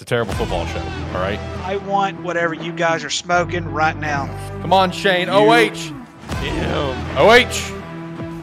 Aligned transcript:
It's 0.00 0.10
a 0.10 0.14
terrible 0.14 0.32
football 0.32 0.64
show. 0.64 0.78
All 0.78 1.20
right. 1.20 1.38
I 1.62 1.76
want 1.76 2.22
whatever 2.22 2.54
you 2.54 2.72
guys 2.72 3.04
are 3.04 3.10
smoking 3.10 3.66
right 3.66 3.94
now. 3.94 4.28
Come 4.62 4.72
on, 4.72 4.92
Shane. 4.92 5.28
OH. 5.28 5.92
Damn. 6.40 7.18
OH. 7.18 7.52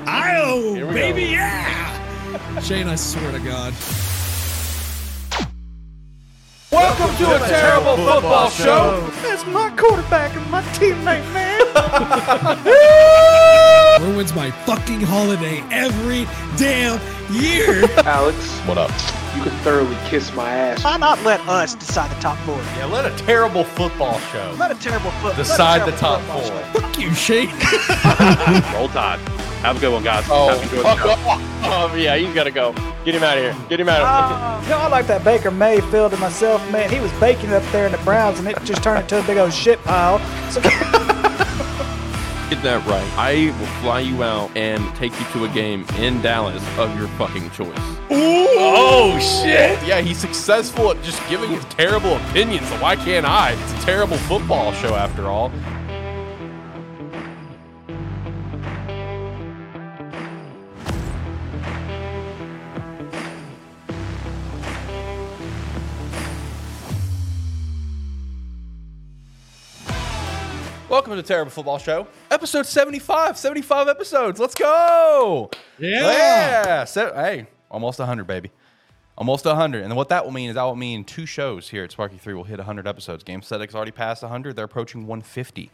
Oh, 0.06 0.76
baby, 0.94 1.24
go. 1.24 1.32
yeah! 1.32 2.60
Shane, 2.60 2.88
I 2.88 2.94
swear 2.94 3.32
to 3.32 3.40
God. 3.40 3.74
Welcome 6.72 7.18
to 7.26 7.36
a 7.36 7.40
terrible 7.50 7.98
football 8.06 8.52
show. 8.52 9.10
That's 9.24 9.44
my 9.48 9.72
quarterback 9.76 10.36
and 10.36 10.52
my 10.52 10.62
teammate, 10.62 11.26
man. 11.34 11.60
Ruins 14.14 14.36
my 14.36 14.52
fucking 14.52 15.02
holiday 15.02 15.64
every 15.72 16.28
damn 16.56 17.02
year. 17.34 17.84
Alex, 18.06 18.38
What 18.68 18.78
up? 18.78 18.92
You 19.38 19.44
can 19.44 19.52
thoroughly 19.60 19.96
kiss 20.06 20.34
my 20.34 20.50
ass. 20.50 20.84
Why 20.84 20.98
not 20.98 21.22
let 21.24 21.40
us 21.48 21.76
decide 21.76 22.10
the 22.16 22.20
top 22.22 22.38
four? 22.40 22.56
Yeah, 22.78 22.86
let 22.86 23.06
a 23.06 23.16
terrible 23.26 23.64
football 23.64 24.20
show 24.20 24.56
Let 24.58 24.72
a 24.72 24.76
terrible 24.76 25.12
foot 25.22 25.36
decide 25.36 25.84
let 25.86 25.92
the 25.92 25.98
top 25.98 26.22
four. 26.24 26.44
show. 26.44 26.64
Fuck 26.80 26.98
you, 27.00 27.14
Shane. 27.14 27.50
Roll 28.74 28.90
Tide. 28.90 29.20
Have 29.62 29.78
a 29.78 29.80
good 29.80 29.92
one, 29.94 30.04
guys. 30.04 30.24
Oh, 30.30 30.50
Have 30.50 30.66
a 30.66 30.76
good 30.76 30.84
fuck 30.84 31.00
one. 31.00 31.10
off. 31.28 31.42
Oh, 31.64 31.96
yeah, 31.96 32.16
he's 32.16 32.34
got 32.34 32.44
to 32.46 32.52
go. 32.52 32.74
Get 33.06 33.16
him 33.16 33.24
out 33.24 33.38
of 33.38 33.44
here. 33.44 33.56
Get 33.70 33.80
him 33.80 33.90
out 33.90 34.02
of 34.02 34.08
uh, 34.08 34.64
You 34.64 34.70
know, 34.70 34.78
I 34.78 34.88
like 34.88 35.08
that 35.08 35.24
Baker 35.24 35.50
Mayfield 35.52 36.12
and 36.12 36.22
myself, 36.22 36.62
man. 36.72 36.90
He 36.90 37.00
was 37.00 37.12
baking 37.14 37.52
up 37.54 37.64
there 37.72 37.86
in 37.88 37.92
the 37.92 37.98
Browns, 38.00 38.40
and 38.40 38.48
it 38.48 38.58
just 38.64 38.84
turned 38.84 39.02
into 39.02 39.20
a 39.20 39.24
big 39.24 39.38
old 39.38 39.54
shit 39.54 39.82
pile. 39.84 40.20
So, 40.52 40.62
Get 42.50 42.64
that 42.64 42.86
right. 42.86 43.06
I 43.18 43.54
will 43.60 43.68
fly 43.82 44.00
you 44.00 44.24
out 44.24 44.56
and 44.56 44.96
take 44.96 45.12
you 45.20 45.26
to 45.34 45.44
a 45.44 45.50
game 45.50 45.86
in 45.98 46.22
Dallas 46.22 46.64
of 46.78 46.98
your 46.98 47.10
fucking 47.10 47.50
choice. 47.52 47.78
Ooh. 48.10 48.48
Oh 48.60 49.20
shit! 49.20 49.86
Yeah, 49.86 50.00
he's 50.02 50.18
successful 50.18 50.92
at 50.92 51.04
just 51.04 51.22
giving 51.30 51.52
his 51.52 51.66
terrible 51.66 52.16
opinions. 52.16 52.68
So 52.70 52.76
why 52.78 52.96
can't 52.96 53.26
I? 53.26 53.52
It's 53.52 53.74
a 53.74 53.86
terrible 53.86 54.18
football 54.18 54.72
show 54.74 54.96
after 54.96 55.28
all. 55.28 55.52
Welcome 70.98 71.12
to 71.12 71.22
the 71.22 71.28
Terrible 71.28 71.52
Football 71.52 71.78
Show, 71.78 72.08
episode 72.32 72.66
75. 72.66 73.38
75 73.38 73.88
episodes. 73.88 74.40
Let's 74.40 74.56
go! 74.56 75.52
Yeah. 75.78 76.86
So, 76.86 77.14
hey, 77.14 77.46
almost 77.70 78.00
100, 78.00 78.26
baby. 78.26 78.50
Almost 79.16 79.46
100. 79.46 79.84
And 79.84 79.96
what 79.96 80.10
that 80.10 80.26
will 80.26 80.32
mean 80.32 80.50
is 80.50 80.56
that 80.56 80.64
will 80.64 80.76
mean 80.76 81.04
two 81.04 81.28
shows 81.28 81.70
here 81.70 81.84
at 81.84 81.92
SparkE3 81.92 82.34
will 82.34 82.46
hit 82.46 82.58
100 82.58 82.88
episodes. 82.88 83.24
Game 83.24 83.42
Aesthetics 83.42 83.76
already 83.76 83.92
passed 83.92 84.24
100. 84.24 84.56
They're 84.56 84.66
approaching 84.66 85.02
150. 85.02 85.70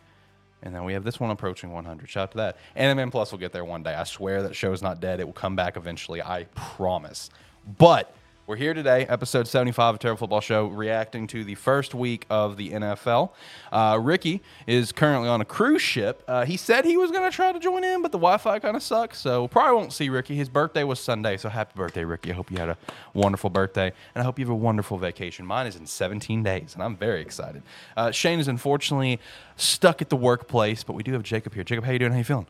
And 0.62 0.76
then 0.76 0.84
we 0.84 0.92
have 0.92 1.06
this 1.06 1.22
one 1.22 1.30
approaching 1.30 1.72
100. 1.72 2.10
Shout 2.10 2.24
out 2.24 2.32
to 2.32 2.38
that. 2.40 2.58
Animan 2.76 3.10
Plus 3.10 3.32
will 3.32 3.40
get 3.40 3.54
there 3.54 3.64
one 3.64 3.82
day. 3.82 3.96
I 3.96 4.04
swear 4.04 4.44
that 4.44 4.58
show 4.58 4.74
is 4.74 4.82
not 4.82 5.00
dead. 5.00 5.22
It 5.22 5.26
will 5.26 5.32
come 5.32 5.56
back 5.56 5.78
eventually. 5.78 6.22
I 6.22 6.48
promise. 6.54 7.30
But 7.78 8.14
we're 8.46 8.58
here 8.58 8.74
today, 8.74 9.06
episode 9.06 9.48
75 9.48 9.96
of 9.96 10.00
Terrible 10.00 10.20
Football 10.20 10.42
Show, 10.42 10.68
reacting 10.68 11.28
to 11.28 11.46
the 11.46 11.56
first 11.56 11.96
week 11.96 12.26
of 12.30 12.58
the 12.58 12.72
NFL. 12.72 13.32
Uh, 13.72 13.98
Ricky 14.02 14.42
is 14.68 14.92
currently 14.92 15.30
on 15.30 15.40
a 15.40 15.46
cruise 15.46 15.82
ship. 15.82 16.24
Uh, 16.28 16.44
he 16.44 16.58
said 16.58 16.84
he 16.84 16.98
was 16.98 17.10
going 17.10 17.30
to 17.30 17.34
try 17.34 17.54
to 17.54 17.60
join 17.60 17.86
in, 17.86 18.02
but 18.02 18.12
the 18.12 18.18
Wi 18.18 18.38
Fi 18.38 18.60
kind 18.60 18.76
of 18.76 18.84
sucks. 18.84 19.20
So 19.20 19.44
we 19.44 19.48
probably 19.48 19.78
won't 19.78 19.94
see 19.94 20.10
Ricky. 20.10 20.36
His 20.36 20.50
birthday 20.50 20.84
was 20.84 21.00
Sunday. 21.00 21.38
So 21.38 21.48
happy 21.48 21.72
birthday, 21.76 22.04
Ricky. 22.04 22.32
I 22.32 22.34
hope 22.34 22.52
you 22.52 22.58
had 22.58 22.70
a 22.70 22.78
wonderful 23.14 23.50
birthday. 23.50 23.94
And 24.14 24.22
I 24.22 24.26
hope 24.26 24.38
you 24.38 24.46
have 24.46 24.52
a 24.52 24.56
wonderful 24.56 24.98
vacation. 24.98 25.46
Mine 25.46 25.68
is 25.68 25.78
in 25.78 25.88
17 25.88 26.44
days, 26.44 26.74
and 26.74 26.84
I'm 26.84 26.98
very 26.98 27.22
excited. 27.22 27.64
Uh, 27.96 28.12
Shane 28.12 28.40
is 28.40 28.50
unfortunately 28.50 29.22
stuck 29.56 30.02
at 30.02 30.10
the 30.10 30.18
workplace, 30.18 30.84
but 30.84 30.94
we 30.94 31.04
do 31.04 31.14
have 31.14 31.24
Jacob 31.24 31.54
here. 31.54 31.64
Jacob, 31.64 31.86
how 31.86 31.92
are 31.92 31.94
you 31.94 32.00
doing? 32.00 32.12
How 32.12 32.18
you 32.18 32.24
feeling? 32.26 32.48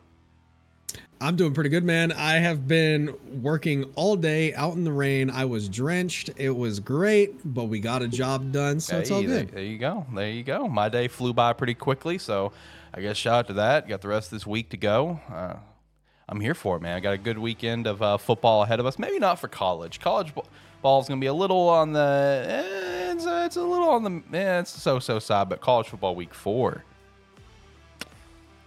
I'm 1.20 1.36
doing 1.36 1.54
pretty 1.54 1.70
good, 1.70 1.84
man. 1.84 2.12
I 2.12 2.34
have 2.34 2.68
been 2.68 3.14
working 3.42 3.84
all 3.94 4.14
day 4.16 4.52
out 4.54 4.74
in 4.74 4.84
the 4.84 4.92
rain. 4.92 5.30
I 5.30 5.44
was 5.46 5.68
drenched. 5.68 6.30
It 6.36 6.50
was 6.50 6.80
great, 6.80 7.34
but 7.44 7.64
we 7.64 7.80
got 7.80 8.02
a 8.02 8.08
job 8.08 8.52
done, 8.52 8.78
so 8.80 8.98
it's 8.98 9.10
all 9.10 9.22
good. 9.22 9.48
there 9.50 9.62
you 9.62 9.78
go. 9.78 10.04
There 10.14 10.28
you 10.28 10.42
go. 10.42 10.68
My 10.68 10.88
day 10.88 11.08
flew 11.08 11.32
by 11.32 11.52
pretty 11.54 11.74
quickly, 11.74 12.18
so 12.18 12.52
I 12.92 13.00
guess 13.00 13.16
shout 13.16 13.34
out 13.34 13.46
to 13.48 13.52
that. 13.54 13.88
Got 13.88 14.02
the 14.02 14.08
rest 14.08 14.26
of 14.32 14.36
this 14.36 14.46
week 14.46 14.70
to 14.70 14.76
go. 14.76 15.20
Uh, 15.32 15.54
I'm 16.28 16.40
here 16.40 16.54
for 16.54 16.76
it, 16.76 16.80
man. 16.82 16.96
I 16.96 17.00
got 17.00 17.14
a 17.14 17.18
good 17.18 17.38
weekend 17.38 17.86
of 17.86 18.02
uh, 18.02 18.16
football 18.18 18.62
ahead 18.62 18.80
of 18.80 18.86
us. 18.86 18.98
Maybe 18.98 19.18
not 19.18 19.38
for 19.38 19.48
college. 19.48 20.00
College 20.00 20.34
b- 20.34 20.42
ball 20.82 21.00
is 21.00 21.08
going 21.08 21.20
to 21.20 21.24
be 21.24 21.28
a 21.28 21.34
little 21.34 21.68
on 21.68 21.92
the. 21.92 22.44
Eh, 22.48 23.12
it's, 23.12 23.26
uh, 23.26 23.44
it's 23.46 23.56
a 23.56 23.62
little 23.62 23.88
on 23.88 24.02
the. 24.04 24.36
Eh, 24.36 24.60
it's 24.60 24.70
so 24.70 24.98
so 24.98 25.18
side, 25.18 25.48
but 25.48 25.60
college 25.60 25.86
football 25.88 26.14
week 26.14 26.34
four. 26.34 26.84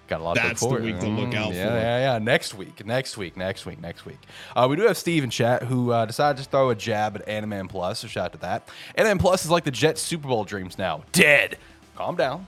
Got 0.07 0.21
a 0.21 0.23
lot 0.23 0.35
That's 0.35 0.61
to 0.61 0.69
the 0.69 0.75
week 0.75 0.99
to 0.99 1.07
look 1.07 1.33
out 1.33 1.53
yeah, 1.53 1.67
for. 1.67 1.75
Yeah, 1.75 2.13
yeah, 2.13 2.19
Next 2.19 2.53
week, 2.53 2.85
next 2.85 3.17
week, 3.17 3.35
next 3.35 3.65
week, 3.65 3.81
next 3.81 4.05
week. 4.05 4.19
Uh, 4.55 4.67
we 4.69 4.77
do 4.77 4.83
have 4.83 4.97
Steve 4.97 5.23
in 5.23 5.29
chat 5.29 5.63
who 5.63 5.91
uh, 5.91 6.05
decided 6.05 6.41
to 6.41 6.49
throw 6.49 6.69
a 6.69 6.75
jab 6.75 7.17
at 7.17 7.25
Animan 7.27 7.67
Plus. 7.67 7.99
So 7.99 8.07
shout 8.07 8.25
out 8.25 8.31
to 8.33 8.37
that. 8.39 8.69
Animan 8.97 9.19
Plus 9.19 9.43
is 9.43 9.51
like 9.51 9.65
the 9.65 9.71
Jets 9.71 10.01
Super 10.01 10.29
Bowl 10.29 10.45
dreams 10.45 10.77
now. 10.77 11.03
Dead. 11.11 11.57
Calm 11.95 12.15
down. 12.15 12.47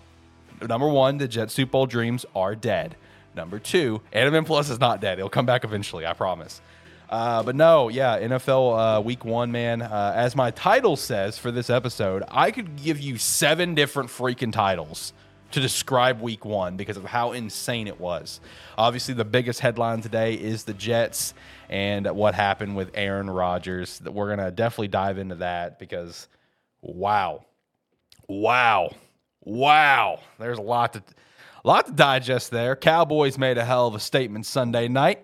Number 0.62 0.88
one, 0.88 1.18
the 1.18 1.28
Jets 1.28 1.54
Super 1.54 1.72
Bowl 1.72 1.86
dreams 1.86 2.26
are 2.34 2.56
dead. 2.56 2.96
Number 3.36 3.60
two, 3.60 4.02
Animan 4.14 4.46
Plus 4.46 4.70
is 4.70 4.80
not 4.80 5.02
dead. 5.02 5.20
It'll 5.20 5.30
come 5.30 5.46
back 5.46 5.64
eventually, 5.64 6.06
I 6.06 6.14
promise. 6.14 6.62
Uh, 7.10 7.42
but 7.44 7.56
no, 7.56 7.90
yeah, 7.90 8.20
NFL 8.20 8.98
uh, 8.98 9.02
Week 9.02 9.26
One, 9.26 9.52
man. 9.52 9.82
Uh, 9.82 10.14
as 10.16 10.36
my 10.36 10.52
title 10.52 10.96
says 10.96 11.38
for 11.38 11.52
this 11.52 11.70
episode, 11.70 12.24
I 12.30 12.52
could 12.52 12.76
give 12.76 13.00
you 13.00 13.18
seven 13.18 13.76
different 13.76 14.10
freaking 14.10 14.54
titles 14.54 15.14
to 15.52 15.60
describe 15.60 16.22
Week 16.22 16.46
One 16.46 16.78
because 16.78 16.98
of 16.98 17.06
how 17.06 17.32
insane 17.32 17.88
it 17.88 18.00
was. 18.00 18.40
Obviously, 18.78 19.14
the 19.14 19.26
biggest 19.26 19.60
headline 19.60 20.02
today 20.02 20.34
is 20.36 20.64
the 20.64 20.74
Jets 20.74 21.34
and 21.70 22.10
what 22.12 22.36
happened 22.36 22.76
with 22.76 22.92
Aaron 22.94 23.30
Rodgers. 23.30 24.00
That 24.00 24.14
we're 24.14 24.30
gonna 24.30 24.52
definitely 24.52 24.90
dive 24.90 25.18
into 25.18 25.36
that 25.36 25.80
because, 25.80 26.28
wow, 26.82 27.46
wow, 28.28 28.94
wow. 29.44 30.20
There's 30.38 30.58
a 30.58 30.64
lot 30.64 30.94
to, 30.94 31.04
a 31.64 31.68
lot 31.68 31.88
to 31.88 31.92
digest 31.92 32.52
there. 32.52 32.76
Cowboys 32.76 33.38
made 33.38 33.58
a 33.58 33.66
hell 33.66 33.88
of 33.88 33.96
a 33.96 34.00
statement 34.00 34.46
Sunday 34.46 34.88
night. 34.88 35.24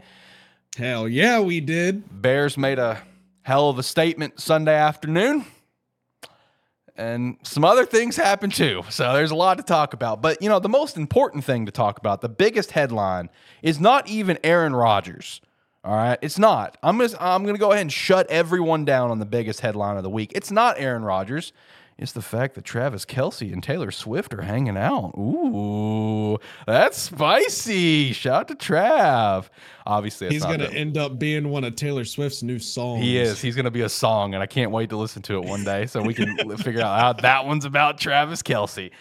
Hell 0.78 1.08
yeah, 1.08 1.40
we 1.40 1.62
did. 1.62 2.22
Bears 2.22 2.58
made 2.58 2.80
a 2.80 3.02
hell 3.44 3.70
of 3.70 3.80
a 3.80 3.84
statement 3.84 4.42
Sunday 4.42 4.76
afternoon. 4.76 5.46
And 6.98 7.38
some 7.44 7.66
other 7.66 7.86
things 7.86 8.16
happened 8.16 8.54
too. 8.54 8.84
So 8.90 9.14
there's 9.14 9.32
a 9.32 9.36
lot 9.36 9.58
to 9.58 9.64
talk 9.64 9.94
about. 9.94 10.22
But, 10.22 10.42
you 10.42 10.48
know, 10.48 10.60
the 10.60 10.70
most 10.70 10.96
important 10.96 11.44
thing 11.44 11.66
to 11.66 11.72
talk 11.72 11.98
about, 11.98 12.22
the 12.22 12.30
biggest 12.30 12.72
headline, 12.72 13.30
is 13.62 13.80
not 13.80 14.08
even 14.08 14.38
Aaron 14.44 14.74
Rodgers. 14.76 15.42
All 15.84 15.96
right. 15.96 16.18
It's 16.22 16.40
not. 16.40 16.78
I'm 16.82 16.98
gonna 16.98 17.14
I'm 17.20 17.46
gonna 17.46 17.60
go 17.60 17.72
ahead 17.72 17.82
and 17.82 17.94
shut 17.94 18.28
everyone 18.32 18.86
down 18.86 19.12
on 19.12 19.20
the 19.20 19.26
biggest 19.26 19.60
headline 19.60 19.98
of 19.98 20.04
the 20.04 20.10
week. 20.10 20.32
It's 20.34 20.50
not 20.50 20.80
Aaron 20.80 21.04
Rodgers. 21.04 21.54
It's 21.98 22.12
the 22.12 22.22
fact 22.22 22.56
that 22.56 22.66
Travis 22.66 23.06
Kelce 23.06 23.54
and 23.54 23.64
Taylor 23.64 23.90
Swift 23.90 24.34
are 24.34 24.42
hanging 24.42 24.76
out. 24.76 25.14
Ooh, 25.18 26.38
that's 26.68 26.98
spicy. 26.98 28.12
Shout 28.12 28.34
out 28.42 28.48
to 28.50 28.56
Trav. 28.56 29.46
Obviously, 29.86 30.28
He's 30.30 30.44
gonna 30.44 30.66
end 30.66 30.98
up 30.98 31.18
being 31.18 31.50
one 31.50 31.64
of 31.64 31.76
Taylor 31.78 32.04
Swift's 32.04 32.44
new 32.44 32.60
songs. 32.60 33.02
he 33.02 33.18
is. 33.18 33.40
He's 33.42 33.56
going 33.56 33.66
to 33.66 33.72
be 33.72 33.82
a 33.82 33.90
song, 33.90 34.34
and 34.34 34.44
I 34.44 34.46
can't 34.46 34.72
wait 34.72 34.90
to 34.90 34.98
listen 34.98 35.22
to 35.24 35.36
it 35.36 35.46
one 35.46 35.64
day 35.64 35.86
so 35.86 36.02
we 36.02 36.14
can 36.14 36.36
figure 36.58 36.82
out 36.82 37.00
how 37.00 37.14
that 37.14 37.46
one's 37.46 37.64
about 37.64 37.98
Travis 37.98 38.42
Kelce. 38.42 38.92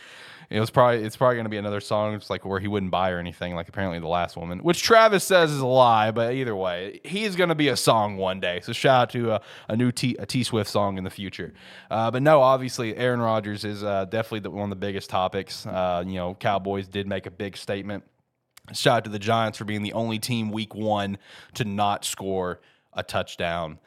It 0.50 0.60
was 0.60 0.71
probably 0.71 1.05
it's 1.05 1.16
probably 1.16 1.37
to 1.44 1.50
be 1.50 1.56
another 1.56 1.81
song 1.81 2.16
just 2.19 2.31
like 2.31 2.44
where 2.44 2.60
he 2.60 2.69
wouldn't 2.69 2.93
buy 2.93 3.10
or 3.10 3.19
anything 3.19 3.55
like 3.55 3.69
apparently 3.69 3.99
the 3.99 4.09
last 4.09 4.37
woman, 4.37 4.59
which 4.60 4.82
Travis 4.82 5.25
says 5.25 5.50
is 5.50 5.60
a 5.60 5.66
lie, 5.66 6.10
but 6.10 6.34
either 6.34 6.55
way, 6.55 7.00
he's 7.05 7.37
to 7.49 7.55
be 7.55 7.69
a 7.69 7.77
song 7.77 8.16
one 8.16 8.41
day. 8.41 8.60
So 8.62 8.72
shout 8.72 9.03
out 9.03 9.10
to 9.10 9.32
a, 9.32 9.41
a 9.69 9.77
new 9.77 9.93
T 9.93 10.16
a 10.19 10.27
T 10.27 10.43
Swift 10.43 10.71
song 10.71 10.99
in 10.99 11.05
the 11.05 11.10
future. 11.10 11.55
Uh, 11.91 12.10
but 12.10 12.22
no, 12.22 12.41
obviously 12.41 12.97
Aaron 12.97 13.21
Rodgers 13.21 13.64
is 13.64 13.82
uh, 13.82 14.05
definitely 14.06 14.41
the, 14.41 14.50
one 14.50 14.64
of 14.64 14.70
the 14.70 14.76
biggest 14.76 15.11
topics. 15.11 15.67
Uh, 15.67 16.05
you 16.06 16.14
know, 16.14 16.35
Cowboys 16.35 16.88
did 16.88 17.06
make 17.06 17.26
a 17.26 17.31
big 17.31 17.56
statement. 17.56 18.05
Shout 18.73 18.99
out 18.99 19.05
to 19.05 19.11
the 19.11 19.19
Giants 19.19 19.58
for 19.58 19.64
being 19.64 19.82
the 19.82 19.93
only 19.93 20.19
team 20.19 20.50
week 20.50 20.75
one 20.75 21.19
to 21.55 21.64
not 21.64 22.05
score 22.05 22.61
a 22.94 23.02
touchdown. 23.02 23.79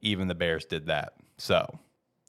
Even 0.00 0.28
the 0.28 0.34
Bears 0.34 0.64
did 0.64 0.86
that. 0.86 1.14
So, 1.36 1.78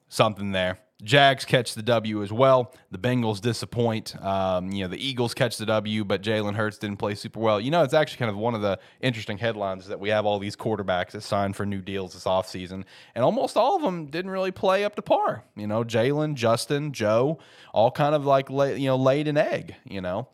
something 0.07 0.51
there. 0.51 0.79
Jags 1.05 1.45
catch 1.45 1.75
the 1.75 1.83
W 1.83 2.23
as 2.23 2.33
well. 2.33 2.73
The 2.89 2.97
Bengals 2.97 3.39
disappoint. 3.39 4.21
Um, 4.21 4.71
you 4.71 4.83
know, 4.83 4.89
the 4.89 4.97
Eagles 4.97 5.33
catch 5.33 5.57
the 5.57 5.65
W, 5.67 6.03
but 6.03 6.23
Jalen 6.23 6.55
Hurts 6.55 6.79
didn't 6.79 6.97
play 6.97 7.13
super 7.13 7.39
well. 7.39 7.61
You 7.61 7.71
know, 7.71 7.83
it's 7.83 7.93
actually 7.93 8.17
kind 8.17 8.31
of 8.31 8.37
one 8.37 8.55
of 8.55 8.61
the 8.61 8.79
interesting 9.01 9.37
headlines 9.37 9.87
that 9.87 9.99
we 9.99 10.09
have 10.09 10.25
all 10.25 10.39
these 10.39 10.55
quarterbacks 10.55 11.11
that 11.11 11.21
signed 11.21 11.55
for 11.55 11.65
new 11.65 11.81
deals 11.81 12.13
this 12.13 12.25
offseason, 12.25 12.83
and 13.13 13.23
almost 13.23 13.55
all 13.55 13.75
of 13.75 13.83
them 13.83 14.07
didn't 14.07 14.31
really 14.31 14.51
play 14.51 14.83
up 14.83 14.95
to 14.95 15.01
par. 15.01 15.43
You 15.55 15.67
know, 15.67 15.83
Jalen, 15.83 16.33
Justin, 16.33 16.91
Joe, 16.91 17.37
all 17.71 17.91
kind 17.91 18.15
of 18.15 18.25
like, 18.25 18.49
you 18.49 18.87
know, 18.87 18.97
laid 18.97 19.27
an 19.27 19.37
egg, 19.37 19.75
you 19.85 20.01
know. 20.01 20.27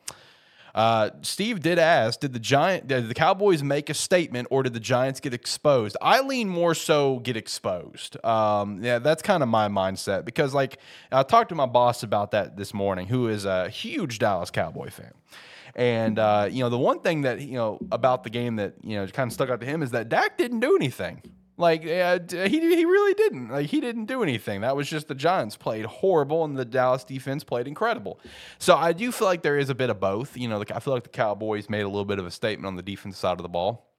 Uh, 0.74 1.10
Steve 1.22 1.60
did 1.60 1.78
ask, 1.80 2.20
did 2.20 2.34
the 2.34 2.40
Giant, 2.40 2.88
did 2.88 3.10
the 3.10 3.14
Cowboys 3.14 3.62
make 3.64 3.90
a 3.90 3.94
statement, 3.94 4.48
or 4.52 4.64
did 4.64 4.74
the 4.74 4.80
Giants 4.80 5.20
get 5.20 5.34
exposed? 5.34 5.98
I 6.02 6.22
lean 6.22 6.50
more 6.50 6.74
so 6.74 7.20
get 7.20 7.36
exposed. 7.36 8.24
Um, 8.26 8.84
yeah, 8.84 9.00
that's 9.00 9.22
kind 9.22 9.44
of 9.44 9.50
my 9.50 9.68
mindset 9.68 10.26
because, 10.26 10.54
like, 10.54 10.78
I 11.12 11.24
talked 11.24 11.50
to 11.50 11.56
my 11.56 11.66
boss 11.66 12.04
about 12.04 12.32
that 12.32 12.58
this 12.58 12.74
morning, 12.74 13.08
who 13.08 13.28
is 13.28 13.46
a 13.46 13.70
huge 13.70 14.20
Dallas 14.20 14.52
Cowboy 14.52 14.90
fan. 14.90 15.12
And 15.76 16.20
uh, 16.20 16.50
you 16.52 16.62
know, 16.64 16.70
the 16.70 16.78
one 16.78 17.00
thing 17.00 17.22
that 17.22 17.42
you 17.42 17.54
know 17.54 17.80
about 17.92 18.24
the 18.24 18.30
game 18.30 18.58
that 18.58 18.74
you 18.84 18.98
know 18.98 19.08
kind 19.08 19.30
of 19.30 19.34
stuck 19.34 19.50
out 19.50 19.62
to 19.62 19.66
him 19.66 19.82
is 19.82 19.92
that 19.92 20.10
Dak 20.10 20.38
didn't 20.38 20.60
do 20.60 20.76
anything. 20.76 21.22
Like 21.58 21.86
uh, 21.86 22.20
he 22.30 22.60
he 22.60 22.86
really 22.86 23.14
didn't. 23.14 23.50
Like 23.50 23.68
he 23.68 23.82
didn't 23.82 24.06
do 24.06 24.24
anything. 24.24 24.62
That 24.62 24.76
was 24.76 24.90
just 24.90 25.08
the 25.08 25.16
Giants 25.16 25.58
played 25.58 25.86
horrible 25.86 26.44
and 26.44 26.58
the 26.58 26.66
Dallas 26.66 27.04
defense 27.04 27.44
played 27.44 27.68
incredible. 27.68 28.20
So 28.58 28.76
I 28.76 28.94
do 28.94 29.12
feel 29.12 29.28
like 29.28 29.44
there 29.44 29.58
is 29.58 29.70
a 29.70 29.76
bit 29.76 29.90
of 29.90 30.00
both. 30.00 30.38
You 30.38 30.48
know, 30.48 30.64
I 30.74 30.80
feel 30.80 30.94
like 30.94 31.04
the 31.04 31.10
Cowboys 31.10 31.70
made 31.70 31.82
a 31.82 31.88
little 31.88 32.06
bit 32.06 32.20
of 32.20 32.26
a 32.26 32.32
statement 32.32 32.68
on 32.68 32.76
the 32.76 32.82
defense 32.82 33.18
side 33.18 33.34
of 33.34 33.44
the 33.44 33.50
ball, 33.50 33.92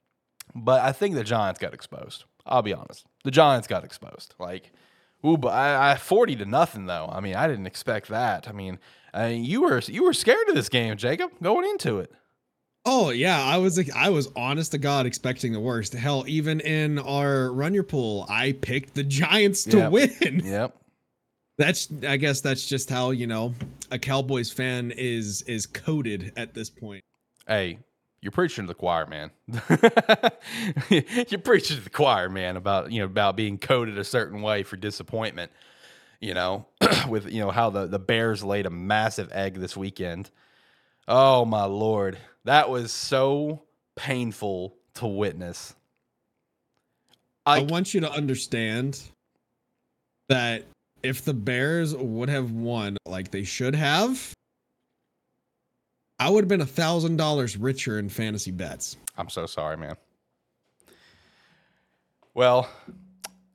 but 0.55 0.81
I 0.81 0.93
think 0.93 1.15
the 1.15 1.25
Giants 1.25 1.61
got 1.61 1.75
exposed. 1.75 2.25
I'll 2.45 2.63
be 2.63 2.75
honest. 2.75 3.07
The 3.23 3.31
Giants 3.31 3.69
got 3.69 3.85
exposed. 3.85 4.35
Like, 4.39 4.73
ooh, 5.25 5.37
but 5.37 5.51
I, 5.51 5.93
I 5.93 5.97
forty 5.97 6.35
to 6.37 6.45
nothing 6.45 6.87
though. 6.87 7.09
I 7.13 7.21
mean, 7.21 7.37
I 7.37 7.47
didn't 7.47 7.67
expect 7.67 8.09
that. 8.09 8.49
I 8.49 8.53
mean, 8.53 8.79
I 9.15 9.29
mean, 9.29 9.45
you 9.45 9.63
were 9.63 9.79
you 9.81 10.05
were 10.05 10.15
scared 10.15 10.49
of 10.49 10.55
this 10.55 10.69
game, 10.69 10.97
Jacob, 10.97 11.31
going 11.43 11.69
into 11.69 11.99
it. 11.99 12.13
Oh 12.85 13.11
yeah, 13.11 13.41
I 13.43 13.59
was 13.59 13.81
I 13.95 14.11
was 14.11 14.29
honest 14.35 14.73
to 14.73 14.79
God 14.79 15.07
expecting 15.07 15.53
the 15.53 15.61
worst. 15.61 15.93
Hell, 15.93 16.25
even 16.27 16.61
in 16.61 16.99
our 16.99 17.53
run 17.53 17.75
your 17.75 17.85
pool, 17.85 18.27
I 18.29 18.53
picked 18.53 18.95
the 18.95 19.05
Giants 19.05 19.65
to 19.65 19.79
Yep. 19.79 19.91
win. 19.93 20.43
Yep. 20.45 20.77
That's 21.59 21.89
I 22.09 22.17
guess 22.17 22.41
that's 22.41 22.67
just 22.67 22.89
how, 22.91 23.11
you 23.11 23.27
know, 23.27 23.55
a 23.91 23.99
Cowboys 23.99 24.51
fan 24.51 24.91
is 24.91 25.43
is 25.43 25.67
coded 25.67 26.33
at 26.37 26.55
this 26.55 26.71
point. 26.71 27.05
Hey, 27.47 27.79
you're 28.21 28.33
preaching 28.33 28.65
to 28.65 28.69
the 28.69 28.75
choir, 28.75 29.07
man. 29.07 29.31
you're 30.89 31.41
preaching 31.41 31.77
to 31.77 31.83
the 31.85 31.91
choir, 31.91 32.29
man, 32.29 32.57
about 32.57 32.91
you 32.91 33.01
know 33.01 33.05
about 33.05 33.37
being 33.37 33.59
coded 33.59 33.99
a 33.99 34.05
certain 34.05 34.43
way 34.43 34.63
for 34.63 34.77
disappointment. 34.77 35.53
You 36.21 36.35
know, 36.35 36.67
with 37.09 37.31
you 37.31 37.41
know 37.41 37.51
how 37.51 37.71
the 37.71 37.87
the 37.87 37.99
Bears 37.99 38.43
laid 38.43 38.67
a 38.67 38.71
massive 38.71 39.31
egg 39.33 39.55
this 39.55 39.77
weekend. 39.77 40.31
Oh 41.07 41.45
my 41.45 41.65
lord, 41.65 42.17
that 42.45 42.71
was 42.71 42.93
so 42.93 43.63
painful 43.97 44.75
to 44.95 45.07
witness. 45.07 45.75
I, 47.45 47.59
I, 47.59 47.63
want 47.63 47.93
you 47.93 48.01
to 48.01 48.11
understand 48.11 49.01
that 50.29 50.65
if 51.03 51.25
the 51.25 51.35
Bears 51.35 51.95
would 51.95 52.29
have 52.29 52.53
won 52.53 52.97
like 53.07 53.31
they 53.31 53.45
should 53.45 53.75
have, 53.75 54.33
I 56.19 56.31
would 56.31 56.45
have 56.45 56.49
been 56.49 56.61
a 56.61 56.67
thousand 56.67 57.17
dollars 57.17 57.57
richer 57.57 57.99
in 57.99 58.09
fantasy 58.09 58.53
bets. 58.53 58.97
I'm 59.19 59.29
so 59.29 59.47
sorry, 59.47 59.77
man. 59.77 59.97
Well, 62.35 62.69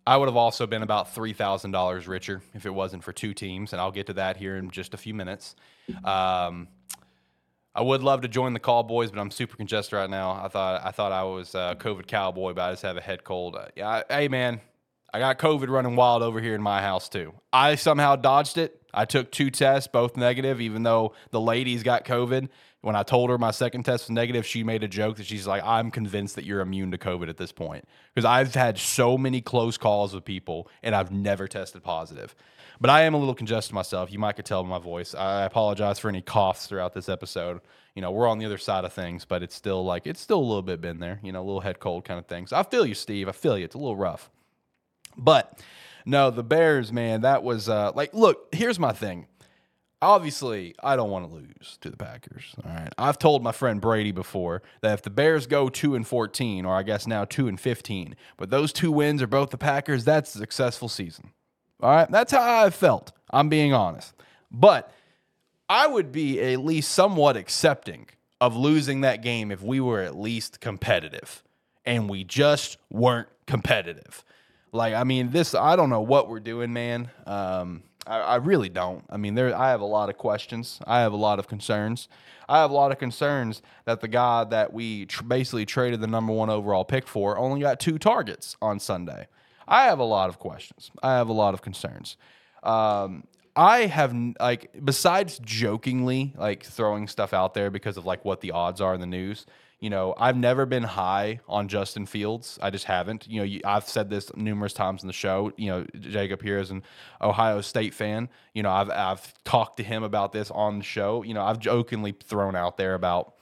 I 0.06 0.18
would 0.18 0.28
have 0.28 0.36
also 0.36 0.68
been 0.68 0.84
about 0.84 1.14
three 1.14 1.34
thousand 1.34 1.72
dollars 1.72 2.08
richer 2.08 2.42
if 2.54 2.66
it 2.66 2.74
wasn't 2.74 3.04
for 3.04 3.14
two 3.14 3.34
teams, 3.34 3.72
and 3.72 3.82
I'll 3.82 3.92
get 3.92 4.08
to 4.08 4.14
that 4.14 4.38
here 4.38 4.58
in 4.58 4.70
just 4.70 4.94
a 4.94 4.98
few 4.98 5.14
minutes. 5.14 5.56
Um, 6.04 6.68
I 7.78 7.82
would 7.82 8.02
love 8.02 8.22
to 8.22 8.28
join 8.28 8.54
the 8.54 8.60
call 8.60 8.82
boys, 8.82 9.12
but 9.12 9.20
I'm 9.20 9.30
super 9.30 9.56
congested 9.56 9.94
right 9.94 10.10
now. 10.10 10.32
I 10.32 10.48
thought 10.48 10.82
I 10.84 10.90
thought 10.90 11.12
I 11.12 11.22
was 11.24 11.54
a 11.54 11.78
COVID 11.80 12.08
cowboy, 12.08 12.54
but 12.54 12.64
I 12.64 12.72
just 12.72 12.82
have 12.82 12.98
a 12.98 13.02
head 13.02 13.24
cold. 13.24 13.56
Uh, 13.56 13.68
yeah, 13.76 13.88
I, 13.88 14.04
hey 14.10 14.28
man, 14.30 14.62
I 15.14 15.20
got 15.20 15.38
COVID 15.38 15.70
running 15.70 15.96
wild 15.96 16.24
over 16.24 16.42
here 16.42 16.56
in 16.56 16.62
my 16.62 16.82
house 16.82 17.08
too. 17.08 17.36
I 17.54 17.76
somehow 17.76 18.16
dodged 18.16 18.58
it. 18.58 18.82
I 18.96 19.06
took 19.06 19.32
two 19.32 19.52
tests, 19.52 19.88
both 19.88 20.18
negative, 20.18 20.60
even 20.60 20.82
though 20.82 21.14
the 21.30 21.40
ladies 21.40 21.84
got 21.84 22.04
COVID. 22.04 22.50
When 22.82 22.96
I 22.96 23.04
told 23.04 23.30
her 23.30 23.38
my 23.38 23.52
second 23.52 23.84
test 23.84 24.06
was 24.06 24.12
negative, 24.12 24.46
she 24.46 24.64
made 24.64 24.84
a 24.84 24.88
joke 24.88 25.18
that 25.18 25.28
she's 25.28 25.46
like, 25.46 25.64
I'm 25.64 25.92
convinced 25.92 26.36
that 26.36 26.46
you're 26.46 26.62
immune 26.62 26.90
to 26.92 26.98
COVID 26.98 27.30
at 27.30 27.38
this 27.38 27.52
point. 27.52 27.86
Because 28.14 28.26
I've 28.26 28.56
had 28.56 28.80
so 28.80 29.20
many 29.20 29.40
close 29.42 29.78
calls 29.78 30.16
with 30.16 30.26
people 30.26 30.68
and 30.82 30.96
I've 30.96 31.12
never 31.12 31.48
tested 31.48 31.84
positive. 31.84 32.36
But 32.80 32.90
I 32.90 33.04
am 33.04 33.14
a 33.14 33.18
little 33.18 33.34
congested 33.34 33.74
myself. 33.74 34.12
You 34.12 34.20
might 34.20 34.34
could 34.34 34.46
tell 34.46 34.64
by 34.64 34.70
my 34.70 34.80
voice. 34.80 35.16
I 35.16 35.44
apologize 35.46 36.00
for 36.00 36.10
any 36.10 36.22
coughs 36.22 36.68
throughout 36.68 36.94
this 36.94 37.10
episode. 37.10 37.62
You 37.96 38.02
know, 38.02 38.12
we're 38.12 38.28
on 38.28 38.38
the 38.38 38.46
other 38.46 38.60
side 38.60 38.86
of 38.86 38.94
things, 38.94 39.26
but 39.26 39.42
it's 39.42 39.56
still 39.56 39.84
like, 39.84 40.06
it's 40.06 40.22
still 40.22 40.40
a 40.40 40.46
little 40.46 40.62
bit 40.62 40.80
been 40.80 41.00
there, 41.00 41.20
you 41.24 41.32
know, 41.32 41.42
a 41.42 41.46
little 41.46 41.62
head 41.62 41.80
cold 41.80 42.06
kind 42.06 42.20
of 42.20 42.28
things. 42.28 42.54
I 42.54 42.64
feel 42.64 42.86
you, 42.86 42.94
Steve. 42.94 43.28
I 43.28 43.32
feel 43.32 43.58
you. 43.58 43.66
It's 43.66 43.76
a 43.76 43.80
little 43.80 43.96
rough. 43.96 44.30
But 45.18 45.60
no, 46.06 46.30
the 46.30 46.44
Bears, 46.44 46.94
man, 46.94 47.22
that 47.22 47.44
was 47.44 47.68
uh, 47.68 47.92
like, 47.96 48.14
look, 48.14 48.48
here's 48.54 48.78
my 48.78 48.94
thing. 48.94 49.28
Obviously, 50.00 50.76
I 50.84 50.96
don't 50.96 51.10
want 51.10 51.28
to 51.28 51.34
lose 51.34 51.80
to 51.82 51.90
the 51.90 51.98
Packers. 51.98 52.54
All 52.64 52.72
right. 52.72 52.94
I've 53.00 53.18
told 53.18 53.42
my 53.42 53.52
friend 53.52 53.82
Brady 53.82 54.12
before 54.12 54.62
that 54.82 54.94
if 54.94 55.02
the 55.02 55.10
Bears 55.10 55.48
go 55.48 55.70
2 55.70 55.96
and 55.96 56.06
14, 56.06 56.66
or 56.66 56.76
I 56.76 56.84
guess 56.84 57.08
now 57.08 57.26
2 57.26 57.48
and 57.48 57.60
15, 57.60 58.16
but 58.38 58.52
those 58.52 58.72
two 58.72 58.92
wins 58.92 59.24
are 59.24 59.28
both 59.28 59.50
the 59.50 59.58
Packers, 59.58 60.06
that's 60.06 60.36
a 60.36 60.38
successful 60.38 60.88
season. 60.88 61.32
All 61.82 61.92
right. 61.92 62.10
That's 62.10 62.32
how 62.32 62.66
I 62.66 62.70
felt. 62.70 63.12
I'm 63.30 63.50
being 63.50 63.74
honest. 63.74 64.14
But 64.52 64.92
I 65.70 65.88
would 65.88 66.12
be 66.12 66.42
at 66.42 66.60
least 66.60 66.92
somewhat 66.92 67.36
accepting 67.36 68.08
of 68.40 68.56
losing 68.56 69.02
that 69.02 69.22
game 69.22 69.52
if 69.52 69.62
we 69.62 69.80
were 69.80 70.02
at 70.02 70.18
least 70.18 70.60
competitive 70.60 71.44
and 71.86 72.10
we 72.10 72.24
just 72.24 72.78
weren't 72.90 73.28
competitive. 73.46 74.24
Like, 74.72 74.94
I 74.94 75.04
mean, 75.04 75.32
this, 75.32 75.56
I 75.56 75.76
don't 75.76 75.90
know 75.90 76.02
what 76.02 76.30
we're 76.30 76.40
doing, 76.40 76.74
man. 76.74 77.10
Um, 77.26 77.84
I, 78.06 78.20
I 78.20 78.36
really 78.36 78.70
don't. 78.70 79.04
I 79.10 79.18
mean, 79.18 79.36
there, 79.36 79.56
I 79.56 79.70
have 79.70 79.82
a 79.82 79.86
lot 79.86 80.10
of 80.10 80.18
questions. 80.18 80.80
I 80.86 81.00
have 81.00 81.14
a 81.14 81.18
lot 81.18 81.40
of 81.40 81.48
concerns. 81.48 82.08
I 82.50 82.60
have 82.60 82.72
a 82.72 82.74
lot 82.74 82.92
of 82.92 83.00
concerns 83.00 83.62
that 83.86 84.02
the 84.02 84.08
guy 84.08 84.44
that 84.46 84.74
we 84.74 85.06
tr- 85.06 85.24
basically 85.24 85.66
traded 85.66 86.02
the 86.02 86.08
number 86.08 86.32
one 86.34 86.50
overall 86.50 86.86
pick 86.86 87.08
for 87.08 87.38
only 87.38 87.60
got 87.62 87.80
two 87.80 87.98
targets 87.98 88.56
on 88.62 88.80
Sunday. 88.80 89.28
I 89.68 89.86
have 89.86 90.00
a 90.00 90.06
lot 90.06 90.30
of 90.30 90.40
questions. 90.40 90.92
I 91.04 91.16
have 91.16 91.30
a 91.30 91.34
lot 91.34 91.54
of 91.54 91.62
concerns. 91.62 92.18
Um, 92.64 93.26
I 93.56 93.88
have 93.88 94.16
like 94.40 94.70
besides 94.86 95.40
jokingly 95.40 96.34
like 96.38 96.64
throwing 96.64 97.08
stuff 97.08 97.34
out 97.34 97.56
there 97.56 97.72
because 97.72 97.98
of 97.98 98.06
like 98.06 98.24
what 98.24 98.42
the 98.42 98.52
odds 98.52 98.82
are 98.82 98.94
in 98.94 99.02
the 99.02 99.08
news. 99.08 99.46
You 99.80 99.92
know, 99.92 100.16
I've 100.18 100.38
never 100.38 100.66
been 100.66 100.84
high 100.84 101.40
on 101.48 101.68
Justin 101.68 102.08
Fields. 102.08 102.58
I 102.62 102.72
just 102.72 102.86
haven't. 102.86 103.28
You 103.28 103.42
know, 103.42 103.44
you, 103.44 103.62
I've 103.64 103.88
said 103.88 104.10
this 104.10 104.36
numerous 104.36 104.74
times 104.74 105.04
in 105.04 105.08
the 105.08 105.14
show. 105.14 105.52
You 105.56 105.70
know, 105.70 105.86
Jacob 106.00 106.42
here 106.42 106.58
is 106.58 106.72
an 106.72 106.82
Ohio 107.22 107.62
State 107.62 107.94
fan. 107.94 108.30
You 108.54 108.64
know, 108.64 108.72
I've 108.72 108.90
I've 108.90 109.44
talked 109.44 109.78
to 109.78 109.84
him 109.84 110.04
about 110.04 110.32
this 110.32 110.50
on 110.50 110.80
the 110.80 110.84
show. 110.84 111.24
You 111.24 111.36
know, 111.36 111.44
I've 111.44 111.60
jokingly 111.60 112.12
thrown 112.12 112.56
out 112.56 112.78
there 112.78 112.96
about 112.96 113.36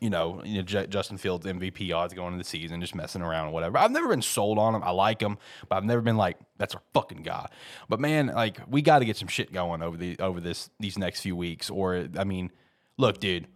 you 0.00 0.10
know, 0.10 0.42
you 0.44 0.56
know 0.56 0.62
J- 0.62 0.86
Justin 0.86 1.16
Fields 1.18 1.46
MVP 1.46 1.94
odds 1.94 2.14
going 2.14 2.34
into 2.34 2.42
the 2.44 2.48
season, 2.48 2.80
just 2.80 2.94
messing 2.94 3.22
around 3.22 3.46
and 3.46 3.54
whatever. 3.54 3.78
I've 3.78 3.90
never 3.90 4.08
been 4.08 4.22
sold 4.22 4.58
on 4.58 4.74
him. 4.74 4.82
I 4.82 4.90
like 4.90 5.20
him, 5.20 5.38
but 5.68 5.76
I've 5.76 5.84
never 5.84 6.00
been 6.02 6.16
like, 6.16 6.36
that's 6.58 6.74
our 6.74 6.82
fucking 6.94 7.22
guy. 7.22 7.48
But 7.88 8.00
man, 8.00 8.28
like 8.28 8.58
we 8.68 8.82
got 8.82 9.00
to 9.00 9.04
get 9.04 9.16
some 9.16 9.28
shit 9.28 9.52
going 9.52 9.82
over 9.82 9.96
the 9.96 10.18
over 10.18 10.40
this 10.40 10.70
these 10.80 10.98
next 10.98 11.20
few 11.20 11.36
weeks. 11.36 11.70
Or 11.70 12.08
I 12.18 12.24
mean, 12.24 12.50
look, 12.98 13.20
dude, 13.20 13.46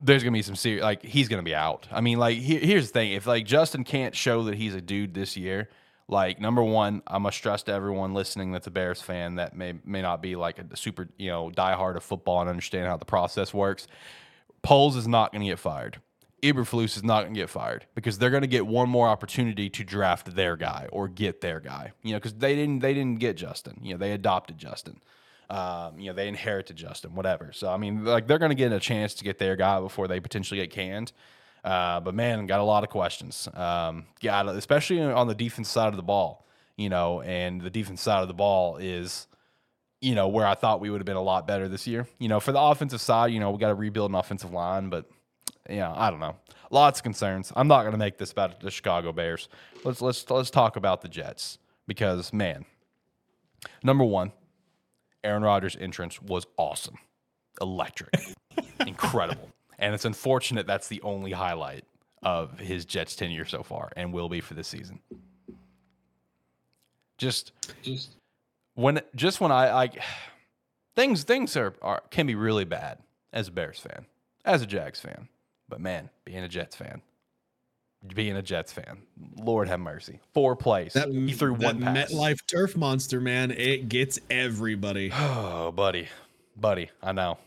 there's 0.00 0.22
gonna 0.22 0.32
be 0.32 0.42
some 0.42 0.56
serious 0.56 0.82
like 0.82 1.02
he's 1.02 1.28
gonna 1.28 1.42
be 1.42 1.54
out. 1.54 1.86
I 1.90 2.00
mean, 2.00 2.18
like 2.18 2.38
he- 2.38 2.58
here's 2.58 2.88
the 2.88 2.92
thing: 2.92 3.12
if 3.12 3.26
like 3.26 3.44
Justin 3.46 3.84
can't 3.84 4.14
show 4.14 4.44
that 4.44 4.54
he's 4.54 4.74
a 4.74 4.80
dude 4.80 5.14
this 5.14 5.36
year. 5.36 5.68
Like 6.08 6.40
number 6.40 6.62
one, 6.62 7.02
I 7.04 7.18
must 7.18 7.36
stress 7.36 7.64
to 7.64 7.72
everyone 7.72 8.14
listening 8.14 8.52
that's 8.52 8.68
a 8.68 8.70
Bears 8.70 9.02
fan 9.02 9.34
that 9.36 9.56
may 9.56 9.74
may 9.84 10.02
not 10.02 10.22
be 10.22 10.36
like 10.36 10.60
a 10.60 10.76
super 10.76 11.08
you 11.18 11.30
know 11.30 11.50
diehard 11.50 11.96
of 11.96 12.04
football 12.04 12.40
and 12.40 12.48
understand 12.48 12.86
how 12.86 12.96
the 12.96 13.04
process 13.04 13.52
works. 13.52 13.88
Poles 14.66 14.96
is 14.96 15.06
not 15.06 15.30
going 15.30 15.42
to 15.42 15.48
get 15.48 15.60
fired. 15.60 16.00
Eberflus 16.42 16.96
is 16.96 17.04
not 17.04 17.22
going 17.22 17.34
to 17.34 17.40
get 17.40 17.48
fired 17.48 17.86
because 17.94 18.18
they're 18.18 18.30
going 18.30 18.42
to 18.42 18.48
get 18.48 18.66
one 18.66 18.88
more 18.88 19.08
opportunity 19.08 19.70
to 19.70 19.84
draft 19.84 20.34
their 20.34 20.56
guy 20.56 20.88
or 20.90 21.06
get 21.06 21.40
their 21.40 21.60
guy. 21.60 21.92
You 22.02 22.12
know, 22.12 22.18
because 22.18 22.34
they 22.34 22.56
didn't 22.56 22.80
they 22.80 22.92
didn't 22.92 23.20
get 23.20 23.36
Justin. 23.36 23.78
You 23.80 23.94
know, 23.94 23.98
they 23.98 24.10
adopted 24.10 24.58
Justin. 24.58 25.00
Um, 25.48 26.00
you 26.00 26.10
know, 26.10 26.14
they 26.14 26.26
inherited 26.26 26.76
Justin, 26.76 27.14
whatever. 27.14 27.52
So 27.52 27.70
I 27.70 27.76
mean, 27.76 28.04
like 28.04 28.26
they're 28.26 28.40
going 28.40 28.50
to 28.50 28.56
get 28.56 28.72
a 28.72 28.80
chance 28.80 29.14
to 29.14 29.24
get 29.24 29.38
their 29.38 29.54
guy 29.54 29.80
before 29.80 30.08
they 30.08 30.18
potentially 30.18 30.60
get 30.60 30.70
canned. 30.70 31.12
Uh, 31.64 32.00
but 32.00 32.14
man, 32.14 32.46
got 32.46 32.58
a 32.58 32.64
lot 32.64 32.82
of 32.82 32.90
questions. 32.90 33.48
Um, 33.54 34.06
especially 34.22 35.00
on 35.00 35.28
the 35.28 35.34
defense 35.34 35.68
side 35.68 35.88
of 35.88 35.96
the 35.96 36.02
ball. 36.02 36.44
You 36.76 36.90
know, 36.90 37.22
and 37.22 37.60
the 37.60 37.70
defense 37.70 38.02
side 38.02 38.22
of 38.22 38.28
the 38.28 38.34
ball 38.34 38.78
is 38.78 39.28
you 40.00 40.14
know, 40.14 40.28
where 40.28 40.46
I 40.46 40.54
thought 40.54 40.80
we 40.80 40.90
would 40.90 41.00
have 41.00 41.06
been 41.06 41.16
a 41.16 41.22
lot 41.22 41.46
better 41.46 41.68
this 41.68 41.86
year. 41.86 42.06
You 42.18 42.28
know, 42.28 42.40
for 42.40 42.52
the 42.52 42.60
offensive 42.60 43.00
side, 43.00 43.32
you 43.32 43.40
know, 43.40 43.50
we 43.50 43.58
got 43.58 43.68
to 43.68 43.74
rebuild 43.74 44.10
an 44.10 44.14
offensive 44.14 44.52
line, 44.52 44.88
but 44.88 45.06
yeah, 45.68 45.92
I 45.94 46.10
don't 46.10 46.20
know. 46.20 46.36
Lots 46.70 47.00
of 47.00 47.04
concerns. 47.04 47.52
I'm 47.56 47.68
not 47.68 47.82
going 47.82 47.92
to 47.92 47.98
make 47.98 48.18
this 48.18 48.32
about 48.32 48.60
the 48.60 48.70
Chicago 48.70 49.12
Bears. 49.12 49.48
Let's 49.84 50.00
let's 50.00 50.28
let's 50.30 50.50
talk 50.50 50.76
about 50.76 51.02
the 51.02 51.08
Jets 51.08 51.58
because 51.86 52.32
man, 52.32 52.64
number 53.82 54.04
one, 54.04 54.32
Aaron 55.22 55.42
Rodgers' 55.42 55.76
entrance 55.78 56.20
was 56.20 56.46
awesome, 56.56 56.98
electric, 57.60 58.14
incredible, 58.86 59.50
and 59.78 59.94
it's 59.94 60.04
unfortunate 60.04 60.66
that's 60.66 60.88
the 60.88 61.00
only 61.02 61.32
highlight 61.32 61.84
of 62.22 62.58
his 62.58 62.84
Jets 62.84 63.14
tenure 63.14 63.44
so 63.44 63.62
far, 63.62 63.90
and 63.96 64.12
will 64.12 64.28
be 64.28 64.40
for 64.40 64.54
this 64.54 64.68
season. 64.68 65.00
Just 67.18 67.52
Just 67.82 68.16
when 68.76 69.00
just 69.16 69.40
when 69.40 69.50
I 69.50 69.74
like 69.74 70.00
things 70.94 71.24
things 71.24 71.56
are, 71.56 71.74
are 71.82 72.02
can 72.10 72.26
be 72.26 72.36
really 72.36 72.64
bad 72.64 72.98
as 73.32 73.48
a 73.48 73.50
Bears 73.50 73.80
fan. 73.80 74.06
as 74.44 74.62
a 74.62 74.66
Jags 74.66 75.00
fan. 75.00 75.28
But 75.68 75.80
man, 75.80 76.10
being 76.24 76.44
a 76.44 76.48
Jets 76.48 76.76
fan, 76.76 77.02
being 78.14 78.36
a 78.36 78.42
Jets 78.42 78.72
fan, 78.72 79.02
Lord 79.36 79.66
have 79.66 79.80
mercy. 79.80 80.20
Four 80.32 80.54
plays. 80.54 80.92
That, 80.92 81.08
he 81.08 81.32
threw 81.32 81.54
one 81.54 81.82
pass. 81.82 82.12
MetLife 82.12 82.46
turf 82.46 82.76
monster, 82.76 83.20
man, 83.20 83.50
it 83.50 83.88
gets 83.88 84.20
everybody. 84.30 85.10
Oh, 85.18 85.72
buddy, 85.72 86.06
buddy, 86.56 86.90
I 87.02 87.10
know. 87.10 87.38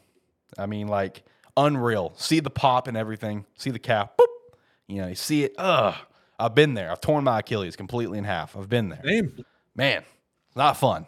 I 0.58 0.66
mean, 0.66 0.88
like 0.90 1.24
unreal. 1.56 2.14
See 2.18 2.42
the 2.42 2.50
pop 2.50 2.88
and 2.88 2.98
everything. 2.98 3.46
See 3.56 3.70
the 3.72 3.80
cap. 3.80 4.18
Boop. 4.18 4.26
You 4.88 5.02
know, 5.02 5.08
you 5.08 5.16
see 5.16 5.44
it. 5.46 5.54
Ugh. 5.58 5.96
I've 6.38 6.56
been 6.56 6.74
there. 6.74 6.92
I've 6.92 7.02
torn 7.02 7.24
my 7.24 7.40
Achilles 7.40 7.76
completely 7.76 8.18
in 8.18 8.24
half. 8.24 8.58
I've 8.58 8.70
been 8.70 8.90
there. 8.90 9.02
Same. 9.06 9.46
Man, 9.76 10.04
not 10.56 10.78
fun. 10.78 11.06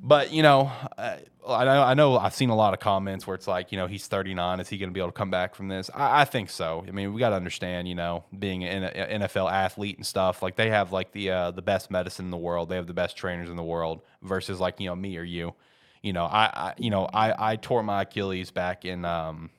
But 0.00 0.32
you 0.32 0.42
know, 0.42 0.70
I, 0.96 1.18
I 1.46 1.64
know 1.64 1.82
I 1.82 1.94
know 1.94 2.18
I've 2.18 2.34
seen 2.34 2.50
a 2.50 2.56
lot 2.56 2.74
of 2.74 2.80
comments 2.80 3.26
where 3.26 3.34
it's 3.34 3.46
like, 3.46 3.72
you 3.72 3.78
know, 3.78 3.86
he's 3.86 4.06
39. 4.06 4.60
Is 4.60 4.68
he 4.68 4.78
going 4.78 4.90
to 4.90 4.94
be 4.94 5.00
able 5.00 5.10
to 5.10 5.16
come 5.16 5.30
back 5.30 5.54
from 5.54 5.68
this? 5.68 5.90
I, 5.94 6.22
I 6.22 6.24
think 6.24 6.50
so. 6.50 6.84
I 6.86 6.90
mean, 6.90 7.12
we 7.12 7.18
got 7.18 7.30
to 7.30 7.36
understand, 7.36 7.88
you 7.88 7.94
know, 7.94 8.24
being 8.38 8.64
an 8.64 8.82
NFL 9.20 9.50
athlete 9.50 9.96
and 9.96 10.06
stuff. 10.06 10.42
Like 10.42 10.56
they 10.56 10.70
have 10.70 10.92
like 10.92 11.12
the 11.12 11.30
uh, 11.30 11.50
the 11.50 11.62
best 11.62 11.90
medicine 11.90 12.26
in 12.26 12.30
the 12.30 12.36
world. 12.36 12.68
They 12.68 12.76
have 12.76 12.86
the 12.86 12.94
best 12.94 13.16
trainers 13.16 13.50
in 13.50 13.56
the 13.56 13.62
world 13.62 14.02
versus 14.22 14.60
like 14.60 14.78
you 14.80 14.86
know 14.86 14.96
me 14.96 15.16
or 15.16 15.24
you. 15.24 15.54
You 16.02 16.12
know, 16.12 16.26
I, 16.26 16.44
I 16.44 16.74
you 16.78 16.90
know 16.90 17.06
I 17.12 17.52
I 17.52 17.56
tore 17.56 17.82
my 17.82 18.02
Achilles 18.02 18.50
back 18.50 18.84
in 18.84 19.04
um, 19.04 19.50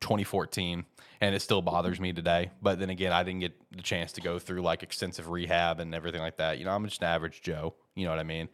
2014 0.00 0.84
and 1.20 1.34
it 1.34 1.40
still 1.40 1.62
bothers 1.62 2.00
me 2.00 2.12
today. 2.12 2.50
But 2.60 2.78
then 2.78 2.90
again, 2.90 3.12
I 3.12 3.22
didn't 3.22 3.40
get 3.40 3.54
the 3.70 3.82
chance 3.82 4.12
to 4.12 4.20
go 4.20 4.38
through 4.38 4.62
like 4.62 4.82
extensive 4.82 5.28
rehab 5.28 5.80
and 5.80 5.94
everything 5.94 6.20
like 6.20 6.36
that. 6.38 6.58
You 6.58 6.64
know, 6.64 6.72
I'm 6.72 6.84
just 6.84 7.00
an 7.00 7.08
average 7.08 7.42
Joe. 7.42 7.74
You 7.94 8.04
know 8.04 8.10
what 8.10 8.20
I 8.20 8.24
mean? 8.24 8.48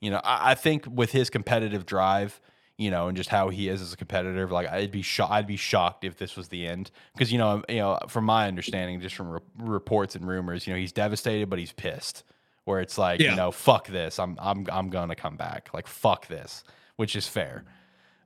You 0.00 0.10
know, 0.10 0.20
I, 0.24 0.52
I 0.52 0.54
think 0.54 0.86
with 0.88 1.12
his 1.12 1.30
competitive 1.30 1.84
drive, 1.86 2.40
you 2.76 2.90
know, 2.90 3.08
and 3.08 3.16
just 3.16 3.28
how 3.30 3.48
he 3.48 3.68
is 3.68 3.82
as 3.82 3.92
a 3.92 3.96
competitor, 3.96 4.46
like 4.48 4.68
I'd 4.68 4.90
be 4.92 5.02
shocked. 5.02 5.32
I'd 5.32 5.46
be 5.46 5.56
shocked 5.56 6.04
if 6.04 6.16
this 6.18 6.36
was 6.36 6.48
the 6.48 6.66
end, 6.66 6.90
because 7.14 7.32
you 7.32 7.38
know, 7.38 7.62
you 7.68 7.76
know, 7.78 7.98
from 8.08 8.24
my 8.24 8.46
understanding, 8.46 9.00
just 9.00 9.16
from 9.16 9.30
re- 9.30 9.40
reports 9.58 10.14
and 10.14 10.26
rumors, 10.26 10.66
you 10.66 10.72
know, 10.72 10.78
he's 10.78 10.92
devastated, 10.92 11.50
but 11.50 11.58
he's 11.58 11.72
pissed. 11.72 12.22
Where 12.64 12.80
it's 12.80 12.98
like, 12.98 13.18
Yeah. 13.20 13.30
you 13.30 13.36
know, 13.36 13.50
fuck 13.50 13.88
this. 13.88 14.18
I'm 14.18 14.36
I'm 14.40 14.66
I'm 14.70 14.90
gonna 14.90 15.16
come 15.16 15.36
back. 15.36 15.70
Like 15.72 15.86
fuck 15.86 16.26
this, 16.28 16.62
which 16.96 17.16
is 17.16 17.26
fair. 17.26 17.64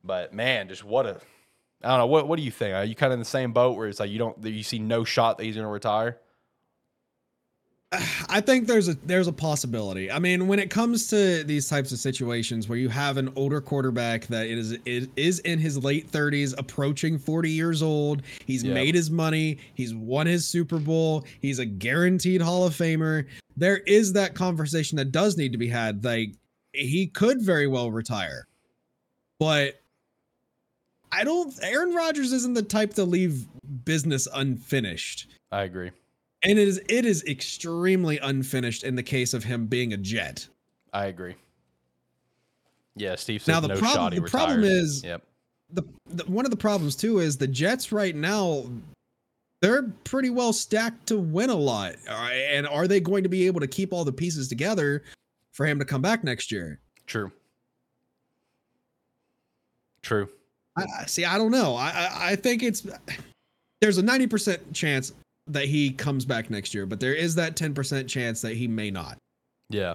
But 0.05 0.35
man, 0.35 0.69
just 0.69 0.83
what 0.85 1.07
a 1.07 1.21
I 1.85 1.89
don't 1.89 1.99
know. 1.99 2.07
What 2.07 2.29
what 2.29 2.37
do 2.37 2.43
you 2.43 2.51
think? 2.51 2.75
Are 2.75 2.85
you 2.85 2.95
kind 2.97 3.13
of 3.13 3.15
in 3.15 3.21
the 3.21 3.25
same 3.25 3.53
boat 3.53 3.77
where 3.77 3.89
it's 3.89 4.01
like 4.01 4.11
you 4.11 4.19
don't 4.19 4.45
you 4.45 4.63
see 4.65 4.79
no 4.81 5.05
shot 5.05 5.39
that 5.39 5.45
he's 5.45 5.55
going 5.55 5.65
to 5.65 5.71
retire? 5.73 6.19
I 8.29 8.41
think 8.41 8.67
there's 8.67 8.89
a 8.89 8.95
there's 9.05 9.27
a 9.27 9.33
possibility. 9.33 10.11
I 10.11 10.19
mean, 10.19 10.47
when 10.47 10.59
it 10.59 10.71
comes 10.71 11.09
to 11.09 11.45
these 11.45 11.69
types 11.69 11.93
of 11.93 11.99
situations 11.99 12.67
where 12.69 12.79
you 12.79 12.89
have 12.89 13.19
an 13.19 13.31
older 13.37 13.61
quarterback 13.61 14.27
that 14.29 14.47
is 14.47 14.73
is, 14.87 15.09
is 15.17 15.41
in 15.41 15.59
his 15.59 15.77
late 15.77 16.11
30s, 16.11 16.55
approaching 16.57 17.19
40 17.19 17.51
years 17.51 17.83
old, 17.83 18.23
he's 18.47 18.63
Yeah. 18.65 18.73
made 18.75 18.95
his 18.95 19.11
money, 19.11 19.59
he's 19.75 19.95
won 19.95 20.27
his 20.27 20.47
Super 20.47 20.79
Bowl, 20.79 21.25
he's 21.41 21.59
a 21.59 21.67
guaranteed 21.67 22.41
Hall 22.41 22.67
of 22.67 22.75
Famer. 22.75 23.27
There 23.57 23.79
is 23.79 24.15
that 24.15 24.35
conversation 24.35 24.97
that 24.97 25.13
does 25.13 25.37
need 25.37 25.53
to 25.53 25.59
be 25.59 25.69
had. 25.69 26.03
Like 26.03 26.33
he 26.73 27.07
could 27.09 27.43
very 27.43 27.67
well 27.67 27.91
retire, 27.91 28.47
but 29.39 29.83
I 31.11 31.25
don't. 31.25 31.53
Aaron 31.63 31.95
Rodgers 31.95 32.33
isn't 32.33 32.55
the 32.55 32.63
type 32.63 32.95
to 32.95 33.05
leave 33.05 33.47
business 33.85 34.27
unfinished 34.33 35.27
I 35.51 35.65
agree. 35.65 35.91
And 36.45 36.59
it 36.59 36.69
is 36.69 36.81
it 36.89 37.05
is 37.05 37.25
extremely 37.25 38.19
unfinished 38.19 38.85
in 38.85 38.95
the 38.97 39.03
case 39.03 39.35
of 39.35 39.45
him 39.45 39.67
being 39.67 39.93
a 39.93 39.97
jet. 39.97 40.47
I 40.93 41.07
agree. 41.07 41.35
Yeah, 42.97 43.17
Steve 43.17 43.41
says 43.43 43.49
Now, 43.49 43.61
the 43.61 43.69
no 43.69 43.77
problem- 43.77 43.95
shot 43.97 44.13
he 44.13 44.19
the 44.21 44.27
problem 44.29 44.65
is- 44.65 45.03
yep. 45.05 45.23
The, 45.75 45.83
the 46.11 46.25
one 46.25 46.45
of 46.45 46.51
the 46.51 46.57
problems 46.59 46.95
too 46.95 47.21
is 47.21 47.39
the 47.39 47.47
Jets 47.47 47.93
right 47.93 48.15
now 48.15 48.67
they're 49.63 49.85
pretty 50.05 50.29
well 50.29 50.53
stacked 50.53 51.07
to 51.07 51.17
win 51.19 51.49
a 51.49 51.55
lot. 51.55 51.95
Uh, 52.07 52.13
And 52.51 52.67
are 52.67 52.87
they 52.89 52.99
going 53.01 53.23
to 53.23 53.29
be 53.31 53.47
able 53.47 53.61
to 53.61 53.67
keep 53.69 53.93
all 53.93 54.05
the 54.05 54.13
pieces 54.13 54.49
together 54.49 55.03
for 55.53 55.65
him 55.65 55.79
to 55.79 55.85
come 55.87 56.03
back 56.03 56.25
next 56.25 56.51
year? 56.53 56.79
True. 57.07 57.31
True. 60.03 60.29
I, 60.77 60.85
see. 61.07 61.25
I 61.25 61.39
don't 61.39 61.53
know. 61.53 61.75
I, 61.77 61.89
I 61.91 62.31
I 62.33 62.37
think 62.37 62.63
it's 62.63 62.87
there's 63.81 63.99
a 63.99 64.03
ninety 64.03 64.27
percent 64.27 64.73
chance 64.75 65.13
that 65.47 65.67
he 65.67 65.91
comes 65.91 66.25
back 66.25 66.51
next 66.51 66.75
year, 66.75 66.87
but 66.87 67.01
there 67.01 67.15
is 67.15 67.35
that 67.37 67.57
ten 67.57 67.75
percent 67.75 68.09
chance 68.09 68.41
that 68.43 68.55
he 68.55 68.69
may 68.69 68.91
not. 68.91 69.19
Yeah. 69.69 69.95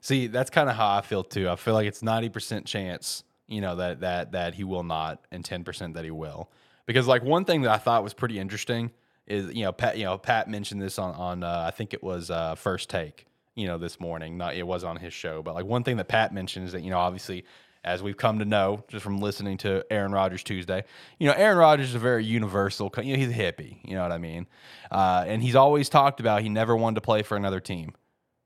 See, 0.00 0.26
that's 0.28 0.50
kind 0.50 0.68
of 0.68 0.76
how 0.76 0.96
I 0.96 1.00
feel 1.00 1.24
too. 1.24 1.48
I 1.48 1.56
feel 1.56 1.74
like 1.74 1.86
it's 1.86 2.02
ninety 2.02 2.28
percent 2.28 2.66
chance, 2.66 3.24
you 3.48 3.60
know, 3.60 3.76
that 3.76 4.00
that 4.00 4.32
that 4.32 4.54
he 4.54 4.64
will 4.64 4.84
not, 4.84 5.24
and 5.30 5.44
ten 5.44 5.64
percent 5.64 5.94
that 5.94 6.04
he 6.04 6.10
will. 6.10 6.50
Because 6.86 7.06
like 7.06 7.24
one 7.24 7.44
thing 7.44 7.62
that 7.62 7.70
I 7.72 7.78
thought 7.78 8.04
was 8.04 8.14
pretty 8.14 8.38
interesting 8.38 8.92
is 9.26 9.52
you 9.54 9.64
know 9.64 9.72
Pat 9.72 9.98
you 9.98 10.04
know 10.04 10.18
Pat 10.18 10.48
mentioned 10.48 10.80
this 10.80 10.98
on 10.98 11.14
on 11.14 11.42
uh, 11.42 11.64
I 11.66 11.70
think 11.72 11.94
it 11.94 12.02
was 12.02 12.30
uh, 12.30 12.54
first 12.54 12.88
take 12.88 13.26
you 13.56 13.66
know 13.66 13.78
this 13.78 13.98
morning. 13.98 14.36
Not 14.36 14.54
it 14.54 14.66
was 14.66 14.84
on 14.84 14.96
his 14.96 15.12
show, 15.12 15.42
but 15.42 15.54
like 15.54 15.64
one 15.64 15.82
thing 15.82 15.96
that 15.96 16.08
Pat 16.08 16.32
mentioned 16.32 16.66
is 16.66 16.72
that 16.72 16.82
you 16.82 16.90
know 16.90 16.98
obviously 16.98 17.44
as 17.86 18.02
we've 18.02 18.16
come 18.16 18.40
to 18.40 18.44
know 18.44 18.84
just 18.88 19.02
from 19.04 19.18
listening 19.18 19.56
to 19.58 19.84
Aaron 19.90 20.12
Rodgers 20.12 20.42
Tuesday, 20.42 20.84
you 21.18 21.26
know 21.28 21.34
Aaron 21.34 21.56
Rodgers 21.56 21.90
is 21.90 21.94
a 21.94 21.98
very 22.00 22.24
universal. 22.24 22.92
You 22.98 23.16
know 23.16 23.18
he's 23.18 23.30
a 23.30 23.32
hippie. 23.40 23.78
You 23.84 23.94
know 23.94 24.02
what 24.02 24.12
I 24.12 24.18
mean? 24.18 24.46
Uh, 24.90 25.24
and 25.26 25.42
he's 25.42 25.54
always 25.54 25.88
talked 25.88 26.20
about 26.20 26.42
he 26.42 26.48
never 26.48 26.76
wanted 26.76 26.96
to 26.96 27.00
play 27.00 27.22
for 27.22 27.36
another 27.36 27.60
team. 27.60 27.94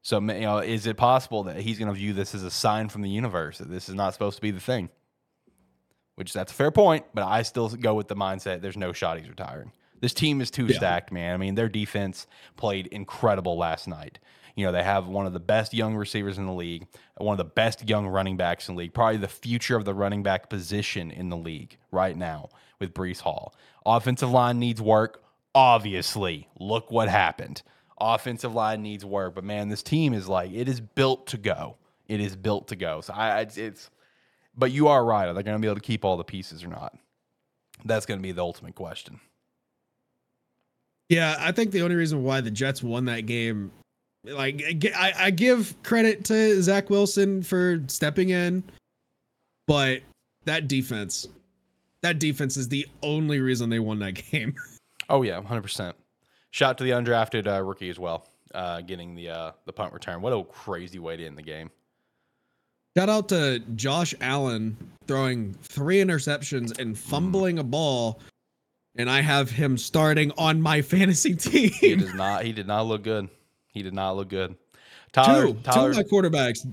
So, 0.02 0.18
you 0.20 0.40
know, 0.40 0.58
is 0.58 0.86
it 0.86 0.96
possible 0.96 1.42
that 1.44 1.56
he's 1.56 1.78
going 1.78 1.88
to 1.92 1.94
view 1.94 2.12
this 2.14 2.34
as 2.34 2.42
a 2.42 2.50
sign 2.50 2.88
from 2.88 3.02
the 3.02 3.10
universe 3.10 3.58
that 3.58 3.68
this 3.70 3.88
is 3.88 3.94
not 3.94 4.12
supposed 4.14 4.36
to 4.36 4.42
be 4.42 4.50
the 4.50 4.60
thing? 4.60 4.88
Which 6.14 6.32
that's 6.32 6.52
a 6.52 6.54
fair 6.54 6.70
point, 6.70 7.04
but 7.14 7.24
I 7.24 7.42
still 7.42 7.68
go 7.68 7.94
with 7.94 8.08
the 8.08 8.16
mindset 8.16 8.60
there's 8.60 8.76
no 8.76 8.92
shot 8.92 9.18
he's 9.18 9.28
retiring. 9.28 9.72
This 10.00 10.14
team 10.14 10.40
is 10.40 10.50
too 10.50 10.66
Yeah. 10.66 10.76
stacked, 10.76 11.12
man. 11.12 11.34
I 11.34 11.36
mean, 11.36 11.54
their 11.54 11.68
defense 11.68 12.26
played 12.56 12.86
incredible 12.88 13.56
last 13.58 13.86
night. 13.88 14.18
You 14.60 14.66
know, 14.66 14.72
they 14.72 14.82
have 14.82 15.08
one 15.08 15.24
of 15.24 15.32
the 15.32 15.40
best 15.40 15.72
young 15.72 15.96
receivers 15.96 16.36
in 16.36 16.44
the 16.44 16.52
league, 16.52 16.86
one 17.16 17.32
of 17.32 17.38
the 17.38 17.50
best 17.50 17.88
young 17.88 18.06
running 18.06 18.36
backs 18.36 18.68
in 18.68 18.74
the 18.74 18.80
league, 18.80 18.92
probably 18.92 19.16
the 19.16 19.26
future 19.26 19.74
of 19.74 19.86
the 19.86 19.94
running 19.94 20.22
back 20.22 20.50
position 20.50 21.10
in 21.10 21.30
the 21.30 21.36
league 21.36 21.78
right 21.90 22.14
now 22.14 22.50
with 22.78 22.92
Breece 22.92 23.20
Hall. 23.20 23.54
Offensive 23.86 24.30
line 24.30 24.58
needs 24.58 24.78
work. 24.78 25.22
Obviously, 25.54 26.46
look 26.58 26.90
what 26.90 27.08
happened. 27.08 27.62
Offensive 27.98 28.54
line 28.54 28.82
needs 28.82 29.02
work, 29.02 29.34
but 29.34 29.44
man, 29.44 29.70
this 29.70 29.82
team 29.82 30.12
is 30.12 30.28
like 30.28 30.52
it 30.52 30.68
is 30.68 30.78
built 30.78 31.26
to 31.28 31.38
go. 31.38 31.78
It 32.06 32.20
is 32.20 32.36
built 32.36 32.68
to 32.68 32.76
go. 32.76 33.00
So 33.00 33.14
I, 33.14 33.40
it's, 33.40 33.56
it's 33.56 33.90
but 34.54 34.72
you 34.72 34.88
are 34.88 35.02
right. 35.02 35.26
Are 35.26 35.32
they 35.32 35.42
going 35.42 35.56
to 35.56 35.60
be 35.60 35.68
able 35.68 35.76
to 35.76 35.80
keep 35.80 36.04
all 36.04 36.18
the 36.18 36.24
pieces 36.24 36.62
or 36.62 36.68
not? 36.68 36.94
That's 37.86 38.04
going 38.04 38.20
to 38.20 38.22
be 38.22 38.32
the 38.32 38.42
ultimate 38.42 38.74
question. 38.74 39.20
Yeah, 41.08 41.34
I 41.40 41.50
think 41.52 41.72
the 41.72 41.80
only 41.80 41.96
reason 41.96 42.22
why 42.22 42.42
the 42.42 42.50
Jets 42.50 42.82
won 42.82 43.06
that 43.06 43.22
game, 43.22 43.72
like 44.24 44.62
I 44.94 45.12
I, 45.16 45.30
give 45.30 45.74
credit 45.82 46.24
to 46.26 46.62
Zach 46.62 46.90
Wilson 46.90 47.42
for 47.42 47.82
stepping 47.86 48.30
in, 48.30 48.62
but 49.66 50.02
that 50.44 50.68
defense, 50.68 51.26
that 52.02 52.18
defense 52.18 52.56
is 52.56 52.68
the 52.68 52.86
only 53.02 53.40
reason 53.40 53.70
they 53.70 53.78
won 53.78 53.98
that 54.00 54.12
game. 54.30 54.54
Oh 55.08 55.22
yeah, 55.22 55.40
hundred 55.42 55.62
percent. 55.62 55.96
Shout 56.50 56.78
to 56.78 56.84
the 56.84 56.90
undrafted 56.90 57.46
uh, 57.46 57.62
rookie 57.62 57.90
as 57.90 57.98
well, 57.98 58.26
uh, 58.54 58.80
getting 58.82 59.14
the 59.14 59.30
uh, 59.30 59.52
the 59.64 59.72
punt 59.72 59.92
return. 59.92 60.20
What 60.20 60.32
a 60.32 60.44
crazy 60.44 60.98
way 60.98 61.16
to 61.16 61.26
end 61.26 61.38
the 61.38 61.42
game. 61.42 61.70
Shout 62.96 63.08
out 63.08 63.28
to 63.28 63.60
Josh 63.76 64.14
Allen 64.20 64.76
throwing 65.06 65.54
three 65.62 65.98
interceptions 65.98 66.78
and 66.78 66.98
fumbling 66.98 67.60
a 67.60 67.64
ball, 67.64 68.20
and 68.96 69.08
I 69.08 69.20
have 69.20 69.50
him 69.50 69.78
starting 69.78 70.32
on 70.36 70.60
my 70.60 70.82
fantasy 70.82 71.34
team. 71.36 71.70
He 71.70 71.94
does 71.96 72.14
not. 72.14 72.44
He 72.44 72.52
did 72.52 72.66
not 72.66 72.86
look 72.86 73.04
good. 73.04 73.28
He 73.72 73.82
did 73.82 73.94
not 73.94 74.16
look 74.16 74.28
good. 74.28 74.56
Tyler. 75.12 75.46
two, 75.46 75.54
two 75.54 75.60
Tyler. 75.62 75.90
of 75.90 75.96
my 75.96 76.02
quarterbacks. 76.02 76.66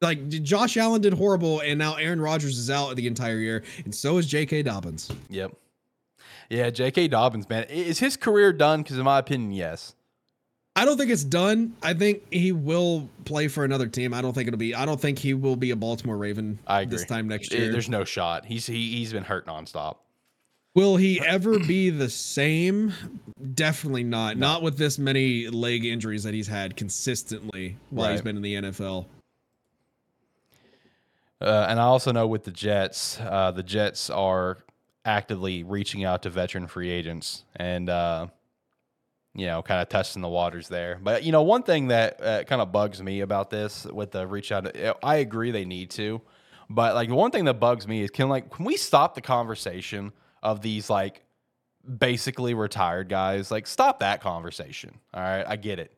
Like 0.00 0.28
Josh 0.28 0.76
Allen 0.76 1.00
did 1.00 1.12
horrible, 1.12 1.60
and 1.60 1.78
now 1.78 1.94
Aaron 1.96 2.20
Rodgers 2.20 2.56
is 2.56 2.70
out 2.70 2.94
the 2.94 3.06
entire 3.06 3.38
year, 3.38 3.64
and 3.84 3.92
so 3.92 4.18
is 4.18 4.26
J.K. 4.26 4.62
Dobbins. 4.62 5.10
Yep. 5.28 5.52
Yeah, 6.50 6.70
J.K. 6.70 7.08
Dobbins, 7.08 7.48
man, 7.48 7.64
is 7.64 7.98
his 7.98 8.16
career 8.16 8.52
done? 8.52 8.82
Because 8.82 8.96
in 8.96 9.04
my 9.04 9.18
opinion, 9.18 9.52
yes. 9.52 9.94
I 10.76 10.84
don't 10.84 10.96
think 10.96 11.10
it's 11.10 11.24
done. 11.24 11.74
I 11.82 11.94
think 11.94 12.32
he 12.32 12.52
will 12.52 13.08
play 13.24 13.48
for 13.48 13.64
another 13.64 13.88
team. 13.88 14.14
I 14.14 14.22
don't 14.22 14.32
think 14.32 14.46
it'll 14.46 14.58
be. 14.58 14.76
I 14.76 14.86
don't 14.86 15.00
think 15.00 15.18
he 15.18 15.34
will 15.34 15.56
be 15.56 15.72
a 15.72 15.76
Baltimore 15.76 16.16
Raven 16.16 16.60
I 16.68 16.82
agree. 16.82 16.96
this 16.96 17.04
time 17.04 17.26
next 17.26 17.52
year. 17.52 17.72
There's 17.72 17.88
no 17.88 18.04
shot. 18.04 18.46
He's 18.46 18.66
he, 18.66 18.96
he's 18.96 19.12
been 19.12 19.24
hurt 19.24 19.46
nonstop. 19.46 19.96
Will 20.78 20.96
he 20.96 21.20
ever 21.20 21.58
be 21.66 21.90
the 21.90 22.08
same? 22.08 22.92
Definitely 23.54 24.04
not. 24.04 24.36
Not 24.36 24.62
with 24.62 24.78
this 24.78 24.96
many 24.96 25.48
leg 25.48 25.84
injuries 25.84 26.22
that 26.22 26.34
he's 26.34 26.46
had 26.46 26.76
consistently 26.76 27.76
while 27.90 28.12
he's 28.12 28.22
been 28.22 28.36
in 28.36 28.42
the 28.42 28.54
NFL. 28.54 29.06
Uh, 31.40 31.66
and 31.68 31.80
I 31.80 31.82
also 31.82 32.12
know 32.12 32.28
with 32.28 32.44
the 32.44 32.52
Jets, 32.52 33.18
uh, 33.20 33.50
the 33.50 33.64
Jets 33.64 34.08
are 34.08 34.58
actively 35.04 35.64
reaching 35.64 36.04
out 36.04 36.22
to 36.22 36.30
veteran 36.30 36.68
free 36.68 36.90
agents 36.90 37.42
and, 37.56 37.90
uh, 37.90 38.28
you 39.34 39.46
know, 39.46 39.62
kind 39.62 39.82
of 39.82 39.88
testing 39.88 40.22
the 40.22 40.28
waters 40.28 40.68
there. 40.68 41.00
But, 41.02 41.24
you 41.24 41.32
know, 41.32 41.42
one 41.42 41.64
thing 41.64 41.88
that 41.88 42.22
uh, 42.22 42.44
kind 42.44 42.62
of 42.62 42.70
bugs 42.70 43.02
me 43.02 43.22
about 43.22 43.50
this 43.50 43.84
with 43.84 44.12
the 44.12 44.28
reach 44.28 44.52
out, 44.52 44.76
I 45.02 45.16
agree 45.16 45.50
they 45.50 45.64
need 45.64 45.90
to, 45.90 46.20
But 46.70 46.94
like 46.94 47.10
one 47.10 47.32
thing 47.32 47.46
that 47.46 47.54
bugs 47.54 47.88
me 47.88 48.02
is 48.02 48.10
can 48.10 48.28
like 48.28 48.50
can 48.50 48.64
we 48.64 48.76
stop 48.76 49.16
the 49.16 49.20
conversation 49.20 50.12
of 50.42 50.62
these 50.62 50.88
like 50.90 51.24
basically 51.98 52.54
retired 52.54 53.08
guys? 53.08 53.50
Like 53.50 53.66
stop 53.66 54.00
that 54.00 54.20
conversation. 54.20 54.98
All 55.14 55.22
right, 55.22 55.44
I 55.46 55.56
get 55.56 55.78
it. 55.78 55.92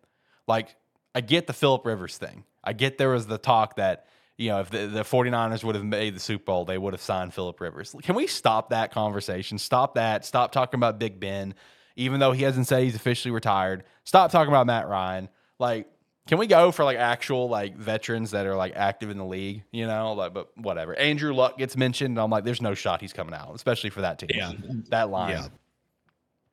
Like 0.47 0.77
I 1.15 1.21
get 1.21 1.47
the 1.47 1.53
Philip 1.53 1.85
Rivers 1.85 2.19
thing. 2.19 2.45
I 2.63 2.73
get 2.73 2.99
there 2.99 3.11
was 3.11 3.27
the 3.27 3.39
talk 3.39 3.77
that 3.77 4.07
you 4.41 4.49
know, 4.49 4.61
if 4.61 4.71
the, 4.71 4.87
the 4.87 5.03
49ers 5.03 5.63
would 5.63 5.75
have 5.75 5.85
made 5.85 6.17
the 6.17 6.21
Super 6.21 6.45
Bowl, 6.45 6.65
they 6.65 6.79
would 6.79 6.95
have 6.95 7.03
signed 7.03 7.35
Philip 7.35 7.61
Rivers. 7.61 7.95
Can 8.03 8.15
we 8.15 8.27
stop 8.27 8.71
that 8.71 8.91
conversation? 8.91 9.59
Stop 9.59 9.97
that. 9.97 10.25
Stop 10.25 10.51
talking 10.51 10.79
about 10.79 10.99
Big 10.99 11.21
Ben, 11.21 11.55
even 11.95 12.21
though 12.21 12.33
he 12.33 12.43
hasn't 12.45 12.67
said 12.67 12.83
he's 12.83 12.95
officially 12.95 13.33
retired. 13.33 13.85
Stop 14.05 14.31
talking 14.31 14.51
about 14.51 14.67
Matt 14.67 14.89
Ryan. 14.89 15.29
Like, 15.59 15.89
can 16.31 16.39
we 16.39 16.47
go 16.47 16.71
for 16.71 16.85
like 16.85 16.97
actual 16.97 17.49
like 17.49 17.77
veterans 17.77 18.31
that 18.31 18.47
are 18.47 18.55
like 18.55 18.75
active 18.77 19.11
in 19.11 19.19
the 19.19 19.25
league? 19.25 19.65
You 19.73 19.89
know, 19.89 20.13
like, 20.13 20.33
but 20.33 20.57
whatever. 20.57 20.95
Andrew 20.95 21.35
Luck 21.35 21.59
gets 21.59 21.77
mentioned. 21.77 22.21
I'm 22.21 22.31
like, 22.31 22.45
there's 22.45 22.63
no 22.63 22.73
shot 22.75 23.01
he's 23.01 23.13
coming 23.13 23.35
out, 23.35 23.53
especially 23.57 23.91
for 23.91 24.03
that 24.03 24.21
team. 24.21 24.29
Yeah. 24.33 24.53
that 24.91 25.11
line. 25.11 25.31
Yeah. 25.33 25.49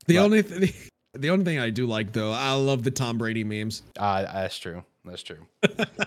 The 0.07 0.15
But- 0.15 0.23
only 0.23 0.41
th- 0.41 0.89
the 1.13 1.29
only 1.29 1.45
thing 1.45 1.59
I 1.59 1.69
do 1.69 1.85
like 1.85 2.11
though, 2.11 2.31
I 2.31 2.53
love 2.53 2.81
the 2.83 2.89
Tom 2.89 3.19
Brady 3.19 3.43
memes. 3.43 3.83
Uh, 3.99 4.23
that's 4.23 4.57
true. 4.57 4.83
That's 5.05 5.21
true. 5.21 5.45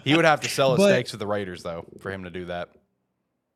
he 0.04 0.16
would 0.16 0.24
have 0.24 0.40
to 0.40 0.48
sell 0.48 0.70
his 0.76 0.78
But- 0.78 0.88
stakes 0.90 1.10
to 1.12 1.16
the 1.16 1.28
Raiders 1.28 1.62
though 1.62 1.86
for 2.00 2.10
him 2.10 2.24
to 2.24 2.30
do 2.30 2.46
that. 2.46 2.70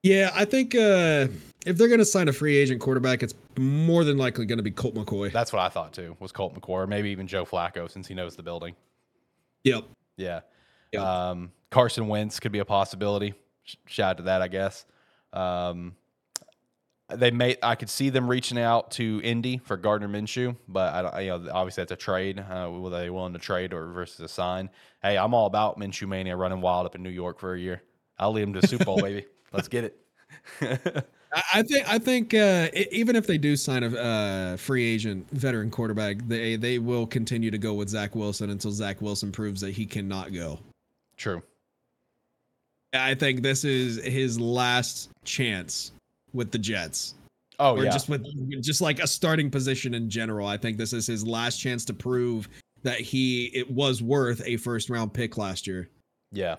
Yeah, 0.04 0.30
I 0.32 0.44
think 0.44 0.76
uh 0.76 1.26
if 1.66 1.76
they're 1.76 1.88
gonna 1.88 2.04
sign 2.04 2.28
a 2.28 2.32
free 2.32 2.56
agent 2.56 2.80
quarterback, 2.80 3.24
it's 3.24 3.34
more 3.58 4.04
than 4.04 4.16
likely 4.16 4.46
gonna 4.46 4.62
be 4.62 4.70
Colt 4.70 4.94
McCoy. 4.94 5.32
That's 5.32 5.52
what 5.52 5.60
I 5.60 5.70
thought 5.70 5.92
too. 5.92 6.16
Was 6.20 6.30
Colt 6.30 6.54
McCoy, 6.54 6.68
or 6.68 6.86
maybe 6.86 7.10
even 7.10 7.26
Joe 7.26 7.44
Flacco, 7.44 7.90
since 7.90 8.06
he 8.06 8.14
knows 8.14 8.36
the 8.36 8.42
building. 8.44 8.76
Yep. 9.64 9.84
Yeah. 10.16 10.40
Yep. 10.92 11.02
Um, 11.02 11.52
Carson 11.70 12.08
Wentz 12.08 12.40
could 12.40 12.52
be 12.52 12.60
a 12.60 12.64
possibility. 12.64 13.34
Shout 13.86 14.10
out 14.10 14.16
to 14.18 14.22
that, 14.24 14.42
I 14.42 14.48
guess. 14.48 14.84
Um, 15.32 15.96
they 17.12 17.30
may 17.30 17.56
I 17.62 17.74
could 17.74 17.90
see 17.90 18.10
them 18.10 18.28
reaching 18.28 18.58
out 18.58 18.92
to 18.92 19.20
Indy 19.22 19.58
for 19.58 19.76
Gardner 19.76 20.08
Minshew, 20.08 20.56
but 20.68 20.94
I 20.94 21.02
don't. 21.02 21.22
You 21.22 21.28
know, 21.30 21.52
obviously 21.52 21.82
that's 21.82 21.92
a 21.92 21.96
trade. 21.96 22.38
Uh, 22.38 22.70
were 22.70 22.90
they 22.90 23.10
willing 23.10 23.34
to 23.34 23.38
trade 23.38 23.72
or 23.72 23.86
versus 23.92 24.20
a 24.20 24.28
sign? 24.28 24.70
Hey, 25.02 25.18
I'm 25.18 25.34
all 25.34 25.46
about 25.46 25.78
Minshew 25.78 26.08
mania 26.08 26.36
running 26.36 26.60
wild 26.60 26.86
up 26.86 26.94
in 26.94 27.02
New 27.02 27.10
York 27.10 27.38
for 27.38 27.54
a 27.54 27.60
year. 27.60 27.82
I'll 28.18 28.32
lead 28.32 28.42
him 28.42 28.54
to 28.54 28.60
the 28.60 28.68
Super 28.68 28.84
Bowl, 28.84 28.96
baby. 29.02 29.26
Let's 29.52 29.68
get 29.68 29.84
it. 29.84 31.06
I, 31.52 31.62
think 31.62 31.88
I 31.88 31.98
think 31.98 32.34
uh 32.34 32.68
even 32.92 33.16
if 33.16 33.26
they 33.26 33.38
do 33.38 33.56
sign 33.56 33.82
a 33.82 33.88
uh, 33.88 34.56
free 34.56 34.84
agent 34.84 35.28
veteran 35.30 35.70
quarterback, 35.70 36.18
they 36.28 36.56
they 36.56 36.78
will 36.78 37.06
continue 37.06 37.50
to 37.50 37.58
go 37.58 37.74
with 37.74 37.88
Zach 37.88 38.14
Wilson 38.14 38.50
until 38.50 38.70
Zach 38.70 39.02
Wilson 39.02 39.32
proves 39.32 39.60
that 39.60 39.72
he 39.72 39.86
cannot 39.86 40.32
go. 40.32 40.60
True. 41.16 41.42
I 42.92 43.14
think 43.14 43.42
this 43.42 43.64
is 43.64 44.02
his 44.04 44.38
last 44.38 45.10
chance 45.24 45.92
with 46.32 46.52
the 46.52 46.58
Jets. 46.58 47.14
Oh 47.58 47.76
or 47.76 47.84
yeah. 47.84 47.90
just 47.90 48.08
with 48.08 48.24
just 48.62 48.80
like 48.80 49.00
a 49.00 49.06
starting 49.06 49.50
position 49.50 49.94
in 49.94 50.10
general. 50.10 50.46
I 50.46 50.56
think 50.56 50.76
this 50.76 50.92
is 50.92 51.06
his 51.06 51.26
last 51.26 51.58
chance 51.58 51.84
to 51.86 51.94
prove 51.94 52.48
that 52.82 53.00
he 53.00 53.46
it 53.54 53.70
was 53.70 54.02
worth 54.02 54.42
a 54.44 54.56
first 54.56 54.90
round 54.90 55.12
pick 55.12 55.36
last 55.36 55.66
year. 55.66 55.88
Yeah. 56.32 56.56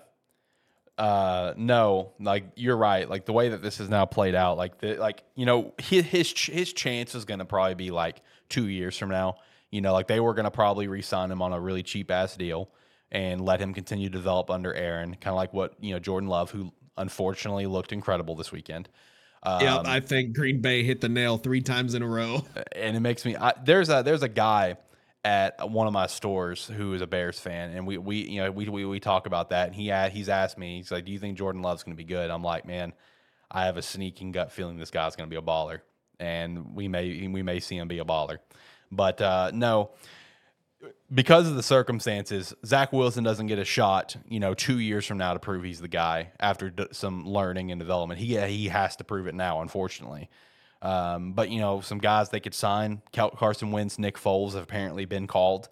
Uh 0.98 1.52
no, 1.56 2.12
like 2.18 2.44
you're 2.56 2.76
right. 2.76 3.08
Like 3.08 3.26
the 3.26 3.32
way 3.32 3.50
that 3.50 3.62
this 3.62 3.80
is 3.80 3.90
now 3.90 4.06
played 4.06 4.34
out, 4.34 4.56
like 4.56 4.78
the 4.78 4.96
like 4.96 5.22
you 5.34 5.44
know 5.44 5.74
his 5.78 6.04
his 6.06 6.32
ch- 6.32 6.50
his 6.50 6.72
chance 6.72 7.14
is 7.14 7.24
going 7.24 7.40
to 7.40 7.44
probably 7.44 7.74
be 7.74 7.90
like 7.90 8.22
2 8.48 8.68
years 8.68 8.96
from 8.96 9.10
now. 9.10 9.36
You 9.70 9.80
know, 9.82 9.92
like 9.92 10.06
they 10.06 10.20
were 10.20 10.32
going 10.32 10.44
to 10.44 10.50
probably 10.50 10.88
re-sign 10.88 11.30
him 11.30 11.42
on 11.42 11.52
a 11.52 11.60
really 11.60 11.82
cheap 11.82 12.10
ass 12.10 12.36
deal 12.36 12.70
and 13.12 13.40
let 13.40 13.60
him 13.60 13.74
continue 13.74 14.08
to 14.08 14.16
develop 14.16 14.50
under 14.50 14.72
Aaron, 14.74 15.14
kind 15.16 15.32
of 15.32 15.36
like 15.36 15.52
what, 15.52 15.74
you 15.80 15.92
know, 15.92 15.98
Jordan 15.98 16.28
Love 16.28 16.50
who 16.50 16.72
unfortunately 16.96 17.66
looked 17.66 17.92
incredible 17.92 18.34
this 18.34 18.50
weekend. 18.52 18.88
Um, 19.42 19.60
yeah, 19.60 19.82
I 19.84 20.00
think 20.00 20.34
Green 20.34 20.60
Bay 20.60 20.82
hit 20.82 21.00
the 21.00 21.08
nail 21.08 21.38
three 21.38 21.60
times 21.60 21.94
in 21.94 22.02
a 22.02 22.06
row. 22.06 22.44
and 22.72 22.96
it 22.96 23.00
makes 23.00 23.24
me 23.24 23.36
I, 23.36 23.52
there's 23.64 23.88
a 23.88 24.02
there's 24.04 24.22
a 24.22 24.28
guy 24.28 24.76
at 25.26 25.68
one 25.68 25.88
of 25.88 25.92
my 25.92 26.06
stores 26.06 26.68
who 26.68 26.94
is 26.94 27.02
a 27.02 27.06
Bears 27.06 27.40
fan, 27.40 27.70
and 27.70 27.84
we 27.84 27.98
we 27.98 28.18
you 28.18 28.42
know 28.42 28.52
we 28.52 28.68
we, 28.68 28.84
we 28.84 29.00
talk 29.00 29.26
about 29.26 29.50
that, 29.50 29.66
and 29.66 29.74
he 29.74 29.92
he's 30.16 30.28
asked 30.28 30.56
me, 30.56 30.76
he's 30.76 30.92
like, 30.92 31.04
"Do 31.04 31.10
you 31.10 31.18
think 31.18 31.36
Jordan 31.36 31.62
Love's 31.62 31.82
going 31.82 31.96
to 31.96 32.02
be 32.02 32.04
good?" 32.04 32.30
I'm 32.30 32.44
like, 32.44 32.64
"Man, 32.64 32.92
I 33.50 33.66
have 33.66 33.76
a 33.76 33.82
sneaking 33.82 34.30
gut 34.30 34.52
feeling 34.52 34.78
this 34.78 34.92
guy's 34.92 35.16
going 35.16 35.28
to 35.28 35.34
be 35.34 35.36
a 35.36 35.42
baller, 35.42 35.80
and 36.20 36.76
we 36.76 36.86
may 36.86 37.26
we 37.26 37.42
may 37.42 37.58
see 37.58 37.76
him 37.76 37.88
be 37.88 37.98
a 37.98 38.04
baller." 38.04 38.38
But 38.92 39.20
uh, 39.20 39.50
no, 39.52 39.90
because 41.12 41.48
of 41.48 41.56
the 41.56 41.62
circumstances, 41.62 42.54
Zach 42.64 42.92
Wilson 42.92 43.24
doesn't 43.24 43.48
get 43.48 43.58
a 43.58 43.64
shot, 43.64 44.16
you 44.28 44.38
know, 44.38 44.54
two 44.54 44.78
years 44.78 45.06
from 45.06 45.18
now 45.18 45.32
to 45.32 45.40
prove 45.40 45.64
he's 45.64 45.80
the 45.80 45.88
guy 45.88 46.30
after 46.38 46.70
d- 46.70 46.86
some 46.92 47.26
learning 47.26 47.72
and 47.72 47.80
development. 47.80 48.20
He 48.20 48.38
he 48.46 48.68
has 48.68 48.94
to 48.96 49.02
prove 49.04 49.26
it 49.26 49.34
now, 49.34 49.60
unfortunately. 49.60 50.30
Um, 50.82 51.32
but 51.32 51.50
you 51.50 51.60
know, 51.60 51.80
some 51.80 51.98
guys 51.98 52.28
they 52.30 52.40
could 52.40 52.54
sign. 52.54 53.02
Carson 53.12 53.70
Wentz, 53.72 53.98
Nick 53.98 54.16
Foles 54.18 54.54
have 54.54 54.62
apparently 54.64 55.04
been 55.04 55.26
called. 55.26 55.68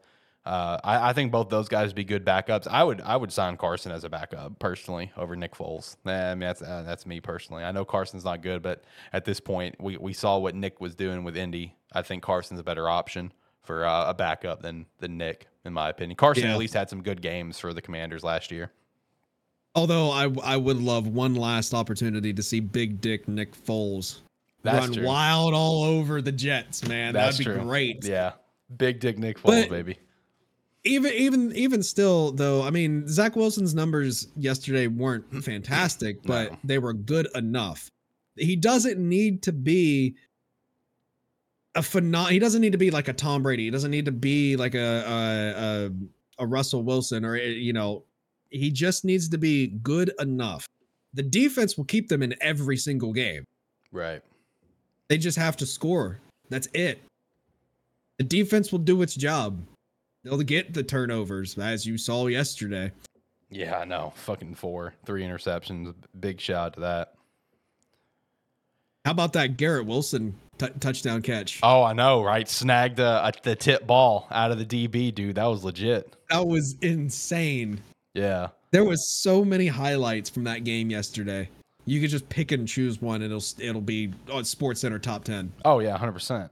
Uh, 0.47 0.79
I, 0.85 1.11
I 1.11 1.13
think 1.15 1.33
both 1.33 1.49
those 1.49 1.69
guys 1.69 1.87
would 1.89 1.97
be 1.97 2.05
good 2.05 2.25
backups. 2.25 2.67
I 2.69 2.85
would 2.85 3.01
I 3.01 3.17
would 3.17 3.33
sign 3.33 3.57
Carson 3.57 3.93
as 3.93 4.05
a 4.05 4.11
backup 4.11 4.59
personally 4.59 5.11
over 5.17 5.37
Nick 5.37 5.55
Foles. 5.55 5.97
Eh, 6.07 6.11
I 6.11 6.35
mean 6.35 6.41
that's 6.41 6.61
uh, 6.63 6.83
that's 6.85 7.07
me 7.07 7.21
personally. 7.21 7.65
I 7.65 7.73
know 7.73 7.85
Carson's 7.87 8.25
not 8.25 8.43
good, 8.43 8.61
but 8.61 8.85
at 9.13 9.25
this 9.25 9.41
point 9.41 9.77
we, 9.81 9.97
we 9.97 10.13
saw 10.13 10.37
what 10.39 10.55
Nick 10.55 10.81
was 10.83 10.95
doing 10.95 11.25
with 11.25 11.37
Indy. 11.37 11.75
I 11.93 12.03
think 12.03 12.23
Carson's 12.23 12.61
a 12.61 12.65
better 12.65 12.89
option 12.91 13.33
for 13.63 13.87
uh, 13.87 14.11
a 14.11 14.15
backup 14.15 14.61
than 14.61 14.85
than 14.99 15.17
Nick, 15.17 15.47
in 15.65 15.73
my 15.73 15.89
opinion. 15.89 16.17
Carson 16.17 16.45
Yeah. 16.45 16.53
at 16.53 16.59
least 16.59 16.75
had 16.75 16.91
some 16.91 17.03
good 17.03 17.23
games 17.23 17.59
for 17.59 17.73
the 17.73 17.81
Commanders 17.81 18.23
last 18.23 18.51
year. 18.51 18.71
Although 19.75 20.11
I 20.11 20.29
I 20.43 20.57
would 20.59 20.77
love 20.79 21.07
one 21.07 21.35
last 21.37 21.73
opportunity 21.73 22.35
to 22.35 22.43
see 22.43 22.61
Big 22.61 23.01
Dick 23.01 23.27
Nick 23.29 23.55
Foles 23.57 24.21
That's 24.65 24.87
run 24.89 24.93
true. 24.95 25.05
wild 25.07 25.55
all 25.55 25.85
over 25.85 26.21
the 26.21 26.33
Jets, 26.33 26.87
man. 26.89 27.13
That's 27.15 27.39
That'd 27.39 27.53
be 27.55 27.59
true. 27.61 27.63
great. 27.69 28.05
Yeah, 28.05 28.33
big 28.77 28.99
dick 28.99 29.19
Nick 29.19 29.39
Foles, 29.39 29.69
baby. 29.69 29.99
Even 30.85 31.13
even 31.13 31.53
even 31.57 31.83
still 31.83 32.33
though, 32.33 32.63
I 32.63 32.71
mean 32.71 33.07
Zach 33.09 33.37
Wilson's 33.37 33.75
numbers 33.75 34.29
yesterday 34.37 34.87
weren't 34.87 35.25
fantastic, 35.45 36.23
but 36.25 36.51
No. 36.53 36.59
they 36.65 36.79
were 36.79 36.93
good 36.93 37.29
enough. 37.35 37.91
He 38.37 38.57
doesn't 38.57 38.99
need 38.99 39.43
to 39.45 39.53
be 39.53 40.17
a 41.75 41.81
phenom- 41.81 42.31
he 42.31 42.39
doesn't 42.39 42.61
need 42.61 42.73
to 42.73 42.79
be 42.79 42.91
like 42.91 43.09
a 43.09 43.13
Tom 43.13 43.43
Brady. 43.43 43.65
He 43.65 43.71
doesn't 43.71 43.91
need 43.91 44.05
to 44.07 44.13
be 44.13 44.57
like 44.57 44.75
a 44.75 45.05
a, 46.39 46.41
a, 46.41 46.45
a 46.45 46.47
Russell 46.47 46.83
Wilson 46.83 47.25
or 47.25 47.37
eh, 47.37 47.47
you 47.49 47.73
know, 47.73 48.05
he 48.51 48.71
just 48.71 49.05
needs 49.05 49.29
to 49.31 49.39
be 49.39 49.69
good 49.83 50.13
enough. 50.21 50.69
The 51.15 51.23
defense 51.23 51.77
will 51.77 51.85
keep 51.85 52.09
them 52.09 52.23
in 52.23 52.35
every 52.41 52.77
single 52.77 53.13
game. 53.13 53.45
Right. 53.93 54.21
They 55.09 55.19
just 55.19 55.39
have 55.39 55.57
to 55.59 55.67
score. 55.67 56.21
That's 56.49 56.69
it. 56.75 57.03
The 58.19 58.25
defense 58.25 58.71
will 58.71 58.79
do 58.79 59.03
its 59.03 59.15
job. 59.15 59.61
They'll 60.23 60.39
get 60.39 60.73
the 60.73 60.83
turnovers, 60.83 61.59
as 61.59 61.85
you 61.85 61.99
saw 61.99 62.27
yesterday. 62.27 62.93
Yeah, 63.51 63.79
I 63.79 63.85
know. 63.85 64.13
Fucking 64.17 64.55
four, 64.55 64.95
three 65.05 65.23
interceptions. 65.23 65.95
Big 66.19 66.41
shout 66.41 66.67
out 66.67 66.75
to 66.75 66.81
that. 66.81 67.15
How 69.05 69.11
about 69.11 69.35
that 69.35 69.59
Garrett 69.59 69.87
Wilson 69.87 70.35
t- 70.57 70.67
touchdown 70.81 71.21
catch? 71.21 71.61
Oh, 71.63 71.83
I 71.83 71.93
know, 71.93 72.23
right? 72.23 72.49
Snagged 72.49 73.01
uh, 73.01 73.31
the 73.43 73.55
tip 73.55 73.87
ball 73.87 74.27
out 74.31 74.51
of 74.51 74.59
the 74.59 74.65
DB, 74.65 75.15
dude. 75.15 75.37
That 75.37 75.45
was 75.45 75.63
legit. 75.63 76.17
That 76.31 76.47
was 76.47 76.77
insane. 76.81 77.81
Yeah. 78.15 78.49
There 78.71 78.85
was 78.85 79.09
so 79.21 79.45
many 79.45 79.67
highlights 79.67 80.31
from 80.31 80.45
that 80.45 80.65
game 80.65 80.89
yesterday. 80.89 81.51
You 81.87 82.01
could 82.01 82.11
just 82.11 82.29
pick 82.29 82.51
and 82.53 82.67
choose 82.67 83.01
one, 83.01 83.23
and 83.23 83.33
it'll 83.33 83.45
it'll 83.59 83.81
be 83.81 84.13
on 84.33 84.45
Sports 84.45 84.81
Center 84.81 84.99
top 84.99 85.25
ten. 85.25 85.53
Oh 85.65 85.81
yeah, 85.81 85.97
hundred 85.97 86.13
percent. 86.13 86.51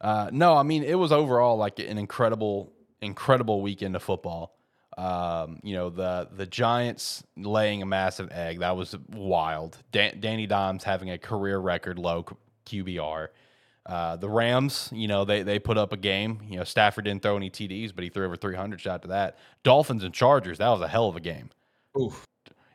Uh, 0.00 0.30
no, 0.32 0.56
I 0.56 0.62
mean 0.62 0.82
it 0.82 0.94
was 0.98 1.12
overall 1.12 1.56
like 1.56 1.78
an 1.78 1.98
incredible, 1.98 2.72
incredible 3.00 3.60
weekend 3.62 3.96
of 3.96 4.02
football. 4.02 4.54
Um, 4.98 5.60
you 5.62 5.74
know 5.74 5.88
the 5.88 6.28
the 6.30 6.46
Giants 6.46 7.22
laying 7.36 7.80
a 7.80 7.86
massive 7.86 8.30
egg 8.32 8.58
that 8.60 8.76
was 8.76 8.94
wild. 9.14 9.78
Dan- 9.92 10.18
Danny 10.20 10.46
Dimes 10.46 10.84
having 10.84 11.10
a 11.10 11.16
career 11.18 11.58
record 11.58 11.98
low 11.98 12.26
QBR. 12.66 13.28
Uh, 13.86 14.16
the 14.16 14.28
Rams, 14.28 14.90
you 14.92 15.08
know 15.08 15.24
they 15.24 15.42
they 15.42 15.58
put 15.58 15.78
up 15.78 15.92
a 15.92 15.96
game. 15.96 16.40
You 16.48 16.58
know 16.58 16.64
Stafford 16.64 17.04
didn't 17.06 17.22
throw 17.22 17.36
any 17.36 17.48
TDs, 17.48 17.94
but 17.94 18.04
he 18.04 18.10
threw 18.10 18.26
over 18.26 18.36
three 18.36 18.56
hundred 18.56 18.80
shot 18.80 19.02
to 19.02 19.08
that. 19.08 19.38
Dolphins 19.62 20.04
and 20.04 20.12
Chargers, 20.12 20.58
that 20.58 20.68
was 20.68 20.82
a 20.82 20.88
hell 20.88 21.08
of 21.08 21.16
a 21.16 21.20
game 21.20 21.50
Oof. 21.98 22.26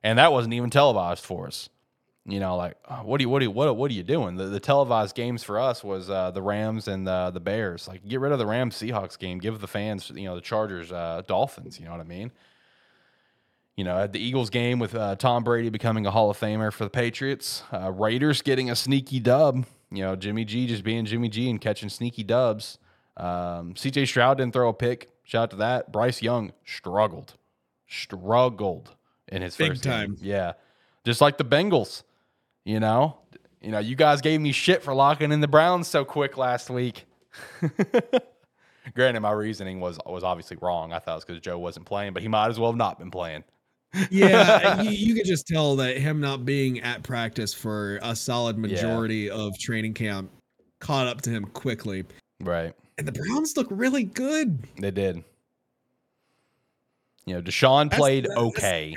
and 0.03 0.17
that 0.17 0.31
wasn't 0.31 0.55
even 0.55 0.69
televised 0.71 1.23
for 1.23 1.45
us. 1.47 1.69
You 2.27 2.39
know, 2.39 2.55
like 2.57 2.75
oh, 2.89 3.03
what 3.03 3.19
do 3.19 3.23
you 3.23 3.29
what 3.29 3.39
do 3.39 3.45
you, 3.45 3.51
what 3.51 3.75
what 3.77 3.91
are 3.91 3.93
you 3.93 4.01
doing? 4.01 4.35
The, 4.35 4.45
the 4.45 4.59
televised 4.59 5.15
games 5.15 5.43
for 5.43 5.59
us 5.59 5.83
was 5.83 6.09
uh, 6.09 6.31
the 6.31 6.41
Rams 6.41 6.87
and 6.87 7.05
the 7.05 7.29
the 7.31 7.39
Bears. 7.39 7.87
Like, 7.87 8.07
get 8.07 8.19
rid 8.19 8.31
of 8.31 8.39
the 8.39 8.47
Rams 8.47 8.75
Seahawks 8.75 9.17
game. 9.19 9.37
Give 9.37 9.59
the 9.61 9.67
fans, 9.67 10.11
you 10.13 10.23
know, 10.23 10.33
the 10.33 10.41
Chargers 10.41 10.91
uh, 10.91 11.21
Dolphins. 11.27 11.79
You 11.79 11.85
know 11.85 11.91
what 11.91 11.99
I 11.99 12.05
mean? 12.05 12.31
You 13.75 13.83
know, 13.83 13.99
at 13.99 14.11
the 14.11 14.19
Eagles 14.19 14.49
game 14.49 14.79
with 14.79 14.95
uh, 14.95 15.17
Tom 15.17 15.43
Brady 15.43 15.69
becoming 15.69 16.05
a 16.07 16.11
Hall 16.11 16.29
of 16.31 16.39
Famer 16.39 16.71
for 16.73 16.85
the 16.85 16.89
Patriots, 16.89 17.61
uh, 17.71 17.91
Raiders 17.91 18.41
getting 18.41 18.71
a 18.71 18.75
sneaky 18.75 19.19
dub. 19.19 19.65
You 19.91 20.03
know, 20.03 20.15
Jimmy 20.15 20.45
G 20.45 20.65
just 20.65 20.83
being 20.83 21.05
Jimmy 21.05 21.29
G 21.29 21.49
and 21.49 21.61
catching 21.61 21.89
sneaky 21.89 22.23
dubs. 22.23 22.79
Um, 23.17 23.75
CJ 23.75 24.07
Stroud 24.07 24.37
didn't 24.37 24.53
throw 24.53 24.69
a 24.69 24.73
pick. 24.73 25.09
Shout 25.23 25.43
out 25.43 25.49
to 25.51 25.55
that. 25.57 25.91
Bryce 25.91 26.21
Young 26.21 26.53
struggled, 26.65 27.35
struggled 27.87 28.95
in 29.27 29.41
his 29.41 29.55
Big 29.55 29.69
first 29.69 29.83
game. 29.83 29.91
time. 29.91 30.17
Yeah, 30.21 30.53
just 31.03 31.21
like 31.21 31.37
the 31.37 31.45
Bengals. 31.45 32.03
You 32.65 32.79
know, 32.79 33.17
you 33.61 33.71
know, 33.71 33.79
you 33.79 33.95
guys 33.95 34.21
gave 34.21 34.41
me 34.41 34.51
shit 34.51 34.83
for 34.83 34.93
locking 34.93 35.31
in 35.31 35.39
the 35.39 35.47
Browns 35.47 35.87
so 35.87 36.03
quick 36.03 36.37
last 36.37 36.69
week. 36.69 37.05
Granted, 38.95 39.19
my 39.19 39.31
reasoning 39.31 39.79
was 39.79 39.99
was 40.05 40.23
obviously 40.23 40.57
wrong. 40.61 40.91
I 40.91 40.99
thought 40.99 41.13
it 41.13 41.15
was 41.15 41.25
because 41.25 41.41
Joe 41.41 41.59
wasn't 41.59 41.85
playing, 41.85 42.13
but 42.13 42.21
he 42.21 42.27
might 42.27 42.49
as 42.49 42.59
well 42.59 42.71
have 42.71 42.77
not 42.77 42.99
been 42.99 43.11
playing. 43.11 43.43
yeah, 44.09 44.81
you, 44.83 44.91
you 44.91 45.15
could 45.15 45.25
just 45.25 45.47
tell 45.47 45.75
that 45.77 45.97
him 45.97 46.19
not 46.19 46.43
being 46.45 46.81
at 46.81 47.03
practice 47.03 47.53
for 47.53 47.99
a 48.01 48.15
solid 48.15 48.57
majority 48.57 49.29
of 49.29 49.57
training 49.59 49.93
camp 49.93 50.31
caught 50.79 51.07
up 51.07 51.21
to 51.21 51.29
him 51.29 51.45
quickly. 51.45 52.03
Right. 52.41 52.73
And 52.97 53.07
the 53.07 53.11
Browns 53.11 53.57
look 53.57 53.67
really 53.69 54.03
good. 54.03 54.59
They 54.79 54.91
did. 54.91 55.23
You 57.25 57.35
know, 57.35 57.41
Deshaun 57.41 57.85
That's- 57.85 57.99
played 57.99 58.25
that's 58.25 58.37
okay. 58.37 58.93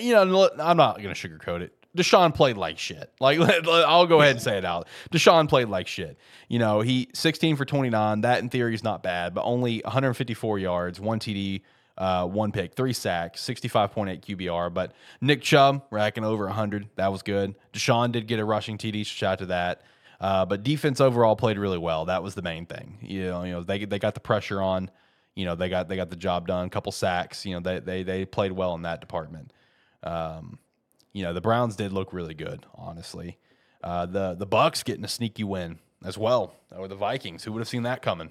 You 0.00 0.12
know, 0.12 0.50
I'm 0.58 0.76
not 0.76 1.00
going 1.00 1.14
to 1.14 1.28
sugarcoat 1.28 1.60
it. 1.62 1.72
Deshaun 1.98 2.32
played 2.32 2.56
like 2.56 2.78
shit. 2.78 3.12
Like 3.20 3.40
I'll 3.68 4.06
go 4.06 4.20
ahead 4.20 4.36
and 4.36 4.42
say 4.42 4.56
it 4.56 4.64
out. 4.64 4.86
Deshaun 5.10 5.48
played 5.48 5.68
like 5.68 5.88
shit. 5.88 6.16
You 6.48 6.60
know, 6.60 6.80
he 6.80 7.08
16 7.12 7.56
for 7.56 7.64
29. 7.64 8.20
That 8.20 8.40
in 8.40 8.48
theory 8.48 8.74
is 8.74 8.84
not 8.84 9.02
bad, 9.02 9.34
but 9.34 9.42
only 9.42 9.80
154 9.84 10.58
yards, 10.60 11.00
one 11.00 11.18
TD, 11.18 11.62
uh, 11.98 12.24
one 12.26 12.52
pick, 12.52 12.74
three 12.74 12.92
sacks, 12.92 13.44
65.8 13.44 14.20
QBR. 14.20 14.72
But 14.72 14.92
Nick 15.20 15.42
Chubb 15.42 15.82
racking 15.90 16.24
over 16.24 16.44
100. 16.44 16.88
That 16.94 17.10
was 17.10 17.22
good. 17.22 17.56
Deshaun 17.72 18.12
did 18.12 18.28
get 18.28 18.38
a 18.38 18.44
rushing 18.44 18.78
TD. 18.78 19.04
Shout 19.04 19.32
out 19.32 19.38
to 19.40 19.46
that. 19.46 19.82
Uh, 20.20 20.44
but 20.44 20.62
defense 20.62 21.00
overall 21.00 21.36
played 21.36 21.58
really 21.58 21.78
well. 21.78 22.04
That 22.06 22.22
was 22.22 22.34
the 22.34 22.42
main 22.42 22.66
thing. 22.66 22.98
You 23.02 23.24
know, 23.24 23.42
you 23.42 23.52
know 23.52 23.62
they 23.62 23.84
they 23.84 23.98
got 23.98 24.14
the 24.14 24.20
pressure 24.20 24.62
on. 24.62 24.90
You 25.34 25.44
know, 25.44 25.54
they 25.54 25.68
got 25.68 25.88
they 25.88 25.96
got 25.96 26.10
the 26.10 26.16
job 26.16 26.46
done. 26.46 26.70
couple 26.70 26.90
sacks. 26.92 27.44
You 27.44 27.54
know, 27.54 27.60
they 27.60 27.80
they 27.80 28.02
they 28.04 28.24
played 28.24 28.52
well 28.52 28.74
in 28.74 28.82
that 28.82 29.00
department. 29.00 29.52
Um, 30.02 30.58
you 31.12 31.22
know, 31.22 31.32
the 31.32 31.40
Browns 31.40 31.76
did 31.76 31.92
look 31.92 32.12
really 32.12 32.34
good, 32.34 32.64
honestly. 32.74 33.38
Uh, 33.82 34.06
the 34.06 34.34
the 34.34 34.46
Bucks 34.46 34.82
getting 34.82 35.04
a 35.04 35.08
sneaky 35.08 35.44
win 35.44 35.78
as 36.04 36.18
well 36.18 36.54
over 36.72 36.88
the 36.88 36.96
Vikings. 36.96 37.44
Who 37.44 37.52
would 37.52 37.60
have 37.60 37.68
seen 37.68 37.84
that 37.84 38.02
coming? 38.02 38.30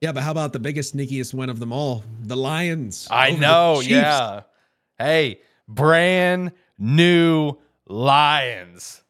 Yeah, 0.00 0.12
but 0.12 0.22
how 0.22 0.30
about 0.30 0.54
the 0.54 0.58
biggest, 0.58 0.96
sneakiest 0.96 1.34
win 1.34 1.50
of 1.50 1.58
them 1.60 1.72
all? 1.72 2.04
The 2.22 2.36
Lions. 2.36 3.06
I 3.10 3.32
know, 3.32 3.80
yeah. 3.80 4.42
Hey, 4.98 5.40
brand 5.68 6.52
new 6.78 7.56
Lions. 7.86 9.02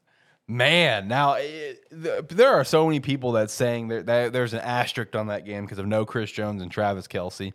Man, 0.48 1.06
now 1.06 1.34
it, 1.34 1.84
th- 1.90 2.24
there 2.30 2.52
are 2.54 2.64
so 2.64 2.86
many 2.86 2.98
people 2.98 3.32
that 3.32 3.52
saying 3.52 3.86
there, 3.86 4.02
that 4.02 4.32
there's 4.32 4.52
an 4.52 4.58
asterisk 4.58 5.14
on 5.14 5.28
that 5.28 5.44
game 5.44 5.64
because 5.64 5.78
of 5.78 5.86
no 5.86 6.04
Chris 6.04 6.32
Jones 6.32 6.60
and 6.60 6.72
Travis 6.72 7.06
Kelce, 7.06 7.52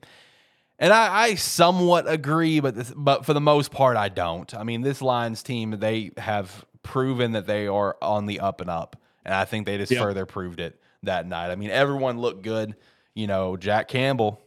and 0.79 0.91
I, 0.93 1.23
I 1.23 1.35
somewhat 1.35 2.05
agree, 2.09 2.59
but 2.59 2.75
this, 2.75 2.91
but 2.95 3.25
for 3.25 3.33
the 3.33 3.41
most 3.41 3.71
part, 3.71 3.97
I 3.97 4.09
don't. 4.09 4.53
I 4.53 4.63
mean, 4.63 4.81
this 4.81 5.01
Lions 5.01 5.41
team 5.43 5.71
they 5.79 6.11
have 6.17 6.65
proven 6.83 7.31
that 7.33 7.47
they 7.47 7.67
are 7.67 7.97
on 8.01 8.25
the 8.25 8.39
up 8.39 8.61
and 8.61 8.69
up, 8.69 8.95
and 9.23 9.33
I 9.33 9.45
think 9.45 9.65
they 9.65 9.77
just 9.77 9.91
Yep. 9.91 10.01
further 10.01 10.25
proved 10.25 10.59
it 10.59 10.79
that 11.03 11.25
night. 11.27 11.51
I 11.51 11.55
mean, 11.55 11.69
everyone 11.69 12.19
looked 12.19 12.43
good. 12.43 12.75
You 13.13 13.27
know, 13.27 13.55
Jack 13.55 13.87
Campbell, 13.87 14.41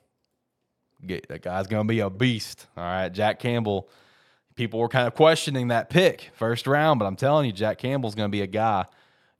get, 1.07 1.29
that 1.29 1.43
guy's 1.43 1.67
gonna 1.67 1.85
be 1.85 2.01
a 2.01 2.11
beast. 2.11 2.67
All 2.77 2.85
right, 2.85 3.09
Jack 3.09 3.39
Campbell. 3.39 3.89
People 4.55 4.81
were 4.81 4.89
kind 4.89 5.07
of 5.07 5.15
questioning 5.15 5.69
that 5.69 5.89
pick 5.89 6.31
first 6.35 6.67
round, 6.67 6.99
but 6.99 7.07
I'm 7.07 7.15
telling 7.17 7.47
you, 7.47 7.53
Jack 7.53 7.79
Campbell's 7.79 8.15
gonna 8.17 8.29
be 8.29 8.43
a 8.43 8.47
guy. 8.47 8.87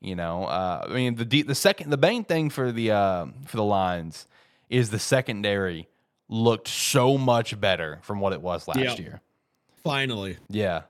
You 0.01 0.15
know, 0.15 0.45
uh, 0.45 0.87
I 0.89 0.93
mean, 0.93 1.17
the 1.17 1.43
the 1.43 1.57
second, 1.57 1.91
the 1.91 1.97
main 1.97 2.23
thing 2.25 2.51
for 2.51 2.71
the 2.71 2.93
uh, 2.93 3.27
for 3.47 3.57
the 3.57 3.65
Lions 3.65 4.27
is 4.71 4.91
the 4.91 4.99
secondary 5.01 5.89
looked 6.29 6.69
so 6.69 7.17
much 7.19 7.59
better 7.61 7.99
from 8.03 8.21
what 8.21 8.33
it 8.33 8.41
was 8.43 8.69
last 8.69 8.79
Yeah. 8.79 8.97
year. 8.97 9.21
Finally. 9.83 10.37
Yeah. 10.49 10.83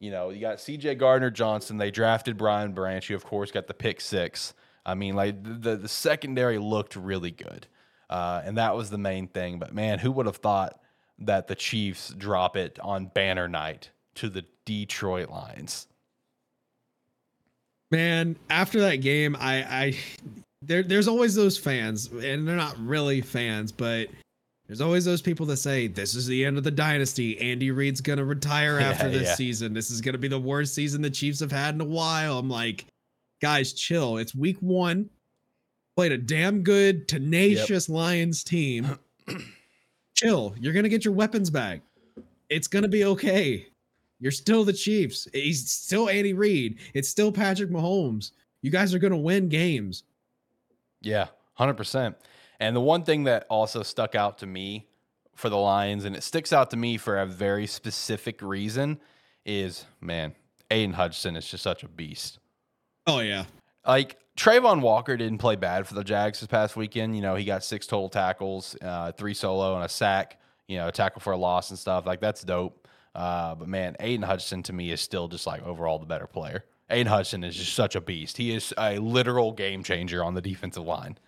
You 0.00 0.10
know, 0.10 0.30
you 0.30 0.40
got 0.40 0.58
CJ 0.58 0.98
Gardner 0.98 1.30
Johnson. 1.30 1.78
They 1.78 1.90
drafted 1.90 2.36
Brian 2.36 2.72
Branch. 2.72 3.08
You, 3.08 3.16
of 3.16 3.24
course, 3.24 3.50
got 3.50 3.66
the 3.66 3.74
pick 3.74 4.00
six. 4.00 4.52
I 4.84 4.94
mean, 4.94 5.14
like 5.14 5.42
the, 5.42 5.76
the 5.76 5.88
secondary 5.88 6.58
looked 6.58 6.96
really 6.96 7.30
good. 7.30 7.66
Uh, 8.10 8.42
and 8.44 8.58
that 8.58 8.76
was 8.76 8.90
the 8.90 8.98
main 8.98 9.28
thing. 9.28 9.58
But 9.58 9.72
man, 9.74 9.98
who 9.98 10.12
would 10.12 10.26
have 10.26 10.36
thought 10.36 10.78
that 11.20 11.46
the 11.46 11.54
Chiefs 11.54 12.10
drop 12.10 12.56
it 12.56 12.78
on 12.82 13.06
banner 13.06 13.48
night 13.48 13.90
to 14.16 14.28
the 14.28 14.44
Detroit 14.66 15.30
Lions? 15.30 15.86
Man, 17.90 18.36
after 18.50 18.80
that 18.80 18.96
game, 18.96 19.36
I, 19.38 19.54
I 19.62 19.96
there 20.62 20.82
there's 20.82 21.06
always 21.08 21.34
those 21.34 21.56
fans, 21.56 22.08
and 22.08 22.46
they're 22.46 22.56
not 22.56 22.76
really 22.78 23.20
fans, 23.20 23.70
but 23.72 24.08
there's 24.66 24.80
always 24.80 25.04
those 25.04 25.20
people 25.22 25.44
that 25.46 25.58
say 25.58 25.86
this 25.88 26.14
is 26.14 26.26
the 26.26 26.44
end 26.44 26.56
of 26.56 26.64
the 26.64 26.70
dynasty. 26.70 27.38
Andy 27.40 27.70
Reid's 27.70 28.00
gonna 28.00 28.24
retire 28.24 28.80
Yeah, 28.80 28.90
after 28.90 29.08
this 29.10 29.28
yeah. 29.28 29.34
season. 29.34 29.74
This 29.74 29.90
is 29.90 30.00
gonna 30.00 30.18
be 30.18 30.28
the 30.28 30.38
worst 30.38 30.74
season 30.74 31.02
the 31.02 31.10
Chiefs 31.10 31.40
have 31.40 31.52
had 31.52 31.74
in 31.74 31.80
a 31.80 31.84
while. 31.84 32.38
I'm 32.38 32.48
like, 32.48 32.86
guys, 33.40 33.72
chill. 33.72 34.16
It's 34.16 34.34
week 34.34 34.56
one. 34.60 35.10
Played 35.96 36.12
a 36.12 36.18
damn 36.18 36.62
good, 36.62 37.06
tenacious 37.06 37.88
Lions 37.88 38.42
team. 38.42 38.98
chill. 40.14 40.54
You're 40.58 40.72
gonna 40.72 40.88
get 40.88 41.04
your 41.04 41.14
weapons 41.14 41.50
back. 41.50 41.82
It's 42.48 42.66
gonna 42.66 42.88
be 42.88 43.04
okay. 43.04 43.66
You're 44.20 44.32
still 44.32 44.64
the 44.64 44.72
Chiefs. 44.72 45.28
He's 45.32 45.70
still 45.70 46.08
Andy 46.08 46.32
Reid. 46.32 46.78
It's 46.94 47.08
still 47.08 47.30
Patrick 47.30 47.70
Mahomes. 47.70 48.30
You 48.62 48.70
guys 48.70 48.94
are 48.94 48.98
gonna 48.98 49.16
win 49.18 49.48
games. 49.50 50.04
Yeah, 51.02 51.26
hundred 51.54 51.74
percent. 51.74 52.16
And 52.60 52.74
the 52.74 52.80
one 52.80 53.02
thing 53.02 53.24
that 53.24 53.46
also 53.50 53.82
stuck 53.82 54.14
out 54.14 54.38
to 54.38 54.46
me 54.46 54.86
for 55.34 55.48
the 55.48 55.56
Lions, 55.56 56.04
and 56.04 56.14
it 56.14 56.22
sticks 56.22 56.52
out 56.52 56.70
to 56.70 56.76
me 56.76 56.96
for 56.96 57.18
a 57.18 57.26
very 57.26 57.66
specific 57.66 58.40
reason, 58.40 59.00
is 59.44 59.84
man, 60.00 60.34
Aiden 60.70 60.94
Hudson 60.94 61.36
is 61.36 61.46
just 61.46 61.62
such 61.62 61.82
a 61.82 61.88
beast. 61.88 62.38
Oh 63.06 63.20
yeah. 63.20 63.44
Like 63.86 64.16
Travon 64.36 64.80
Walker 64.80 65.16
didn't 65.16 65.38
play 65.38 65.56
bad 65.56 65.86
for 65.86 65.94
the 65.94 66.04
Jags 66.04 66.40
this 66.40 66.46
past 66.46 66.76
weekend. 66.76 67.14
You 67.14 67.22
know, 67.22 67.34
he 67.34 67.44
got 67.44 67.62
six 67.62 67.86
total 67.86 68.08
tackles, 68.08 68.76
uh, 68.82 69.12
three 69.12 69.34
solo, 69.34 69.74
and 69.76 69.84
a 69.84 69.88
sack. 69.88 70.40
You 70.66 70.78
know, 70.78 70.88
a 70.88 70.92
tackle 70.92 71.20
for 71.20 71.34
a 71.34 71.36
loss 71.36 71.70
and 71.70 71.78
stuff. 71.78 72.06
Like 72.06 72.20
that's 72.20 72.42
dope. 72.42 72.88
Uh, 73.14 73.54
but 73.54 73.68
man, 73.68 73.96
Aiden 74.00 74.24
Hudson 74.24 74.62
to 74.64 74.72
me 74.72 74.90
is 74.90 75.00
still 75.00 75.28
just 75.28 75.46
like 75.46 75.62
overall 75.64 75.98
the 75.98 76.06
better 76.06 76.26
player. 76.26 76.64
Aiden 76.90 77.06
Hudson 77.06 77.44
is 77.44 77.54
just 77.54 77.74
such 77.74 77.94
a 77.94 78.00
beast. 78.00 78.36
He 78.36 78.54
is 78.54 78.72
a 78.78 78.98
literal 78.98 79.52
game 79.52 79.82
changer 79.82 80.24
on 80.24 80.34
the 80.34 80.42
defensive 80.42 80.84
line. 80.84 81.18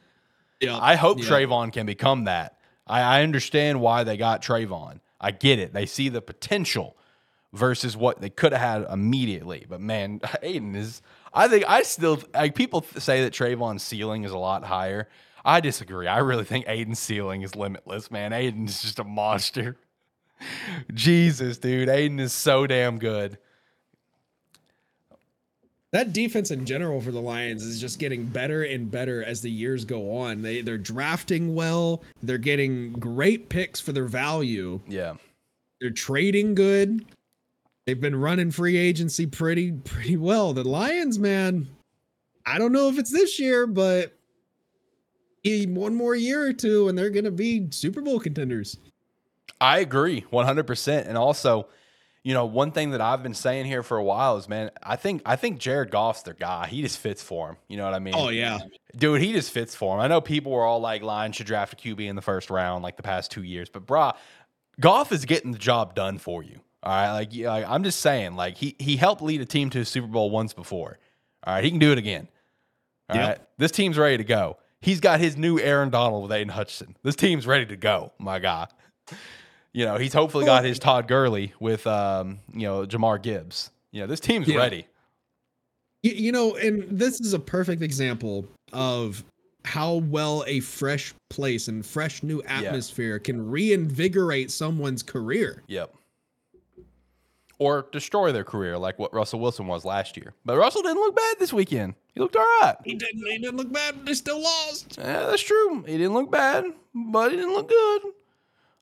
Yeah. 0.60 0.78
I 0.80 0.96
hope 0.96 1.18
Yeah. 1.18 1.28
Travon 1.28 1.72
can 1.72 1.86
become 1.86 2.24
that. 2.24 2.58
I, 2.86 3.00
I 3.00 3.22
understand 3.22 3.80
why 3.80 4.04
they 4.04 4.16
got 4.16 4.42
Travon. 4.42 5.00
I 5.20 5.30
get 5.30 5.58
it. 5.58 5.72
They 5.72 5.86
see 5.86 6.08
the 6.08 6.20
potential 6.22 6.96
versus 7.52 7.96
what 7.96 8.20
they 8.20 8.30
could 8.30 8.52
have 8.52 8.60
had 8.60 8.92
immediately. 8.92 9.66
But 9.68 9.80
man, 9.80 10.20
Aiden 10.42 10.76
is. 10.76 11.02
I 11.32 11.48
think 11.48 11.64
I 11.68 11.82
still 11.82 12.22
like 12.34 12.54
people 12.54 12.84
say 12.96 13.22
that 13.22 13.32
Travon's 13.32 13.82
ceiling 13.82 14.24
is 14.24 14.32
a 14.32 14.38
lot 14.38 14.64
higher. 14.64 15.08
I 15.44 15.60
disagree. 15.60 16.06
I 16.08 16.18
really 16.18 16.44
think 16.44 16.66
Aiden's 16.66 16.98
ceiling 16.98 17.42
is 17.42 17.54
limitless, 17.54 18.10
man. 18.10 18.32
Aiden's 18.32 18.82
just 18.82 18.98
a 18.98 19.04
monster. 19.04 19.76
Jesus, 20.94 21.58
dude. 21.58 21.88
Aiden 21.88 22.20
is 22.20 22.32
so 22.32 22.66
damn 22.66 22.98
good. 22.98 23.38
That 25.96 26.12
defense 26.12 26.50
in 26.50 26.66
general 26.66 27.00
for 27.00 27.10
the 27.10 27.22
Lions 27.22 27.64
is 27.64 27.80
just 27.80 27.98
getting 27.98 28.26
better 28.26 28.64
and 28.64 28.90
better 28.90 29.24
as 29.24 29.40
the 29.40 29.50
years 29.50 29.86
go 29.86 30.14
on. 30.14 30.42
They 30.42 30.60
they're 30.60 30.76
drafting 30.76 31.54
well. 31.54 32.02
They're 32.22 32.36
getting 32.36 32.92
great 32.92 33.48
picks 33.48 33.80
for 33.80 33.92
their 33.92 34.04
value. 34.04 34.80
Yeah. 34.86 35.14
They're 35.80 35.88
trading 35.88 36.54
good. 36.54 37.06
They've 37.86 38.00
been 38.00 38.16
running 38.16 38.50
free 38.50 38.76
agency 38.76 39.26
pretty 39.26 39.72
pretty 39.72 40.18
well. 40.18 40.52
The 40.52 40.64
Lions, 40.64 41.18
man, 41.18 41.66
I 42.44 42.58
don't 42.58 42.72
know 42.72 42.88
if 42.90 42.98
it's 42.98 43.12
this 43.12 43.40
year, 43.40 43.66
but 43.66 44.12
one 45.44 45.94
more 45.94 46.14
year 46.14 46.46
or 46.46 46.52
two, 46.52 46.88
and 46.88 46.98
they're 46.98 47.08
gonna 47.08 47.30
be 47.30 47.68
Super 47.70 48.02
Bowl 48.02 48.20
contenders. 48.20 48.76
I 49.62 49.78
agree 49.78 50.26
100%. 50.30 51.06
And 51.06 51.16
also, 51.16 51.68
you 52.26 52.34
know, 52.34 52.44
one 52.44 52.72
thing 52.72 52.90
that 52.90 53.00
I've 53.00 53.22
been 53.22 53.34
saying 53.34 53.66
here 53.66 53.84
for 53.84 53.98
a 53.98 54.02
while 54.02 54.36
is, 54.36 54.48
man, 54.48 54.72
I 54.82 54.96
think 54.96 55.22
I 55.24 55.36
think 55.36 55.60
Jared 55.60 55.92
Goff's 55.92 56.22
their 56.22 56.34
guy. 56.34 56.66
He 56.66 56.82
just 56.82 56.98
fits 56.98 57.22
for 57.22 57.50
him. 57.50 57.56
You 57.68 57.76
know 57.76 57.84
what 57.84 57.94
I 57.94 58.00
mean? 58.00 58.14
Oh 58.16 58.30
yeah, 58.30 58.58
Dude, 58.96 59.20
he 59.20 59.32
just 59.32 59.52
fits 59.52 59.76
for 59.76 59.94
him. 59.94 60.00
I 60.00 60.08
know 60.08 60.20
people 60.20 60.50
were 60.50 60.64
all 60.64 60.80
like, 60.80 61.02
Lions 61.02 61.36
should 61.36 61.46
draft 61.46 61.74
a 61.74 61.76
QB 61.76 62.00
in 62.00 62.16
the 62.16 62.22
first 62.22 62.50
round 62.50 62.82
like 62.82 62.96
the 62.96 63.04
past 63.04 63.30
two 63.30 63.44
years, 63.44 63.68
but 63.68 63.86
brah, 63.86 64.16
Goff 64.80 65.12
is 65.12 65.24
getting 65.24 65.52
the 65.52 65.58
job 65.58 65.94
done 65.94 66.18
for 66.18 66.42
you. 66.42 66.58
All 66.82 66.92
right, 66.92 67.12
like, 67.12 67.32
like, 67.32 67.64
I'm 67.68 67.84
just 67.84 68.00
saying, 68.00 68.34
like 68.34 68.56
he 68.56 68.74
he 68.80 68.96
helped 68.96 69.22
lead 69.22 69.40
a 69.40 69.46
team 69.46 69.70
to 69.70 69.78
a 69.78 69.84
Super 69.84 70.08
Bowl 70.08 70.28
once 70.28 70.52
before. 70.52 70.98
All 71.46 71.54
right, 71.54 71.62
he 71.62 71.70
can 71.70 71.78
do 71.78 71.92
it 71.92 71.98
again. 71.98 72.26
All 73.08 73.16
right, 73.18 73.28
Yep. 73.28 73.50
this 73.58 73.70
team's 73.70 73.98
ready 73.98 74.16
to 74.16 74.24
go. 74.24 74.56
He's 74.80 74.98
got 74.98 75.20
his 75.20 75.36
new 75.36 75.60
Aaron 75.60 75.90
Donald 75.90 76.24
with 76.28 76.32
Aiden 76.32 76.50
Hutchinson. 76.50 76.96
This 77.04 77.14
team's 77.14 77.46
ready 77.46 77.66
to 77.66 77.76
go, 77.76 78.12
my 78.18 78.40
guy. 78.40 78.66
You 79.76 79.84
know, 79.84 79.98
he's 79.98 80.14
hopefully 80.14 80.46
got 80.46 80.64
his 80.64 80.78
Todd 80.78 81.06
Gurley 81.06 81.52
with 81.60 81.86
um, 81.86 82.38
you 82.54 82.66
know, 82.66 82.86
Jahmyr 82.86 83.20
Gibbs. 83.20 83.70
You 83.92 84.00
know, 84.00 84.06
this 84.06 84.20
team's 84.20 84.48
Yeah. 84.48 84.56
ready. 84.56 84.86
You, 86.02 86.12
you 86.12 86.32
know, 86.32 86.56
and 86.56 86.84
this 86.98 87.20
is 87.20 87.34
a 87.34 87.38
perfect 87.38 87.82
example 87.82 88.46
of 88.72 89.22
how 89.66 89.96
well 89.96 90.44
a 90.46 90.60
fresh 90.60 91.12
place 91.28 91.68
and 91.68 91.84
fresh 91.84 92.22
new 92.22 92.42
atmosphere 92.44 93.18
can 93.18 93.50
reinvigorate 93.50 94.50
someone's 94.50 95.02
career. 95.02 95.62
Yep. 95.66 95.94
or 97.58 97.86
destroy 97.92 98.32
their 98.32 98.44
career 98.44 98.78
like 98.78 98.98
what 98.98 99.12
Russell 99.12 99.40
Wilson 99.40 99.66
was 99.66 99.84
last 99.84 100.16
year. 100.16 100.32
But 100.46 100.56
Russell 100.56 100.82
didn't 100.82 101.00
look 101.00 101.16
bad 101.16 101.36
this 101.38 101.52
weekend. 101.52 101.94
He 102.14 102.20
looked 102.20 102.36
all 102.36 102.42
right. 102.62 102.76
He 102.84 102.94
didn't. 102.94 103.26
He 103.26 103.38
didn't 103.38 103.56
look 103.56 103.70
bad. 103.72 103.94
But 103.96 104.06
they 104.06 104.14
still 104.14 104.42
lost. 104.42 104.96
Yeah, 104.98 105.26
that's 105.26 105.42
true. 105.42 105.82
He 105.86 105.98
didn't 105.98 106.14
look 106.14 106.30
bad, 106.30 106.64
but 106.94 107.30
he 107.30 107.36
didn't 107.36 107.52
look 107.54 107.68
good. 107.68 108.02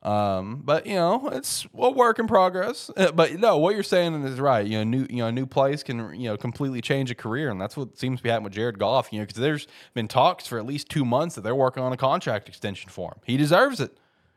Um, 0.05 0.61
but 0.63 0.87
you 0.87 0.97
know, 0.97 1.29
it's 1.33 1.67
a 1.79 1.91
work 1.91 2.19
in 2.19 2.27
progress. 2.27 2.91
But 3.15 3.39
no, 3.39 3.57
what 3.59 3.75
you're 3.75 3.83
saying 3.83 4.23
is 4.25 4.39
right. 4.39 4.67
You 4.67 4.79
know, 4.79 4.85
new 4.85 5.07
you 5.09 5.17
know 5.17 5.29
a 5.29 5.33
new 5.33 5.47
plays 5.47 5.83
can 5.83 6.15
you 6.15 6.29
know 6.29 6.37
completely 6.37 6.81
change 6.83 7.11
a 7.11 7.15
career, 7.15 7.51
and 7.51 7.61
that's 7.61 7.77
what 7.77 7.97
seems 7.99 8.19
to 8.19 8.23
be 8.23 8.29
happening 8.29 8.45
with 8.45 8.53
Jared 8.53 8.79
Goff. 8.79 9.13
You 9.13 9.21
know, 9.21 9.27
because 9.27 9.41
there's 9.41 9.67
been 9.95 10.09
talks 10.09 10.47
for 10.47 10.59
at 10.59 10.67
least 10.67 10.89
two 10.91 11.05
months 11.05 11.35
that 11.37 11.41
they're 11.43 11.55
working 11.55 11.83
on 11.83 11.93
a 11.93 11.97
contract 11.97 12.49
extension 12.49 12.91
for 12.91 13.13
him. 13.13 13.21
He 13.25 13.37
deserves 13.37 13.81
it. 13.81 13.97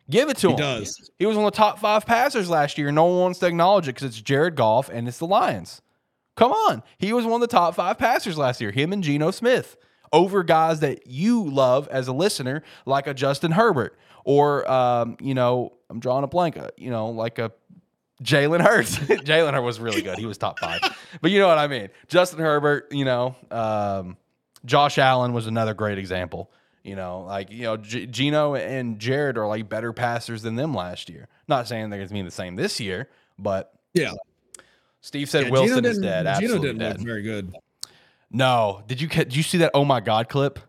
Give 0.10 0.30
it 0.30 0.38
to 0.38 0.48
He 0.48 0.54
him. 0.54 0.60
does. 0.60 1.12
He 1.20 1.26
was 1.26 1.36
one 1.36 1.46
of 1.46 1.52
the 1.52 1.58
top 1.58 1.80
five 1.80 2.06
passers 2.06 2.50
last 2.50 2.78
year. 2.78 2.92
No 2.94 3.04
one 3.06 3.20
wants 3.20 3.40
to 3.40 3.48
acknowledge 3.48 3.90
it 3.90 3.96
because 3.96 4.08
it's 4.08 4.22
Jared 4.22 4.56
Goff 4.56 4.88
and 4.90 5.06
it's 5.08 5.18
the 5.18 5.28
Lions. 5.28 5.82
Come 6.38 6.54
on. 6.54 6.82
He 6.98 7.12
was 7.12 7.26
one 7.26 7.36
of 7.36 7.42
the 7.42 7.48
top 7.54 7.76
five 7.76 7.98
passers 7.98 8.38
last 8.38 8.62
year, 8.62 8.72
him 8.72 8.94
and 8.94 9.04
Geno 9.04 9.32
Smith, 9.32 9.76
over 10.14 10.44
guys 10.44 10.80
that 10.82 11.08
you 11.08 11.44
love 11.50 11.88
as 11.90 12.08
a 12.08 12.14
listener, 12.14 12.64
like 12.86 13.08
a 13.08 13.14
Justin 13.14 13.52
Herbert 13.52 13.98
or, 14.24 14.70
um, 14.72 15.18
you 15.22 15.34
know, 15.34 15.74
I'm 15.90 16.00
drawing 16.00 16.24
a 16.24 16.28
blank, 16.28 16.58
uh, 16.58 16.70
you 16.78 16.90
know, 16.90 17.10
like 17.10 17.40
a 17.40 17.52
Jalen 18.24 18.62
Hurts. 18.62 18.98
Jalen 19.00 19.54
Hurts 19.54 19.64
was 19.64 19.80
really 19.80 20.02
good. 20.02 20.18
He 20.18 20.26
was 20.26 20.38
top 20.38 20.60
five. 20.60 20.82
but 21.22 21.32
you 21.32 21.40
know 21.40 21.48
what 21.48 21.58
I 21.58 21.68
mean. 21.68 21.90
Justin 22.08 22.40
Herbert, 22.40 22.88
you 22.92 23.06
know, 23.06 23.36
um, 23.52 24.18
Josh 24.66 24.98
Allen 24.98 25.34
was 25.34 25.48
another 25.48 25.74
great 25.74 25.98
example. 25.98 26.52
You 26.84 26.96
know, 26.96 27.22
like, 27.22 27.52
you 27.52 27.64
know, 27.64 27.78
G- 27.78 28.06
Geno 28.08 28.56
and 28.56 28.98
Jared 28.98 29.38
are 29.38 29.46
like 29.48 29.68
better 29.68 29.92
passers 29.94 30.42
than 30.42 30.56
them 30.56 30.74
last 30.74 31.10
year. 31.10 31.28
Not 31.48 31.68
saying 31.68 31.90
they're 31.90 32.00
going 32.00 32.08
to 32.08 32.14
be 32.14 32.22
the 32.22 32.32
same 32.32 32.56
this 32.56 32.80
year, 32.80 33.10
but 33.38 33.74
Yeah. 33.94 34.14
Steve 35.02 35.30
said 35.30 35.46
Yeah, 35.46 35.52
Wilson 35.52 35.86
is 35.86 35.98
didn't- 36.00 36.02
dead. 36.04 36.24
Geno 36.24 36.30
Absolutely 36.32 36.68
didn't 36.70 36.80
dead. 36.80 36.98
look 36.98 37.06
very 37.08 37.22
good. 37.22 37.54
No, 38.32 38.84
did 38.88 39.00
you 39.02 39.08
did 39.08 39.36
you 39.36 39.44
see 39.44 39.60
that? 39.60 39.72
Oh 39.74 39.86
my 39.86 40.00
God 40.00 40.30
clip? 40.30 40.60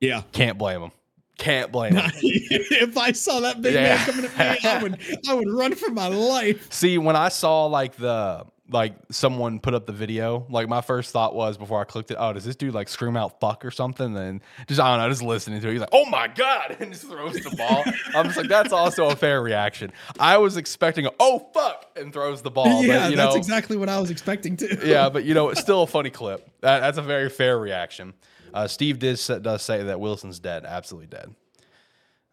Yeah. 0.00 0.22
Can't 0.32 0.58
blame 0.58 0.82
him. 0.82 0.90
Can't 1.38 1.70
blame 1.72 1.94
him. 1.96 2.10
if 2.22 2.96
I 2.98 3.12
saw 3.12 3.40
that 3.40 3.62
big 3.62 3.74
Yeah. 3.74 3.94
man 3.96 4.06
coming 4.06 4.24
at 4.36 4.62
me, 4.62 4.68
I 4.68 4.82
would 4.82 4.98
I 5.28 5.34
would 5.34 5.48
run 5.50 5.74
for 5.74 5.90
my 5.90 6.08
life. 6.08 6.72
See, 6.72 6.98
when 6.98 7.16
I 7.16 7.28
saw 7.28 7.66
like 7.66 7.96
the 7.96 8.44
like 8.72 8.94
someone 9.10 9.60
put 9.60 9.74
up 9.74 9.86
the 9.86 9.92
video, 9.92 10.46
like 10.50 10.68
my 10.68 10.80
first 10.80 11.10
thought 11.12 11.34
was 11.34 11.56
before 11.56 11.80
I 11.80 11.84
clicked 11.84 12.10
it, 12.10 12.16
oh, 12.18 12.32
does 12.32 12.44
this 12.44 12.56
dude 12.56 12.74
like 12.74 12.88
scream 12.88 13.16
out 13.16 13.40
fuck 13.40 13.64
or 13.64 13.70
something? 13.70 14.16
And 14.16 14.40
just 14.66 14.80
I 14.80 14.90
don't 14.90 15.04
know, 15.04 15.08
just 15.08 15.22
listening 15.22 15.60
to 15.60 15.68
it, 15.68 15.72
he's 15.72 15.80
like, 15.80 15.90
oh 15.92 16.04
my 16.06 16.28
god, 16.28 16.76
and 16.80 16.92
just 16.92 17.04
throws 17.06 17.34
the 17.34 17.54
ball. 17.56 17.84
I'm 18.14 18.26
just 18.26 18.36
like, 18.36 18.48
that's 18.48 18.72
also 18.72 19.10
a 19.10 19.16
fair 19.16 19.42
reaction. 19.42 19.92
I 20.18 20.38
was 20.38 20.56
expecting 20.56 21.06
a 21.06 21.10
oh 21.20 21.50
fuck 21.52 21.86
and 21.96 22.12
throws 22.12 22.42
the 22.42 22.50
ball, 22.50 22.82
yeah, 22.84 23.08
but 23.08 23.16
that's 23.16 23.34
know, 23.34 23.38
exactly 23.38 23.76
what 23.76 23.88
I 23.88 24.00
was 24.00 24.10
expecting 24.10 24.56
too. 24.56 24.78
yeah, 24.84 25.08
but 25.12 25.24
you 25.24 25.34
know, 25.34 25.50
it's 25.50 25.60
still 25.60 25.82
a 25.82 25.86
funny 25.86 26.10
clip. 26.10 26.48
That, 26.60 26.80
that's 26.80 26.98
a 26.98 27.02
very 27.02 27.28
fair 27.28 27.58
reaction. 27.58 28.14
Uh, 28.54 28.68
Steve 28.68 28.98
did, 28.98 29.18
does 29.42 29.62
say 29.62 29.82
that 29.84 29.98
Wilson's 29.98 30.38
dead, 30.38 30.64
absolutely 30.66 31.06
dead. 31.06 31.34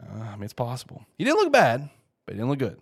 Uh, 0.01 0.21
I 0.21 0.35
mean, 0.35 0.43
it's 0.43 0.53
possible. 0.53 1.05
He 1.17 1.23
didn't 1.23 1.37
look 1.37 1.53
bad, 1.53 1.89
but 2.25 2.33
he 2.33 2.37
didn't 2.37 2.49
look 2.49 2.59
good. 2.59 2.79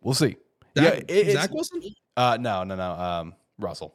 We'll 0.00 0.14
see. 0.14 0.36
yeah, 0.74 1.00
it- 1.08 1.32
Zach 1.32 1.52
Wilson? 1.52 1.82
Uh, 2.16 2.36
no, 2.40 2.64
no, 2.64 2.76
no. 2.76 2.90
Um, 2.92 3.34
Russell. 3.58 3.94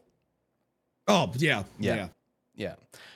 Oh 1.08 1.32
yeah, 1.36 1.64
Yeah. 1.80 1.96
yeah. 1.96 2.08
Yeah. 2.56 2.76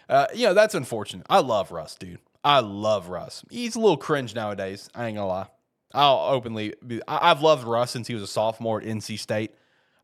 Uh, 0.09 0.27
you 0.33 0.45
know, 0.47 0.53
that's 0.53 0.73
unfortunate. 0.73 1.25
I 1.29 1.39
love 1.39 1.71
Russ, 1.71 1.95
dude. 1.95 2.19
I 2.43 2.59
love 2.59 3.09
Russ. 3.09 3.43
He's 3.49 3.75
a 3.75 3.79
little 3.79 3.97
cringe 3.97 4.33
nowadays. 4.35 4.89
I 4.95 5.07
ain't 5.07 5.15
gonna 5.17 5.27
lie. 5.27 5.47
I'll 5.93 6.27
openly 6.31 6.73
be, 6.85 7.01
I, 7.07 7.31
I've 7.31 7.41
loved 7.41 7.65
Russ 7.65 7.91
since 7.91 8.07
he 8.07 8.13
was 8.13 8.23
a 8.23 8.27
sophomore 8.27 8.81
at 8.81 8.87
NC 8.87 9.19
State. 9.19 9.51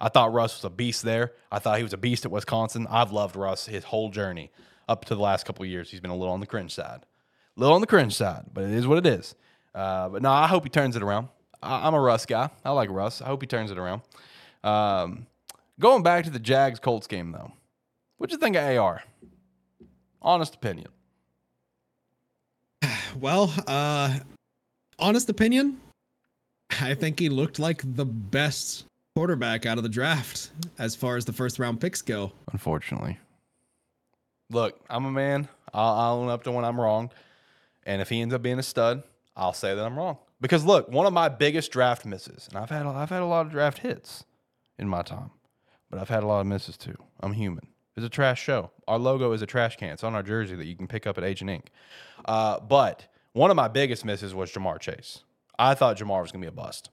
I 0.01 0.09
thought 0.09 0.33
Russ 0.33 0.57
was 0.57 0.63
a 0.65 0.69
beast 0.69 1.03
there. 1.03 1.33
I 1.51 1.59
thought 1.59 1.77
he 1.77 1.83
was 1.83 1.93
a 1.93 1.97
beast 1.97 2.25
at 2.25 2.31
Wisconsin. 2.31 2.85
I've 2.89 3.11
loved 3.11 3.35
Russ 3.35 3.65
his 3.65 3.85
whole 3.85 4.09
journey 4.09 4.51
up 4.87 5.05
to 5.05 5.15
the 5.15 5.21
last 5.21 5.45
couple 5.45 5.63
of 5.63 5.69
years. 5.69 5.89
He's 5.89 5.99
been 5.99 6.11
a 6.11 6.15
little 6.15 6.33
on 6.33 6.39
the 6.41 6.45
cringe 6.45 6.73
side. 6.73 7.05
A 7.57 7.59
little 7.59 7.75
on 7.75 7.81
the 7.81 7.87
cringe 7.87 8.13
side, 8.15 8.45
but 8.53 8.63
it 8.65 8.71
is 8.71 8.87
what 8.87 8.97
it 8.99 9.05
is. 9.05 9.35
Uh, 9.75 10.09
but 10.09 10.21
no, 10.21 10.31
I 10.31 10.47
hope 10.47 10.63
he 10.63 10.69
turns 10.69 10.95
it 10.95 11.03
around. 11.03 11.27
I, 11.61 11.85
I'm 11.87 11.93
a 11.93 11.99
Russ 11.99 12.25
guy. 12.25 12.49
I 12.63 12.71
like 12.71 12.89
Russ. 12.89 13.21
I 13.21 13.25
hope 13.25 13.41
he 13.41 13.47
turns 13.47 13.71
it 13.71 13.77
around. 13.77 14.01
Um, 14.63 15.27
going 15.79 16.03
back 16.03 16.25
to 16.25 16.29
the 16.29 16.39
Jags 16.39 16.79
Colts 16.79 17.07
game, 17.07 17.31
though. 17.31 17.51
What'd 18.17 18.33
you 18.33 18.37
think 18.37 18.55
of 18.55 18.77
AR? 18.77 19.03
Honest 20.21 20.55
opinion. 20.55 20.89
Well, 23.19 23.51
uh 23.67 24.19
honest 24.99 25.29
opinion, 25.29 25.79
I 26.79 26.93
think 26.93 27.19
he 27.19 27.27
looked 27.27 27.57
like 27.57 27.81
the 27.95 28.05
best 28.05 28.85
quarterback 29.15 29.65
out 29.65 29.77
of 29.77 29.83
the 29.83 29.89
draft 29.89 30.51
as 30.77 30.95
far 30.95 31.17
as 31.17 31.25
the 31.25 31.33
first 31.33 31.57
round 31.59 31.81
picks 31.81 32.01
go. 32.01 32.31
Unfortunately. 32.51 33.17
Look, 34.51 34.79
I'm 34.89 35.05
a 35.05 35.11
man. 35.11 35.47
I'll, 35.73 35.93
I'll 35.93 36.15
own 36.17 36.29
up 36.29 36.43
to 36.43 36.51
when 36.51 36.65
I'm 36.65 36.79
wrong. 36.79 37.09
And 37.85 38.01
if 38.01 38.09
he 38.09 38.21
ends 38.21 38.33
up 38.33 38.41
being 38.41 38.59
a 38.59 38.63
stud, 38.63 39.03
I'll 39.35 39.53
say 39.53 39.73
that 39.73 39.85
I'm 39.85 39.97
wrong. 39.97 40.17
Because 40.41 40.63
look, 40.63 40.89
one 40.89 41.05
of 41.05 41.13
my 41.13 41.29
biggest 41.29 41.71
draft 41.71 42.05
misses, 42.05 42.47
and 42.47 42.57
I've 42.57 42.69
had 42.69 42.85
I've 42.85 43.09
had 43.09 43.21
a 43.21 43.25
lot 43.25 43.45
of 43.45 43.51
draft 43.51 43.79
hits 43.79 44.23
in 44.79 44.87
my 44.87 45.01
time, 45.01 45.31
but 45.89 45.99
I've 45.99 46.09
had 46.09 46.23
a 46.23 46.27
lot 46.27 46.41
of 46.41 46.47
misses 46.47 46.77
too. 46.77 46.95
I'm 47.19 47.33
human. 47.33 47.67
It's 47.95 48.05
a 48.05 48.09
trash 48.09 48.41
show. 48.41 48.71
Our 48.87 48.97
logo 48.97 49.33
is 49.33 49.41
a 49.41 49.45
trash 49.45 49.75
can. 49.75 49.89
It's 49.89 50.03
on 50.03 50.15
our 50.15 50.23
jersey 50.23 50.55
that 50.55 50.65
you 50.65 50.75
can 50.75 50.87
pick 50.87 51.05
up 51.05 51.17
at 51.17 51.23
Agent 51.23 51.49
Ink. 51.49 51.69
Uh, 52.25 52.59
but 52.59 53.07
one 53.33 53.51
of 53.51 53.57
my 53.57 53.67
biggest 53.67 54.05
misses 54.05 54.33
was 54.33 54.51
Ja'Marr 54.51 54.79
Chase. 54.79 55.23
I 55.57 55.73
thought 55.73 55.97
Ja'Marr 55.97 56.21
was 56.21 56.31
going 56.31 56.41
to 56.41 56.45
be 56.45 56.49
a 56.49 56.51
bust. 56.51 56.89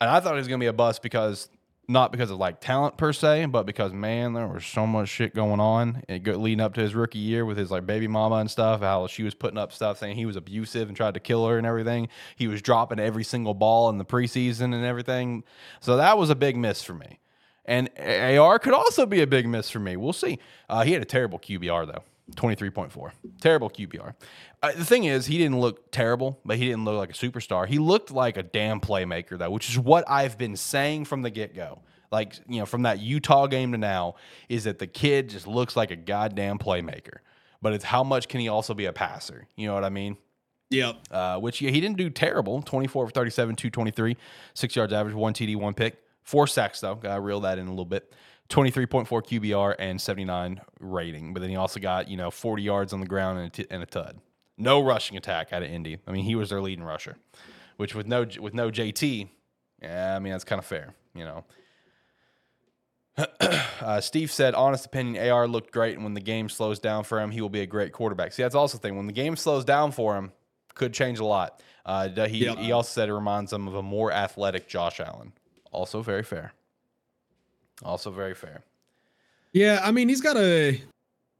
And 0.00 0.08
I 0.08 0.18
thought 0.20 0.32
he 0.32 0.38
was 0.38 0.48
going 0.48 0.58
to 0.58 0.64
be 0.64 0.68
a 0.68 0.72
bust 0.72 1.02
because 1.02 1.50
not 1.90 2.12
because 2.12 2.30
of 2.30 2.38
like 2.38 2.60
talent 2.60 2.96
per 2.96 3.12
se, 3.12 3.46
but 3.46 3.66
because 3.66 3.92
man, 3.92 4.32
there 4.32 4.46
was 4.46 4.64
so 4.64 4.86
much 4.86 5.08
shit 5.08 5.34
going 5.34 5.58
on 5.58 6.02
and 6.08 6.22
go, 6.22 6.32
leading 6.32 6.60
up 6.60 6.72
to 6.74 6.80
his 6.80 6.94
rookie 6.94 7.18
year 7.18 7.44
with 7.44 7.58
his 7.58 7.70
like 7.70 7.84
baby 7.84 8.06
mama 8.06 8.36
and 8.36 8.50
stuff. 8.50 8.80
How 8.80 9.08
she 9.08 9.24
was 9.24 9.34
putting 9.34 9.58
up 9.58 9.72
stuff 9.72 9.98
saying 9.98 10.16
he 10.16 10.24
was 10.24 10.36
abusive 10.36 10.86
and 10.88 10.96
tried 10.96 11.14
to 11.14 11.20
kill 11.20 11.46
her 11.48 11.58
and 11.58 11.66
everything. 11.66 12.08
He 12.36 12.46
was 12.46 12.62
dropping 12.62 13.00
every 13.00 13.24
single 13.24 13.54
ball 13.54 13.90
in 13.90 13.98
the 13.98 14.04
preseason 14.04 14.72
and 14.72 14.84
everything. 14.84 15.42
So 15.80 15.96
that 15.96 16.16
was 16.16 16.30
a 16.30 16.36
big 16.36 16.56
miss 16.56 16.82
for 16.82 16.94
me. 16.94 17.18
And 17.64 17.90
AR 17.98 18.58
could 18.58 18.72
also 18.72 19.04
be 19.04 19.20
a 19.20 19.26
big 19.26 19.48
miss 19.48 19.68
for 19.68 19.80
me. 19.80 19.96
We'll 19.96 20.12
see. 20.12 20.38
Uh, 20.68 20.84
he 20.84 20.92
had 20.92 21.02
a 21.02 21.06
terrible 21.06 21.38
QBR 21.38 21.86
though. 21.86 22.04
23.4. 22.36 23.12
Terrible 23.40 23.70
QBR. 23.70 24.14
Uh, 24.62 24.72
the 24.72 24.84
thing 24.84 25.04
is, 25.04 25.26
he 25.26 25.38
didn't 25.38 25.60
look 25.60 25.90
terrible, 25.90 26.38
but 26.44 26.56
he 26.58 26.66
didn't 26.66 26.84
look 26.84 26.96
like 26.96 27.10
a 27.10 27.12
superstar. 27.12 27.66
He 27.66 27.78
looked 27.78 28.10
like 28.10 28.36
a 28.36 28.42
damn 28.42 28.80
playmaker, 28.80 29.38
though, 29.38 29.50
which 29.50 29.68
is 29.70 29.78
what 29.78 30.04
I've 30.08 30.36
been 30.36 30.56
saying 30.56 31.06
from 31.06 31.22
the 31.22 31.30
get 31.30 31.54
go. 31.54 31.82
Like, 32.12 32.34
you 32.48 32.58
know, 32.58 32.66
from 32.66 32.82
that 32.82 32.98
Utah 32.98 33.46
game 33.46 33.72
to 33.72 33.78
now, 33.78 34.16
is 34.48 34.64
that 34.64 34.78
the 34.78 34.86
kid 34.86 35.28
just 35.28 35.46
looks 35.46 35.76
like 35.76 35.90
a 35.90 35.96
goddamn 35.96 36.58
playmaker. 36.58 37.18
But 37.62 37.72
it's 37.72 37.84
how 37.84 38.02
much 38.02 38.28
can 38.28 38.40
he 38.40 38.48
also 38.48 38.74
be 38.74 38.86
a 38.86 38.92
passer? 38.92 39.46
You 39.56 39.68
know 39.68 39.74
what 39.74 39.84
I 39.84 39.90
mean? 39.90 40.16
Yep. 40.70 40.96
uh, 41.10 41.38
which 41.38 41.60
yeah, 41.60 41.70
he 41.70 41.80
didn't 41.80 41.96
do 41.96 42.10
terrible 42.10 42.62
24 42.62 43.06
for 43.06 43.10
37, 43.10 43.56
223, 43.56 44.16
six 44.54 44.76
yards 44.76 44.92
average, 44.92 45.14
one 45.14 45.34
TD, 45.34 45.56
one 45.56 45.74
pick, 45.74 45.98
four 46.22 46.46
sacks, 46.46 46.80
though. 46.80 46.94
Got 46.94 47.16
to 47.16 47.20
reel 47.20 47.40
that 47.40 47.58
in 47.58 47.66
a 47.66 47.70
little 47.70 47.84
bit. 47.84 48.12
23.4 48.50 49.06
QBR 49.08 49.76
and 49.78 50.00
79 50.00 50.60
rating. 50.80 51.32
But 51.32 51.40
then 51.40 51.50
he 51.50 51.56
also 51.56 51.80
got, 51.80 52.08
you 52.08 52.16
know, 52.16 52.30
40 52.30 52.62
yards 52.62 52.92
on 52.92 53.00
the 53.00 53.06
ground 53.06 53.38
and 53.38 53.46
a, 53.46 53.50
t- 53.50 53.66
and 53.70 53.82
a 53.82 53.86
tud. 53.86 54.18
No 54.58 54.82
rushing 54.82 55.16
attack 55.16 55.52
out 55.52 55.62
of 55.62 55.70
Indy. 55.70 55.98
I 56.06 56.10
mean, 56.12 56.24
he 56.24 56.34
was 56.34 56.50
their 56.50 56.60
leading 56.60 56.84
rusher, 56.84 57.16
which 57.78 57.94
with 57.94 58.06
no 58.06 58.26
with 58.38 58.52
no 58.52 58.70
JT, 58.70 59.28
yeah, 59.80 60.14
I 60.14 60.18
mean, 60.18 60.32
that's 60.32 60.44
kind 60.44 60.58
of 60.58 60.66
fair, 60.66 60.94
you 61.14 61.24
know. 61.24 61.44
Uh, 63.80 63.98
Steve 63.98 64.30
said, 64.30 64.54
honest 64.54 64.84
opinion, 64.84 65.26
AR 65.30 65.48
looked 65.48 65.72
great, 65.72 65.94
and 65.94 66.04
when 66.04 66.12
the 66.12 66.20
game 66.20 66.50
slows 66.50 66.78
down 66.78 67.02
for 67.02 67.18
him, 67.18 67.30
he 67.30 67.40
will 67.40 67.48
be 67.48 67.62
a 67.62 67.66
great 67.66 67.92
quarterback. 67.92 68.30
See, 68.34 68.42
that's 68.42 68.54
also 68.54 68.76
the 68.76 68.82
thing. 68.82 68.94
When 68.94 69.06
the 69.06 69.12
game 69.14 69.36
slows 69.36 69.64
down 69.64 69.92
for 69.92 70.16
him, 70.16 70.32
could 70.74 70.92
change 70.92 71.18
a 71.18 71.24
lot. 71.24 71.62
Uh, 71.86 72.08
he, 72.26 72.44
Yep. 72.44 72.58
he 72.58 72.72
also 72.72 72.90
said 72.90 73.08
it 73.08 73.14
reminds 73.14 73.54
him 73.54 73.66
of 73.66 73.74
a 73.74 73.82
more 73.82 74.12
athletic 74.12 74.68
Josh 74.68 75.00
Allen. 75.00 75.32
Also 75.72 76.02
very 76.02 76.22
fair. 76.22 76.52
Also 77.82 78.10
very 78.10 78.34
fair. 78.34 78.62
Yeah, 79.52 79.80
I 79.82 79.90
mean 79.90 80.08
he's 80.08 80.20
got 80.20 80.36
a 80.36 80.80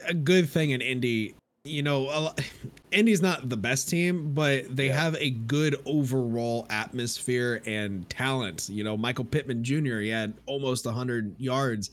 a 0.07 0.15
good 0.15 0.49
thing 0.49 0.71
in 0.71 0.81
Indy. 0.81 1.35
You 1.65 1.83
know, 1.83 2.05
a 2.05 2.19
lo- 2.21 2.35
Indy's 2.91 3.21
not 3.23 3.49
the 3.49 3.57
best 3.57 3.89
team, 3.89 4.33
but 4.33 4.75
they 4.75 4.87
Yeah. 4.87 5.01
have 5.01 5.15
a 5.17 5.31
good 5.31 5.77
overall 5.85 6.67
atmosphere 6.71 7.63
and 7.67 8.09
talent. 8.09 8.69
You 8.71 8.83
know, 8.83 8.97
Michael 8.97 9.27
Pittman 9.27 9.63
Jr. 9.63 9.99
He 10.01 10.09
had 10.09 10.33
almost 10.47 10.87
100 10.87 11.39
yards. 11.39 11.91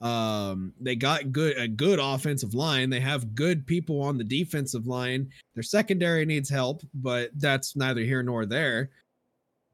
Um, 0.00 0.74
they 0.80 0.96
got 0.96 1.32
good 1.32 1.56
a 1.56 1.66
good 1.68 1.98
offensive 1.98 2.52
line. 2.54 2.90
They 2.90 3.00
have 3.00 3.34
good 3.34 3.66
people 3.66 4.02
on 4.02 4.18
the 4.18 4.24
defensive 4.24 4.86
line. 4.86 5.30
Their 5.54 5.62
secondary 5.62 6.26
needs 6.26 6.50
help, 6.50 6.82
but 6.94 7.30
that's 7.36 7.74
neither 7.76 8.02
here 8.02 8.22
nor 8.22 8.44
there. 8.44 8.90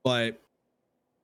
But 0.04 0.40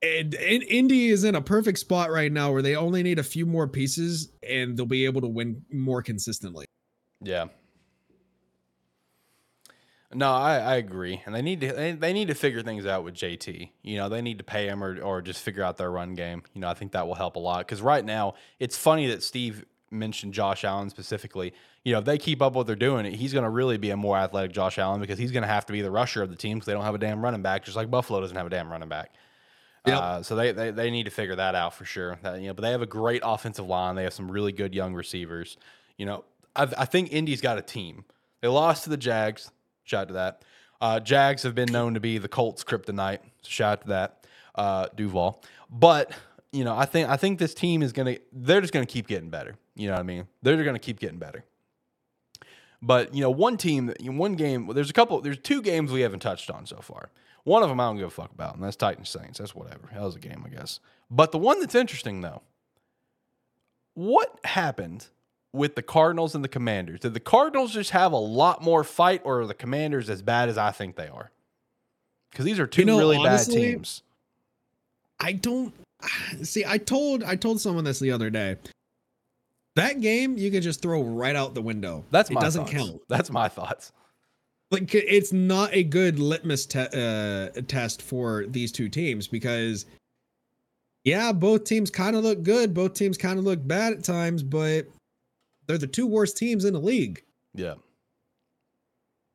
and, 0.02 0.34
and 0.34 0.62
Indy 0.62 1.08
is 1.08 1.24
in 1.24 1.34
a 1.34 1.40
perfect 1.40 1.78
spot 1.78 2.10
right 2.10 2.30
now 2.30 2.52
where 2.52 2.62
they 2.62 2.76
only 2.76 3.02
need 3.02 3.18
a 3.18 3.22
few 3.22 3.46
more 3.46 3.66
pieces 3.66 4.30
and 4.42 4.76
they'll 4.76 4.86
be 4.86 5.04
able 5.06 5.22
to 5.22 5.28
win 5.28 5.62
more 5.72 6.02
consistently. 6.02 6.66
Yeah. 7.20 7.46
No, 10.14 10.32
I, 10.32 10.58
I 10.58 10.74
agree, 10.76 11.20
and 11.26 11.34
they 11.34 11.42
need 11.42 11.60
to 11.60 11.72
they, 11.72 11.92
they 11.92 12.12
need 12.12 12.28
to 12.28 12.34
figure 12.34 12.62
things 12.62 12.86
out 12.86 13.02
with 13.02 13.14
JT. 13.14 13.70
You 13.82 13.96
know, 13.96 14.08
they 14.08 14.22
need 14.22 14.38
to 14.38 14.44
pay 14.44 14.66
him 14.66 14.82
or 14.82 15.00
or 15.02 15.20
just 15.20 15.40
figure 15.40 15.64
out 15.64 15.76
their 15.76 15.90
run 15.90 16.14
game. 16.14 16.42
You 16.54 16.60
know, 16.60 16.68
I 16.68 16.74
think 16.74 16.92
that 16.92 17.06
will 17.06 17.16
help 17.16 17.36
a 17.36 17.40
lot 17.40 17.66
because 17.66 17.82
right 17.82 18.04
now 18.04 18.34
it's 18.60 18.78
funny 18.78 19.08
that 19.08 19.22
Steve 19.22 19.64
mentioned 19.90 20.32
Josh 20.32 20.64
Allen 20.64 20.90
specifically. 20.90 21.52
You 21.84 21.92
know, 21.92 21.98
if 21.98 22.04
they 22.04 22.18
keep 22.18 22.40
up 22.40 22.54
what 22.54 22.66
they're 22.66 22.76
doing, 22.76 23.12
he's 23.12 23.32
going 23.32 23.44
to 23.44 23.50
really 23.50 23.78
be 23.78 23.90
a 23.90 23.96
more 23.96 24.16
athletic 24.16 24.52
Josh 24.52 24.78
Allen 24.78 25.00
because 25.00 25.18
he's 25.18 25.32
going 25.32 25.42
to 25.42 25.48
have 25.48 25.66
to 25.66 25.72
be 25.72 25.82
the 25.82 25.90
rusher 25.90 26.22
of 26.22 26.30
the 26.30 26.36
team 26.36 26.56
because 26.56 26.66
they 26.66 26.72
don't 26.72 26.84
have 26.84 26.94
a 26.94 26.98
damn 26.98 27.22
running 27.22 27.42
back, 27.42 27.64
just 27.64 27.76
like 27.76 27.90
Buffalo 27.90 28.20
doesn't 28.20 28.36
have 28.36 28.46
a 28.46 28.50
damn 28.50 28.70
running 28.70 28.88
back. 28.88 29.12
Yep. 29.86 29.98
Uh, 29.98 30.22
so 30.22 30.34
they, 30.34 30.52
they 30.52 30.70
they 30.72 30.90
need 30.90 31.04
to 31.04 31.10
figure 31.10 31.36
that 31.36 31.54
out 31.54 31.74
for 31.74 31.84
sure. 31.84 32.18
That, 32.22 32.40
you 32.40 32.48
know, 32.48 32.54
but 32.54 32.62
they 32.62 32.72
have 32.72 32.82
a 32.82 32.86
great 32.86 33.22
offensive 33.24 33.66
line. 33.66 33.94
They 33.94 34.02
have 34.02 34.12
some 34.12 34.30
really 34.30 34.52
good 34.52 34.74
young 34.74 34.94
receivers. 34.94 35.56
You 35.96 36.06
know, 36.06 36.24
I, 36.56 36.68
I 36.78 36.84
think 36.84 37.12
Indy's 37.12 37.40
got 37.40 37.56
a 37.56 37.62
team. 37.62 38.04
They 38.40 38.48
lost 38.48 38.84
to 38.84 38.90
the 38.90 38.96
Jags. 38.96 39.50
Shout 39.84 40.02
out 40.02 40.08
to 40.08 40.14
that. 40.14 40.42
Uh, 40.80 41.00
Jags 41.00 41.42
have 41.44 41.54
been 41.54 41.70
known 41.72 41.94
to 41.94 42.00
be 42.00 42.18
the 42.18 42.28
Colts 42.28 42.64
kryptonite. 42.64 43.20
Shout 43.44 43.72
out 43.72 43.80
to 43.82 43.88
that. 43.88 44.26
Uh, 44.54 44.86
Duval. 44.96 45.42
But 45.70 46.12
you 46.52 46.64
know, 46.64 46.76
I 46.76 46.84
think 46.84 47.08
I 47.08 47.16
think 47.16 47.38
this 47.38 47.54
team 47.54 47.82
is 47.82 47.92
gonna. 47.92 48.16
They're 48.32 48.60
just 48.60 48.72
gonna 48.72 48.86
keep 48.86 49.06
getting 49.06 49.30
better. 49.30 49.54
You 49.76 49.86
know 49.86 49.94
what 49.94 50.00
I 50.00 50.04
mean? 50.04 50.26
They're 50.42 50.62
gonna 50.64 50.78
keep 50.78 50.98
getting 50.98 51.18
better. 51.18 51.44
But 52.82 53.14
you 53.14 53.20
know, 53.20 53.30
one 53.30 53.56
team, 53.56 53.92
one 54.02 54.34
game. 54.34 54.68
There's 54.72 54.90
a 54.90 54.92
couple. 54.92 55.20
There's 55.20 55.38
two 55.38 55.62
games 55.62 55.92
we 55.92 56.00
haven't 56.00 56.20
touched 56.20 56.50
on 56.50 56.66
so 56.66 56.76
far. 56.76 57.10
One 57.46 57.62
of 57.62 57.68
them 57.68 57.78
I 57.78 57.84
don't 57.84 57.96
give 57.96 58.08
a 58.08 58.10
fuck 58.10 58.32
about, 58.32 58.56
and 58.56 58.64
that's 58.64 58.74
Titans 58.74 59.08
Saints. 59.08 59.38
That's 59.38 59.54
whatever. 59.54 59.88
That 59.92 60.02
was 60.02 60.16
a 60.16 60.18
game, 60.18 60.42
I 60.44 60.48
guess. 60.48 60.80
But 61.08 61.30
the 61.30 61.38
one 61.38 61.60
that's 61.60 61.76
interesting 61.76 62.20
though, 62.20 62.42
what 63.94 64.40
happened 64.42 65.06
with 65.52 65.76
the 65.76 65.82
Cardinals 65.82 66.34
and 66.34 66.42
the 66.42 66.48
Commanders? 66.48 66.98
Did 66.98 67.14
the 67.14 67.20
Cardinals 67.20 67.72
just 67.72 67.90
have 67.90 68.10
a 68.10 68.16
lot 68.16 68.62
more 68.62 68.82
fight, 68.82 69.20
or 69.22 69.42
are 69.42 69.46
the 69.46 69.54
Commanders 69.54 70.10
as 70.10 70.22
bad 70.22 70.48
as 70.48 70.58
I 70.58 70.72
think 70.72 70.96
they 70.96 71.06
are? 71.06 71.30
Because 72.32 72.44
these 72.44 72.58
are 72.58 72.66
two 72.66 72.82
You 72.82 72.86
know, 72.86 72.98
really 72.98 73.16
honestly, 73.16 73.54
bad 73.54 73.60
teams. 73.60 74.02
I 75.20 75.32
don't 75.32 75.72
see. 76.42 76.64
I 76.66 76.78
told 76.78 77.22
I 77.22 77.36
told 77.36 77.60
someone 77.60 77.84
this 77.84 78.00
the 78.00 78.10
other 78.10 78.28
day. 78.28 78.56
That 79.76 80.00
game 80.00 80.36
you 80.36 80.50
can 80.50 80.62
just 80.62 80.82
throw 80.82 81.00
right 81.00 81.36
out 81.36 81.54
the 81.54 81.62
window. 81.62 82.04
That's 82.10 82.28
it 82.28 82.34
my 82.34 82.40
doesn't 82.40 82.64
thoughts. 82.64 82.76
count. 82.76 83.00
That's 83.08 83.30
my 83.30 83.48
thoughts. 83.48 83.92
Like 84.70 84.92
it's 84.94 85.32
not 85.32 85.72
a 85.72 85.84
good 85.84 86.18
litmus 86.18 86.66
te- 86.66 86.88
uh, 86.92 87.50
test 87.68 88.02
for 88.02 88.46
these 88.48 88.72
two 88.72 88.88
teams 88.88 89.28
because, 89.28 89.86
yeah, 91.04 91.30
both 91.30 91.64
teams 91.64 91.88
kind 91.88 92.16
of 92.16 92.24
look 92.24 92.42
good. 92.42 92.74
Both 92.74 92.94
teams 92.94 93.16
kind 93.16 93.38
of 93.38 93.44
look 93.44 93.64
bad 93.64 93.92
at 93.92 94.02
times, 94.02 94.42
but 94.42 94.88
they're 95.66 95.78
the 95.78 95.86
two 95.86 96.08
worst 96.08 96.36
teams 96.36 96.64
in 96.64 96.72
the 96.72 96.80
league. 96.80 97.22
Yeah. 97.54 97.74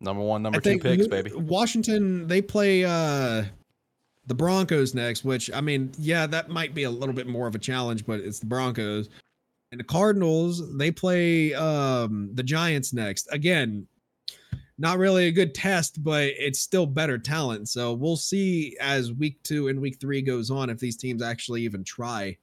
Number 0.02 0.22
one, 0.22 0.42
number 0.42 0.58
I 0.58 0.62
two 0.62 0.80
picks, 0.80 1.08
baby. 1.08 1.32
Washington, 1.34 2.28
they 2.28 2.42
play 2.42 2.84
uh 2.84 3.46
the 4.26 4.36
Broncos 4.36 4.94
next, 4.94 5.24
which 5.24 5.50
I 5.54 5.62
mean, 5.62 5.92
yeah, 5.98 6.28
that 6.28 6.50
might 6.50 6.74
be 6.74 6.84
a 6.84 6.92
little 6.92 7.16
bit 7.16 7.28
more 7.28 7.48
of 7.48 7.56
a 7.56 7.60
challenge, 7.60 8.06
but 8.06 8.20
it's 8.20 8.40
the 8.40 8.48
Broncos. 8.48 9.10
And 9.72 9.80
the 9.80 9.86
Cardinals, 9.86 10.78
they 10.78 10.92
play 10.92 11.54
um 11.54 12.32
the 12.34 12.44
Giants 12.44 12.92
next. 12.92 13.30
Again, 13.32 13.88
not 14.82 14.98
really 14.98 15.28
a 15.28 15.32
good 15.32 15.54
test, 15.54 16.04
but 16.04 16.24
it's 16.24 16.60
still 16.60 16.88
better 16.88 17.20
talent. 17.20 17.70
So 17.70 17.94
we'll 17.94 18.18
see 18.18 18.76
as 18.82 19.14
week 19.14 19.42
two 19.44 19.68
and 19.68 19.80
week 19.80 20.00
three 20.00 20.24
goes 20.24 20.50
on 20.50 20.72
if 20.72 20.80
these 20.80 20.98
teams 20.98 21.22
actually 21.22 21.62
even 21.62 21.84
try 21.84 22.36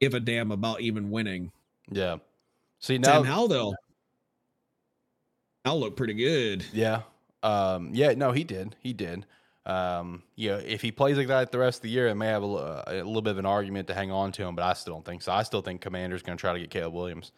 give 0.00 0.12
a 0.12 0.20
damn 0.20 0.52
about 0.52 0.82
even 0.82 1.10
winning. 1.10 1.50
Yeah. 1.90 2.18
See 2.80 2.98
Now, 2.98 3.14
Sam 3.14 3.24
Howell, 3.24 3.48
though, 3.48 3.74
Howell 5.64 5.80
look 5.80 5.96
pretty 5.96 6.14
good. 6.14 6.64
Yeah. 6.72 7.02
Um, 7.42 7.90
yeah, 7.94 8.12
no, 8.12 8.30
he 8.32 8.44
did. 8.44 8.76
He 8.80 8.92
did. 8.92 9.24
Um, 9.64 10.22
you 10.36 10.50
know, 10.50 10.58
if 10.58 10.82
he 10.82 10.92
plays 10.92 11.16
like 11.16 11.28
that 11.28 11.50
the 11.50 11.58
rest 11.58 11.78
of 11.78 11.82
the 11.82 11.90
year, 11.90 12.08
it 12.08 12.14
may 12.14 12.26
have 12.26 12.42
a, 12.42 12.84
a 12.86 12.94
little 12.96 13.22
bit 13.22 13.32
of 13.32 13.38
an 13.38 13.46
argument 13.46 13.88
to 13.88 13.94
hang 13.94 14.10
on 14.10 14.32
to 14.32 14.44
him, 14.44 14.54
but 14.54 14.64
I 14.64 14.74
still 14.74 14.94
don't 14.94 15.04
think 15.04 15.22
so. 15.22 15.32
I 15.32 15.42
still 15.42 15.62
think 15.62 15.80
Commander's 15.80 16.22
going 16.22 16.36
to 16.36 16.40
try 16.40 16.52
to 16.52 16.58
get 16.58 16.70
Caleb 16.70 16.94
Williams, 16.94 17.32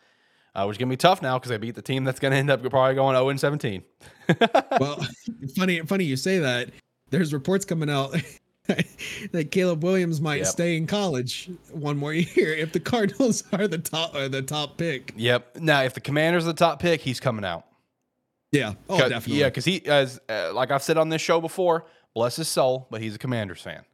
uh, 0.54 0.64
which 0.64 0.74
is 0.74 0.78
going 0.78 0.88
to 0.88 0.92
be 0.92 0.96
tough 0.96 1.22
now 1.22 1.38
because 1.38 1.50
they 1.50 1.58
beat 1.58 1.74
the 1.74 1.82
team 1.82 2.04
that's 2.04 2.20
going 2.20 2.32
to 2.32 2.38
end 2.38 2.50
up 2.50 2.62
probably 2.70 2.94
going 2.94 3.14
0 3.16 3.28
and 3.28 3.40
17. 3.40 3.82
well, 4.80 5.04
funny, 5.56 5.80
funny 5.80 6.04
you 6.04 6.16
say 6.16 6.38
that. 6.38 6.70
There's 7.10 7.32
reports 7.32 7.64
coming 7.64 7.90
out 7.90 8.12
that 9.32 9.50
Caleb 9.50 9.82
Williams 9.82 10.20
might 10.20 10.38
Yep. 10.38 10.46
stay 10.46 10.76
in 10.76 10.86
college 10.86 11.50
one 11.72 11.96
more 11.96 12.12
year 12.14 12.54
if 12.54 12.72
the 12.72 12.80
Cardinals 12.80 13.42
are 13.52 13.66
the 13.66 13.78
top 13.78 14.14
or 14.14 14.28
the 14.28 14.42
top 14.42 14.76
pick. 14.78 15.12
Yep. 15.16 15.56
Now, 15.56 15.82
if 15.82 15.94
the 15.94 16.00
Commander's 16.00 16.44
are 16.44 16.48
the 16.48 16.54
top 16.54 16.80
pick, 16.80 17.00
he's 17.00 17.18
coming 17.20 17.44
out. 17.44 17.64
Yeah. 18.52 18.74
Oh, 18.88 18.98
definitely. 18.98 19.38
Yeah, 19.40 19.46
because 19.46 19.64
he, 19.64 19.84
as 19.86 20.20
uh, 20.28 20.52
like 20.52 20.70
I've 20.70 20.82
said 20.82 20.98
on 20.98 21.08
this 21.08 21.22
show 21.22 21.40
before, 21.40 21.86
bless 22.14 22.36
his 22.36 22.48
soul, 22.48 22.86
but 22.90 23.00
he's 23.00 23.14
a 23.14 23.18
Commanders 23.18 23.60
fan. 23.60 23.84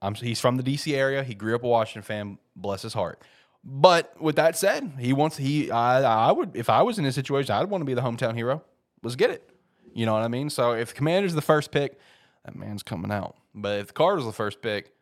I'm, 0.00 0.14
he's 0.14 0.38
from 0.40 0.56
the 0.56 0.62
DC 0.62 0.94
area. 0.94 1.24
He 1.24 1.34
grew 1.34 1.56
up 1.56 1.64
a 1.64 1.68
Washington 1.68 2.02
fan. 2.02 2.38
Bless 2.54 2.82
his 2.82 2.92
heart. 2.94 3.20
But 3.64 4.20
with 4.20 4.36
that 4.36 4.56
said, 4.56 4.92
he 4.98 5.12
wants 5.12 5.36
he. 5.36 5.70
I 5.70 6.28
I 6.28 6.32
would 6.32 6.56
if 6.56 6.70
I 6.70 6.82
was 6.82 6.98
in 6.98 7.04
his 7.04 7.14
situation, 7.14 7.54
I'd 7.54 7.68
want 7.68 7.82
to 7.82 7.86
be 7.86 7.94
the 7.94 8.02
hometown 8.02 8.34
hero. 8.34 8.62
Let's 9.02 9.16
get 9.16 9.30
it. 9.30 9.50
You 9.94 10.06
know 10.06 10.12
what 10.12 10.22
I 10.22 10.28
mean? 10.28 10.48
So 10.50 10.72
if 10.72 10.94
Commander's 10.94 11.34
the 11.34 11.42
first 11.42 11.70
pick, 11.70 11.98
that 12.44 12.56
man's 12.56 12.82
coming 12.82 13.10
out. 13.10 13.36
But 13.54 13.80
if 13.80 13.86
the 13.88 13.92
Cardinals 13.92 14.26
the 14.26 14.36
first 14.36 14.62
pick, 14.62 14.92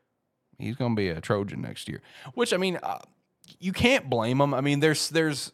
he's 0.58 0.76
going 0.76 0.92
to 0.92 0.96
be 0.96 1.08
a 1.08 1.20
Trojan 1.20 1.60
next 1.60 1.88
year. 1.88 2.00
Which 2.34 2.52
I 2.52 2.56
mean, 2.56 2.78
uh, 2.82 2.98
you 3.58 3.72
can't 3.72 4.08
blame 4.08 4.40
him. 4.40 4.54
I 4.54 4.60
mean, 4.60 4.80
there's 4.80 5.10
there's 5.10 5.52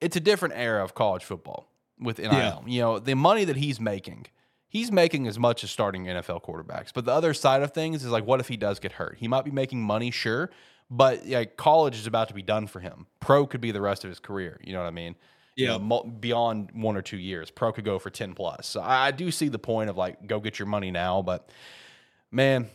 it's 0.00 0.16
a 0.16 0.20
different 0.20 0.54
era 0.56 0.82
of 0.82 0.94
college 0.94 1.24
football 1.24 1.68
with 1.98 2.18
NIL. 2.18 2.32
Yeah. 2.32 2.58
You 2.66 2.80
know, 2.80 2.98
the 2.98 3.14
money 3.14 3.44
that 3.44 3.56
he's 3.56 3.80
making, 3.80 4.26
he's 4.68 4.90
making 4.90 5.26
as 5.26 5.38
much 5.38 5.64
as 5.64 5.70
starting 5.70 6.06
NFL 6.06 6.42
quarterbacks. 6.42 6.90
But 6.92 7.04
the 7.04 7.12
other 7.12 7.34
side 7.34 7.62
of 7.62 7.72
things 7.72 8.04
is 8.04 8.10
like, 8.10 8.26
what 8.26 8.40
if 8.40 8.48
he 8.48 8.56
does 8.56 8.78
get 8.78 8.92
hurt? 8.92 9.16
He 9.18 9.28
might 9.28 9.44
be 9.44 9.50
making 9.50 9.82
money, 9.82 10.10
sure, 10.10 10.50
but 10.90 11.26
like 11.26 11.56
college 11.56 11.96
is 11.98 12.06
about 12.06 12.28
to 12.28 12.34
be 12.34 12.42
done 12.42 12.66
for 12.66 12.80
him. 12.80 13.06
Pro 13.20 13.46
could 13.46 13.60
be 13.60 13.70
the 13.72 13.80
rest 13.80 14.04
of 14.04 14.10
his 14.10 14.20
career. 14.20 14.60
You 14.62 14.72
know 14.72 14.80
what 14.80 14.86
I 14.88 14.92
mean? 14.92 15.16
You 15.56 15.66
Yeah. 15.66 15.76
know, 15.78 16.02
beyond 16.02 16.70
one 16.72 16.96
or 16.96 17.02
two 17.02 17.16
years, 17.16 17.50
pro 17.50 17.72
could 17.72 17.84
go 17.84 17.98
for 17.98 18.10
ten 18.10 18.34
plus. 18.34 18.66
So 18.66 18.80
I, 18.80 19.06
I 19.06 19.10
do 19.12 19.30
see 19.30 19.48
the 19.48 19.58
point 19.58 19.88
of 19.90 19.96
like, 19.96 20.26
go 20.26 20.40
get 20.40 20.58
your 20.58 20.66
money 20.66 20.90
now. 20.90 21.22
But 21.22 21.48
man, 22.30 22.68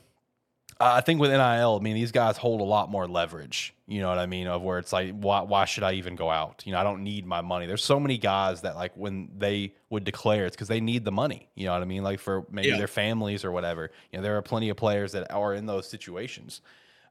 I 0.79 0.97
I 0.97 1.01
think 1.01 1.19
with 1.19 1.29
NIL, 1.31 1.77
I 1.79 1.83
mean, 1.83 1.95
these 1.95 2.11
guys 2.13 2.37
hold 2.37 2.61
a 2.61 2.63
lot 2.63 2.89
more 2.89 3.05
leverage. 3.07 3.73
You 3.85 3.99
know 4.01 4.07
what 4.09 4.17
I 4.17 4.27
mean? 4.27 4.47
Of 4.47 4.61
where 4.61 4.77
it's 4.79 4.93
like, 4.93 5.13
why, 5.19 5.41
why 5.41 5.65
should 5.65 5.83
I 5.83 5.93
even 5.93 6.15
go 6.15 6.29
out? 6.29 6.63
You 6.65 6.71
know, 6.71 6.79
I 6.79 6.83
don't 6.83 7.03
need 7.03 7.25
my 7.25 7.41
money. 7.41 7.65
There's 7.65 7.83
so 7.83 7.99
many 7.99 8.17
guys 8.17 8.61
that 8.61 8.75
like 8.75 8.93
when 8.95 9.29
they 9.37 9.73
would 9.89 10.03
declare, 10.05 10.45
it's 10.45 10.55
because 10.55 10.67
they 10.69 10.79
need 10.79 11.03
the 11.03 11.11
money. 11.11 11.49
You 11.55 11.65
know 11.65 11.73
what 11.73 11.81
I 11.81 11.85
mean? 11.85 12.03
Like 12.03 12.19
for 12.19 12.45
maybe 12.51 12.69
Yeah. 12.69 12.77
their 12.77 12.87
families 12.87 13.43
or 13.43 13.51
whatever. 13.51 13.91
You 14.11 14.19
know, 14.19 14.23
there 14.23 14.37
are 14.37 14.41
plenty 14.41 14.69
of 14.69 14.77
players 14.77 15.11
that 15.13 15.29
are 15.33 15.53
in 15.53 15.65
those 15.65 15.87
situations. 15.87 16.61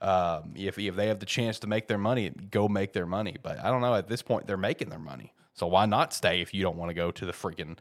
Um, 0.01 0.53
if 0.55 0.79
if 0.79 0.95
they 0.95 1.09
have 1.09 1.19
the 1.19 1.27
chance 1.27 1.59
to 1.61 1.67
make 1.67 1.89
their 1.89 1.99
money, 1.99 2.31
go 2.31 2.69
make 2.69 2.93
their 2.93 3.07
money. 3.07 3.37
But 3.43 3.59
I 3.59 3.71
don't 3.71 3.81
know. 3.81 3.95
At 3.95 4.09
this 4.09 4.23
point, 4.23 4.47
they're 4.47 4.57
making 4.57 4.91
their 4.91 4.99
money. 4.99 5.33
So 5.55 5.67
why 5.67 5.87
not 5.87 6.13
stay 6.13 6.41
if 6.41 6.55
you 6.55 6.63
don't 6.63 6.77
want 6.77 6.91
to 6.91 6.95
go 6.95 7.11
to 7.11 7.27
the 7.27 7.33
freaking, 7.33 7.79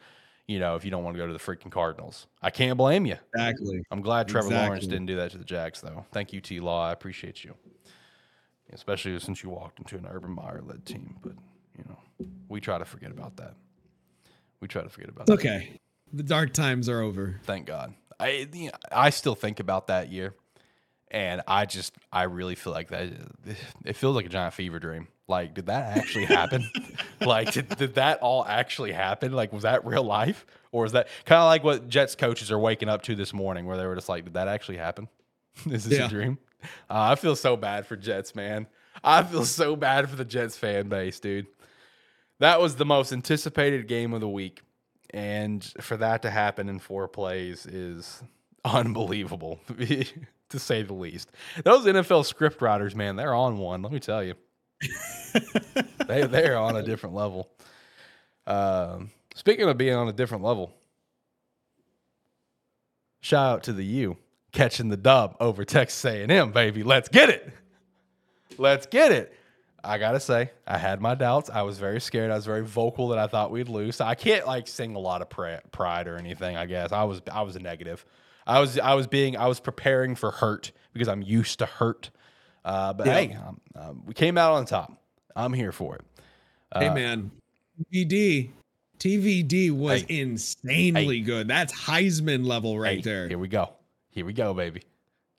you 0.48 0.58
know, 0.58 0.76
if 0.76 0.84
you 0.84 0.90
don't 0.90 1.04
want 1.04 1.16
to 1.16 1.20
go 1.20 1.28
to 1.28 1.34
the 1.34 1.40
freaking 1.40 1.72
Cardinals? 1.72 2.26
I 2.42 2.50
can't 2.50 2.76
blame 2.76 3.06
you. 3.06 3.18
Exactly. 3.36 3.84
I'm 3.92 4.02
glad 4.02 4.28
Trevor 4.28 4.50
Lawrence 4.50 4.88
didn't 4.88 5.06
do 5.06 5.16
that 5.18 5.32
to 5.32 5.38
the 5.38 5.44
Jags, 5.44 5.82
though. 5.82 6.06
Thank 6.12 6.34
you, 6.34 6.42
T 6.42 6.60
Law. 6.60 6.88
I 6.88 6.92
appreciate 6.92 7.44
you, 7.44 7.54
especially 8.74 9.20
since 9.20 9.44
you 9.44 9.52
walked 9.52 9.78
into 9.78 9.96
an 9.96 10.08
Urban 10.10 10.32
Meyer 10.32 10.64
led 10.66 10.86
team. 10.88 11.16
But 11.22 11.34
you 11.78 11.84
know, 11.88 12.28
we 12.50 12.60
try 12.60 12.80
to 12.80 12.86
forget 12.86 13.12
about 13.12 13.38
that. 13.38 13.54
We 14.60 14.68
try 14.68 14.82
to 14.82 14.90
forget 14.90 15.10
about 15.10 15.30
It's 15.30 15.44
that. 15.44 15.48
okay. 15.50 15.80
The 16.14 16.24
dark 16.24 16.54
times 16.54 16.90
are 16.90 17.02
over. 17.02 17.40
Thank 17.44 17.68
God. 17.68 17.94
I 18.20 18.48
you 18.52 18.66
know, 18.68 18.72
I 18.92 19.12
still 19.12 19.36
think 19.36 19.60
about 19.60 19.86
that 19.88 20.12
year, 20.12 20.34
and 21.12 21.42
I 21.48 21.66
just 21.66 21.94
I 22.12 22.24
really 22.24 22.56
feel 22.56 22.74
like 22.74 22.90
that. 22.90 23.10
It 23.86 23.96
feels 23.96 24.16
like 24.16 24.26
a 24.26 24.30
giant 24.30 24.54
fever 24.54 24.80
dream. 24.80 25.08
Like, 25.30 25.54
did 25.54 25.66
that 25.66 25.98
actually 25.98 26.26
happen? 26.26 26.70
like, 27.22 27.52
did, 27.52 27.68
did 27.78 27.96
that 27.96 28.20
all 28.20 28.46
actually 28.46 28.94
happen? 28.94 29.34
Like, 29.34 29.52
was 29.52 29.64
that 29.64 29.86
real 29.86 30.04
life, 30.04 30.46
or 30.72 30.86
is 30.86 30.94
that 30.94 31.10
kind 31.26 31.40
of 31.42 31.48
like 31.48 31.64
what 31.66 31.90
Jets 31.90 32.16
coaches 32.16 32.50
are 32.52 32.58
waking 32.60 32.88
up 32.88 33.02
to 33.04 33.16
this 33.16 33.34
morning, 33.34 33.66
where 33.66 33.76
they 33.78 33.86
were 33.86 33.96
just 33.96 34.08
like, 34.08 34.24
did 34.24 34.36
that 34.36 34.48
actually 34.48 34.78
happen? 34.78 35.10
is 35.70 35.84
this 35.84 36.00
Yeah. 36.00 36.06
a 36.06 36.10
dream? 36.10 36.38
Uh, 36.90 37.12
I 37.12 37.16
feel 37.16 37.36
so 37.36 37.58
bad 37.58 37.86
for 37.86 37.96
Jets, 37.98 38.36
man. 38.36 38.68
I 39.04 39.22
feel 39.24 39.44
so 39.46 39.76
bad 39.76 40.10
for 40.10 40.16
the 40.16 40.26
Jets 40.26 40.58
fan 40.58 40.88
base, 40.88 41.20
dude. 41.20 41.48
That 42.40 42.62
was 42.62 42.76
the 42.78 42.86
most 42.86 43.12
anticipated 43.12 43.88
game 43.88 44.14
of 44.14 44.22
the 44.22 44.30
week. 44.30 44.62
And 45.12 45.64
for 45.82 45.98
that 45.98 46.22
to 46.24 46.30
happen 46.30 46.68
in 46.70 46.80
four 46.80 47.08
plays 47.08 47.66
is 47.66 48.24
unbelievable, 48.66 49.60
to 50.50 50.60
say 50.60 50.82
the 50.84 50.94
least. 50.94 51.32
Those 51.64 51.86
NFL 51.86 52.26
script 52.26 52.62
writers, 52.62 52.96
man, 52.96 53.16
they're 53.16 53.34
on 53.34 53.58
one. 53.58 53.82
Let 53.82 53.92
me 53.92 54.00
tell 54.00 54.24
you, 54.24 54.34
they 56.08 56.26
they're 56.26 56.58
on 56.58 56.76
a 56.76 56.84
different 56.84 57.16
level. 57.16 57.50
Um, 58.46 59.12
speaking 59.36 59.68
of 59.68 59.78
being 59.78 59.96
on 59.96 60.08
a 60.08 60.14
different 60.14 60.44
level, 60.44 60.74
shout 63.22 63.54
out 63.54 63.64
to 63.64 63.74
the 63.74 63.86
U 63.86 64.18
catching 64.52 64.90
the 64.90 64.98
dub 64.98 65.36
over 65.40 65.64
Texas 65.64 66.04
A&M, 66.06 66.52
baby. 66.52 66.82
Let's 66.82 67.10
get 67.10 67.30
it. 67.30 67.54
Let's 68.58 68.88
get 68.88 69.12
it. 69.12 69.34
I 69.84 70.00
gotta 70.00 70.20
say, 70.20 70.52
I 70.66 70.78
had 70.78 71.00
my 71.00 71.16
doubts. 71.16 71.50
I 71.50 71.62
was 71.62 71.78
very 71.78 72.02
scared. 72.02 72.32
I 72.32 72.36
was 72.36 72.46
very 72.46 72.64
vocal 72.64 73.10
that 73.10 73.20
I 73.20 73.28
thought 73.28 73.52
we'd 73.52 73.70
lose. 73.70 74.02
I 74.02 74.16
can't 74.16 74.46
like 74.48 74.68
sing 74.68 74.96
a 74.96 75.00
lot 75.00 75.22
of 75.22 75.30
pride 75.30 76.08
or 76.08 76.18
anything. 76.18 76.58
I 76.58 76.66
guess 76.66 76.92
I 76.92 77.04
was 77.04 77.22
I 77.32 77.44
was 77.44 77.56
a 77.56 77.60
negative. 77.60 78.04
I 78.48 78.60
was 78.60 78.80
I 78.80 78.94
was 78.96 79.06
being 79.08 79.38
I 79.38 79.48
was 79.48 79.60
preparing 79.60 80.16
for 80.16 80.32
hurt 80.32 80.72
because 80.94 81.08
I'm 81.08 81.22
used 81.22 81.60
to 81.60 81.66
hurt. 81.66 82.10
Uh, 82.66 82.94
but 82.94 83.06
Yeah. 83.08 83.14
hey, 83.14 83.34
um, 83.36 83.62
um, 83.76 84.04
we 84.06 84.14
came 84.14 84.38
out 84.38 84.54
on 84.54 84.66
top. 84.66 84.92
I'm 85.36 85.54
here 85.54 85.72
for 85.72 85.96
it. 85.96 86.02
hey 86.76 86.88
Uh, 86.88 86.94
man, 86.96 87.32
TVD, 87.94 88.50
TVD 89.00 89.72
was 89.72 90.02
Hey. 90.04 90.22
insanely 90.22 91.22
good. 91.22 91.48
That's 91.48 91.74
Heisman 91.74 92.46
level 92.46 92.80
right 92.80 92.96
Hey, 92.98 93.02
there. 93.02 93.28
Here 93.28 93.38
we 93.38 93.48
go. 93.48 93.70
Here 94.10 94.26
we 94.26 94.34
go, 94.34 94.54
baby. 94.54 94.82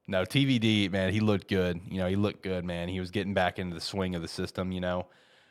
No, 0.07 0.25
TVD, 0.25 0.89
man, 0.91 1.13
he 1.13 1.21
looked 1.21 1.49
good. 1.49 1.81
You 1.91 1.99
know, 1.99 2.07
he 2.09 2.17
looked 2.17 2.43
good, 2.43 2.65
man. 2.65 2.89
He 2.89 3.01
was 3.01 3.11
getting 3.11 3.35
back 3.35 3.59
into 3.59 3.75
the 3.75 3.81
swing 3.81 4.15
of 4.15 4.23
the 4.23 4.29
system, 4.29 4.73
you 4.73 4.81
know. 4.81 5.07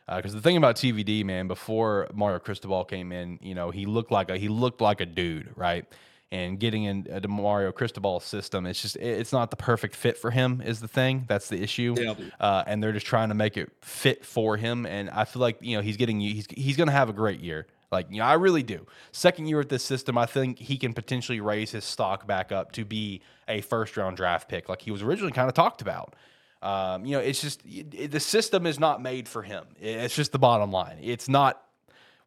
Because 0.10 0.34
the 0.34 0.42
thing 0.42 0.56
about 0.56 0.78
TVD, 0.78 1.26
man, 1.26 1.48
before 1.50 2.08
Mario 2.14 2.40
Cristobal 2.40 2.86
came 2.86 3.12
in, 3.12 3.38
you 3.42 3.54
know, 3.54 3.72
he 3.72 3.86
looked 3.86 4.10
like 4.12 4.30
a 4.32 4.38
he 4.38 4.48
looked 4.48 4.80
like 4.80 5.02
a 5.02 5.06
dude, 5.06 5.52
right? 5.58 5.86
And 6.30 6.60
getting 6.60 6.84
into 6.84 7.28
Mario 7.30 7.72
Cristobal's 7.72 8.26
system, 8.26 8.66
it's 8.66 8.82
just 8.82 8.98
it's 8.98 9.32
not 9.32 9.50
the 9.50 9.56
perfect 9.56 9.96
fit 9.96 10.18
for 10.18 10.30
him. 10.30 10.62
Is 10.66 10.82
the 10.82 10.88
thing 10.90 11.24
that's 11.28 11.48
the 11.48 11.62
issue 11.64 11.96
Yep. 11.98 12.18
uh, 12.42 12.64
and 12.68 12.84
they're 12.84 12.92
just 12.92 13.06
trying 13.06 13.30
to 13.30 13.36
make 13.36 13.56
it 13.56 13.72
fit 13.82 14.26
for 14.26 14.58
him. 14.58 14.86
And 14.86 15.10
I 15.10 15.24
feel 15.24 15.42
like 15.42 15.58
you 15.62 15.78
know 15.78 15.82
he's 15.82 15.96
getting 15.96 16.20
he's 16.20 16.46
he's 16.54 16.76
going 16.76 16.88
to 16.88 16.94
have 16.94 17.08
a 17.08 17.14
great 17.14 17.40
year. 17.40 17.66
Like 17.94 18.08
you 18.12 18.18
know, 18.18 18.26
I 18.26 18.34
really 18.34 18.64
do. 18.64 18.86
Second 19.14 19.48
year 19.48 19.58
with 19.60 19.70
this 19.70 19.84
system, 19.84 20.18
I 20.18 20.26
think 20.26 20.60
he 20.60 20.78
can 20.78 20.94
potentially 20.94 21.40
raise 21.40 21.72
his 21.72 21.86
stock 21.86 22.28
back 22.28 22.52
up 22.52 22.74
to 22.74 22.84
be 22.84 23.22
a 23.48 23.62
first 23.62 23.96
round 23.96 24.18
draft 24.18 24.50
pick, 24.50 24.68
like 24.68 24.82
he 24.82 24.92
was 24.92 25.02
originally 25.02 25.32
kind 25.32 25.48
of 25.48 25.54
talked 25.54 25.82
about. 25.82 26.14
Um, 26.62 27.06
you 27.06 27.12
know, 27.14 27.20
it's 27.22 27.40
just 27.40 27.62
it, 27.66 28.12
the 28.12 28.20
system 28.20 28.66
is 28.66 28.78
not 28.82 29.02
made 29.02 29.30
for 29.30 29.44
him. 29.44 29.64
It's 29.80 30.14
just 30.16 30.34
the 30.34 30.40
bottom 30.40 30.72
line. 30.74 30.98
It's 31.02 31.30
not 31.30 31.62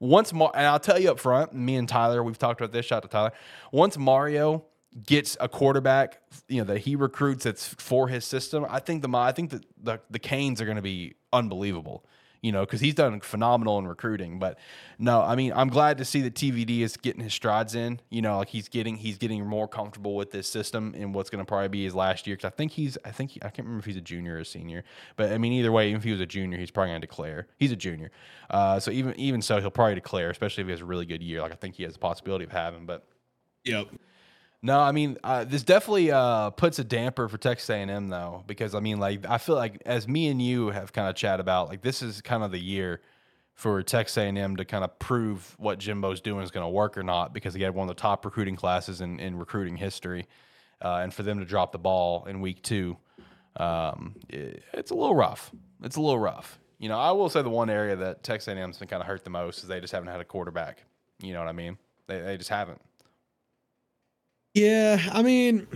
once 0.00 0.32
Mar- 0.32 0.52
and 0.54 0.66
I'll 0.66 0.80
tell 0.80 0.98
you 0.98 1.10
up 1.10 1.20
front, 1.20 1.54
me 1.54 1.76
and 1.76 1.88
Tyler, 1.88 2.22
we've 2.22 2.38
talked 2.38 2.60
about 2.60 2.72
this. 2.72 2.86
Shout 2.86 2.96
out 2.96 3.02
to 3.02 3.08
Tyler. 3.08 3.32
Once 3.70 3.96
Mario 3.96 4.64
gets 5.06 5.36
a 5.38 5.48
quarterback, 5.48 6.20
you 6.48 6.58
know 6.58 6.64
that 6.64 6.78
he 6.80 6.96
recruits 6.96 7.44
that's 7.44 7.68
for 7.74 8.08
his 8.08 8.24
system. 8.24 8.66
I 8.68 8.80
think 8.80 9.02
the 9.02 9.16
I 9.16 9.32
think 9.32 9.50
that 9.50 9.64
the 9.80 10.00
the 10.10 10.18
Canes 10.18 10.60
are 10.60 10.64
going 10.64 10.76
to 10.76 10.82
be 10.82 11.14
unbelievable. 11.32 12.04
You 12.42 12.52
know, 12.52 12.60
because 12.60 12.80
he's 12.80 12.94
done 12.94 13.20
phenomenal 13.20 13.78
in 13.78 13.86
recruiting. 13.86 14.38
But 14.38 14.58
no, 14.98 15.20
I 15.20 15.36
mean, 15.36 15.52
I'm 15.54 15.68
glad 15.68 15.98
to 15.98 16.04
see 16.06 16.22
that 16.22 16.34
TVD 16.34 16.80
is 16.80 16.96
getting 16.96 17.22
his 17.22 17.34
strides 17.34 17.74
in. 17.74 18.00
You 18.08 18.22
know, 18.22 18.38
like 18.38 18.48
he's 18.48 18.68
getting 18.68 18.96
he's 18.96 19.18
getting 19.18 19.44
more 19.46 19.68
comfortable 19.68 20.16
with 20.16 20.30
this 20.30 20.48
system 20.48 20.94
and 20.96 21.14
what's 21.14 21.28
going 21.28 21.44
to 21.44 21.48
probably 21.48 21.68
be 21.68 21.84
his 21.84 21.94
last 21.94 22.26
year. 22.26 22.36
Because 22.36 22.46
I 22.46 22.56
think 22.56 22.72
he's 22.72 22.96
I 23.04 23.10
think 23.10 23.32
he, 23.32 23.40
I 23.42 23.50
can't 23.50 23.66
remember 23.66 23.80
if 23.80 23.84
he's 23.84 23.96
a 23.96 24.00
junior 24.00 24.36
or 24.36 24.38
a 24.38 24.44
senior. 24.44 24.84
But 25.16 25.32
I 25.32 25.38
mean, 25.38 25.52
either 25.52 25.70
way, 25.72 25.88
even 25.88 25.98
if 25.98 26.04
he 26.04 26.12
was 26.12 26.20
a 26.20 26.26
junior, 26.26 26.58
he's 26.58 26.70
probably 26.70 26.92
going 26.92 27.02
to 27.02 27.06
declare. 27.06 27.46
He's 27.58 27.72
a 27.72 27.76
junior, 27.76 28.10
uh, 28.48 28.80
so 28.80 28.90
even 28.90 29.18
even 29.20 29.42
so, 29.42 29.60
he'll 29.60 29.70
probably 29.70 29.96
declare, 29.96 30.30
especially 30.30 30.62
if 30.62 30.66
he 30.66 30.70
has 30.72 30.80
a 30.80 30.86
really 30.86 31.06
good 31.06 31.22
year. 31.22 31.42
Like 31.42 31.52
I 31.52 31.56
think 31.56 31.74
he 31.74 31.82
has 31.82 31.92
the 31.92 31.98
possibility 31.98 32.44
of 32.44 32.52
having. 32.52 32.86
But 32.86 33.06
Yep. 33.64 33.88
No, 34.62 34.78
I 34.80 34.92
mean 34.92 35.16
uh, 35.24 35.44
this 35.44 35.62
definitely 35.62 36.10
uh, 36.10 36.50
puts 36.50 36.78
a 36.78 36.84
damper 36.84 37.28
for 37.28 37.38
Texas 37.38 37.70
A&M 37.70 38.08
though, 38.08 38.44
because 38.46 38.74
I 38.74 38.80
mean 38.80 38.98
like 38.98 39.24
I 39.28 39.38
feel 39.38 39.54
like 39.56 39.80
as 39.86 40.06
me 40.08 40.28
and 40.28 40.40
you 40.40 40.68
have 40.68 40.92
kind 40.92 41.08
of 41.08 41.14
chat 41.16 41.40
about, 41.40 41.68
like 41.68 41.82
this 41.82 42.02
is 42.02 42.20
kind 42.20 42.42
of 42.42 42.50
the 42.50 42.58
year 42.60 43.00
for 43.54 43.82
Texas 43.82 44.16
A&M 44.16 44.56
to 44.56 44.64
kind 44.64 44.84
of 44.84 44.98
prove 44.98 45.54
what 45.58 45.78
Jimbo's 45.78 46.20
doing 46.22 46.42
is 46.42 46.50
going 46.50 46.64
to 46.64 46.70
work 46.70 46.96
or 46.96 47.02
not, 47.02 47.32
because 47.34 47.52
he 47.54 47.62
had 47.62 47.74
one 47.74 47.88
of 47.88 47.94
the 47.94 48.00
top 48.00 48.24
recruiting 48.24 48.56
classes 48.56 49.00
in, 49.02 49.20
in 49.20 49.36
recruiting 49.38 49.76
history, 49.76 50.26
uh, 50.82 51.00
and 51.02 51.12
for 51.12 51.22
them 51.22 51.38
to 51.40 51.44
drop 51.44 51.70
the 51.72 51.78
ball 51.78 52.24
in 52.24 52.40
week 52.40 52.62
two, 52.62 52.96
um, 53.56 54.14
it- 54.28 54.62
it's 54.72 54.90
a 54.90 54.94
little 54.94 55.14
rough. 55.14 55.50
It's 55.82 55.96
a 55.96 56.00
little 56.00 56.18
rough. 56.18 56.58
You 56.78 56.88
know, 56.88 56.98
I 56.98 57.10
will 57.12 57.28
say 57.28 57.42
the 57.42 57.50
one 57.50 57.68
area 57.68 57.96
that 57.96 58.22
Texas 58.22 58.48
A&M's 58.48 58.78
been 58.78 58.88
kind 58.88 59.02
of 59.02 59.06
hurt 59.06 59.24
the 59.24 59.30
most 59.30 59.58
is 59.62 59.68
they 59.68 59.80
just 59.80 59.92
haven't 59.92 60.08
had 60.08 60.20
a 60.20 60.24
quarterback. 60.24 60.84
You 61.22 61.34
know 61.34 61.40
what 61.40 61.48
I 61.48 61.52
mean? 61.52 61.76
They, 62.06 62.20
they 62.22 62.36
just 62.38 62.48
haven't. 62.48 62.80
Yeah, 64.54 65.00
I 65.12 65.22
mean, 65.22 65.66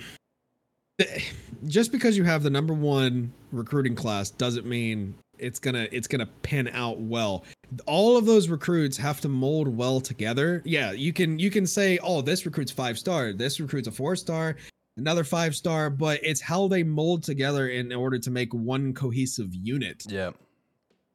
eh, 0.99 1.21
just 1.67 1.93
because 1.93 2.17
you 2.17 2.25
have 2.25 2.43
the 2.43 2.51
number 2.51 2.75
one 2.75 3.33
recruiting 3.53 3.95
class 3.95 4.31
doesn't 4.31 4.67
mean 4.67 5.15
it's 5.39 5.59
gonna 5.59 5.89
it's 5.93 6.07
gonna 6.09 6.27
pan 6.43 6.69
out 6.69 7.01
well. 7.01 7.45
All 7.87 8.17
of 8.17 8.25
those 8.27 8.49
recruits 8.49 8.97
have 8.97 9.21
to 9.23 9.29
mold 9.29 9.69
well 9.69 10.01
together. 10.01 10.63
Yeah, 10.65 10.93
you 10.93 11.13
can 11.13 11.39
you 11.39 11.51
can 11.51 11.67
say, 11.67 11.99
oh, 12.03 12.21
this 12.21 12.47
recruit's 12.47 12.73
five 12.73 12.99
star, 12.99 13.33
this 13.33 13.59
recruit's 13.61 13.89
a 13.89 13.93
four 13.93 14.17
star, 14.17 14.57
another 14.97 15.25
five 15.25 15.55
star, 15.57 15.91
but 15.91 16.21
it's 16.23 16.41
how 16.41 16.69
they 16.69 16.83
mold 16.83 17.23
together 17.23 17.69
in 17.69 17.93
order 17.93 18.19
to 18.19 18.31
make 18.31 18.53
one 18.55 18.93
cohesive 18.93 19.55
unit 19.55 20.05
Yeah. 20.09 20.31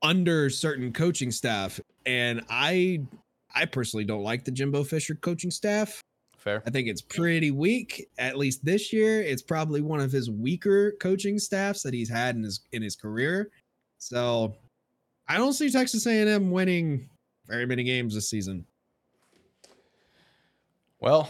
under 0.02 0.50
certain 0.50 0.92
coaching 0.94 1.32
staff. 1.32 1.80
And 2.06 2.42
I 2.50 3.02
I 3.54 3.66
personally 3.66 4.06
don't 4.06 4.24
like 4.24 4.44
the 4.46 4.52
Jimbo 4.52 4.84
Fisher 4.84 5.16
coaching 5.16 5.52
staff. 5.52 6.02
Fair. 6.40 6.64
I 6.66 6.70
think 6.70 6.88
it's 6.88 7.02
pretty 7.02 7.52
weak. 7.52 8.08
At 8.18 8.38
least 8.38 8.64
this 8.64 8.94
year, 8.94 9.22
it's 9.22 9.42
probably 9.42 9.82
one 9.82 10.00
of 10.00 10.12
his 10.12 10.32
weaker 10.32 10.94
coaching 11.02 11.38
staffs 11.38 11.84
that 11.84 11.94
he's 11.94 12.10
had 12.10 12.36
in 12.36 12.44
his 12.44 12.62
in 12.72 12.82
his 12.82 12.96
career. 12.96 13.52
So 13.98 14.56
I 15.28 15.38
don't 15.38 15.54
see 15.54 15.70
Texas 15.70 16.08
A&M 16.08 16.50
winning 16.50 17.10
very 17.46 17.66
many 17.66 17.84
games 17.84 18.16
this 18.16 18.30
season. 18.30 18.66
Well, 21.02 21.30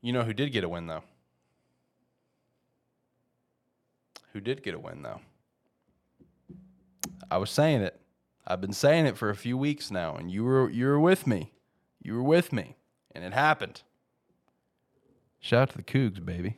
you 0.00 0.12
know 0.12 0.22
who 0.22 0.32
did 0.32 0.52
get 0.52 0.64
a 0.64 0.68
win 0.68 0.86
though? 0.86 1.04
Who 4.32 4.40
did 4.40 4.62
get 4.62 4.74
a 4.74 4.78
win 4.78 5.02
though? 5.02 5.20
I 7.30 7.36
was 7.36 7.50
saying 7.50 7.82
it. 7.82 8.00
I've 8.46 8.60
been 8.60 8.72
saying 8.72 9.06
it 9.06 9.18
for 9.18 9.28
a 9.28 9.36
few 9.36 9.58
weeks 9.58 9.90
now, 9.90 10.16
and 10.16 10.30
you 10.30 10.44
were 10.44 10.70
you 10.70 10.86
were 10.86 11.00
with 11.00 11.26
me. 11.26 11.52
You 12.02 12.14
were 12.14 12.22
with 12.22 12.52
me, 12.52 12.76
and 13.14 13.24
it 13.24 13.32
happened. 13.32 13.82
Shout 15.40 15.62
out 15.62 15.70
to 15.70 15.76
the 15.78 15.82
Cougs, 15.82 16.24
baby. 16.24 16.56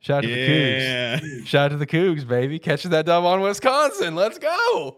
Shout 0.00 0.18
out 0.18 0.22
to 0.22 0.28
the 0.28 0.48
Cougs. 0.48 1.46
Shout 1.46 1.66
out 1.66 1.68
to 1.70 1.76
the 1.76 1.86
Cougs, 1.86 2.26
baby. 2.26 2.58
Catching 2.58 2.90
that 2.92 3.06
dub 3.06 3.24
on 3.24 3.40
Wisconsin. 3.40 4.14
Let's 4.14 4.38
go. 4.38 4.96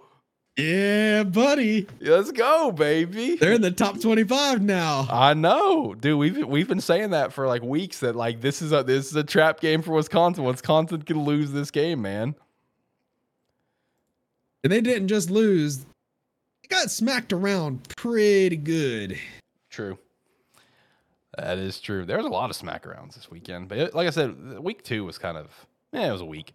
yeah, 0.57 1.23
buddy. 1.25 1.87
Let's 2.01 2.33
go, 2.33 2.71
baby. 2.73 3.37
They're 3.37 3.53
in 3.53 3.63
the 3.63 3.71
top 3.71 4.01
25 4.01 4.63
now. 4.63 5.07
I 5.11 5.35
know, 5.35 5.95
dude. 5.95 6.19
We've 6.19 6.47
we've 6.47 6.69
been 6.69 6.81
saying 6.81 7.11
that 7.11 7.33
for 7.33 7.47
like 7.47 7.63
weeks. 7.63 8.01
That 8.01 8.17
like 8.17 8.41
this 8.41 8.61
is 8.63 8.73
a 8.73 8.83
this 8.83 9.07
is 9.07 9.17
a 9.17 9.25
trap 9.25 9.61
game 9.61 9.83
for 9.83 9.93
Wisconsin. 9.93 10.45
Wisconsin 10.45 11.03
can 11.03 11.25
lose 11.25 11.53
this 11.53 11.71
game, 11.71 12.03
man. 12.03 12.35
And 14.63 14.71
they 14.73 14.81
didn't 14.83 15.09
just 15.09 15.31
lose. 15.31 15.79
They 15.79 16.69
got 16.69 16.91
smacked 16.91 17.33
around 17.33 17.89
pretty 17.97 18.57
good. 18.57 19.19
True. 19.71 19.99
That 21.41 21.59
is 21.59 21.81
true. 21.81 22.05
There 22.05 22.17
was 22.17 22.27
a 22.27 22.31
lot 22.31 22.51
of 22.51 22.57
smackarounds 22.57 23.15
this 23.15 23.31
weekend, 23.31 23.69
but 23.69 23.79
it- 23.79 23.95
like 23.95 24.07
I 24.07 24.11
said, 24.11 24.59
week 24.59 24.83
two 24.83 25.05
was 25.05 25.19
kind 25.19 25.37
of 25.37 25.67
yeah, 25.93 26.09
it 26.09 26.13
was 26.13 26.21
a 26.21 26.25
week. 26.27 26.53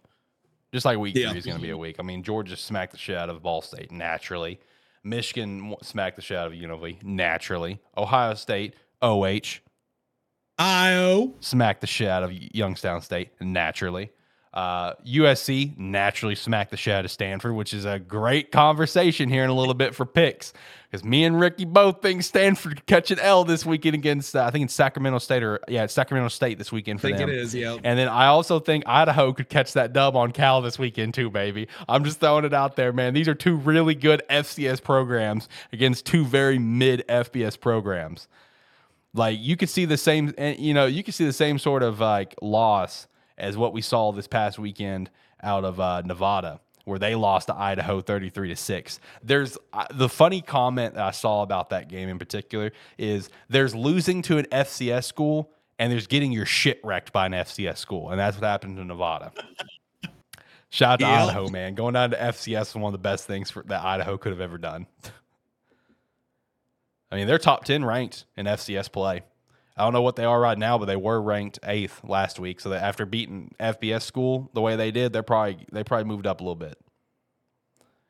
Just 0.72 0.84
like 0.86 0.98
week 0.98 1.14
Yeah. 1.16 1.30
three 1.30 1.38
is 1.38 1.44
going 1.44 1.58
to 1.58 1.62
be 1.62 1.70
a 1.70 1.76
week. 1.76 1.96
I 1.98 2.02
mean, 2.02 2.22
Georgia 2.22 2.56
smacked 2.56 2.92
the 2.92 2.98
shit 2.98 3.16
out 3.16 3.28
of 3.30 3.42
Ball 3.42 3.60
State 3.62 3.90
naturally. 3.92 4.60
Michigan 5.04 5.74
smacked 5.82 6.16
the 6.16 6.22
shit 6.22 6.36
out 6.36 6.46
of 6.48 6.52
UNLV 6.54 7.02
naturally. 7.02 7.78
Ohio 7.96 8.34
State, 8.34 8.74
OH, 9.02 9.60
Io. 10.58 11.34
smacked 11.40 11.80
the 11.82 11.86
shit 11.86 12.08
out 12.08 12.22
of 12.22 12.32
Youngstown 12.32 13.00
State 13.02 13.30
naturally. 13.40 14.10
Uh, 14.56 14.94
USC 15.06 15.76
naturally 15.76 16.34
smacked 16.34 16.70
the 16.70 16.78
shit 16.78 16.94
out 16.94 17.04
of 17.04 17.10
Stanford, 17.10 17.54
which 17.54 17.74
is 17.74 17.84
a 17.84 17.98
great 17.98 18.50
conversation 18.50 19.28
here 19.28 19.44
in 19.44 19.50
a 19.50 19.54
little 19.54 19.74
bit 19.74 19.94
for 19.94 20.06
picks 20.06 20.54
because 20.90 21.04
me 21.04 21.24
and 21.24 21.38
Ricky 21.38 21.66
both 21.66 22.00
think 22.00 22.22
Stanford 22.22 22.76
could 22.76 22.86
catch 22.86 23.10
an 23.10 23.18
L 23.18 23.44
this 23.44 23.66
weekend 23.66 23.94
against 23.94 24.34
uh, 24.34 24.44
I 24.44 24.50
think 24.50 24.64
it's 24.64 24.72
Sacramento 24.72 25.18
State 25.18 25.42
or 25.42 25.60
yeah, 25.68 25.84
it's 25.84 25.92
Sacramento 25.92 26.28
State 26.28 26.56
this 26.56 26.72
weekend 26.72 27.00
I 27.00 27.02
for 27.02 27.08
think 27.08 27.18
them. 27.18 27.28
it 27.28 27.34
is. 27.34 27.54
Yep. 27.54 27.80
And 27.84 27.98
then 27.98 28.08
I 28.08 28.28
also 28.28 28.58
think 28.58 28.84
Idaho 28.86 29.34
could 29.34 29.50
catch 29.50 29.74
that 29.74 29.92
dub 29.92 30.16
on 30.16 30.32
Cal 30.32 30.62
this 30.62 30.78
weekend 30.78 31.12
too, 31.12 31.28
baby. 31.28 31.68
I'm 31.86 32.02
just 32.02 32.20
throwing 32.20 32.46
it 32.46 32.54
out 32.54 32.76
there, 32.76 32.94
man. 32.94 33.12
These 33.12 33.28
are 33.28 33.34
two 33.34 33.56
really 33.56 33.94
good 33.94 34.22
FCS 34.30 34.82
programs 34.82 35.50
against 35.70 36.06
two 36.06 36.24
very 36.24 36.58
mid 36.58 37.04
FBS 37.10 37.60
programs. 37.60 38.26
Like 39.12 39.38
you 39.38 39.58
could 39.58 39.68
see 39.68 39.84
the 39.84 39.98
same, 39.98 40.32
and 40.38 40.58
you 40.58 40.72
know, 40.72 40.86
you 40.86 41.02
could 41.02 41.12
see 41.12 41.26
the 41.26 41.32
same 41.34 41.58
sort 41.58 41.82
of 41.82 42.00
like 42.00 42.34
loss 42.40 43.06
as 43.38 43.56
what 43.56 43.72
we 43.72 43.80
saw 43.80 44.12
this 44.12 44.26
past 44.26 44.58
weekend 44.58 45.10
out 45.42 45.64
of 45.64 45.78
uh, 45.80 46.02
Nevada, 46.02 46.60
where 46.84 46.98
they 46.98 47.14
lost 47.14 47.48
to 47.48 47.54
Idaho 47.54 48.00
33 48.00 48.48
to 48.48 48.56
six. 48.56 49.00
There's 49.22 49.58
uh, 49.72 49.86
the 49.92 50.08
funny 50.08 50.40
comment 50.40 50.94
that 50.94 51.04
I 51.04 51.10
saw 51.10 51.42
about 51.42 51.70
that 51.70 51.88
game 51.88 52.08
in 52.08 52.18
particular 52.18 52.72
is 52.98 53.30
there's 53.48 53.74
losing 53.74 54.22
to 54.22 54.38
an 54.38 54.46
FCS 54.46 55.04
school 55.04 55.50
and 55.78 55.92
there's 55.92 56.06
getting 56.06 56.32
your 56.32 56.46
shit 56.46 56.80
wrecked 56.82 57.12
by 57.12 57.26
an 57.26 57.32
FCS 57.32 57.78
school, 57.78 58.10
and 58.10 58.18
that's 58.18 58.36
what 58.36 58.44
happened 58.46 58.76
to 58.78 58.84
Nevada. 58.84 59.32
Shout 60.70 60.92
out 60.94 60.98
to 61.00 61.04
Yep. 61.06 61.20
Idaho, 61.28 61.48
man. 61.48 61.74
Going 61.74 61.94
down 61.94 62.10
to 62.10 62.16
FCS 62.16 62.68
is 62.68 62.74
one 62.74 62.84
of 62.84 62.92
the 62.92 62.98
best 62.98 63.26
things 63.26 63.50
for, 63.50 63.62
that 63.64 63.84
Idaho 63.84 64.16
could 64.18 64.32
have 64.32 64.40
ever 64.40 64.58
done. 64.58 64.86
I 67.10 67.16
mean, 67.16 67.26
they're 67.26 67.38
top 67.38 67.64
10 67.64 67.84
ranked 67.84 68.24
in 68.36 68.46
FCS 68.46 68.90
play. 68.90 69.22
I 69.76 69.84
don't 69.84 69.92
know 69.92 70.02
what 70.02 70.16
they 70.16 70.24
are 70.24 70.40
right 70.40 70.56
now, 70.56 70.78
but 70.78 70.86
they 70.86 70.96
were 70.96 71.20
ranked 71.20 71.58
eighth 71.64 72.02
last 72.02 72.38
week. 72.38 72.60
So 72.60 72.70
that 72.70 72.82
after 72.82 73.04
beating 73.04 73.54
FBS 73.60 74.02
school 74.02 74.50
the 74.54 74.62
way 74.62 74.74
they 74.76 74.90
did, 74.90 75.12
they're 75.12 75.22
probably 75.22 75.66
they 75.70 75.84
probably 75.84 76.04
moved 76.06 76.26
up 76.26 76.40
a 76.40 76.42
little 76.42 76.54
bit. 76.56 76.78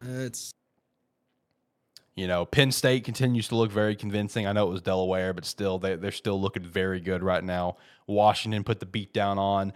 It's 0.00 0.52
You 2.14 2.28
know, 2.28 2.44
Penn 2.46 2.70
State 2.72 3.04
continues 3.04 3.48
to 3.48 3.56
look 3.56 3.72
very 3.72 3.96
convincing. 3.96 4.46
I 4.46 4.52
know 4.52 4.68
it 4.68 4.70
was 4.70 4.82
Delaware, 4.82 5.32
but 5.34 5.44
still, 5.44 5.78
they, 5.78 5.96
they're 5.96 6.12
still 6.12 6.40
looking 6.40 6.62
very 6.62 7.00
good 7.00 7.22
right 7.22 7.42
now. 7.44 7.76
Washington 8.06 8.62
put 8.64 8.80
the 8.80 8.86
beat 8.86 9.12
down 9.12 9.38
on. 9.38 9.72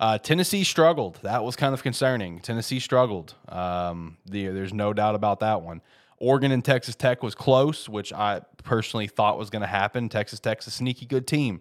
Uh, 0.00 0.18
Tennessee 0.18 0.64
struggled. 0.64 1.20
That 1.22 1.44
was 1.44 1.56
kind 1.56 1.72
of 1.72 1.82
concerning. 1.82 2.40
Tennessee 2.40 2.80
struggled. 2.80 3.34
Um, 3.48 4.16
the, 4.26 4.48
there's 4.48 4.72
no 4.74 4.92
doubt 4.92 5.14
about 5.14 5.40
that 5.40 5.62
one. 5.62 5.82
Oregon 6.24 6.52
and 6.52 6.64
Texas 6.64 6.94
Tech 6.94 7.22
was 7.22 7.34
close, 7.34 7.86
which 7.86 8.10
I 8.12 8.40
personally 8.62 9.06
thought 9.06 9.38
was 9.38 9.50
going 9.50 9.60
to 9.60 9.68
happen. 9.68 10.08
Texas 10.08 10.40
Tech's 10.40 10.66
a 10.66 10.70
sneaky 10.70 11.04
good 11.04 11.26
team. 11.26 11.60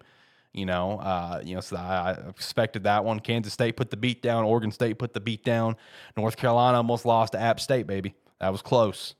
You 0.53 0.65
know, 0.65 0.99
uh, 0.99 1.41
you 1.43 1.55
know, 1.55 1.61
so 1.61 1.75
I, 1.75 2.11
I 2.11 2.29
expected 2.29 2.83
that 2.83 3.03
one. 3.03 3.19
Kansas 3.19 3.51
State 3.51 3.75
put 3.75 3.89
the 3.89 3.97
beat 3.97 4.21
down. 4.21 4.45
Oregon 4.45 4.71
State 4.71 4.99
put 4.99 5.13
the 5.13 5.19
beat 5.19 5.43
down. 5.43 5.75
North 6.15 6.37
Carolina 6.37 6.77
almost 6.77 7.05
lost 7.05 7.33
to 7.33 7.39
App 7.41 7.59
State, 7.59 7.87
baby. 7.87 8.15
That 8.39 8.51
was 8.53 8.61
close. 8.61 9.15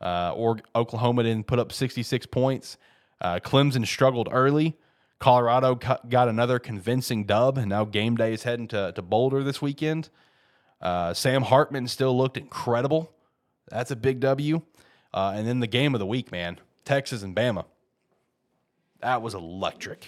Uh, 0.00 0.32
or 0.36 0.58
Oklahoma 0.76 1.24
didn't 1.24 1.46
put 1.48 1.58
up 1.58 1.72
66 1.72 2.26
points. 2.26 2.76
Uh, 3.20 3.40
Clemson 3.40 3.86
struggled 3.86 4.28
early. 4.30 4.76
Colorado 5.18 5.74
got 5.74 6.28
another 6.28 6.58
convincing 6.60 7.24
dub, 7.24 7.58
and 7.58 7.70
now 7.70 7.84
game 7.84 8.14
day 8.14 8.32
is 8.32 8.42
heading 8.44 8.68
to, 8.68 8.92
to 8.92 9.02
Boulder 9.02 9.42
this 9.42 9.60
weekend. 9.60 10.10
Uh, 10.80 11.14
Sam 11.14 11.42
Hartman 11.42 11.88
still 11.88 12.16
looked 12.16 12.36
incredible. 12.36 13.10
That's 13.70 13.90
a 13.90 13.96
big 13.96 14.20
W. 14.20 14.60
Uh, 15.14 15.32
and 15.36 15.46
then 15.46 15.60
the 15.60 15.66
game 15.66 15.94
of 15.94 16.00
the 16.00 16.06
week, 16.06 16.30
man 16.30 16.58
Texas 16.84 17.22
and 17.22 17.34
Bama. 17.34 17.64
That 19.00 19.22
was 19.22 19.34
electric. 19.34 20.06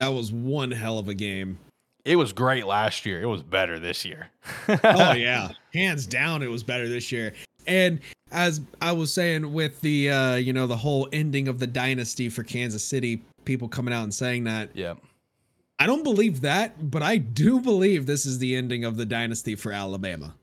that 0.00 0.08
was 0.08 0.32
one 0.32 0.70
hell 0.70 0.98
of 0.98 1.08
a 1.08 1.14
game. 1.14 1.58
It 2.04 2.16
was 2.16 2.32
great 2.32 2.66
last 2.66 3.04
year. 3.04 3.20
It 3.20 3.26
was 3.26 3.42
better 3.42 3.78
this 3.78 4.04
year. 4.04 4.30
oh 4.68 5.12
yeah, 5.12 5.50
hands 5.74 6.06
down, 6.06 6.42
it 6.42 6.50
was 6.50 6.62
better 6.62 6.88
this 6.88 7.12
year. 7.12 7.34
And 7.66 8.00
as 8.30 8.60
I 8.80 8.92
was 8.92 9.12
saying 9.12 9.52
with 9.52 9.80
the 9.80 10.10
uh, 10.10 10.34
you 10.36 10.52
know 10.52 10.66
the 10.66 10.76
whole 10.76 11.08
ending 11.12 11.48
of 11.48 11.58
the 11.58 11.66
dynasty 11.66 12.28
for 12.28 12.42
Kansas 12.42 12.84
City, 12.84 13.22
people 13.44 13.68
coming 13.68 13.92
out 13.92 14.04
and 14.04 14.14
saying 14.14 14.44
that 14.44 14.70
yeah. 14.74 14.94
I 15.78 15.86
don't 15.86 16.04
believe 16.04 16.40
that, 16.40 16.90
but 16.90 17.02
I 17.02 17.18
do 17.18 17.60
believe 17.60 18.06
this 18.06 18.24
is 18.24 18.38
the 18.38 18.56
ending 18.56 18.84
of 18.84 18.96
the 18.96 19.04
dynasty 19.04 19.56
for 19.56 19.72
Alabama. 19.72 20.34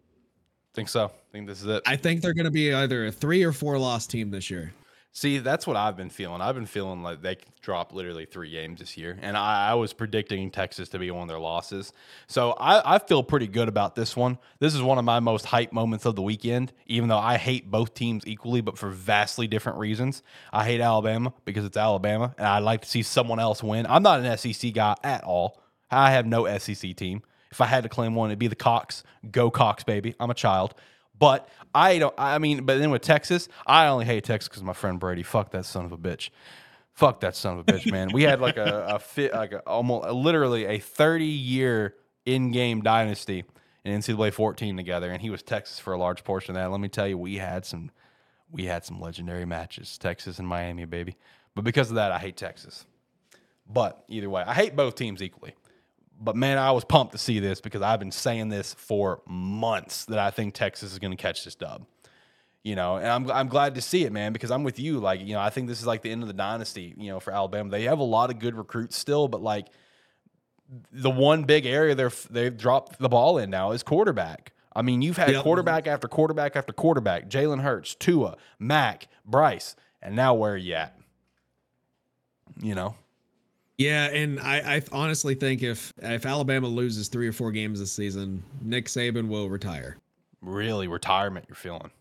Think 0.73 0.89
so. 0.89 1.05
I 1.05 1.31
think 1.31 1.47
this 1.47 1.61
is 1.61 1.67
it. 1.67 1.83
I 1.85 1.95
think 1.95 2.21
they're 2.21 2.33
going 2.33 2.45
to 2.45 2.51
be 2.51 2.73
either 2.73 3.07
a 3.07 3.11
three 3.11 3.43
or 3.43 3.51
four 3.51 3.77
loss 3.77 4.07
team 4.07 4.31
this 4.31 4.49
year. 4.49 4.73
See, 5.15 5.37
that's 5.37 5.67
what 5.67 5.77
I've 5.77 5.95
been 5.95 6.09
feeling. 6.09 6.41
I've 6.41 6.55
been 6.55 6.65
feeling 6.65 7.03
like 7.03 7.21
they 7.21 7.35
could 7.35 7.53
drop 7.61 7.93
literally 7.93 8.25
three 8.25 8.49
games 8.49 8.79
this 8.79 8.97
year, 8.97 9.15
and 9.21 9.37
I, 9.37 9.69
I 9.69 9.73
was 9.75 9.93
predicting 9.93 10.49
Texas 10.49 10.89
to 10.89 10.97
be 10.97 11.11
one 11.11 11.21
of 11.21 11.27
their 11.27 11.37
losses. 11.37 11.93
So 12.25 12.53
I, 12.53 12.95
I 12.95 12.97
feel 12.97 13.21
pretty 13.21 13.45
good 13.45 13.67
about 13.67 13.93
this 13.93 14.15
one. 14.15 14.39
This 14.57 14.73
is 14.73 14.81
one 14.81 14.97
of 14.97 15.05
my 15.05 15.19
most 15.19 15.45
hype 15.45 15.71
moments 15.71 16.05
of 16.05 16.15
the 16.15 16.23
weekend, 16.23 16.73
even 16.87 17.09
though 17.09 17.19
I 17.19 17.37
hate 17.37 17.69
both 17.69 17.93
teams 17.93 18.25
equally, 18.25 18.61
but 18.61 18.75
for 18.75 18.89
vastly 18.89 19.45
different 19.45 19.77
reasons. 19.77 20.23
I 20.51 20.65
hate 20.65 20.81
Alabama 20.81 21.31
because 21.45 21.63
it's 21.63 21.77
Alabama, 21.77 22.33
and 22.39 22.47
I'd 22.47 22.63
like 22.63 22.81
to 22.81 22.89
see 22.89 23.03
someone 23.03 23.39
else 23.39 23.61
win. 23.61 23.85
I'm 23.87 24.01
not 24.01 24.21
an 24.21 24.35
SEC 24.35 24.73
guy 24.73 24.95
at 25.03 25.23
all. 25.23 25.61
I 25.91 26.09
have 26.09 26.25
no 26.25 26.57
SEC 26.57 26.95
team. 26.95 27.21
If 27.53 27.61
I 27.61 27.67
had 27.67 27.83
to 27.83 27.89
claim 27.89 28.15
one, 28.15 28.31
it'd 28.31 28.39
be 28.39 28.47
the 28.47 28.55
Cocks. 28.55 29.03
Go 29.29 29.51
Cocks, 29.51 29.83
baby. 29.83 30.15
I'm 30.19 30.31
a 30.31 30.33
child. 30.33 30.73
But 31.17 31.47
I 31.75 31.99
don't. 31.99 32.15
I 32.17 32.39
mean, 32.39 32.65
but 32.65 32.79
then 32.79 32.89
with 32.89 33.03
Texas, 33.03 33.47
I 33.67 33.85
only 33.85 34.05
hate 34.05 34.23
Texas 34.23 34.49
because 34.49 34.63
my 34.63 34.73
friend 34.73 34.99
Brady. 34.99 35.21
Fuck 35.21 35.51
that 35.51 35.65
son 35.65 35.85
of 35.85 35.91
a 35.91 35.97
bitch. 35.97 36.31
Fuck 36.93 37.19
that 37.19 37.35
son 37.35 37.59
of 37.59 37.59
a 37.59 37.71
bitch, 37.71 37.91
man. 37.91 38.11
We 38.11 38.23
had 38.23 38.41
like 38.41 38.57
a, 38.57 38.87
a 38.95 38.99
fit, 38.99 39.31
like 39.33 39.51
a, 39.51 39.59
almost 39.59 40.09
literally 40.09 40.65
a 40.65 40.79
30 40.79 41.25
year 41.25 41.93
in 42.25 42.51
game 42.51 42.81
dynasty 42.81 43.43
in 43.85 43.99
NCAA 43.99 44.33
14 44.33 44.75
together, 44.75 45.11
and 45.11 45.21
he 45.21 45.29
was 45.29 45.43
Texas 45.43 45.77
for 45.77 45.93
a 45.93 45.97
large 45.97 46.23
portion 46.23 46.55
of 46.55 46.61
that. 46.61 46.71
Let 46.71 46.79
me 46.79 46.89
tell 46.89 47.07
you, 47.07 47.19
we 47.19 47.35
had 47.35 47.65
some, 47.65 47.91
we 48.49 48.65
had 48.65 48.83
some 48.83 48.99
legendary 48.99 49.45
matches, 49.45 49.99
Texas 49.99 50.39
and 50.39 50.47
Miami, 50.47 50.85
baby. 50.85 51.15
But 51.53 51.63
because 51.63 51.89
of 51.89 51.95
that, 51.95 52.11
I 52.11 52.17
hate 52.17 52.37
Texas. 52.37 52.85
But 53.69 54.03
either 54.07 54.29
way, 54.29 54.43
I 54.45 54.53
hate 54.53 54.75
both 54.75 54.95
teams 54.95 55.21
equally. 55.21 55.55
But 56.19 56.35
man, 56.35 56.57
I 56.57 56.71
was 56.71 56.85
pumped 56.85 57.11
to 57.13 57.17
see 57.17 57.39
this 57.39 57.59
because 57.59 57.81
I've 57.81 57.99
been 57.99 58.11
saying 58.11 58.49
this 58.49 58.73
for 58.75 59.21
months 59.27 60.05
that 60.05 60.19
I 60.19 60.31
think 60.31 60.53
Texas 60.53 60.93
is 60.93 60.99
going 60.99 61.11
to 61.11 61.17
catch 61.17 61.43
this 61.43 61.55
dub. 61.55 61.85
You 62.63 62.75
know, 62.77 62.95
and 62.95 63.07
I'm 63.07 63.29
I'm 63.29 63.47
glad 63.49 63.75
to 63.75 63.81
see 63.81 64.05
it, 64.05 64.13
man, 64.13 64.31
because 64.31 64.49
I'm 64.49 64.63
with 64.63 64.79
you. 64.79 64.99
Like, 64.99 65.19
you 65.19 65.33
know, 65.33 65.41
I 65.41 65.49
think 65.49 65.67
this 65.67 65.81
is 65.81 65.85
like 65.85 66.01
the 66.01 66.11
end 66.11 66.21
of 66.21 66.27
the 66.27 66.33
dynasty. 66.33 66.93
You 66.97 67.09
know, 67.09 67.19
for 67.19 67.33
Alabama, 67.33 67.69
they 67.69 67.83
have 67.83 67.99
a 67.99 68.03
lot 68.03 68.29
of 68.29 68.39
good 68.39 68.55
recruits 68.55 68.95
still, 68.95 69.27
but 69.27 69.41
like 69.41 69.67
the 70.91 71.09
one 71.09 71.43
big 71.43 71.65
area 71.65 71.93
they're 71.93 72.11
they've 72.29 72.55
dropped 72.55 72.99
the 72.99 73.09
ball 73.09 73.37
in 73.37 73.49
now 73.49 73.71
is 73.71 73.83
quarterback. 73.83 74.53
I 74.73 74.81
mean, 74.81 75.01
you've 75.01 75.17
had 75.17 75.31
Yep. 75.31 75.43
quarterback 75.43 75.87
after 75.87 76.07
quarterback 76.07 76.55
after 76.55 76.71
quarterback: 76.71 77.29
Jalen 77.29 77.61
Hurts, 77.61 77.95
Tua, 77.95 78.37
Mac, 78.59 79.07
Bryce, 79.25 79.75
and 80.01 80.15
now 80.15 80.33
where 80.33 80.53
are 80.53 80.57
you 80.57 80.75
at? 80.75 80.97
You 82.61 82.75
know, 82.75 82.95
Yeah, 83.83 84.05
and 84.05 84.39
I, 84.39 84.75
I 84.75 84.81
honestly 84.93 85.35
think 85.35 85.61
if 85.61 85.91
if 86.01 86.25
Alabama 86.25 86.67
loses 86.67 87.09
three 87.09 87.27
or 87.27 87.33
four 87.33 87.51
games 87.51 87.81
this 87.81 87.91
season, 87.91 88.41
Nick 88.61 88.85
Saban 88.85 89.27
will 89.27 89.49
retire. 89.49 89.97
really 90.41 90.87
retirement 90.87 91.45
you're 91.49 91.55
feeling. 91.57 91.91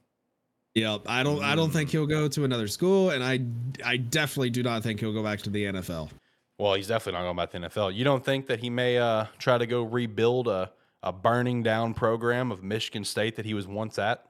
Yep, 0.76 1.02
I 1.06 1.24
don't 1.24 1.42
I 1.42 1.56
don't 1.56 1.72
think 1.72 1.90
he'll 1.90 2.06
go 2.06 2.28
to 2.28 2.44
another 2.44 2.68
school, 2.68 3.10
and 3.10 3.24
I 3.24 3.40
I 3.84 3.96
definitely 3.96 4.50
do 4.50 4.62
not 4.62 4.84
think 4.84 5.00
he'll 5.00 5.12
go 5.12 5.24
back 5.24 5.40
to 5.40 5.50
the 5.50 5.64
NFL. 5.64 6.10
Well, 6.56 6.74
he's 6.74 6.86
definitely 6.86 7.18
not 7.18 7.24
going 7.24 7.36
back 7.36 7.50
to 7.50 7.58
the 7.58 7.66
NFL. 7.66 7.94
You 7.96 8.04
don't 8.04 8.24
think 8.24 8.46
that 8.46 8.60
he 8.60 8.70
may 8.70 8.98
uh, 8.98 9.26
try 9.38 9.58
to 9.58 9.66
go 9.66 9.82
rebuild 9.82 10.46
a, 10.46 10.70
a 11.02 11.12
burning 11.12 11.64
down 11.64 11.94
program 11.94 12.52
of 12.52 12.62
Michigan 12.62 13.04
State 13.04 13.34
that 13.36 13.44
he 13.44 13.54
was 13.54 13.66
once 13.66 13.98
at? 13.98 14.24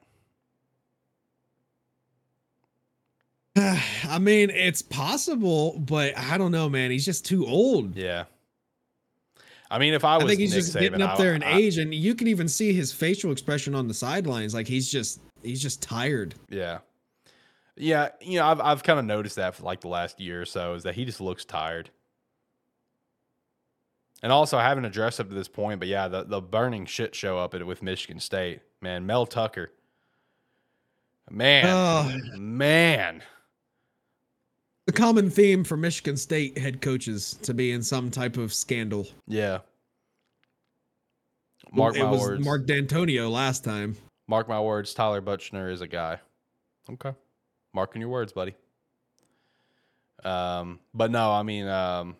I 4.08 4.18
mean, 4.18 4.50
it's 4.50 4.82
possible, 4.82 5.78
but 5.78 6.16
I 6.16 6.38
don't 6.38 6.52
know, 6.52 6.68
man. 6.68 6.90
He's 6.90 7.04
just 7.04 7.24
too 7.26 7.46
old. 7.46 7.96
Yeah. 7.96 8.24
I 9.70 9.78
mean, 9.78 9.94
if 9.94 10.04
I 10.04 10.16
was 10.16 10.24
I 10.24 10.28
think 10.28 10.40
he's 10.40 10.50
Nick 10.54 10.60
just 10.64 10.76
Saban, 10.76 10.80
getting 10.80 11.02
up 11.02 11.16
there 11.18 11.34
in 11.34 11.42
I- 11.42 11.56
age, 11.56 11.78
and 11.78 11.94
you 11.94 12.14
can 12.14 12.28
even 12.28 12.46
see 12.48 12.72
his 12.72 12.92
facial 12.92 13.32
expression 13.32 13.74
on 13.74 13.88
the 13.88 13.94
sidelines. 13.94 14.52
Like 14.54 14.66
he's 14.68 14.90
just 14.90 15.20
he's 15.42 15.62
just 15.62 15.82
tired. 15.82 16.34
Yeah. 16.50 16.78
Yeah, 17.74 18.10
you 18.20 18.38
know, 18.38 18.44
I've 18.46 18.60
I've 18.60 18.82
kind 18.82 18.98
of 18.98 19.06
noticed 19.06 19.36
that 19.36 19.54
for 19.54 19.62
like 19.62 19.80
the 19.80 19.88
last 19.88 20.20
year 20.20 20.42
or 20.42 20.44
so 20.44 20.74
is 20.74 20.82
that 20.82 20.94
he 20.94 21.06
just 21.06 21.22
looks 21.22 21.46
tired. 21.46 21.88
And 24.22 24.30
also, 24.30 24.56
I 24.58 24.62
haven't 24.68 24.84
addressed 24.84 25.18
up 25.20 25.28
to 25.30 25.34
this 25.34 25.48
point, 25.48 25.80
but 25.80 25.88
yeah, 25.88 26.06
the, 26.06 26.22
the 26.22 26.40
burning 26.40 26.86
shit 26.86 27.14
show 27.14 27.38
up 27.38 27.54
at, 27.54 27.66
with 27.66 27.82
Michigan 27.82 28.20
State, 28.20 28.60
man, 28.80 29.04
Mel 29.04 29.26
Tucker, 29.26 29.72
man, 31.30 31.64
Oh. 31.66 32.38
man, 32.38 33.22
The 34.92 34.98
common 34.98 35.30
theme 35.30 35.64
for 35.64 35.78
Michigan 35.78 36.18
State 36.18 36.58
head 36.58 36.82
coaches 36.82 37.38
to 37.44 37.54
be 37.54 37.72
in 37.72 37.82
some 37.82 38.10
type 38.10 38.36
of 38.36 38.52
scandal. 38.52 39.08
yeah. 39.26 39.60
Mark 41.72 41.96
it 41.96 42.04
my 42.04 42.10
was 42.10 42.20
words. 42.20 42.44
Mark 42.44 42.66
Dantonio 42.66 43.30
last 43.30 43.64
time. 43.64 43.96
Mark 44.28 44.50
my 44.50 44.60
words. 44.60 44.92
Tyler 44.92 45.22
Butchner 45.22 45.70
is 45.70 45.80
a 45.80 45.86
guy. 45.86 46.18
Okay, 46.90 47.14
marking 47.72 48.02
your 48.02 48.10
words, 48.10 48.34
buddy. 48.34 48.54
Um, 50.24 50.78
but 50.92 51.10
no, 51.10 51.32
I 51.32 51.42
mean, 51.42 51.66
um, 51.68 52.14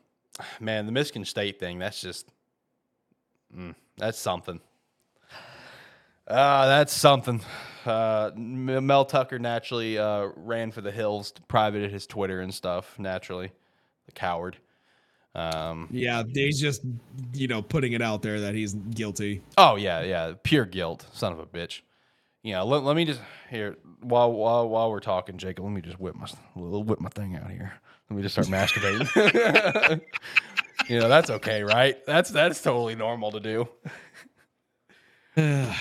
man, 0.58 0.86
the 0.86 0.92
Michigan 0.92 1.26
State 1.26 1.60
thing. 1.60 1.78
That's 1.78 2.00
just, 2.00 2.30
mm, 3.54 3.74
that's 3.98 4.18
something. 4.18 4.60
Uh, 6.26 6.66
that's 6.66 6.92
something. 6.92 7.40
Uh, 7.84 8.30
Mel 8.36 9.04
Tucker 9.04 9.38
naturally 9.38 9.98
uh, 9.98 10.28
ran 10.36 10.70
for 10.70 10.80
the 10.80 10.92
hills, 10.92 11.32
privated 11.48 11.90
his 11.90 12.06
Twitter 12.06 12.40
and 12.40 12.54
stuff. 12.54 12.98
Naturally, 12.98 13.50
the 14.06 14.12
coward. 14.12 14.56
Um, 15.34 15.88
Yeah, 15.90 16.22
he's 16.32 16.60
just 16.60 16.82
you 17.32 17.48
know 17.48 17.62
putting 17.62 17.92
it 17.92 18.02
out 18.02 18.22
there 18.22 18.40
that 18.40 18.54
he's 18.54 18.74
guilty. 18.74 19.42
Oh 19.56 19.76
yeah, 19.76 20.02
yeah, 20.02 20.34
pure 20.42 20.66
guilt, 20.66 21.06
son 21.12 21.32
of 21.32 21.38
a 21.38 21.46
bitch. 21.46 21.80
You 22.42 22.54
know, 22.54 22.66
let, 22.66 22.82
let 22.82 22.96
me 22.96 23.04
just 23.04 23.20
here 23.48 23.76
while 24.00 24.32
while 24.32 24.68
while 24.68 24.90
we're 24.90 25.00
talking, 25.00 25.38
Jacob. 25.38 25.64
Let 25.64 25.72
me 25.72 25.80
just 25.80 25.98
whip 25.98 26.14
my 26.14 26.28
whip 26.54 27.00
my 27.00 27.08
thing 27.08 27.36
out 27.36 27.50
here. 27.50 27.72
Let 28.10 28.16
me 28.16 28.22
just 28.22 28.34
start 28.34 28.48
masturbating. 28.48 30.00
you 30.88 31.00
know, 31.00 31.08
that's 31.08 31.30
okay, 31.30 31.62
right? 31.62 32.04
That's 32.04 32.30
that's 32.30 32.60
totally 32.60 32.94
normal 32.94 33.32
to 33.32 33.40
do. 33.40 33.68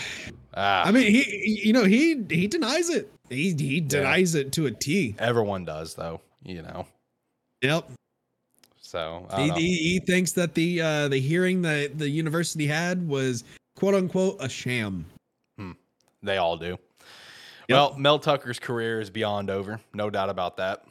Ah, 0.54 0.86
I 0.86 0.92
mean, 0.92 1.10
he 1.10 1.62
you 1.64 1.72
know 1.72 1.86
he 1.86 2.22
he 2.30 2.46
denies 2.48 2.90
it. 2.90 3.10
He 3.30 3.54
he 3.54 3.80
denies 3.80 4.36
it 4.36 4.52
to 4.54 4.66
a 4.66 4.72
T. 4.72 5.16
everyone 5.18 5.64
does 5.64 5.94
though. 5.94 6.20
You 6.44 6.62
know, 6.62 6.88
Yep. 7.62 7.90
so 8.82 9.26
He, 9.38 9.50
he, 9.52 9.78
he 9.78 10.00
thinks 10.00 10.34
that 10.34 10.54
the 10.54 10.82
uh, 10.82 11.08
the 11.08 11.20
hearing 11.20 11.62
that 11.62 11.98
the 11.98 12.10
university 12.10 12.68
had 12.68 13.08
was 13.08 13.46
quote 13.78 13.96
unquote 13.96 14.38
a 14.42 14.50
sham. 14.50 15.06
they 16.22 16.36
all 16.38 16.58
do. 16.58 16.78
Well, 17.70 17.96
Mel 17.98 18.20
Tucker's 18.20 18.60
career 18.60 19.00
is 19.00 19.10
beyond 19.10 19.50
over, 19.50 19.80
no 19.94 20.10
doubt 20.10 20.30
about 20.30 20.58
that. 20.58 20.84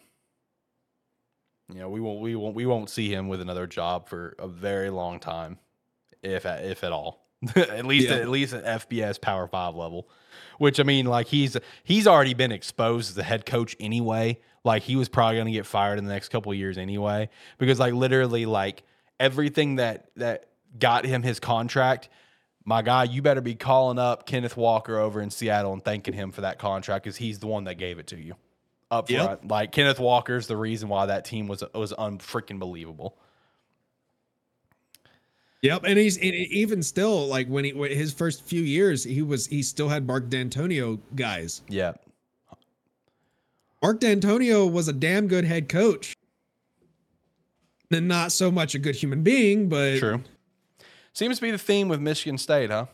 You 1.70 1.80
know, 1.80 1.90
we 1.90 2.00
won't 2.00 2.20
we 2.20 2.34
won't 2.34 2.54
we 2.54 2.64
won't 2.64 2.88
see 2.88 3.12
him 3.12 3.28
with 3.28 3.42
another 3.42 3.66
job 3.66 4.08
for 4.08 4.34
a 4.38 4.48
very 4.48 4.88
long 4.88 5.20
time, 5.20 5.58
if 6.22 6.46
if 6.46 6.82
at 6.82 6.92
all. 6.92 7.19
at 7.56 7.84
least 7.86 8.08
Yeah. 8.08 8.16
at 8.16 8.28
least 8.28 8.52
at 8.52 8.64
FBS 8.88 9.20
Power 9.20 9.46
Five 9.48 9.74
level. 9.74 10.08
Which 10.58 10.78
I 10.78 10.82
mean, 10.82 11.06
like 11.06 11.28
he's 11.28 11.56
he's 11.84 12.06
already 12.06 12.34
been 12.34 12.52
exposed 12.52 13.10
as 13.10 13.18
a 13.18 13.22
head 13.22 13.46
coach 13.46 13.74
anyway. 13.80 14.38
Like 14.62 14.82
he 14.82 14.94
was 14.96 15.08
probably 15.08 15.36
going 15.36 15.46
to 15.46 15.52
get 15.52 15.64
fired 15.64 15.98
in 15.98 16.04
the 16.04 16.12
next 16.12 16.28
couple 16.28 16.52
of 16.52 16.58
years 16.58 16.76
anyway, 16.76 17.30
because 17.58 17.78
like 17.78 17.94
literally 17.94 18.44
like 18.44 18.82
everything 19.18 19.76
that 19.76 20.10
that 20.16 20.46
got 20.78 21.04
him 21.06 21.22
his 21.22 21.40
contract. 21.40 22.08
My 22.66 22.82
guy, 22.82 23.04
you 23.04 23.22
better 23.22 23.40
be 23.40 23.54
calling 23.54 23.98
up 23.98 24.26
Kenneth 24.26 24.54
Walker 24.56 24.98
over 24.98 25.22
in 25.22 25.30
Seattle 25.30 25.72
and 25.72 25.82
thanking 25.82 26.12
him 26.12 26.30
for 26.30 26.42
that 26.42 26.58
contract 26.58 27.04
because 27.04 27.16
he's 27.16 27.38
the 27.38 27.46
one 27.46 27.64
that 27.64 27.76
gave 27.76 27.98
it 27.98 28.06
to 28.08 28.16
you 28.20 28.34
up 28.90 29.08
Yep. 29.10 29.24
front. 29.24 29.48
Like 29.48 29.72
Kenneth 29.72 29.98
Walker's 29.98 30.46
the 30.46 30.58
reason 30.58 30.90
why 30.90 31.06
that 31.06 31.24
team 31.24 31.48
was 31.48 31.64
was 31.74 31.94
unfreaking 31.98 32.58
believable. 32.58 33.16
Yep, 35.62 35.84
and 35.84 35.98
he's 35.98 36.16
and 36.16 36.24
even 36.34 36.82
still 36.82 37.26
like 37.26 37.46
when 37.48 37.64
he 37.64 37.72
when 37.74 37.90
his 37.90 38.12
first 38.14 38.42
few 38.44 38.62
years, 38.62 39.04
he 39.04 39.20
was 39.22 39.46
he 39.46 39.62
still 39.62 39.88
had 39.90 40.06
Mark 40.06 40.28
Dantonio 40.30 40.98
guys. 41.14 41.60
Yeah, 41.68 41.92
Mark 43.82 44.00
Dantonio 44.00 44.70
was 44.70 44.88
a 44.88 44.92
damn 44.92 45.26
good 45.28 45.44
head 45.44 45.68
coach, 45.68 46.14
and 47.90 48.08
not 48.08 48.32
so 48.32 48.50
much 48.50 48.74
a 48.74 48.78
good 48.78 48.94
human 48.94 49.22
being, 49.22 49.68
but 49.68 49.98
true. 49.98 50.22
Seems 51.12 51.36
to 51.36 51.42
be 51.42 51.50
the 51.50 51.58
theme 51.58 51.88
with 51.88 52.00
Michigan 52.00 52.38
State, 52.38 52.70
huh? 52.70 52.86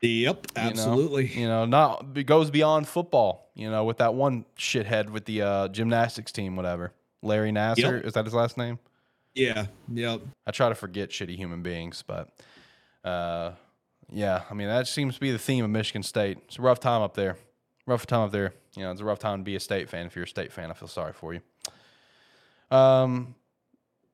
Yep, 0.00 0.46
You 0.56 0.62
know? 0.62 0.68
absolutely. 0.70 1.26
You 1.28 1.48
know, 1.48 1.64
not 1.64 2.06
it 2.14 2.24
goes 2.24 2.50
beyond 2.50 2.86
football. 2.88 3.50
You 3.54 3.70
know, 3.70 3.84
with 3.84 3.98
that 3.98 4.14
one 4.14 4.44
shithead 4.58 5.10
with 5.10 5.24
the 5.24 5.42
uh, 5.42 5.68
gymnastics 5.68 6.32
team, 6.32 6.56
whatever. 6.56 6.92
Larry 7.22 7.52
Nassar 7.52 7.78
Yep. 7.96 8.04
is 8.04 8.12
that 8.14 8.24
his 8.24 8.34
last 8.34 8.56
name? 8.58 8.78
Yeah, 9.34 9.66
yep. 9.92 10.20
I 10.46 10.50
try 10.52 10.68
to 10.68 10.74
forget 10.74 11.10
shitty 11.10 11.36
human 11.36 11.62
beings, 11.62 12.04
but 12.06 12.30
uh, 13.04 13.52
yeah, 14.10 14.42
I 14.50 14.54
mean 14.54 14.68
that 14.68 14.86
seems 14.86 15.14
to 15.14 15.20
be 15.20 15.32
the 15.32 15.38
theme 15.38 15.64
of 15.64 15.70
Michigan 15.70 16.02
State. 16.02 16.38
It's 16.46 16.58
a 16.58 16.62
rough 16.62 16.80
time 16.80 17.02
up 17.02 17.14
there. 17.14 17.36
Rough 17.86 18.06
time 18.06 18.20
up 18.20 18.32
there. 18.32 18.54
You 18.76 18.82
know, 18.82 18.92
it's 18.92 19.00
a 19.00 19.04
rough 19.04 19.18
time 19.18 19.40
to 19.40 19.44
be 19.44 19.56
a 19.56 19.60
state 19.60 19.88
fan. 19.88 20.06
If 20.06 20.16
you're 20.16 20.24
a 20.24 20.28
state 20.28 20.52
fan, 20.52 20.70
I 20.70 20.74
feel 20.74 20.88
sorry 20.88 21.12
for 21.12 21.34
you. 21.34 21.40
Um, 22.74 23.34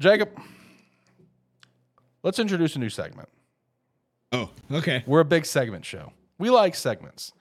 Jacob, 0.00 0.30
let's 2.22 2.38
introduce 2.38 2.76
a 2.76 2.78
new 2.78 2.90
segment. 2.90 3.28
Oh, 4.32 4.50
okay. 4.72 5.02
We're 5.06 5.20
a 5.20 5.24
big 5.24 5.46
segment 5.46 5.84
show. 5.84 6.12
We 6.38 6.50
like 6.50 6.74
segments. 6.74 7.32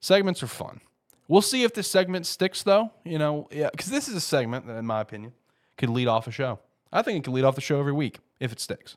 Segments 0.00 0.42
are 0.42 0.48
fun. 0.48 0.80
We'll 1.28 1.42
see 1.42 1.64
if 1.64 1.74
this 1.74 1.90
segment 1.90 2.26
sticks, 2.26 2.62
though. 2.62 2.90
You 3.04 3.18
know, 3.18 3.48
yeah, 3.50 3.68
because 3.70 3.90
this 3.90 4.08
is 4.08 4.14
a 4.14 4.20
segment 4.20 4.66
that, 4.66 4.76
in 4.76 4.86
my 4.86 5.00
opinion, 5.00 5.32
could 5.76 5.90
lead 5.90 6.08
off 6.08 6.26
a 6.26 6.30
show. 6.30 6.58
I 6.92 7.02
think 7.02 7.18
it 7.18 7.24
could 7.24 7.34
lead 7.34 7.44
off 7.44 7.54
the 7.54 7.60
show 7.60 7.78
every 7.78 7.92
week 7.92 8.18
if 8.40 8.52
it 8.52 8.60
sticks. 8.60 8.96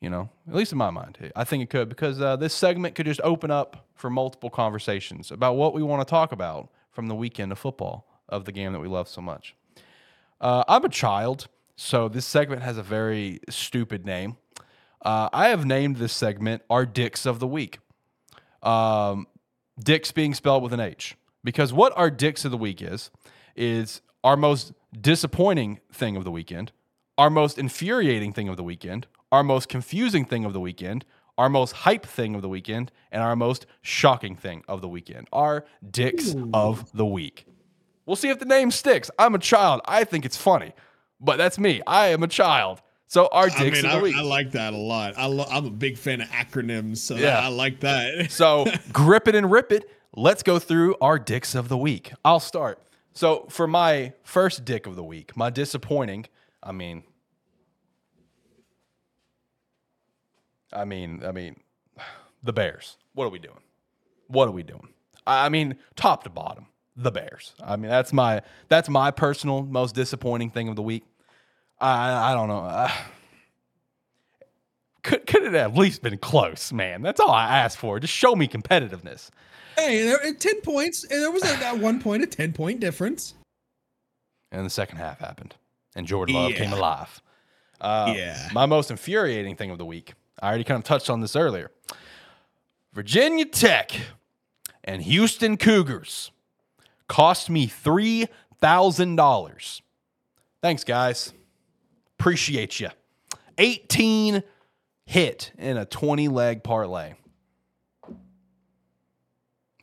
You 0.00 0.10
know, 0.10 0.28
at 0.48 0.54
least 0.54 0.70
in 0.70 0.78
my 0.78 0.90
mind, 0.90 1.32
I 1.34 1.42
think 1.42 1.62
it 1.62 1.70
could 1.70 1.88
because 1.88 2.20
uh, 2.20 2.36
this 2.36 2.54
segment 2.54 2.94
could 2.94 3.06
just 3.06 3.20
open 3.24 3.50
up 3.50 3.88
for 3.96 4.08
multiple 4.10 4.48
conversations 4.48 5.32
about 5.32 5.56
what 5.56 5.74
we 5.74 5.82
want 5.82 6.06
to 6.06 6.08
talk 6.08 6.30
about 6.30 6.68
from 6.92 7.08
the 7.08 7.16
weekend 7.16 7.50
of 7.50 7.58
football 7.58 8.06
of 8.28 8.44
the 8.44 8.52
game 8.52 8.72
that 8.72 8.78
we 8.78 8.86
love 8.86 9.08
so 9.08 9.20
much. 9.20 9.56
Uh, 10.40 10.62
I'm 10.68 10.84
a 10.84 10.88
child, 10.88 11.48
so 11.74 12.08
this 12.08 12.24
segment 12.24 12.62
has 12.62 12.78
a 12.78 12.82
very 12.82 13.40
stupid 13.48 14.06
name. 14.06 14.36
Uh, 15.02 15.28
I 15.32 15.48
have 15.48 15.66
named 15.66 15.96
this 15.96 16.12
segment 16.12 16.62
"Our 16.70 16.86
Dicks 16.86 17.26
of 17.26 17.40
the 17.40 17.48
Week." 17.48 17.80
Um, 18.62 19.26
dicks 19.82 20.12
being 20.12 20.34
spelled 20.34 20.62
with 20.62 20.72
an 20.72 20.80
H, 20.80 21.16
because 21.42 21.72
what 21.72 21.92
our 21.96 22.10
dicks 22.10 22.44
of 22.44 22.50
the 22.50 22.56
week 22.56 22.82
is 22.82 23.10
is 23.56 24.00
our 24.22 24.36
most 24.36 24.72
disappointing 25.00 25.80
thing 25.92 26.16
of 26.16 26.24
the 26.24 26.30
weekend, 26.30 26.72
our 27.18 27.28
most 27.28 27.58
infuriating 27.58 28.32
thing 28.32 28.48
of 28.48 28.56
the 28.56 28.62
weekend, 28.62 29.06
our 29.30 29.42
most 29.42 29.68
confusing 29.68 30.24
thing 30.24 30.44
of 30.44 30.52
the 30.54 30.60
weekend, 30.60 31.04
our 31.36 31.48
most 31.48 31.72
hype 31.72 32.06
thing 32.06 32.34
of 32.34 32.42
the 32.42 32.48
weekend, 32.48 32.90
and 33.12 33.22
our 33.22 33.36
most 33.36 33.66
shocking 33.82 34.34
thing 34.34 34.62
of 34.68 34.80
the 34.80 34.88
weekend. 34.88 35.28
Our 35.32 35.64
dicks 35.90 36.34
of 36.54 36.90
the 36.92 37.04
week. 37.06 37.46
We'll 38.06 38.16
see 38.16 38.30
if 38.30 38.38
the 38.38 38.44
name 38.46 38.70
sticks. 38.70 39.10
I'm 39.18 39.34
a 39.34 39.38
child. 39.38 39.80
I 39.84 40.04
think 40.04 40.24
it's 40.24 40.36
funny, 40.36 40.72
but 41.20 41.36
that's 41.36 41.58
me. 41.58 41.82
I 41.86 42.08
am 42.08 42.22
a 42.22 42.28
child. 42.28 42.80
So 43.06 43.28
our 43.32 43.46
I 43.46 43.48
dicks 43.48 43.82
mean, 43.82 43.86
of 43.86 43.92
the 43.92 43.98
I, 43.98 44.02
week. 44.02 44.16
I 44.16 44.22
like 44.22 44.52
that 44.52 44.72
a 44.72 44.76
lot. 44.76 45.14
I 45.16 45.26
lo- 45.26 45.46
I'm 45.50 45.66
a 45.66 45.70
big 45.70 45.96
fan 45.98 46.20
of 46.20 46.28
acronyms, 46.28 46.98
so 46.98 47.16
Yeah. 47.16 47.38
I 47.40 47.48
like 47.48 47.80
that. 47.80 48.30
So 48.30 48.66
grip 48.92 49.28
it 49.28 49.34
and 49.34 49.50
rip 49.50 49.72
it. 49.72 49.90
Let's 50.14 50.42
go 50.42 50.58
through 50.58 50.96
our 51.00 51.18
dicks 51.18 51.54
of 51.54 51.68
the 51.68 51.76
week. 51.78 52.12
I'll 52.24 52.40
start. 52.40 52.80
So 53.12 53.46
for 53.50 53.66
my 53.66 54.12
first 54.22 54.64
dick 54.64 54.86
of 54.86 54.94
the 54.96 55.04
week, 55.04 55.36
my 55.36 55.50
disappointing, 55.50 56.26
I 56.62 56.72
mean, 56.72 57.02
I 60.72 60.84
mean, 60.84 61.22
I 61.24 61.32
mean, 61.32 61.56
the 62.42 62.52
Bears. 62.52 62.96
What 63.14 63.26
are 63.26 63.30
we 63.30 63.38
doing? 63.38 63.60
What 64.28 64.48
are 64.48 64.52
we 64.52 64.62
doing? 64.62 64.88
I 65.26 65.48
mean, 65.48 65.76
top 65.96 66.24
to 66.24 66.30
bottom, 66.30 66.66
the 66.96 67.10
Bears. 67.10 67.54
I 67.62 67.76
mean, 67.76 67.90
that's 67.90 68.12
my 68.12 68.42
that's 68.68 68.88
my 68.88 69.10
personal 69.10 69.62
most 69.62 69.94
disappointing 69.94 70.50
thing 70.50 70.68
of 70.68 70.76
the 70.76 70.82
week. 70.82 71.04
I 71.80 72.32
I 72.32 72.34
don't 72.34 72.48
know. 72.48 72.64
Uh, 72.64 72.90
could 75.02 75.26
could 75.26 75.42
it 75.42 75.52
have 75.52 75.72
at 75.72 75.76
least 75.76 76.02
been 76.02 76.18
close, 76.18 76.72
man? 76.72 77.02
That's 77.02 77.20
all 77.20 77.30
I 77.30 77.58
asked 77.58 77.78
for. 77.78 78.00
Just 78.00 78.14
show 78.14 78.34
me 78.34 78.48
competitiveness. 78.48 79.30
Hey, 79.76 80.02
there, 80.02 80.34
ten 80.34 80.60
points, 80.62 81.04
and 81.04 81.22
there 81.22 81.30
was 81.30 81.44
at 81.44 81.60
that 81.60 81.78
one 81.78 82.00
point 82.00 82.22
a 82.22 82.26
ten 82.26 82.52
point 82.52 82.80
difference. 82.80 83.34
And 84.50 84.64
the 84.64 84.70
second 84.70 84.98
half 84.98 85.18
happened, 85.18 85.54
and 85.94 86.06
Jordan 86.06 86.34
Love 86.34 86.52
came 86.52 86.72
alive. 86.72 87.22
Uh, 87.80 88.12
Yeah. 88.16 88.48
My 88.52 88.66
most 88.66 88.90
infuriating 88.90 89.56
thing 89.56 89.70
of 89.70 89.78
the 89.78 89.84
week. 89.84 90.14
I 90.40 90.48
already 90.48 90.64
kind 90.64 90.78
of 90.78 90.84
touched 90.84 91.10
on 91.10 91.20
this 91.20 91.36
earlier. 91.36 91.70
Virginia 92.92 93.44
Tech 93.44 93.92
and 94.84 95.02
Houston 95.02 95.56
Cougars 95.56 96.30
cost 97.08 97.50
me 97.50 97.66
three 97.66 98.26
thousand 98.60 99.16
dollars. 99.16 99.82
Thanks, 100.62 100.84
guys. 100.84 101.32
Appreciate 102.18 102.80
you. 102.80 102.88
Eighteen 103.56 104.42
hit 105.06 105.52
in 105.58 105.76
a 105.76 105.84
twenty 105.84 106.28
leg 106.28 106.62
parlay. 106.62 107.14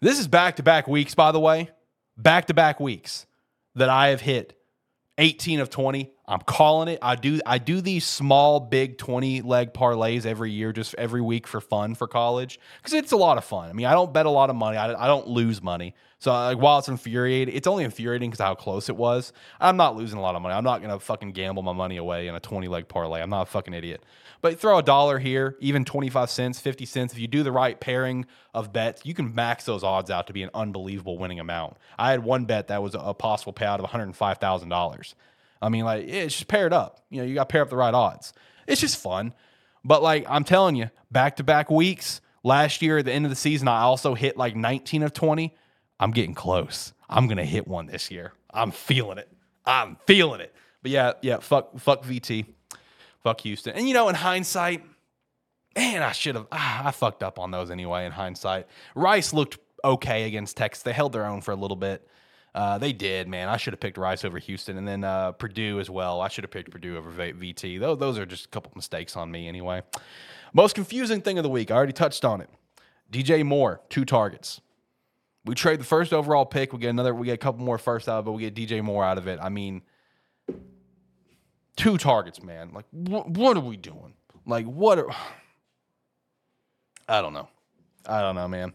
This 0.01 0.19
is 0.19 0.27
back 0.27 0.57
to 0.57 0.63
back 0.63 0.87
weeks, 0.87 1.15
by 1.15 1.31
the 1.31 1.39
way. 1.39 1.69
Back 2.17 2.47
to 2.47 2.53
back 2.53 2.79
weeks 2.79 3.25
that 3.75 3.89
I 3.89 4.09
have 4.09 4.21
hit 4.21 4.57
18 5.17 5.59
of 5.59 5.69
20. 5.69 6.11
I'm 6.27 6.39
calling 6.39 6.87
it. 6.87 6.99
I 7.01 7.15
do 7.15 7.39
I 7.45 7.59
do 7.59 7.81
these 7.81 8.05
small 8.05 8.59
big 8.59 8.97
20 8.97 9.41
leg 9.41 9.73
parlays 9.73 10.25
every 10.25 10.51
year 10.51 10.73
just 10.73 10.95
every 10.95 11.21
week 11.21 11.45
for 11.45 11.61
fun 11.61 11.93
for 11.93 12.07
college 12.07 12.59
cuz 12.81 12.93
it's 12.93 13.11
a 13.11 13.17
lot 13.17 13.37
of 13.37 13.45
fun. 13.45 13.69
I 13.69 13.73
mean, 13.73 13.85
I 13.85 13.93
don't 13.93 14.11
bet 14.11 14.25
a 14.25 14.31
lot 14.31 14.49
of 14.49 14.55
money. 14.55 14.77
I, 14.77 15.05
I 15.05 15.07
don't 15.07 15.27
lose 15.27 15.61
money. 15.61 15.93
So 16.17 16.31
like 16.31 16.57
while 16.57 16.79
it's 16.79 16.87
infuriating, 16.87 17.55
it's 17.55 17.67
only 17.67 17.83
infuriating 17.83 18.31
cuz 18.31 18.39
how 18.39 18.55
close 18.55 18.89
it 18.89 18.97
was. 18.97 19.33
I'm 19.59 19.77
not 19.77 19.95
losing 19.95 20.17
a 20.17 20.21
lot 20.21 20.35
of 20.35 20.41
money. 20.41 20.55
I'm 20.55 20.63
not 20.63 20.81
going 20.81 20.91
to 20.91 20.99
fucking 20.99 21.33
gamble 21.33 21.61
my 21.61 21.73
money 21.73 21.97
away 21.97 22.27
in 22.27 22.33
a 22.33 22.39
20 22.39 22.67
leg 22.67 22.87
parlay. 22.87 23.21
I'm 23.21 23.29
not 23.29 23.43
a 23.43 23.45
fucking 23.45 23.73
idiot. 23.73 24.03
But 24.41 24.59
throw 24.59 24.79
a 24.79 24.83
dollar 24.83 25.19
here, 25.19 25.55
even 25.59 25.85
25 25.85 26.29
cents, 26.29 26.59
50 26.59 26.85
cents. 26.85 27.13
If 27.13 27.19
you 27.19 27.27
do 27.27 27.43
the 27.43 27.51
right 27.51 27.79
pairing 27.79 28.25
of 28.53 28.73
bets, 28.73 29.05
you 29.05 29.13
can 29.13 29.33
max 29.33 29.65
those 29.65 29.83
odds 29.83 30.09
out 30.09 30.27
to 30.27 30.33
be 30.33 30.43
an 30.43 30.49
unbelievable 30.53 31.17
winning 31.17 31.39
amount. 31.39 31.77
I 31.97 32.11
had 32.11 32.23
one 32.23 32.45
bet 32.45 32.67
that 32.67 32.81
was 32.81 32.95
a 32.95 33.13
possible 33.13 33.53
payout 33.53 33.79
of 33.79 33.89
$105,000. 33.89 35.13
I 35.65 35.69
mean, 35.69 35.83
like, 35.83 36.07
it's 36.07 36.35
just 36.35 36.47
paired 36.47 36.73
up. 36.73 37.01
You 37.09 37.21
know, 37.21 37.27
you 37.27 37.35
got 37.35 37.49
to 37.49 37.51
pair 37.51 37.61
up 37.61 37.69
the 37.69 37.75
right 37.75 37.93
odds. 37.93 38.33
It's 38.67 38.81
just 38.81 38.97
fun. 38.97 39.33
But, 39.83 40.03
like, 40.03 40.25
I'm 40.29 40.43
telling 40.43 40.75
you, 40.75 40.89
back 41.11 41.37
to 41.37 41.43
back 41.43 41.71
weeks, 41.71 42.21
last 42.43 42.81
year 42.81 42.99
at 42.99 43.05
the 43.05 43.11
end 43.11 43.25
of 43.25 43.31
the 43.31 43.35
season, 43.35 43.67
I 43.67 43.81
also 43.81 44.13
hit 44.13 44.37
like 44.37 44.55
19 44.55 45.03
of 45.03 45.13
20. 45.13 45.55
I'm 45.99 46.11
getting 46.11 46.35
close. 46.35 46.93
I'm 47.09 47.27
to 47.29 47.45
hit 47.45 47.67
one 47.67 47.87
this 47.87 48.11
year. 48.11 48.33
I'm 48.53 48.71
feeling 48.71 49.17
it. 49.17 49.29
I'm 49.65 49.97
feeling 50.05 50.41
it. 50.41 50.53
But 50.81 50.91
yeah, 50.91 51.13
yeah, 51.21 51.37
fuck, 51.39 51.79
fuck 51.79 52.03
VT. 52.03 52.45
Fuck 53.23 53.41
Houston. 53.41 53.73
And, 53.73 53.87
you 53.87 53.93
know, 53.95 54.07
in 54.09 54.15
hindsight, 54.15 54.83
man, 55.75 56.03
I 56.03 56.11
should 56.11 56.35
have, 56.35 56.47
ah, 56.51 56.87
I 56.87 56.91
fucked 56.91 57.23
up 57.23 57.39
on 57.39 57.49
those 57.49 57.71
anyway 57.71 58.05
in 58.05 58.11
hindsight. 58.11 58.67
Rice 58.93 59.33
looked 59.33 59.57
okay 59.83 60.25
against 60.25 60.57
Texas. 60.57 60.83
They 60.83 60.93
held 60.93 61.11
their 61.11 61.25
own 61.25 61.41
for 61.41 61.51
a 61.51 61.55
little 61.55 61.77
bit. 61.77 62.07
Uh, 62.55 62.77
they 62.77 62.93
did, 62.93 63.27
man. 63.27 63.49
I 63.49 63.57
should 63.57 63.73
have 63.73 63.81
picked 63.81 63.97
Rice 63.97 64.23
over 64.23 64.39
Houston, 64.39 64.77
and 64.77 64.87
then 64.87 65.03
uh, 65.03 65.33
Purdue 65.33 65.81
as 65.81 65.89
well. 65.89 66.21
I 66.21 66.29
should 66.29 66.45
have 66.45 66.51
picked 66.51 66.71
Purdue 66.71 66.95
over 66.95 67.11
VT. 67.11 67.81
Those, 67.81 67.99
those 67.99 68.17
are 68.17 68.25
just 68.25 68.45
a 68.45 68.47
couple 68.47 68.71
mistakes 68.77 69.17
on 69.17 69.29
me, 69.29 69.49
anyway. 69.49 69.83
Most 70.53 70.73
confusing 70.73 71.19
thing 71.19 71.37
of 71.37 71.43
the 71.43 71.49
week. 71.49 71.69
I 71.69 71.75
already 71.75 71.91
touched 71.91 72.23
on 72.23 72.39
it. 72.39 72.49
DJ 73.11 73.45
Moore, 73.45 73.81
two 73.89 74.05
targets. 74.05 74.61
We 75.43 75.53
trade 75.53 75.81
the 75.81 75.85
first 75.85 76.13
overall 76.13 76.45
pick. 76.45 76.71
We 76.71 76.79
get 76.79 76.91
another. 76.91 77.13
We 77.13 77.25
get 77.25 77.33
a 77.33 77.37
couple 77.37 77.63
more 77.63 77.77
first 77.77 78.07
out, 78.07 78.23
but 78.23 78.31
we 78.31 78.49
get 78.49 78.55
DJ 78.55 78.81
Moore 78.81 79.03
out 79.03 79.17
of 79.17 79.27
it. 79.27 79.37
I 79.41 79.49
mean, 79.49 79.81
two 81.75 81.97
targets, 81.97 82.41
man. 82.41 82.71
Like, 82.73 82.85
wh- 82.91 83.27
what 83.27 83.57
are 83.57 83.61
we 83.61 83.75
doing? 83.75 84.13
Like, 84.45 84.65
what 84.65 84.97
are? 84.97 85.09
I 87.09 87.21
don't 87.21 87.33
know. 87.33 87.49
I 88.05 88.21
don't 88.21 88.35
know, 88.35 88.47
man. 88.47 88.73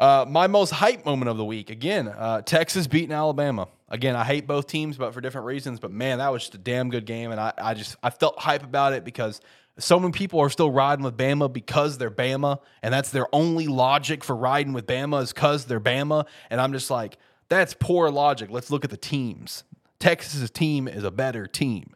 Uh, 0.00 0.24
my 0.26 0.46
most 0.46 0.70
hype 0.70 1.04
moment 1.04 1.28
of 1.28 1.36
the 1.36 1.44
week 1.44 1.68
again. 1.68 2.08
Uh, 2.08 2.40
Texas 2.40 2.86
beating 2.86 3.12
Alabama. 3.12 3.68
Again, 3.90 4.16
I 4.16 4.24
hate 4.24 4.46
both 4.46 4.66
teams, 4.66 4.96
but 4.96 5.12
for 5.12 5.20
different 5.20 5.46
reasons. 5.46 5.78
But 5.78 5.92
man, 5.92 6.18
that 6.18 6.32
was 6.32 6.42
just 6.42 6.54
a 6.54 6.58
damn 6.58 6.88
good 6.88 7.04
game, 7.04 7.30
and 7.32 7.38
I, 7.38 7.52
I 7.58 7.74
just 7.74 7.96
I 8.02 8.08
felt 8.08 8.38
hype 8.38 8.64
about 8.64 8.94
it 8.94 9.04
because 9.04 9.42
so 9.78 10.00
many 10.00 10.12
people 10.12 10.40
are 10.40 10.48
still 10.48 10.70
riding 10.70 11.04
with 11.04 11.18
Bama 11.18 11.52
because 11.52 11.98
they're 11.98 12.10
Bama, 12.10 12.60
and 12.82 12.94
that's 12.94 13.10
their 13.10 13.26
only 13.34 13.66
logic 13.66 14.24
for 14.24 14.34
riding 14.34 14.72
with 14.72 14.86
Bama 14.86 15.22
is 15.22 15.34
because 15.34 15.66
they're 15.66 15.80
Bama. 15.80 16.26
And 16.48 16.62
I'm 16.62 16.72
just 16.72 16.90
like, 16.90 17.18
that's 17.50 17.74
poor 17.74 18.10
logic. 18.10 18.50
Let's 18.50 18.70
look 18.70 18.84
at 18.84 18.90
the 18.90 18.96
teams. 18.96 19.64
Texas's 19.98 20.50
team 20.50 20.88
is 20.88 21.04
a 21.04 21.10
better 21.10 21.46
team. 21.46 21.94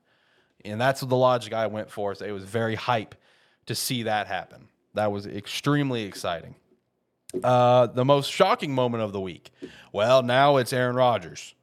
And 0.63 0.79
that's 0.79 1.01
the 1.01 1.17
logic 1.17 1.55
I 1.55 1.69
went 1.69 1.91
for. 1.91 2.15
So 2.15 2.27
it 2.27 2.33
was 2.33 2.45
very 2.45 2.75
hype 2.75 3.15
to 3.67 3.75
see 3.75 4.03
that 4.03 4.27
happen. 4.27 4.69
That 4.93 5.11
was 5.11 5.27
extremely 5.27 6.03
exciting. 6.03 6.55
Uh, 7.43 7.87
the 7.87 8.05
most 8.05 8.31
shocking 8.31 8.75
moment 8.75 9.03
of 9.03 9.13
the 9.13 9.21
week. 9.21 9.51
Well, 9.93 10.23
now 10.23 10.57
it's 10.57 10.73
Aaron 10.73 10.97
Rodgers. 10.97 11.55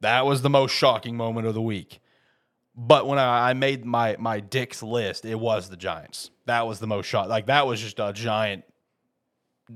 That 0.00 0.26
was 0.26 0.42
the 0.42 0.50
most 0.50 0.72
shocking 0.72 1.16
moment 1.16 1.46
of 1.46 1.54
the 1.54 1.62
week. 1.62 2.00
But 2.74 3.06
when 3.06 3.18
I, 3.18 3.50
I 3.50 3.52
made 3.54 3.84
my 3.84 4.16
my 4.18 4.40
dicks 4.40 4.82
list, 4.82 5.24
it 5.24 5.38
was 5.38 5.68
the 5.68 5.76
Giants. 5.76 6.30
That 6.46 6.66
was 6.66 6.80
the 6.80 6.86
most 6.86 7.06
shot. 7.06 7.28
Like 7.28 7.46
that 7.46 7.66
was 7.66 7.80
just 7.80 8.00
a 8.00 8.12
giant 8.12 8.64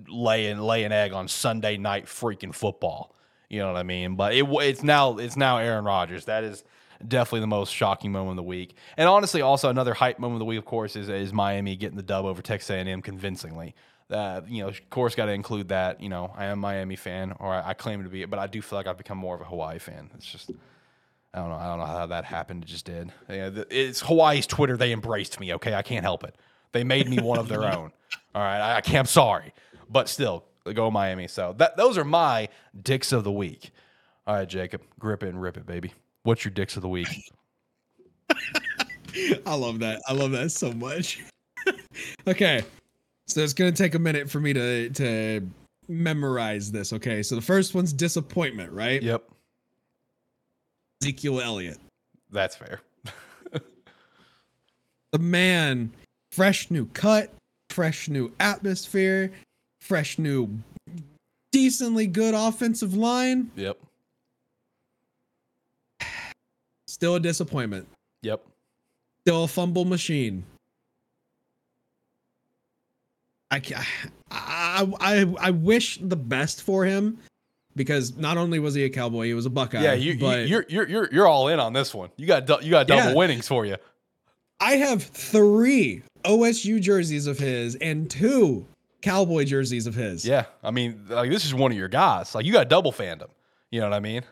laying 0.09 0.59
laying 0.59 0.92
egg 0.92 1.12
on 1.12 1.28
Sunday 1.28 1.76
night 1.76 2.07
freaking 2.07 2.55
football. 2.55 3.14
You 3.49 3.61
know 3.61 3.72
what 3.72 3.78
I 3.78 3.82
mean? 3.82 4.16
But 4.16 4.34
it 4.34 4.47
it's 4.49 4.82
now 4.82 5.16
it's 5.18 5.36
now 5.36 5.59
Aaron 5.59 5.84
Rodgers. 5.84 6.24
That 6.24 6.42
is 6.42 6.64
definitely 7.07 7.40
the 7.40 7.47
most 7.49 7.72
shocking 7.72 8.12
moment 8.12 8.30
of 8.30 8.36
the 8.36 8.42
week. 8.49 8.76
And 8.97 9.09
honestly, 9.09 9.42
also 9.42 9.68
another 9.68 9.94
hype 9.94 10.18
moment 10.18 10.36
of 10.36 10.40
the 10.40 10.47
week, 10.47 10.59
of 10.59 10.64
course, 10.64 10.97
is 10.97 11.09
is 11.09 11.32
Miami 11.32 11.76
getting 11.76 11.97
the 11.97 12.03
dub 12.03 12.24
over 12.24 12.42
Texas 12.42 12.70
A&M 12.70 13.03
convincingly. 13.03 13.74
Uh, 14.11 14.40
you 14.46 14.62
know, 14.62 14.68
of 14.68 14.90
course, 14.90 15.14
got 15.14 15.26
to 15.26 15.32
include 15.32 15.68
that. 15.68 16.00
You 16.00 16.09
know, 16.09 16.32
I 16.36 16.46
am 16.46 16.59
a 16.59 16.62
Miami 16.62 16.96
fan, 16.96 17.34
or 17.40 17.52
I, 17.52 17.70
I 17.70 17.74
claim 17.74 18.02
to 18.04 18.09
be, 18.09 18.24
but 18.24 18.38
I 18.38 18.46
do 18.46 18.62
feel 18.62 18.78
like 18.78 18.86
I've 18.86 18.98
become 18.98 19.18
more 19.18 19.34
of 19.34 19.40
a 19.40 19.44
Hawaii 19.44 19.78
fan. 19.78 20.11
It's 20.14 20.26
just. 20.30 20.50
I 21.34 21.40
don't 21.40 21.50
know. 21.50 21.57
I 21.57 21.66
don't 21.66 21.78
know 21.80 21.84
how 21.86 22.07
that 22.07 22.24
happened. 22.24 22.62
It 22.62 22.66
just 22.66 22.86
did. 22.86 23.12
Yeah, 23.28 23.50
the- 23.50 23.66
it's 23.70 24.00
Hawaii's 24.00 24.46
Twitter. 24.46 24.76
They 24.78 24.92
embraced 24.92 25.38
me. 25.38 25.52
Okay, 25.54 25.74
I 25.74 25.82
can't 25.82 26.02
help 26.02 26.24
it. 26.24 26.34
They 26.72 26.82
made 26.82 27.09
me 27.09 27.18
one 27.18 27.38
of 27.38 27.48
their 27.48 27.64
own. 27.64 27.92
All 28.34 28.42
right, 28.42 28.61
I, 28.61 28.76
I 28.76 28.80
can't. 28.80 29.00
I'm 29.00 29.07
sorry, 29.07 29.52
but 29.90 30.09
still, 30.09 30.44
go 30.72 30.90
Miami. 30.90 31.28
So 31.28 31.54
that 31.59 31.76
those 31.76 31.98
are 31.98 32.04
my 32.04 32.48
dicks 32.82 33.12
of 33.12 33.24
the 33.24 33.32
week. 33.32 33.70
All 34.26 34.34
right, 34.34 34.48
Jacob, 34.48 34.82
grip 34.98 35.22
it 35.22 35.28
and 35.28 35.40
rip 35.42 35.57
it, 35.57 35.66
baby. 35.66 35.92
What's 36.22 36.44
your 36.44 36.52
dicks 36.52 36.76
of 36.76 36.82
the 36.82 36.88
week? 36.88 37.09
I 39.46 39.54
love 39.54 39.78
that. 39.80 40.02
I 40.07 40.12
love 40.12 40.30
that 40.32 40.50
so 40.52 40.72
much. 40.72 41.22
okay. 42.26 42.62
So 43.28 43.40
it's 43.40 43.52
gonna 43.52 43.72
take 43.72 43.94
a 43.94 43.98
minute 43.98 44.30
for 44.30 44.40
me 44.40 44.52
to 44.52 44.90
to 44.90 45.48
memorize 45.88 46.70
this. 46.72 46.92
Okay. 46.92 47.22
So 47.22 47.34
the 47.34 47.40
first 47.42 47.74
one's 47.74 47.92
disappointment, 47.92 48.72
right? 48.72 49.02
Yep, 49.02 49.22
Ezekiel 51.02 51.40
Elliott. 51.40 51.78
that's 52.30 52.56
fair. 52.56 52.80
The 55.12 55.18
man, 55.20 55.92
fresh 56.32 56.70
new 56.70 56.86
cut, 56.88 57.32
fresh 57.70 58.08
new 58.08 58.32
atmosphere, 58.40 59.32
fresh 59.80 60.18
new 60.18 60.50
decently 61.52 62.06
good 62.06 62.34
offensive 62.34 62.94
line. 62.94 63.50
Yep, 63.56 63.78
Still 66.86 67.14
a 67.14 67.20
disappointment. 67.20 67.88
yep. 68.22 68.44
Still 69.22 69.44
a 69.44 69.48
fumble 69.48 69.84
machine. 69.84 70.44
I, 73.51 73.62
I, 74.30 74.92
I, 75.01 75.34
I 75.40 75.51
wish 75.51 75.99
the 76.03 76.16
best 76.16 76.62
for 76.62 76.84
him 76.84 77.18
because 77.76 78.16
not 78.16 78.36
only 78.38 78.59
was 78.59 78.74
he 78.74 78.84
a 78.84 78.90
cowboy, 78.90 79.26
he 79.26 79.34
was 79.34 79.47
a 79.47 79.51
Buckeye. 79.51 79.82
Yeah, 79.82 79.92
you, 79.94 80.18
but 80.18 80.40
you, 80.40 80.47
you're 80.47 80.66
you're 80.68 80.88
you're 80.88 81.09
you're 81.12 81.26
all 81.28 81.49
in 81.49 81.61
on 81.61 81.72
this 81.72 81.94
one. 81.94 82.11
You 82.16 82.26
got 82.26 82.47
du- 82.47 82.59
you 82.62 82.70
got 82.70 82.86
double 82.86 83.11
Yeah. 83.11 83.14
winnings 83.14 83.47
for 83.47 83.64
you. 83.66 83.76
I 84.59 84.72
have 84.76 85.03
three 85.03 86.03
OSU 86.24 86.80
jerseys 86.80 87.26
of 87.26 87.38
his 87.38 87.74
and 87.76 88.11
two 88.11 88.66
cowboy 89.03 89.44
jerseys 89.44 89.86
of 89.86 89.94
his. 89.94 90.24
Yeah, 90.24 90.47
I 90.64 90.70
mean, 90.70 91.05
like 91.09 91.30
this 91.30 91.44
is 91.44 91.55
one 91.55 91.70
of 91.70 91.78
your 91.78 91.88
guys. 91.88 92.34
Like 92.34 92.47
you 92.47 92.53
got 92.53 92.68
double 92.68 92.92
fandom. 92.92 93.28
You 93.70 93.80
know 93.80 93.88
what 93.90 93.97
I 93.97 94.01
mean? 94.01 94.22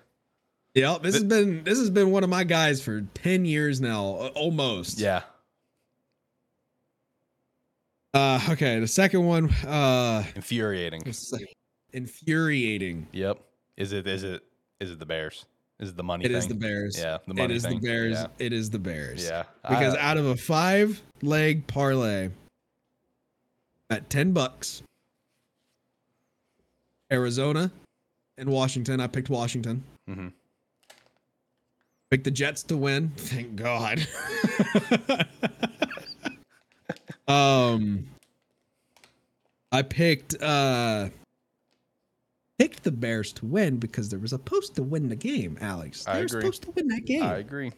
Yep. 0.75 1.03
This 1.03 1.15
has 1.15 1.25
been 1.25 1.63
this 1.63 1.79
has 1.79 1.91
been 1.91 2.11
one 2.11 2.25
of 2.25 2.31
my 2.31 2.43
guys 2.43 2.83
for 2.83 3.03
ten 3.15 3.45
years 3.45 3.81
now, 3.81 4.31
almost. 4.35 4.99
Yeah. 4.99 5.23
Uh, 8.15 8.41
okay. 8.51 8.79
The 8.79 8.87
second 8.89 9.25
one, 9.27 9.51
uh, 9.67 10.25
Infuriating. 10.37 11.03
infuriating. 11.93 13.07
Yep. 13.13 13.39
Is 13.77 13.93
it 13.93 14.07
is 14.07 14.23
it 14.23 14.43
is 14.81 14.93
it 14.93 14.99
the 15.01 15.07
Bears? 15.07 15.47
Is 15.81 15.89
it 15.91 15.97
the 15.97 16.05
money 16.05 16.25
It 16.25 16.29
thing? 16.29 16.37
is 16.37 16.47
the 16.47 16.55
Bears. 16.55 16.97
Yeah, 16.97 17.19
the 17.27 17.35
money 17.35 17.55
is 17.57 17.65
thing. 17.65 17.81
the 17.81 17.87
Bears. 17.89 18.13
Yeah. 18.13 18.27
It 18.39 18.53
is 18.53 18.71
the 18.71 18.79
Bears. 18.79 19.25
Yeah. 19.25 19.43
Because 19.69 19.95
I- 19.97 20.01
out 20.01 20.17
of 20.17 20.27
a 20.27 20.37
five 20.37 21.03
leg 21.23 21.67
parlay 21.67 22.31
at 23.91 24.09
ten 24.09 24.33
bucks, 24.33 24.83
Arizona 27.13 27.73
and 28.39 28.49
Washington. 28.49 29.01
I 29.01 29.09
picked 29.09 29.29
Washington. 29.29 29.83
Mhm. 30.09 30.33
Picked 32.11 32.25
the 32.25 32.31
Jets 32.31 32.63
to 32.65 32.77
win. 32.77 33.09
Thank 33.17 33.57
God. 33.57 34.07
um, 37.29 38.07
I 39.73 39.83
picked 39.83 40.41
uh 40.43 41.09
picked 42.59 42.85
the 42.85 42.93
Bears 42.93 43.33
to 43.35 43.47
win 43.47 43.79
because 43.79 44.09
they 44.09 44.17
were 44.17 44.27
supposed 44.27 44.75
to 44.77 44.83
win 44.83 45.09
the 45.09 45.17
game. 45.17 45.59
Alex, 45.61 46.05
they 46.05 46.13
I 46.13 46.19
were 46.19 46.25
agree. 46.25 46.41
supposed 46.41 46.63
to 46.63 46.71
win 46.73 46.89
that 46.89 47.05
game. 47.05 47.23
I 47.23 47.37
agree. 47.37 47.73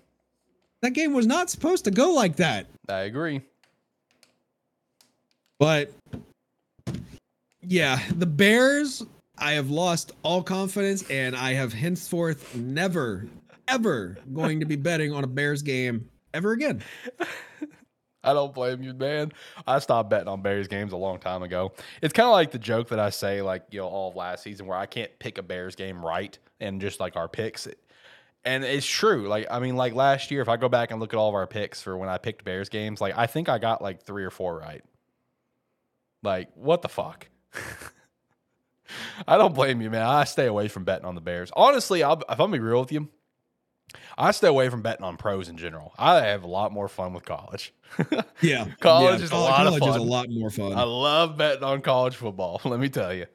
That 0.82 0.92
game 0.92 1.14
was 1.14 1.26
not 1.26 1.49
supposed 1.51 1.84
to 1.84 1.90
go 1.90 2.12
like 2.12 2.36
that. 2.36 2.66
I 2.88 3.01
agree. 3.01 3.40
But 5.59 5.90
yeah, 7.62 7.99
the 8.16 8.26
Bears, 8.26 9.03
I 9.38 9.53
have 9.53 9.70
lost 9.70 10.12
all 10.22 10.42
confidence 10.42 11.09
and 11.11 11.34
I 11.34 11.55
have 11.55 11.72
henceforth 11.72 12.55
never, 12.55 13.26
ever 13.68 14.18
going 14.34 14.61
to 14.61 14.66
be 14.66 14.76
betting 14.76 15.12
on 15.12 15.24
a 15.24 15.26
Bears 15.26 15.62
game 15.62 16.09
ever 16.34 16.53
again. 16.53 16.82
I 18.27 18.35
don't 18.35 18.53
blame 18.53 18.83
you, 18.83 18.93
man. 18.93 19.33
I 19.66 19.79
stopped 19.79 20.11
betting 20.11 20.29
on 20.29 20.43
Bears 20.43 20.68
games 20.68 20.93
a 20.93 20.97
long 20.97 21.18
time 21.18 21.43
ago. 21.43 21.72
It's 22.03 22.12
kind 22.12 22.27
of 22.27 22.33
like 22.33 22.51
the 22.51 22.59
joke 22.59 22.89
that 22.89 22.99
I 22.99 23.11
say, 23.11 23.41
like 23.41 23.62
you 23.70 23.81
know, 23.81 23.87
all 23.87 24.11
of 24.11 24.16
last 24.16 24.43
season, 24.43 24.66
where 24.66 24.77
I 24.77 24.87
can't 24.87 25.16
pick 25.18 25.39
a 25.39 25.43
Bears 25.43 25.77
game 25.77 26.05
right, 26.05 26.37
and 26.61 26.81
just 26.81 26.99
like 26.99 27.16
our 27.16 27.29
picks, 27.29 27.68
and 28.45 28.64
it's 28.64 28.87
true. 28.87 29.29
Like 29.29 29.47
I 29.51 29.61
mean, 29.61 29.77
like 29.77 29.95
last 29.95 30.31
year, 30.31 30.43
if 30.43 30.49
I 30.49 30.57
go 30.57 30.68
back 30.68 30.91
and 30.91 31.01
look 31.01 31.14
at 31.14 31.16
all 31.16 31.29
of 31.29 31.35
our 31.35 31.47
picks 31.47 31.81
for 31.81 31.97
when 31.97 32.09
I 32.09 32.18
picked 32.18 32.45
Bears 32.45 32.68
games, 32.68 33.01
like 33.01 33.16
I 33.16 33.27
think 33.27 33.49
I 33.49 33.59
got 33.59 33.81
like 33.81 34.03
three 34.03 34.24
or 34.24 34.31
four 34.31 34.59
right. 34.59 34.83
Like 36.22 36.49
what 36.55 36.83
the 36.83 36.89
fuck? 36.89 37.29
I 39.27 39.37
don't 39.37 39.55
blame 39.55 39.81
you, 39.81 39.91
man. 39.91 40.03
I 40.03 40.24
stay 40.24 40.47
away 40.47 40.68
from 40.68 40.85
betting 40.85 41.07
on 41.07 41.14
the 41.14 41.20
Bears. 41.20 41.51
Honestly, 41.55 42.03
I'll, 42.03 42.22
if 42.29 42.41
I'm 42.41 42.51
be 42.51 42.59
real 42.59 42.81
with 42.81 42.93
you, 42.93 43.09
I 44.18 44.30
stay 44.30 44.49
away 44.49 44.68
from 44.68 44.82
betting 44.82 45.05
on 45.05 45.16
pros 45.16 45.49
in 45.49 45.57
general. 45.57 45.92
I 45.99 46.22
have 46.22 46.42
a 46.42 46.47
lot 46.47 46.72
more 46.72 46.88
fun 46.88 47.12
with 47.12 47.24
college. 47.24 47.72
Yeah. 48.42 48.66
College 48.80 49.20
yeah, 49.20 49.24
is 49.24 49.30
a 49.30 49.36
lot 49.36 49.66
of 49.66 49.78
college 49.80 49.97
is 49.97 49.97
a 49.97 50.05
lot 50.05 50.28
more 50.28 50.51
fun. 50.51 50.74
I 50.74 50.82
love 50.82 51.38
betting 51.38 51.62
on 51.62 51.80
college 51.80 52.16
football. 52.16 52.61
Let 52.64 52.78
me 52.78 52.88
tell 52.90 53.14
you. 53.14 53.26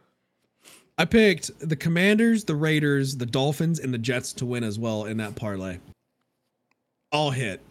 I 0.98 1.06
picked 1.06 1.68
the 1.68 1.76
Commanders, 1.76 2.44
the 2.44 2.56
Raiders, 2.56 3.18
the 3.18 3.26
Dolphins, 3.26 3.80
and 3.80 3.92
the 3.92 3.98
Jets 3.98 4.34
to 4.34 4.46
win 4.46 4.64
as 4.64 4.78
well 4.78 5.06
in 5.06 5.18
that 5.18 5.36
parlay. 5.36 5.80
All 7.12 7.32
hit. 7.32 7.62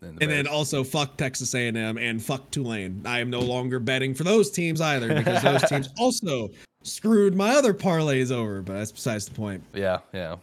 And, 0.00 0.16
the 0.18 0.22
And 0.22 0.32
then 0.32 0.46
also 0.46 0.82
fuck 0.84 1.16
Texas 1.18 1.54
A&M 1.54 1.98
and 1.98 2.22
fuck 2.22 2.50
Tulane. 2.50 3.02
I 3.04 3.20
am 3.20 3.28
no 3.28 3.40
longer 3.40 3.78
betting 3.78 4.14
for 4.14 4.24
those 4.24 4.50
teams 4.50 4.80
either 4.80 5.14
because 5.14 5.42
those 5.42 5.68
teams 5.68 5.88
also 5.98 6.48
screwed 6.82 7.34
my 7.34 7.50
other 7.50 7.74
parlays 7.74 8.30
over. 8.32 8.62
But 8.62 8.74
that's 8.74 8.92
besides 8.92 9.26
the 9.26 9.34
point. 9.34 9.62
yeah, 9.74 9.98
yeah, 10.14 10.36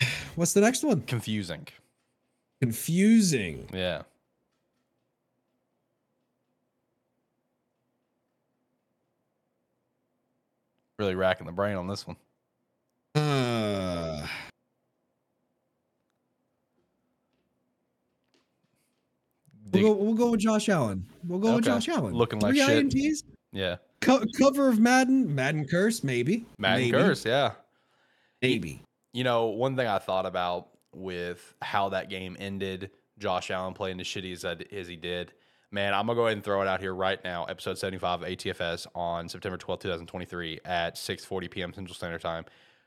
What's 0.34 0.52
the 0.52 0.60
next 0.60 0.82
one? 0.82 1.02
confusing. 1.02 1.66
Confusing. 2.60 3.68
Yeah, 3.72 4.02
really 10.98 11.14
racking 11.14 11.46
the 11.46 11.52
brain 11.52 11.76
on 11.76 11.86
this 11.86 12.06
one. 12.06 12.16
Uh, 13.14 14.26
we'll, 19.72 19.82
go, 19.82 19.92
we'll 19.92 20.14
go 20.14 20.30
with 20.32 20.40
Josh 20.40 20.68
Allen. 20.68 21.06
We'll 21.26 21.38
go 21.38 21.56
with 21.56 21.64
Josh 21.64 21.88
Allen. 21.88 22.14
Looking 22.14 22.40
like 22.40 22.52
Three 22.52 22.64
shit. 22.64 22.88
INTs. 22.88 23.22
yeah, 23.52 23.76
Co- 24.00 24.24
cover 24.38 24.68
of 24.68 24.78
Madden. 24.78 25.32
Madden 25.34 25.66
curse, 25.66 26.02
maybe. 26.02 26.46
Madden 26.58 26.90
maybe, 26.90 26.92
curse. 26.92 27.24
Yeah, 27.24 27.52
Maybe. 28.42 28.82
You 29.14 29.22
know, 29.22 29.46
one 29.46 29.76
thing 29.76 29.86
I 29.86 29.98
thought 29.98 30.26
about 30.26 30.70
with 30.92 31.54
how 31.62 31.88
that 31.90 32.10
game 32.10 32.36
ended, 32.40 32.90
Josh 33.16 33.52
Allen 33.52 33.72
playing 33.72 34.00
as 34.00 34.06
shitty 34.06 34.32
as, 34.32 34.44
as 34.44 34.88
he 34.88 34.96
did. 34.96 35.32
Man, 35.70 35.94
I'm 35.94 36.06
gonna 36.06 36.16
go 36.16 36.26
ahead 36.26 36.36
and 36.36 36.44
throw 36.44 36.60
it 36.62 36.68
out 36.68 36.80
here 36.80 36.94
right 36.94 37.22
now. 37.22 37.44
Episode 37.44 37.78
75 37.78 38.22
of 38.22 38.28
ATFS 38.28 38.88
on 38.92 39.28
September 39.28 39.56
12th, 39.56 39.80
2023 39.82 40.60
at 40.64 40.96
6:40 40.96 41.50
p.m. 41.50 41.72
Central 41.72 41.94
Standard 41.94 42.20
Time. 42.20 42.44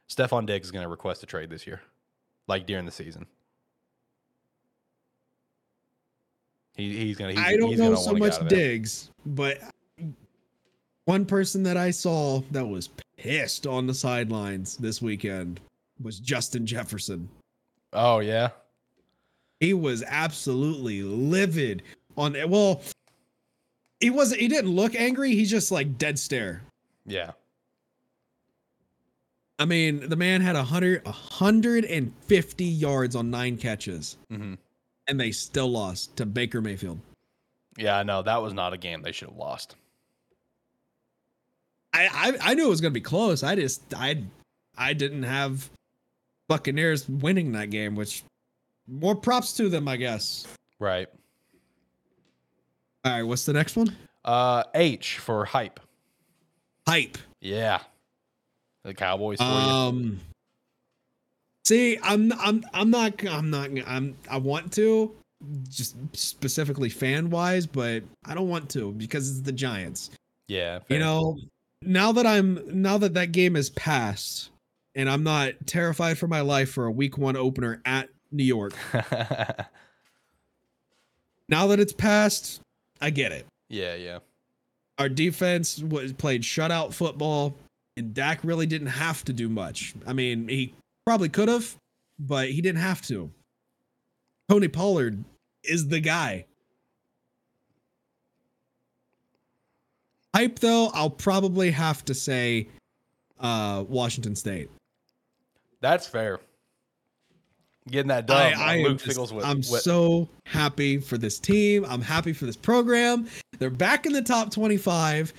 Stefon 0.10 0.46
Diggs 0.46 0.68
is 0.68 0.72
gonna 0.72 0.90
request 0.90 1.24
a 1.24 1.26
trade 1.26 1.50
this 1.50 1.66
year, 1.66 1.82
like 2.48 2.66
during 2.66 2.86
the 2.86 2.92
season. 2.92 3.26
He, 6.76 6.98
he's 6.98 7.18
gonna. 7.18 7.32
He's, 7.32 7.40
I 7.40 7.56
don't 7.56 7.70
he's 7.70 7.80
know 7.80 7.96
so 7.96 8.14
much 8.14 8.34
out 8.34 8.42
of 8.42 8.48
it. 8.48 8.50
digs, 8.50 9.12
but 9.26 9.60
one 11.06 11.26
person 11.26 11.64
that 11.64 11.78
I 11.78 11.92
saw 11.92 12.42
that 12.52 12.66
was 12.66 12.90
pissed 13.18 13.66
on 13.66 13.88
the 13.88 13.94
sidelines 13.94 14.76
this 14.78 15.02
weekend 15.02 15.62
was 16.02 16.20
Justin 16.20 16.66
Jefferson. 16.66 17.30
Oh 17.93 18.20
yeah. 18.20 18.50
He 19.60 19.74
was 19.74 20.04
absolutely 20.06 21.02
livid 21.02 21.84
on 22.16 22.36
it. 22.36 22.50
well 22.50 22.82
he 24.00 24.10
wasn't 24.10 24.41
he 24.41 24.48
didn't 24.48 24.72
look 24.72 24.95
angry, 24.95 25.32
he's 25.32 25.50
just 25.50 25.72
like 25.72 25.98
dead 25.98 26.20
stare. 26.20 26.62
Yeah. 27.06 27.32
I 29.60 29.66
mean, 29.66 30.08
the 30.08 30.16
man 30.16 30.41
had 30.41 30.56
a 30.56 30.64
hundred, 30.64 31.04
150 31.06 32.64
yards 32.64 33.16
on 33.16 33.32
nine 33.32 33.58
catches, 33.58 34.18
hmm 34.30 34.56
and 35.10 35.18
they 35.20 35.32
still 35.32 35.70
lost 35.70 36.18
to 36.18 36.26
Baker 36.26 36.62
Mayfield. 36.62 37.00
Yeah. 37.78 38.04
No, 38.04 38.22
that 38.24 38.41
was 38.41 38.54
not 38.54 38.74
a 38.74 38.78
game 38.78 39.02
they 39.02 39.14
should 39.14 39.30
have 39.30 39.38
lost. 39.38 39.76
I, 41.93 42.08
I 42.12 42.52
I 42.52 42.54
knew 42.54 42.66
it 42.68 42.70
was 42.70 42.82
gonna 42.82 42.91
be 42.91 43.02
close. 43.02 43.41
I 43.41 43.56
just 43.56 43.82
I 43.95 44.24
I 44.78 44.93
didn't 44.93 45.24
have 45.24 45.70
Buccaneers 46.48 47.08
winning 47.08 47.52
that 47.54 47.70
game, 47.70 47.95
which 47.95 48.24
more 48.88 49.16
props 49.16 49.54
to 49.54 49.70
them, 49.70 49.88
I 49.88 49.98
guess. 49.98 50.45
Right. 50.80 51.08
All 53.04 53.12
right, 53.12 53.24
what's 53.24 53.45
the 53.45 53.54
next 53.54 53.76
one? 53.76 53.95
Uh, 54.24 54.64
H 54.74 55.20
for 55.20 55.45
hype. 55.45 55.80
Hype. 56.88 57.18
Yeah. 57.41 57.80
The 58.84 58.93
Cowboys 58.93 59.38
for 59.38 59.43
you. 59.43 59.50
Um. 59.50 60.20
See, 61.66 62.00
I'm 62.02 62.32
I'm 62.39 62.64
I'm 62.74 62.89
not 62.89 63.26
I'm 63.28 63.50
not 63.50 63.70
I'm 63.86 64.16
I 64.30 64.38
want 64.38 64.72
to 64.74 65.14
just 65.68 65.95
specifically 66.14 66.89
fan 66.89 67.30
wise, 67.30 67.68
but 67.68 68.04
I 68.26 68.34
don't 68.34 68.48
want 68.48 68.70
to 68.72 68.93
because 68.93 69.30
it's 69.30 69.41
the 69.41 69.52
Giants. 69.52 70.12
Yeah. 70.48 70.80
You 70.88 71.00
know, 71.00 71.38
now 71.82 72.12
that 72.14 72.26
I'm 72.26 72.82
now 72.82 72.98
that 72.98 73.14
that 73.16 73.34
game 73.34 73.56
is 73.58 73.70
passed, 73.72 74.50
and 74.98 75.10
I'm 75.10 75.24
not 75.24 75.54
terrified 75.66 76.18
for 76.18 76.28
my 76.28 76.41
life 76.41 76.72
for 76.72 76.86
a 76.88 76.91
Week 76.91 77.18
One 77.18 77.38
opener 77.38 77.82
at 77.86 78.10
New 78.32 78.43
York. 78.43 78.74
Now 81.50 81.68
that 81.68 81.80
it's 81.80 81.93
passed, 81.93 82.60
I 83.00 83.10
get 83.10 83.32
it. 83.32 83.45
yeah. 83.70 83.95
Yeah. 83.95 84.20
Our 84.98 85.08
defense 85.08 85.80
was 85.80 86.12
played 86.12 86.41
shutout 86.41 86.93
football, 86.93 87.56
and 87.95 88.14
Dak 88.14 88.43
really 88.43 88.66
didn't 88.66 88.88
have 88.88 89.24
to 89.26 89.32
do 89.32 89.48
much. 89.48 89.93
I 90.06 90.12
mean, 90.12 90.50
he 90.50 90.74
probably 91.06 91.30
could 91.30 91.48
have, 91.48 91.74
but 92.20 92.50
he 92.50 92.60
didn't 92.62 92.82
have 92.82 93.02
to. 93.04 93.32
Tony 94.50 94.68
Pollard 94.68 95.24
is 95.64 95.88
the 95.88 96.00
guy. 96.02 96.45
Hype 100.36 100.60
though, 100.60 100.88
I'll 100.93 101.10
probably 101.10 101.72
have 101.72 102.04
to 102.06 102.14
say 102.14 102.68
uh 103.39 103.86
Washington 103.88 104.36
State. 104.36 104.70
That's 105.82 106.08
fair. 106.08 106.40
Getting 107.90 108.10
that 108.10 108.26
done. 108.26 108.54
I, 108.54 108.80
I 108.80 108.84
Luke 108.84 109.00
Fickell's 109.00 109.32
with, 109.32 109.46
I'm 109.46 109.58
with- 109.58 109.66
so 109.66 110.28
happy 110.46 110.98
for 110.98 111.18
this 111.18 111.40
team. 111.40 111.86
I'm 111.88 112.02
happy 112.02 112.34
for 112.34 112.46
this 112.46 112.58
program. 112.58 113.28
They're 113.60 113.70
back 113.70 114.06
in 114.06 114.14
the 114.14 114.22
top 114.22 114.52
25. 114.52 115.34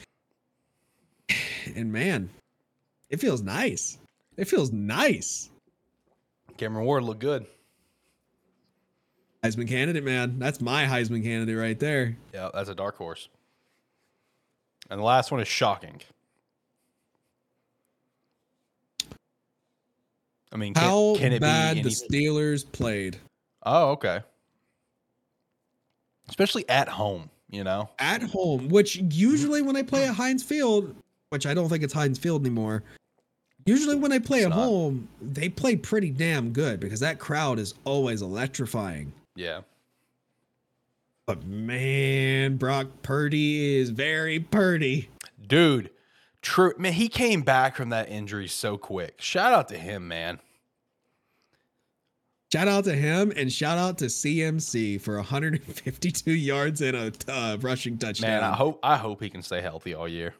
And 1.76 1.92
man, 1.92 2.30
it 3.10 3.20
feels 3.20 3.42
nice. 3.42 3.98
It 4.38 4.46
feels 4.46 4.72
nice. 4.72 5.50
Cameron 6.56 6.86
Ward 6.86 7.04
looked 7.04 7.20
good. 7.20 7.44
Heisman 9.42 9.68
candidate, 9.68 10.02
man. 10.02 10.38
That's 10.38 10.62
my 10.62 10.86
Heisman 10.86 11.22
candidate 11.22 11.58
right 11.58 11.78
there. 11.78 12.16
Yeah, 12.32 12.48
that's 12.54 12.70
a 12.70 12.74
dark 12.74 12.96
horse. 12.96 13.28
And 14.88 14.98
the 14.98 15.04
last 15.04 15.30
one 15.30 15.40
is 15.40 15.48
shocking. 15.48 16.00
I 20.52 20.56
mean, 20.56 20.74
can, 20.74 20.82
How 20.82 21.16
can 21.16 21.32
it 21.32 21.40
bad 21.40 21.76
be 21.76 21.82
the? 21.82 21.88
Steelers 21.90 22.70
played 22.70 23.18
Oh, 23.64 23.90
okay. 23.90 24.20
Especially 26.28 26.68
at 26.68 26.88
home, 26.88 27.30
you 27.50 27.64
know. 27.64 27.88
at 27.98 28.22
home, 28.22 28.68
which 28.68 28.96
usually 28.96 29.62
when 29.62 29.76
I 29.76 29.82
play 29.82 30.04
at 30.06 30.14
Heinz 30.14 30.42
Field, 30.42 30.94
which 31.30 31.46
I 31.46 31.54
don't 31.54 31.68
think 31.68 31.82
it's 31.82 31.92
Heinz 31.92 32.18
Field 32.18 32.42
anymore, 32.42 32.82
usually 33.66 33.96
when 33.96 34.12
I 34.12 34.18
play 34.18 34.38
It's 34.38 34.46
at 34.46 34.50
not. 34.50 34.64
home, 34.64 35.08
they 35.20 35.48
play 35.48 35.76
pretty 35.76 36.10
damn 36.10 36.52
good 36.52 36.80
because 36.80 37.00
that 37.00 37.18
crowd 37.18 37.58
is 37.58 37.74
always 37.84 38.22
electrifying. 38.22 39.12
Yeah. 39.36 39.60
But 41.26 41.44
man, 41.46 42.56
Brock 42.56 42.86
Purdy 43.02 43.76
is 43.78 43.90
very 43.90 44.40
purdy. 44.40 45.08
Dude, 45.46 45.90
true. 46.42 46.72
Man, 46.78 46.92
he 46.92 47.08
came 47.08 47.42
back 47.42 47.76
from 47.76 47.90
that 47.90 48.08
injury 48.08 48.48
so 48.48 48.76
quick. 48.76 49.20
Shout 49.20 49.52
out 49.52 49.68
to 49.68 49.78
him, 49.78 50.08
man. 50.08 50.38
Shout 52.52 52.66
out 52.66 52.84
to 52.84 52.94
him 52.94 53.30
and 53.36 53.52
shout 53.52 53.76
out 53.76 53.98
to 53.98 54.06
CMC 54.06 55.00
for 55.02 55.16
152 55.16 56.32
yards 56.32 56.80
and 56.80 56.96
a 56.96 57.12
uh, 57.30 57.58
rushing 57.60 57.98
touchdown. 57.98 58.30
Man, 58.30 58.44
I 58.44 58.54
hope 58.54 58.78
I 58.82 58.96
hope 58.96 59.22
he 59.22 59.28
can 59.28 59.42
stay 59.42 59.60
healthy 59.60 59.92
all 59.92 60.08
year. 60.08 60.34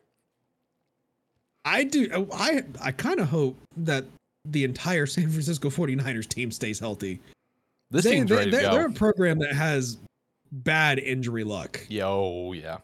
I 1.67 1.85
do. 1.85 2.27
I 2.33 2.65
I 2.81 2.93
kind 2.93 3.21
of 3.21 3.29
hope 3.29 3.59
that 3.77 4.07
the 4.47 4.65
entire 4.65 5.05
San 5.05 5.29
Francisco 5.29 5.69
49ers 5.69 6.27
team 6.27 6.51
stays 6.51 6.79
healthy. 6.79 7.21
This 7.91 8.05
They, 8.05 8.13
team's 8.13 8.31
they, 8.31 8.37
ready 8.37 8.51
to 8.53 8.57
they're, 8.57 8.67
go. 8.67 8.73
they're 8.73 8.87
a 8.87 8.93
program 8.93 9.39
that 9.41 9.53
has 9.53 9.99
bad 10.51 10.99
injury 10.99 11.45
luck. 11.45 11.85
Yo, 11.91 12.53
yeah. 12.53 12.79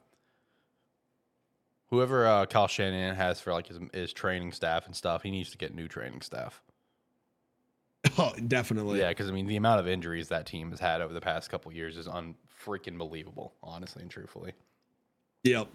Whoever 1.95 2.27
uh, 2.27 2.47
Kyle 2.47 2.67
Shanahan 2.67 3.15
has 3.15 3.41
for 3.41 3.53
like 3.53 3.69
his, 3.69 3.79
his 3.93 4.13
training 4.13 4.51
staff 4.51 4.87
and 4.87 4.97
stuff, 4.97 5.23
he 5.23 5.31
needs 5.31 5.51
to 5.53 5.59
get 5.59 5.75
new 5.75 5.87
training 5.87 6.23
staff. 6.23 6.61
Oh, 8.19 8.33
definitely. 8.49 8.99
Yeah, 8.99 9.09
because 9.09 9.31
I 9.31 9.33
mean, 9.33 9.47
the 9.47 9.57
amount 9.57 9.81
of 9.81 9.89
injuries 9.89 10.29
that 10.29 10.45
team 10.45 10.71
has 10.71 10.79
had 10.81 11.01
over 11.01 11.15
the 11.15 11.23
past 11.23 11.49
couple 11.51 11.73
years 11.73 11.97
is 11.97 12.07
unfreaking 12.07 12.99
believable, 12.99 13.55
honestly 13.63 14.03
and 14.03 14.11
truthfully. 14.11 14.53
Yep. 15.45 15.69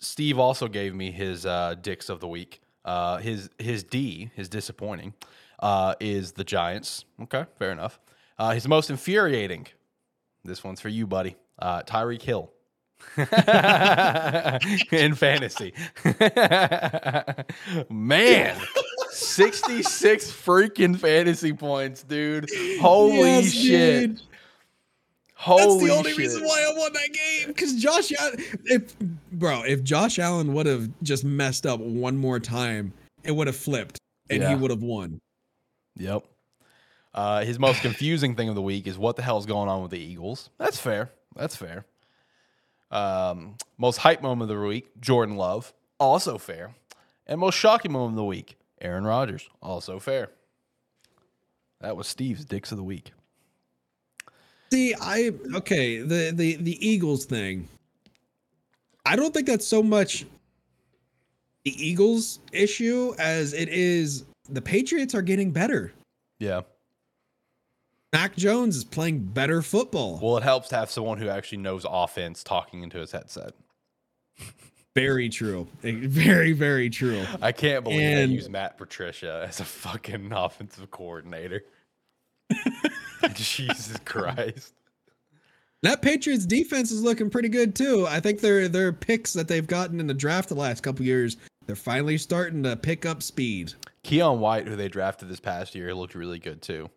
Steve 0.00 0.40
also 0.40 0.66
gave 0.66 0.92
me 0.92 1.12
his 1.12 1.46
uh, 1.46 1.76
dicks 1.80 2.08
of 2.08 2.18
the 2.18 2.26
week. 2.26 2.62
Uh, 2.84 3.18
his 3.18 3.48
his 3.58 3.84
D, 3.84 4.30
his 4.34 4.48
disappointing, 4.48 5.14
uh, 5.60 5.94
is 6.00 6.32
the 6.32 6.44
Giants. 6.44 7.04
Okay, 7.22 7.46
fair 7.58 7.70
enough. 7.70 8.00
Uh, 8.38 8.50
his 8.50 8.66
most 8.66 8.90
infuriating. 8.90 9.68
This 10.44 10.64
one's 10.64 10.80
for 10.80 10.88
you, 10.88 11.06
buddy. 11.06 11.36
Uh, 11.58 11.82
Tyreek 11.82 12.22
Hill. 12.22 12.50
in 14.92 15.14
fantasy. 15.14 15.72
Man, 17.90 18.56
66 19.10 20.30
freaking 20.32 20.98
fantasy 20.98 21.52
points, 21.52 22.02
dude. 22.02 22.48
Holy 22.80 23.18
Yes, 23.18 23.52
shit. 23.52 24.10
dude. 24.10 24.22
Holy 25.34 25.60
That's 25.60 25.82
the 25.84 25.90
only 25.98 26.10
shit. 26.10 26.18
reason 26.18 26.44
why 26.44 26.66
I 26.70 26.78
won 26.78 26.92
that 26.92 27.10
game. 27.12 27.48
Because 27.48 27.74
Josh, 27.74 28.12
Allen, 28.18 28.36
if 28.66 28.96
bro, 29.32 29.62
if 29.64 29.82
Josh 29.82 30.18
Allen 30.20 30.54
would 30.54 30.66
have 30.66 30.88
just 31.02 31.24
messed 31.24 31.66
up 31.66 31.80
one 31.80 32.16
more 32.16 32.38
time, 32.38 32.92
it 33.24 33.32
would 33.32 33.48
have 33.48 33.56
flipped, 33.56 33.98
and 34.30 34.42
he 34.42 34.54
would 34.54 34.70
have 34.70 34.82
won. 34.82 35.20
Yep. 35.96 36.24
Uh, 37.14 37.44
his 37.44 37.58
most 37.58 37.82
confusing 37.82 38.36
thing 38.36 38.48
of 38.48 38.54
the 38.54 38.62
week 38.62 38.86
is 38.86 38.96
what 38.96 39.16
the 39.16 39.22
hell's 39.22 39.44
going 39.44 39.68
on 39.68 39.82
with 39.82 39.90
the 39.90 39.98
Eagles. 39.98 40.48
That's 40.58 40.78
fair. 40.78 41.10
That's 41.34 41.56
fair. 41.56 41.84
Um, 42.92 43.56
most 43.78 43.96
hype 43.96 44.22
moment 44.22 44.50
of 44.50 44.56
the 44.56 44.64
week, 44.64 44.88
Jordan 45.00 45.36
Love. 45.36 45.72
Also 45.98 46.38
fair. 46.38 46.74
And 47.26 47.40
most 47.40 47.56
shocking 47.56 47.92
moment 47.92 48.12
of 48.12 48.16
the 48.16 48.24
week, 48.24 48.56
Aaron 48.80 49.04
Rodgers. 49.04 49.48
Also 49.62 49.98
fair. 49.98 50.28
That 51.80 51.96
was 51.96 52.06
Steve's 52.06 52.44
dicks 52.44 52.70
of 52.70 52.78
the 52.78 52.84
week. 52.84 53.12
See, 54.70 54.94
I 55.00 55.32
okay 55.54 55.98
the 55.98 56.32
the 56.34 56.56
the 56.56 56.86
Eagles 56.86 57.24
thing. 57.24 57.68
I 59.04 59.16
don't 59.16 59.34
think 59.34 59.46
that's 59.46 59.66
so 59.66 59.82
much 59.82 60.24
the 61.64 61.86
Eagles 61.86 62.40
issue 62.52 63.14
as 63.18 63.52
it 63.52 63.68
is 63.68 64.24
the 64.48 64.62
Patriots 64.62 65.14
are 65.14 65.22
getting 65.22 65.50
better. 65.50 65.92
Yeah. 66.38 66.62
Mac 68.12 68.36
Jones 68.36 68.76
is 68.76 68.84
playing 68.84 69.20
better 69.20 69.62
football. 69.62 70.18
Well, 70.22 70.36
it 70.36 70.42
helps 70.42 70.68
to 70.68 70.76
have 70.76 70.90
someone 70.90 71.18
who 71.18 71.28
actually 71.28 71.58
knows 71.58 71.86
offense 71.88 72.42
talking 72.44 72.82
into 72.82 72.98
his 72.98 73.12
headset. 73.12 73.54
Very 74.94 75.30
true. 75.30 75.66
Very 75.82 76.52
very 76.52 76.90
true. 76.90 77.24
I 77.40 77.50
can't 77.52 77.82
believe 77.82 78.00
And- 78.02 78.30
they 78.30 78.34
use 78.34 78.50
Matt 78.50 78.76
Patricia 78.76 79.46
as 79.48 79.58
a 79.58 79.64
fucking 79.64 80.30
offensive 80.36 80.90
coordinator. 80.90 81.62
Jesus 83.34 83.96
Christ. 84.04 84.74
That 85.82 86.02
Patriots 86.02 86.44
defense 86.44 86.90
is 86.92 87.02
looking 87.02 87.30
pretty 87.30 87.48
good 87.48 87.74
too. 87.74 88.06
I 88.06 88.20
think 88.20 88.40
their 88.40 88.68
their 88.68 88.92
picks 88.92 89.32
that 89.32 89.48
they've 89.48 89.66
gotten 89.66 89.98
in 89.98 90.06
the 90.06 90.12
draft 90.14 90.50
the 90.50 90.54
last 90.56 90.82
couple 90.82 91.06
years, 91.06 91.38
they're 91.66 91.74
finally 91.74 92.18
starting 92.18 92.62
to 92.64 92.76
pick 92.76 93.06
up 93.06 93.22
speed. 93.22 93.72
Keion 94.04 94.38
White, 94.38 94.68
who 94.68 94.76
they 94.76 94.88
drafted 94.88 95.30
this 95.30 95.40
past 95.40 95.74
year, 95.74 95.94
looked 95.94 96.14
really 96.14 96.38
good 96.38 96.60
too. 96.60 96.90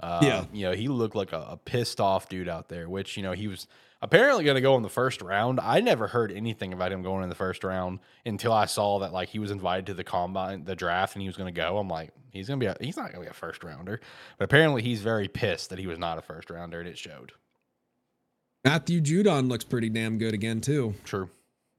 Uh, 0.00 0.20
Yeah. 0.22 0.44
You 0.52 0.66
know, 0.66 0.72
he 0.72 0.88
looked 0.88 1.14
like 1.16 1.32
a, 1.32 1.46
a 1.50 1.56
pissed 1.56 2.00
off 2.00 2.28
dude 2.28 2.48
out 2.48 2.68
there, 2.68 2.88
which, 2.88 3.16
you 3.16 3.22
know, 3.22 3.32
he 3.32 3.48
was 3.48 3.66
apparently 4.00 4.44
going 4.44 4.54
to 4.54 4.60
go 4.60 4.76
in 4.76 4.82
the 4.82 4.88
first 4.88 5.22
round. 5.22 5.58
I 5.60 5.80
never 5.80 6.06
heard 6.06 6.30
anything 6.30 6.72
about 6.72 6.92
him 6.92 7.02
going 7.02 7.22
in 7.24 7.28
the 7.28 7.34
first 7.34 7.64
round 7.64 7.98
until 8.24 8.52
I 8.52 8.66
saw 8.66 9.00
that, 9.00 9.12
like, 9.12 9.28
he 9.28 9.38
was 9.38 9.50
invited 9.50 9.86
to 9.86 9.94
the 9.94 10.04
combine, 10.04 10.64
the 10.64 10.76
draft, 10.76 11.14
and 11.14 11.22
he 11.22 11.28
was 11.28 11.36
going 11.36 11.52
to 11.52 11.60
go. 11.60 11.78
I'm 11.78 11.88
like, 11.88 12.12
he's 12.30 12.46
going 12.46 12.60
to 12.60 12.64
be, 12.64 12.68
a, 12.70 12.76
he's 12.80 12.96
not 12.96 13.12
going 13.12 13.24
to 13.24 13.28
be 13.28 13.30
a 13.30 13.34
first 13.34 13.64
rounder. 13.64 14.00
But 14.38 14.44
apparently 14.44 14.82
he's 14.82 15.00
very 15.00 15.26
pissed 15.26 15.70
that 15.70 15.78
he 15.78 15.86
was 15.86 15.98
not 15.98 16.18
a 16.18 16.22
first 16.22 16.48
rounder, 16.50 16.78
and 16.80 16.88
it 16.88 16.96
showed. 16.96 17.32
Matthew 18.64 19.00
Judon 19.00 19.48
looks 19.48 19.64
pretty 19.64 19.88
damn 19.88 20.18
good 20.18 20.34
again 20.34 20.60
too. 20.60 20.94
True. 21.04 21.30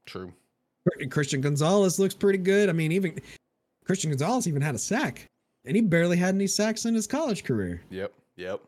True. 0.06 0.32
Christian 1.10 1.40
Gonzalez 1.40 1.98
looks 1.98 2.14
pretty 2.14 2.38
good. 2.38 2.68
I 2.68 2.72
mean, 2.72 2.90
even 2.92 3.18
Christian 3.84 4.10
Gonzalez 4.10 4.48
even 4.48 4.62
had 4.62 4.74
a 4.74 4.78
sack, 4.78 5.26
and 5.64 5.76
he 5.76 5.82
barely 5.82 6.16
had 6.16 6.34
any 6.34 6.46
sacks 6.46 6.84
in 6.84 6.94
his 6.94 7.06
college 7.06 7.44
career. 7.44 7.82
Yep. 7.90 8.12
Yep. 8.36 8.60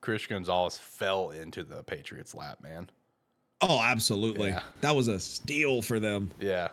Chris 0.00 0.26
Gonzalez 0.26 0.76
fell 0.76 1.30
into 1.30 1.64
the 1.64 1.82
Patriots' 1.82 2.34
lap, 2.34 2.58
man. 2.62 2.90
Oh, 3.60 3.80
absolutely. 3.80 4.48
Yeah. 4.50 4.62
That 4.80 4.94
was 4.94 5.08
a 5.08 5.18
steal 5.18 5.80
for 5.80 5.98
them. 5.98 6.30
Yeah. 6.38 6.68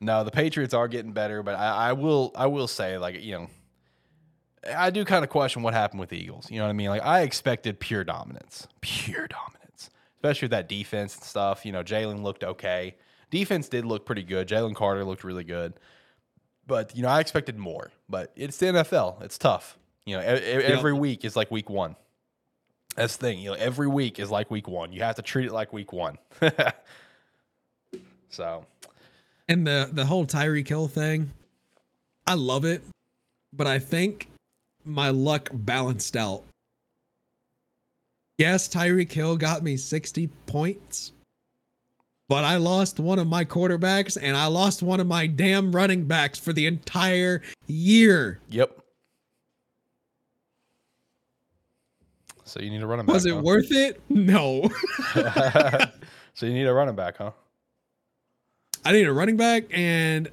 No, 0.00 0.24
the 0.24 0.30
Patriots 0.30 0.74
are 0.74 0.88
getting 0.88 1.12
better, 1.12 1.42
but 1.42 1.54
I, 1.54 1.90
I 1.90 1.92
will 1.92 2.32
I 2.34 2.46
will 2.46 2.68
say, 2.68 2.98
like, 2.98 3.22
you 3.22 3.32
know, 3.32 3.48
I 4.74 4.90
do 4.90 5.04
kind 5.04 5.24
of 5.24 5.30
question 5.30 5.62
what 5.62 5.74
happened 5.74 6.00
with 6.00 6.10
the 6.10 6.18
Eagles. 6.18 6.50
You 6.50 6.58
know 6.58 6.64
what 6.64 6.70
I 6.70 6.74
mean? 6.74 6.88
Like 6.88 7.04
I 7.04 7.22
expected 7.22 7.78
pure 7.80 8.04
dominance. 8.04 8.66
Pure 8.80 9.28
dominance. 9.28 9.90
Especially 10.16 10.46
with 10.46 10.52
that 10.52 10.68
defense 10.68 11.14
and 11.14 11.24
stuff. 11.24 11.64
You 11.64 11.72
know, 11.72 11.82
Jalen 11.82 12.22
looked 12.22 12.44
okay. 12.44 12.96
Defense 13.30 13.68
did 13.68 13.84
look 13.84 14.04
pretty 14.04 14.22
good. 14.22 14.48
Jalen 14.48 14.74
Carter 14.74 15.04
looked 15.04 15.24
really 15.24 15.44
good. 15.44 15.74
But, 16.66 16.96
you 16.96 17.02
know, 17.02 17.08
I 17.08 17.20
expected 17.20 17.56
more. 17.58 17.90
But 18.08 18.32
it's 18.36 18.56
the 18.58 18.66
NFL. 18.66 19.22
It's 19.22 19.38
tough. 19.38 19.78
You 20.04 20.16
know, 20.16 20.22
e- 20.22 20.24
every 20.24 20.92
week 20.92 21.24
is 21.24 21.36
like 21.36 21.50
week 21.50 21.68
one. 21.70 21.96
That's 22.94 23.16
the 23.16 23.26
thing. 23.26 23.38
You 23.40 23.50
know, 23.50 23.56
every 23.56 23.88
week 23.88 24.18
is 24.18 24.30
like 24.30 24.50
week 24.50 24.68
one. 24.68 24.92
You 24.92 25.02
have 25.02 25.16
to 25.16 25.22
treat 25.22 25.46
it 25.46 25.52
like 25.52 25.72
week 25.72 25.92
one. 25.92 26.16
so 28.30 28.64
And 29.48 29.66
the 29.66 29.88
the 29.92 30.04
whole 30.06 30.24
Tyreek 30.26 30.66
Hill 30.66 30.88
thing, 30.88 31.30
I 32.26 32.34
love 32.34 32.64
it, 32.64 32.82
but 33.52 33.66
I 33.66 33.78
think 33.78 34.28
my 34.84 35.10
luck 35.10 35.50
balanced 35.52 36.16
out. 36.16 36.42
Yes, 38.38 38.68
Tyreek 38.68 39.10
Hill 39.10 39.36
got 39.36 39.62
me 39.62 39.76
60 39.76 40.28
points, 40.46 41.12
but 42.28 42.44
I 42.44 42.56
lost 42.56 42.98
one 42.98 43.18
of 43.18 43.26
my 43.26 43.44
quarterbacks 43.44 44.18
and 44.20 44.36
I 44.36 44.46
lost 44.46 44.82
one 44.82 45.00
of 45.00 45.06
my 45.06 45.26
damn 45.26 45.74
running 45.74 46.04
backs 46.04 46.38
for 46.38 46.52
the 46.52 46.66
entire 46.66 47.42
year. 47.66 48.40
Yep. 48.50 48.78
So 52.44 52.60
you 52.60 52.70
need 52.70 52.82
a 52.82 52.86
running 52.86 53.06
back. 53.06 53.14
Was 53.14 53.26
it 53.26 53.34
huh? 53.34 53.42
worth 53.42 53.70
it? 53.70 54.00
No. 54.08 54.70
so 56.34 56.46
you 56.46 56.52
need 56.52 56.66
a 56.66 56.72
running 56.72 56.94
back, 56.94 57.18
huh? 57.18 57.32
I 58.84 58.92
need 58.92 59.06
a 59.06 59.12
running 59.12 59.36
back 59.36 59.64
and 59.72 60.30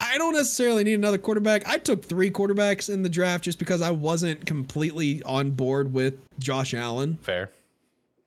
I 0.00 0.16
don't 0.16 0.34
necessarily 0.34 0.84
need 0.84 0.94
another 0.94 1.18
quarterback. 1.18 1.68
I 1.68 1.78
took 1.78 2.04
three 2.04 2.30
quarterbacks 2.30 2.88
in 2.88 3.02
the 3.02 3.08
draft 3.08 3.44
just 3.44 3.58
because 3.58 3.82
I 3.82 3.90
wasn't 3.90 4.46
completely 4.46 5.22
on 5.24 5.50
board 5.50 5.92
with 5.92 6.14
Josh 6.38 6.72
Allen. 6.72 7.18
Fair. 7.22 7.50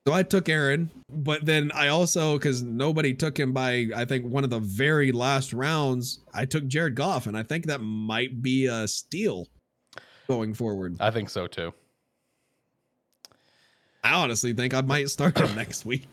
So 0.08 0.14
I 0.14 0.24
took 0.24 0.50
Aaron, 0.50 0.90
but 1.10 1.46
then 1.46 1.72
I 1.76 1.90
also, 1.90 2.38
because 2.38 2.64
nobody 2.64 3.14
took 3.14 3.40
him 3.40 3.54
by, 3.54 3.88
I 3.96 4.04
think, 4.06 4.26
one 4.26 4.44
of 4.44 4.50
the 4.50 4.60
very 4.60 5.12
last 5.12 5.54
rounds, 5.54 6.22
I 6.34 6.46
took 6.46 6.66
Jared 6.66 6.96
Goff, 6.96 7.28
and 7.28 7.38
I 7.38 7.44
think 7.44 7.68
that 7.68 7.82
might 7.82 8.42
be 8.42 8.66
a 8.66 8.88
steal 8.88 9.48
going 10.28 10.56
forward. 10.56 10.98
I 11.00 11.12
think 11.12 11.30
so 11.30 11.46
too. 11.46 11.72
I 14.04 14.14
honestly 14.14 14.54
think 14.54 14.74
I 14.74 14.82
might 14.82 15.10
start 15.12 15.38
him 15.38 15.56
next 15.56 15.86
week. 15.86 16.08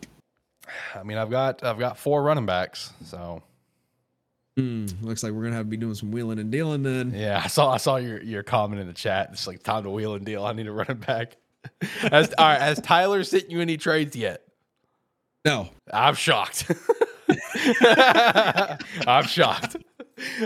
I 0.95 1.03
mean, 1.03 1.17
I've 1.17 1.31
got 1.31 1.65
I've 1.65 1.79
got 1.79 1.97
four 1.97 2.23
running 2.23 2.45
backs, 2.45 2.93
so 3.07 3.43
Hmm, 4.59 4.87
looks 5.01 5.23
like 5.23 5.33
we're 5.33 5.45
gonna 5.45 5.57
have 5.57 5.65
to 5.65 5.71
be 5.71 5.77
doing 5.79 5.95
some 5.95 6.11
wheeling 6.11 6.39
and 6.41 6.51
dealing 6.51 6.83
then. 6.83 7.15
yeah. 7.15 7.41
I 7.43 7.47
saw 7.47 7.71
I 7.73 7.79
saw 7.79 7.97
your 7.97 8.21
your 8.23 8.43
comment 8.43 8.83
in 8.83 8.87
the 8.87 8.93
chat. 8.93 9.31
It's 9.33 9.47
like 9.47 9.63
time 9.63 9.85
to 9.85 9.91
wheel 9.91 10.15
and 10.15 10.27
deal. 10.27 10.45
I 10.45 10.53
need 10.53 10.67
a 10.67 10.73
running 10.73 10.99
back. 10.99 11.37
Has 12.11 12.35
all 12.39 12.47
right? 12.47 12.61
Has 12.61 12.81
Tyler 12.81 13.25
sent 13.25 13.51
you 13.51 13.61
any 13.61 13.77
trades 13.77 14.17
yet? 14.17 14.43
No, 15.45 15.69
I'm 15.93 16.15
shocked. 16.15 16.71
I'm 19.07 19.25
shocked. 19.25 19.77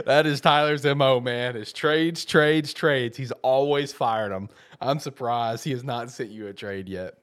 That 0.05 0.27
is 0.27 0.41
Tyler's 0.41 0.85
mo, 0.85 1.21
man. 1.21 1.57
Is 1.57 1.73
trades, 1.73 2.25
trades, 2.25 2.75
trades. 2.75 3.17
He's 3.17 3.33
always 3.43 3.93
fired 3.93 4.33
them. 4.33 4.49
I'm 4.81 4.99
surprised 4.99 5.65
he 5.65 5.71
has 5.71 5.85
not 5.85 6.11
sent 6.11 6.31
you 6.31 6.49
a 6.49 6.53
trade 6.53 6.89
yet. 6.89 7.15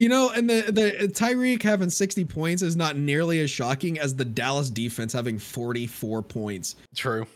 You 0.00 0.08
know, 0.08 0.30
and 0.30 0.48
the 0.48 0.62
the 0.72 1.08
Tyreek 1.08 1.62
having 1.62 1.90
60 1.90 2.24
points 2.24 2.62
is 2.62 2.74
not 2.74 2.96
nearly 2.96 3.40
as 3.40 3.50
shocking 3.50 3.98
as 3.98 4.16
the 4.16 4.24
Dallas 4.24 4.70
defense 4.70 5.12
having 5.12 5.38
44 5.38 6.22
points. 6.22 6.76
True. 6.96 7.26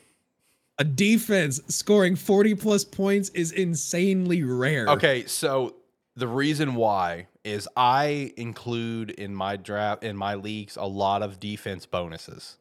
A 0.79 0.85
defense 0.85 1.61
scoring 1.69 2.17
40 2.17 2.55
plus 2.57 2.85
points 2.85 3.29
is 3.31 3.53
insanely 3.53 4.43
rare. 4.43 4.89
Okay, 4.89 5.25
so 5.27 5.77
the 6.17 6.27
reason 6.29 6.75
why 6.75 7.29
is 7.45 7.69
I 7.77 8.33
include 8.37 9.11
in 9.11 9.35
my 9.35 9.57
draft 9.57 10.03
in 10.03 10.17
my 10.17 10.35
leagues 10.35 10.77
a 10.77 10.85
lot 10.87 11.23
of 11.23 11.39
defense 11.39 11.87
bonuses. 11.87 12.57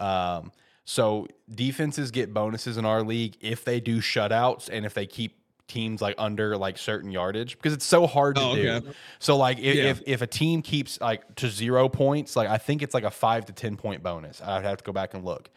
Um, 0.00 0.52
so 0.84 1.26
defenses 1.54 2.10
get 2.10 2.32
bonuses 2.34 2.76
in 2.76 2.84
our 2.84 3.02
league 3.02 3.36
if 3.40 3.64
they 3.64 3.80
do 3.80 3.98
shutouts 4.00 4.68
and 4.72 4.84
if 4.86 4.94
they 4.94 5.06
keep 5.06 5.36
teams 5.68 6.00
like 6.00 6.14
under 6.18 6.56
like 6.56 6.78
certain 6.78 7.10
yardage 7.10 7.56
because 7.58 7.74
it's 7.74 7.84
so 7.84 8.06
hard 8.06 8.36
to 8.36 8.42
Oh, 8.42 8.54
do. 8.56 8.68
okay. 8.70 8.88
So 9.18 9.36
like 9.36 9.58
if, 9.58 9.74
Yeah. 9.76 9.84
if 9.84 10.02
if 10.06 10.22
a 10.22 10.26
team 10.26 10.62
keeps 10.62 11.00
like 11.00 11.34
to 11.36 11.48
zero 11.48 11.88
points, 11.88 12.36
like 12.36 12.48
I 12.48 12.58
think 12.58 12.82
it's 12.82 12.94
like 12.94 13.04
a 13.04 13.10
five 13.10 13.44
to 13.46 13.52
ten 13.52 13.76
point 13.76 14.02
bonus. 14.02 14.40
I'd 14.42 14.64
have 14.64 14.78
to 14.78 14.84
go 14.84 14.92
back 14.92 15.14
and 15.14 15.24
look. 15.24 15.50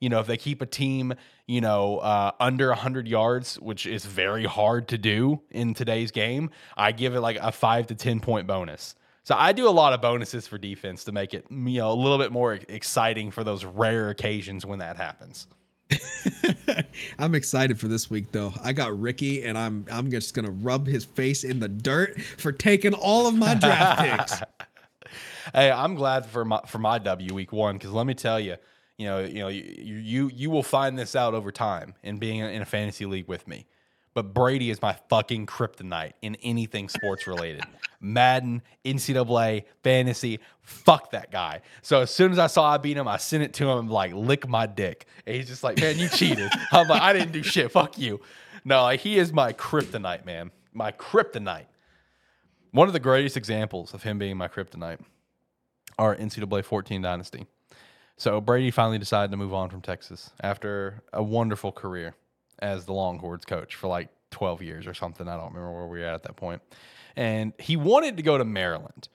You 0.00 0.08
know, 0.08 0.20
if 0.20 0.26
they 0.26 0.36
keep 0.36 0.62
a 0.62 0.66
team, 0.66 1.14
you 1.46 1.60
know, 1.60 1.98
uh, 1.98 2.32
under 2.38 2.68
100 2.68 3.08
yards, 3.08 3.56
which 3.60 3.86
is 3.86 4.04
very 4.04 4.44
hard 4.44 4.88
to 4.88 4.98
do 4.98 5.40
in 5.50 5.74
today's 5.74 6.10
game, 6.10 6.50
I 6.76 6.92
give 6.92 7.14
it 7.14 7.20
like 7.20 7.36
a 7.40 7.50
five 7.50 7.86
to 7.88 7.94
10 7.94 8.20
point 8.20 8.46
bonus. 8.46 8.94
So 9.24 9.34
I 9.36 9.52
do 9.52 9.68
a 9.68 9.70
lot 9.70 9.92
of 9.92 10.00
bonuses 10.00 10.46
for 10.46 10.56
defense 10.56 11.04
to 11.04 11.12
make 11.12 11.34
it, 11.34 11.44
you 11.50 11.80
know, 11.80 11.92
a 11.92 11.94
little 11.94 12.16
bit 12.16 12.32
more 12.32 12.54
exciting 12.54 13.30
for 13.30 13.44
those 13.44 13.64
rare 13.64 14.08
occasions 14.08 14.64
when 14.64 14.78
that 14.78 14.96
happens. 14.96 15.46
I'm 17.18 17.34
excited 17.34 17.78
for 17.78 17.88
this 17.88 18.10
week 18.10 18.32
though. 18.32 18.52
I 18.62 18.72
got 18.72 18.98
Ricky 18.98 19.44
and 19.44 19.56
I'm 19.56 19.86
I'm 19.90 20.10
just 20.10 20.34
gonna 20.34 20.50
rub 20.50 20.86
his 20.86 21.04
face 21.04 21.44
in 21.44 21.60
the 21.60 21.68
dirt 21.68 22.20
for 22.20 22.52
taking 22.52 22.94
all 22.94 23.26
of 23.26 23.34
my 23.34 23.54
draft 23.54 24.00
picks. 24.30 24.42
Hey, 25.54 25.70
I'm 25.70 25.94
glad 25.94 26.26
for 26.26 26.44
my 26.44 26.60
for 26.66 26.78
my 26.78 26.98
W 26.98 27.34
week 27.34 27.52
one 27.52 27.76
because 27.76 27.92
let 27.92 28.06
me 28.06 28.14
tell 28.14 28.38
you, 28.38 28.56
you 28.98 29.06
know, 29.06 29.20
you 29.20 29.38
know, 29.38 29.48
you 29.48 29.62
you 29.62 30.30
you 30.34 30.50
will 30.50 30.64
find 30.64 30.98
this 30.98 31.14
out 31.14 31.32
over 31.32 31.52
time 31.52 31.94
in 32.02 32.18
being 32.18 32.40
in 32.40 32.60
a 32.60 32.66
fantasy 32.66 33.06
league 33.06 33.28
with 33.28 33.46
me. 33.46 33.66
But 34.12 34.34
Brady 34.34 34.70
is 34.70 34.82
my 34.82 34.96
fucking 35.08 35.46
kryptonite 35.46 36.14
in 36.22 36.34
anything 36.42 36.88
sports 36.88 37.28
related. 37.28 37.62
Madden, 38.00 38.62
NCAA, 38.84 39.64
fantasy, 39.84 40.40
fuck 40.60 41.12
that 41.12 41.30
guy. 41.30 41.60
So 41.82 42.00
as 42.00 42.10
soon 42.10 42.32
as 42.32 42.38
I 42.38 42.48
saw 42.48 42.72
I 42.74 42.78
beat 42.78 42.96
him, 42.96 43.06
I 43.06 43.18
sent 43.18 43.44
it 43.44 43.52
to 43.54 43.68
him 43.68 43.88
like 43.88 44.12
lick 44.12 44.48
my 44.48 44.66
dick. 44.66 45.06
And 45.24 45.36
he's 45.36 45.46
just 45.46 45.62
like, 45.62 45.80
man, 45.80 45.98
you 45.98 46.08
cheated. 46.08 46.50
I'm 46.72 46.88
like, 46.88 47.00
I 47.00 47.12
didn't 47.12 47.30
do 47.30 47.44
shit. 47.44 47.70
Fuck 47.70 47.96
you. 47.98 48.20
No, 48.64 48.82
like 48.82 48.98
he 49.00 49.18
is 49.18 49.32
my 49.32 49.52
kryptonite, 49.52 50.24
man. 50.26 50.50
My 50.72 50.90
kryptonite. 50.90 51.66
One 52.72 52.88
of 52.88 52.92
the 52.92 53.00
greatest 53.00 53.36
examples 53.36 53.94
of 53.94 54.02
him 54.02 54.18
being 54.18 54.36
my 54.36 54.48
kryptonite 54.48 54.98
are 55.96 56.16
NCAA 56.16 56.64
14 56.64 57.02
dynasty. 57.02 57.46
So 58.18 58.40
Brady 58.40 58.72
finally 58.72 58.98
decided 58.98 59.30
to 59.30 59.36
move 59.36 59.54
on 59.54 59.70
from 59.70 59.80
Texas 59.80 60.30
after 60.40 61.02
a 61.12 61.22
wonderful 61.22 61.70
career 61.70 62.14
as 62.58 62.84
the 62.84 62.92
Longhorns 62.92 63.44
coach 63.44 63.76
for 63.76 63.86
like 63.86 64.08
12 64.32 64.60
years 64.62 64.86
or 64.88 64.92
something. 64.92 65.28
I 65.28 65.36
don't 65.36 65.54
remember 65.54 65.72
where 65.72 65.86
we 65.86 66.00
were 66.00 66.04
at 66.04 66.14
at 66.14 66.22
that 66.24 66.36
point. 66.36 66.60
And 67.14 67.52
he 67.58 67.76
wanted 67.76 68.16
to 68.16 68.22
go 68.24 68.36
to 68.36 68.44
Maryland. 68.44 69.08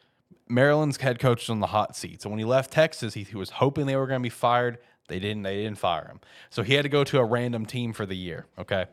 Maryland's 0.48 0.98
head 0.98 1.20
coach 1.20 1.44
was 1.44 1.50
on 1.50 1.60
the 1.60 1.68
hot 1.68 1.98
seat. 1.98 2.22
So 2.22 2.30
when 2.30 2.40
he 2.40 2.46
left 2.46 2.72
Texas, 2.72 3.14
he, 3.14 3.24
he 3.24 3.36
was 3.36 3.50
hoping 3.50 3.88
they 3.88 3.98
were 3.98 4.08
going 4.08 4.22
to 4.22 4.24
be 4.24 4.30
fired. 4.30 4.78
They 5.10 5.20
didn't. 5.20 5.44
They 5.44 5.64
didn't 5.64 5.80
fire 5.80 6.08
him. 6.08 6.22
So 6.50 6.64
he 6.64 6.74
had 6.74 6.84
to 6.84 6.90
go 6.90 7.04
to 7.04 7.20
a 7.20 7.26
random 7.26 7.66
team 7.66 7.92
for 7.92 8.06
the 8.06 8.16
year. 8.16 8.46
Okay. 8.58 8.86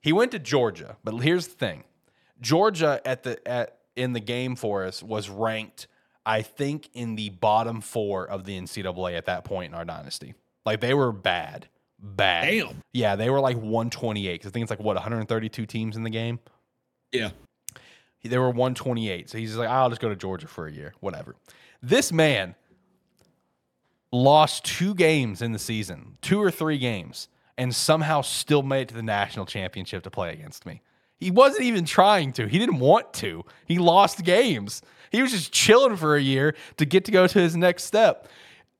He 0.00 0.12
went 0.12 0.32
to 0.32 0.38
Georgia, 0.38 0.96
but 1.02 1.16
here's 1.16 1.48
the 1.48 1.54
thing: 1.54 1.84
Georgia 2.40 3.00
at 3.04 3.22
the 3.22 3.46
at 3.48 3.78
in 3.96 4.12
the 4.12 4.20
game 4.20 4.54
for 4.54 4.84
us 4.84 5.02
was 5.02 5.28
ranked, 5.30 5.86
I 6.26 6.42
think, 6.42 6.90
in 6.92 7.14
the 7.14 7.30
bottom 7.30 7.80
four 7.80 8.26
of 8.26 8.44
the 8.44 8.58
NCAA 8.58 9.16
at 9.16 9.26
that 9.26 9.44
point 9.44 9.72
in 9.72 9.78
our 9.78 9.84
dynasty. 9.84 10.34
Like 10.66 10.80
they 10.80 10.92
were 10.92 11.12
bad, 11.12 11.68
bad. 12.00 12.48
Damn. 12.50 12.82
Yeah, 12.92 13.14
they 13.16 13.30
were 13.30 13.40
like 13.40 13.56
128. 13.56 14.42
'cause 14.42 14.50
I 14.50 14.52
think 14.52 14.64
it's 14.64 14.70
like 14.70 14.80
what 14.80 14.96
132 14.96 15.64
teams 15.66 15.96
in 15.96 16.02
the 16.02 16.10
game. 16.10 16.40
Yeah. 17.12 17.30
They 18.24 18.38
were 18.38 18.50
128. 18.50 19.30
So 19.30 19.38
he's 19.38 19.56
like, 19.56 19.68
I'll 19.68 19.88
just 19.88 20.00
go 20.00 20.08
to 20.08 20.16
Georgia 20.16 20.48
for 20.48 20.66
a 20.66 20.72
year, 20.72 20.94
whatever. 20.98 21.36
This 21.80 22.10
man 22.10 22.56
lost 24.10 24.64
two 24.64 24.94
games 24.94 25.42
in 25.42 25.52
the 25.52 25.58
season, 25.60 26.18
two 26.22 26.42
or 26.42 26.50
three 26.50 26.78
games, 26.78 27.28
and 27.56 27.72
somehow 27.74 28.22
still 28.22 28.62
made 28.64 28.82
it 28.82 28.88
to 28.88 28.94
the 28.94 29.02
national 29.02 29.46
championship 29.46 30.02
to 30.02 30.10
play 30.10 30.32
against 30.32 30.66
me. 30.66 30.82
He 31.18 31.30
wasn't 31.30 31.62
even 31.64 31.84
trying 31.84 32.32
to. 32.34 32.46
He 32.46 32.58
didn't 32.58 32.78
want 32.80 33.12
to. 33.14 33.44
He 33.66 33.78
lost 33.78 34.24
games. 34.24 34.82
He 35.10 35.22
was 35.22 35.32
just 35.32 35.52
chilling 35.52 35.96
for 35.96 36.16
a 36.16 36.20
year 36.20 36.54
to 36.76 36.84
get 36.84 37.04
to 37.06 37.12
go 37.12 37.26
to 37.26 37.38
his 37.38 37.56
next 37.56 37.84
step. 37.84 38.28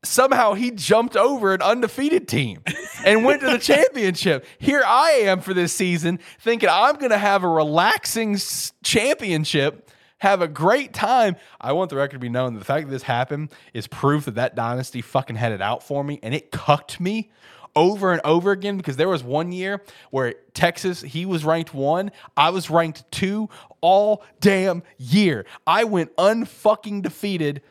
Somehow 0.03 0.55
he 0.55 0.70
jumped 0.70 1.16
over 1.16 1.53
an 1.53 1.62
undefeated 1.62 2.29
team 2.29 2.62
and 3.05 3.24
went 3.24 3.41
to 3.41 3.51
the 3.51 3.59
championship. 3.61 4.47
Here 4.59 4.83
I 4.87 5.11
am 5.11 5.41
for 5.41 5.53
this 5.53 5.72
season 5.72 6.20
thinking 6.39 6.68
I'm 6.70 6.97
going 6.97 7.11
to 7.11 7.18
have 7.18 7.43
a 7.43 7.49
relaxing 7.49 8.39
championship, 8.85 9.91
have 10.18 10.43
a 10.43 10.49
great 10.49 10.93
time. 10.93 11.37
I 11.61 11.72
want 11.72 11.91
the 11.91 11.97
record 11.97 12.12
to 12.12 12.18
be 12.20 12.29
known 12.29 12.55
the 12.55 12.64
fact 12.64 12.87
that 12.87 12.93
this 12.93 13.03
happened 13.03 13.53
is 13.74 13.87
proof 13.87 14.27
that 14.27 14.37
that 14.37 14.55
dynasty 14.55 15.03
fucking 15.03 15.37
had 15.37 15.53
it 15.53 15.61
out 15.61 15.83
for 15.83 16.05
me 16.05 16.20
and 16.22 16.35
it 16.35 16.53
cucked 16.53 17.01
me 17.01 17.31
over 17.77 18.11
and 18.11 18.20
over 18.24 18.51
again 18.51 18.77
because 18.79 18.97
there 18.97 19.09
was 19.09 19.22
one 19.22 19.53
year 19.53 19.83
where 20.11 20.35
Texas, 20.55 21.03
he 21.03 21.27
was 21.27 21.45
ranked 21.45 21.74
one, 21.74 22.11
I 22.37 22.51
was 22.51 22.70
ranked 22.70 23.05
two 23.12 23.49
all 23.83 24.24
damn 24.41 24.83
year. 24.99 25.45
I 25.66 25.85
went 25.85 26.16
unfucking 26.16 27.03
defeated, 27.03 27.62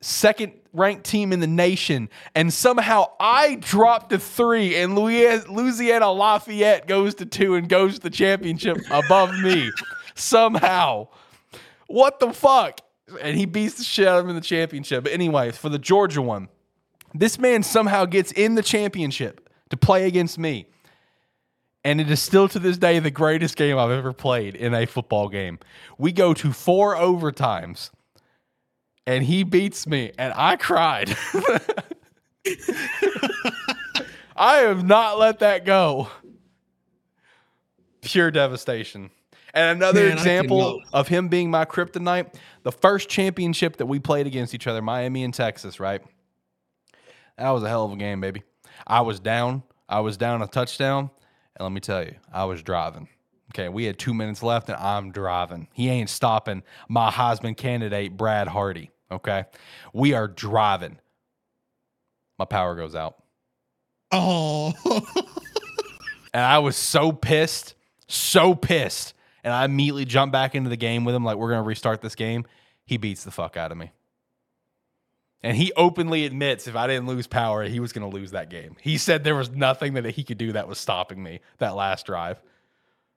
second 0.00 0.52
ranked 0.72 1.04
team 1.04 1.32
in 1.32 1.40
the 1.40 1.46
nation, 1.46 2.08
and 2.34 2.52
somehow 2.52 3.10
I 3.20 3.56
dropped 3.56 4.10
to 4.10 4.18
three, 4.18 4.76
and 4.76 4.96
Louisiana 4.96 6.10
Lafayette 6.10 6.86
goes 6.86 7.16
to 7.16 7.26
two 7.26 7.56
and 7.56 7.68
goes 7.68 7.96
to 7.96 8.00
the 8.00 8.10
championship 8.10 8.78
above 8.90 9.34
me. 9.34 9.70
Somehow. 10.14 11.08
What 11.88 12.20
the 12.20 12.32
fuck? 12.32 12.80
And 13.20 13.36
he 13.36 13.44
beats 13.44 13.74
the 13.74 13.84
shit 13.84 14.08
out 14.08 14.18
of 14.20 14.24
him 14.24 14.30
in 14.30 14.36
the 14.36 14.40
championship. 14.40 15.04
But 15.04 15.12
anyway, 15.12 15.50
for 15.50 15.68
the 15.68 15.78
Georgia 15.78 16.22
one, 16.22 16.48
this 17.14 17.38
man 17.38 17.62
somehow 17.62 18.04
gets 18.04 18.32
in 18.32 18.54
the 18.54 18.62
championship 18.62 19.48
to 19.70 19.76
play 19.76 20.06
against 20.06 20.38
me. 20.38 20.66
And 21.84 22.00
it 22.00 22.10
is 22.10 22.22
still 22.22 22.48
to 22.48 22.58
this 22.58 22.78
day 22.78 22.98
the 23.00 23.10
greatest 23.10 23.56
game 23.56 23.76
I've 23.76 23.90
ever 23.90 24.12
played 24.12 24.54
in 24.54 24.72
a 24.72 24.86
football 24.86 25.28
game. 25.28 25.58
We 25.98 26.12
go 26.12 26.32
to 26.34 26.52
four 26.52 26.94
overtimes 26.94 27.90
and 29.06 29.24
he 29.24 29.42
beats 29.42 29.86
me 29.86 30.12
and 30.16 30.32
I 30.36 30.56
cried. 30.56 31.16
I 34.36 34.58
have 34.58 34.84
not 34.84 35.18
let 35.18 35.40
that 35.40 35.64
go. 35.64 36.08
Pure 38.00 38.30
devastation. 38.32 39.10
And 39.54 39.78
another 39.78 40.04
Man, 40.08 40.12
example 40.12 40.82
of 40.92 41.08
him 41.08 41.28
being 41.28 41.50
my 41.50 41.64
kryptonite, 41.64 42.34
the 42.62 42.72
first 42.72 43.08
championship 43.08 43.76
that 43.76 43.86
we 43.86 43.98
played 43.98 44.26
against 44.26 44.54
each 44.54 44.66
other, 44.66 44.80
Miami 44.80 45.24
and 45.24 45.34
Texas, 45.34 45.78
right? 45.78 46.00
That 47.42 47.50
was 47.50 47.64
a 47.64 47.68
hell 47.68 47.84
of 47.84 47.92
a 47.92 47.96
game, 47.96 48.20
baby. 48.20 48.44
I 48.86 49.00
was 49.00 49.18
down. 49.18 49.64
I 49.88 49.98
was 49.98 50.16
down 50.16 50.42
a 50.42 50.46
touchdown. 50.46 51.10
And 51.56 51.64
let 51.64 51.72
me 51.72 51.80
tell 51.80 52.04
you, 52.04 52.14
I 52.32 52.44
was 52.44 52.62
driving. 52.62 53.08
Okay, 53.52 53.68
we 53.68 53.82
had 53.82 53.98
two 53.98 54.14
minutes 54.14 54.44
left 54.44 54.68
and 54.68 54.78
I'm 54.78 55.10
driving. 55.10 55.66
He 55.72 55.88
ain't 55.88 56.08
stopping 56.08 56.62
my 56.88 57.10
Heisman 57.10 57.56
candidate, 57.56 58.16
Brad 58.16 58.46
Hardy. 58.46 58.92
Okay, 59.10 59.44
we 59.92 60.14
are 60.14 60.28
driving. 60.28 60.98
My 62.38 62.44
power 62.44 62.76
goes 62.76 62.94
out. 62.94 63.16
Oh, 64.12 64.72
And 66.32 66.44
I 66.44 66.60
was 66.60 66.76
so 66.76 67.10
pissed, 67.10 67.74
so 68.06 68.54
pissed. 68.54 69.14
And 69.42 69.52
I 69.52 69.64
immediately 69.64 70.04
jumped 70.04 70.32
back 70.32 70.54
into 70.54 70.70
the 70.70 70.76
game 70.76 71.04
with 71.04 71.16
him, 71.16 71.24
like, 71.24 71.38
we're 71.38 71.50
going 71.50 71.64
to 71.64 71.66
restart 71.66 72.02
this 72.02 72.14
game. 72.14 72.46
He 72.86 72.98
beats 72.98 73.24
the 73.24 73.32
fuck 73.32 73.56
out 73.56 73.72
of 73.72 73.78
me. 73.78 73.90
And 75.44 75.56
he 75.56 75.72
openly 75.76 76.24
admits 76.24 76.68
if 76.68 76.76
I 76.76 76.86
didn't 76.86 77.06
lose 77.06 77.26
power, 77.26 77.64
he 77.64 77.80
was 77.80 77.92
going 77.92 78.08
to 78.08 78.16
lose 78.16 78.30
that 78.30 78.48
game. 78.48 78.76
He 78.80 78.96
said 78.96 79.24
there 79.24 79.34
was 79.34 79.50
nothing 79.50 79.94
that 79.94 80.04
he 80.06 80.22
could 80.22 80.38
do 80.38 80.52
that 80.52 80.68
was 80.68 80.78
stopping 80.78 81.20
me 81.22 81.40
that 81.58 81.74
last 81.74 82.06
drive. 82.06 82.40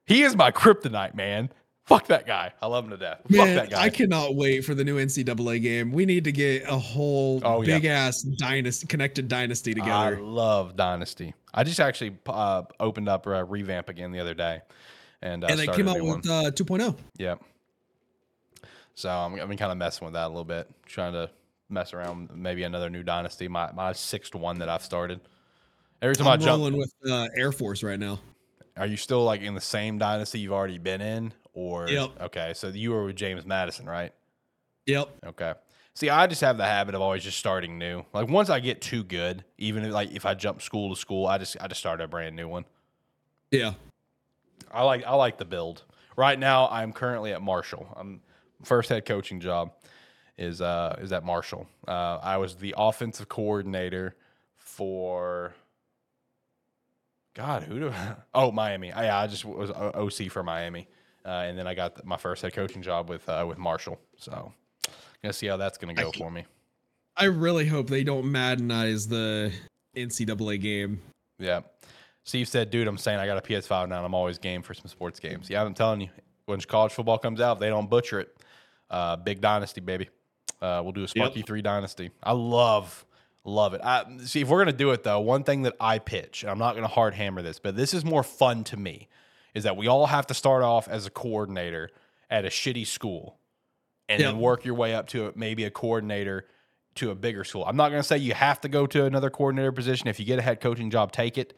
He 0.06 0.22
is 0.22 0.34
my 0.34 0.50
kryptonite, 0.50 1.14
man. 1.14 1.50
Fuck 1.84 2.08
that 2.08 2.26
guy. 2.26 2.52
I 2.60 2.66
love 2.66 2.82
him 2.84 2.90
to 2.90 2.96
death. 2.96 3.18
Fuck 3.22 3.30
man, 3.30 3.56
that 3.56 3.70
guy. 3.70 3.80
I 3.80 3.90
cannot 3.90 4.34
wait 4.34 4.64
for 4.64 4.74
the 4.74 4.82
new 4.82 4.96
NCAA 4.98 5.62
game. 5.62 5.92
We 5.92 6.04
need 6.04 6.24
to 6.24 6.32
get 6.32 6.64
a 6.68 6.76
whole 6.76 7.40
Oh, 7.44 7.62
yeah. 7.62 7.76
big 7.76 7.84
ass 7.84 8.22
dynasty, 8.22 8.88
connected 8.88 9.28
dynasty 9.28 9.72
together. 9.72 10.16
I 10.16 10.20
love 10.20 10.74
Dynasty. 10.74 11.32
I 11.54 11.62
just 11.62 11.78
actually 11.78 12.18
uh, 12.26 12.64
opened 12.80 13.08
up 13.08 13.26
a 13.26 13.44
revamp 13.44 13.88
again 13.88 14.10
the 14.10 14.18
other 14.18 14.34
day. 14.34 14.62
And, 15.22 15.44
uh, 15.44 15.46
and 15.48 15.60
they 15.60 15.68
came 15.68 15.86
out 15.86 16.00
with 16.02 16.28
uh, 16.28 16.50
2.0. 16.50 16.96
Yep. 17.18 17.40
So 18.96 19.08
I'm, 19.08 19.34
I've 19.40 19.48
been 19.48 19.56
kind 19.56 19.70
of 19.70 19.78
messing 19.78 20.06
with 20.06 20.14
that 20.14 20.26
a 20.26 20.28
little 20.28 20.44
bit, 20.44 20.68
trying 20.86 21.12
to 21.12 21.30
mess 21.68 21.92
around 21.92 22.30
maybe 22.34 22.62
another 22.62 22.90
new 22.90 23.02
dynasty. 23.02 23.48
My 23.48 23.70
my 23.72 23.92
sixth 23.92 24.34
one 24.34 24.58
that 24.58 24.68
I've 24.68 24.82
started. 24.82 25.20
Every 26.02 26.14
time 26.14 26.28
i 26.28 26.34
I'm 26.34 26.40
jump, 26.40 26.58
rolling 26.58 26.76
with 26.76 26.92
uh, 27.08 27.28
Air 27.36 27.52
Force 27.52 27.82
right 27.82 27.98
now. 27.98 28.20
are 28.76 28.86
you 28.86 28.96
still 28.96 29.24
like 29.24 29.40
in 29.40 29.54
the 29.54 29.60
same 29.60 29.98
dynasty 29.98 30.40
you've 30.40 30.52
already 30.52 30.78
been 30.78 31.00
in, 31.00 31.32
or 31.54 31.88
Yep. 31.88 32.10
okay? 32.22 32.52
So 32.54 32.68
you 32.68 32.90
were 32.90 33.04
with 33.06 33.16
James 33.16 33.46
Madison, 33.46 33.86
right? 33.86 34.12
Yep. 34.86 35.08
Okay. 35.28 35.54
See, 35.94 36.10
I 36.10 36.26
just 36.26 36.42
have 36.42 36.58
the 36.58 36.66
habit 36.66 36.94
of 36.94 37.00
always 37.00 37.24
just 37.24 37.38
starting 37.38 37.78
new. 37.78 38.04
Like 38.12 38.28
once 38.28 38.50
I 38.50 38.60
get 38.60 38.82
too 38.82 39.02
good, 39.02 39.44
even 39.56 39.84
if, 39.84 39.92
like 39.92 40.12
if 40.12 40.26
I 40.26 40.34
jump 40.34 40.60
school 40.60 40.94
to 40.94 41.00
school, 41.00 41.26
I 41.26 41.38
just 41.38 41.56
I 41.60 41.66
just 41.68 41.80
start 41.80 42.00
a 42.02 42.08
brand 42.08 42.36
new 42.36 42.48
one. 42.48 42.66
Yeah. 43.50 43.72
I 44.70 44.82
like 44.82 45.04
I 45.06 45.14
like 45.14 45.38
the 45.38 45.46
build. 45.46 45.84
Right 46.16 46.38
now, 46.38 46.68
I'm 46.68 46.92
currently 46.92 47.32
at 47.32 47.42
Marshall. 47.42 47.86
I'm 47.96 48.20
first 48.64 48.88
head 48.90 49.04
coaching 49.06 49.40
job 49.40 49.72
is 50.38 50.60
uh 50.60 50.96
is 51.00 51.12
at 51.12 51.24
Marshall. 51.24 51.66
Uh, 51.86 52.18
I 52.22 52.36
was 52.36 52.56
the 52.56 52.74
offensive 52.76 53.28
coordinator 53.28 54.16
for 54.56 55.54
God, 57.34 57.64
who 57.64 57.78
do 57.78 57.92
oh 58.34 58.50
Miami? 58.52 58.92
I, 58.92 59.24
I 59.24 59.26
just 59.26 59.44
was 59.44 59.70
OC 59.70 60.30
for 60.30 60.42
Miami, 60.42 60.88
uh, 61.24 61.44
and 61.46 61.58
then 61.58 61.66
I 61.66 61.74
got 61.74 62.04
my 62.04 62.16
first 62.16 62.42
head 62.42 62.52
coaching 62.52 62.82
job 62.82 63.08
with 63.08 63.28
uh, 63.28 63.44
with 63.48 63.58
Marshall. 63.58 63.98
So, 64.16 64.52
gonna 65.22 65.32
see 65.32 65.46
how 65.46 65.56
that's 65.56 65.78
gonna 65.78 65.94
go 65.94 66.12
for 66.12 66.30
me. 66.30 66.44
I 67.16 67.24
really 67.24 67.66
hope 67.66 67.88
they 67.88 68.04
don't 68.04 68.26
Maddenize 68.26 69.08
the 69.08 69.50
NCAA 69.96 70.60
game. 70.60 71.00
Yeah. 71.38 71.62
Steve 72.24 72.48
said, 72.48 72.70
dude, 72.70 72.88
I'm 72.88 72.98
saying 72.98 73.20
I 73.20 73.26
got 73.26 73.38
a 73.38 73.40
PS5 73.40 73.88
now 73.88 73.98
and 73.98 74.04
I'm 74.04 74.14
always 74.14 74.36
game 74.36 74.60
for 74.60 74.74
some 74.74 74.88
sports 74.88 75.20
games. 75.20 75.48
Yeah, 75.48 75.62
I'm 75.62 75.74
telling 75.74 76.00
you, 76.00 76.08
when 76.46 76.60
college 76.60 76.92
football 76.92 77.18
comes 77.18 77.40
out, 77.40 77.56
if 77.56 77.60
they 77.60 77.68
don't 77.68 77.88
butcher 77.88 78.20
it. 78.20 78.36
Uh, 78.90 79.16
big 79.16 79.40
dynasty, 79.40 79.80
baby. 79.80 80.08
Uh, 80.60 80.80
we'll 80.82 80.92
do 80.92 81.04
a 81.04 81.06
SparkE3 81.06 81.62
dynasty. 81.62 82.10
I 82.22 82.32
love, 82.32 83.04
love 83.44 83.74
it. 83.74 83.80
I, 83.84 84.04
see, 84.24 84.40
if 84.40 84.48
we're 84.48 84.58
going 84.64 84.74
to 84.74 84.78
do 84.78 84.90
it, 84.92 85.02
though, 85.02 85.20
one 85.20 85.44
thing 85.44 85.62
that 85.62 85.74
I 85.80 85.98
pitch, 85.98 86.42
and 86.42 86.50
I'm 86.50 86.58
not 86.58 86.72
going 86.72 86.82
to 86.82 86.92
hard 86.92 87.14
hammer 87.14 87.42
this, 87.42 87.58
but 87.58 87.76
this 87.76 87.92
is 87.94 88.04
more 88.04 88.22
fun 88.22 88.64
to 88.64 88.76
me, 88.76 89.08
is 89.54 89.64
that 89.64 89.76
we 89.76 89.86
all 89.86 90.06
have 90.06 90.26
to 90.28 90.34
start 90.34 90.62
off 90.62 90.88
as 90.88 91.06
a 91.06 91.10
coordinator 91.10 91.90
at 92.30 92.44
a 92.44 92.48
shitty 92.48 92.86
school 92.86 93.38
and 94.08 94.22
then 94.22 94.38
work 94.38 94.64
your 94.64 94.74
way 94.74 94.94
up 94.94 95.08
to 95.08 95.32
maybe 95.34 95.64
a 95.64 95.70
coordinator 95.70 96.46
to 96.96 97.10
a 97.10 97.14
bigger 97.14 97.44
school. 97.44 97.64
I'm 97.64 97.76
not 97.76 97.90
going 97.90 98.00
to 98.00 98.06
say 98.06 98.18
you 98.18 98.34
have 98.34 98.60
to 98.62 98.68
go 98.68 98.86
to 98.86 99.04
another 99.04 99.30
coordinator 99.30 99.72
position. 99.72 100.08
If 100.08 100.18
you 100.18 100.26
get 100.26 100.38
a 100.38 100.42
head 100.42 100.60
coaching 100.60 100.90
job, 100.90 101.12
take 101.12 101.38
it, 101.38 101.56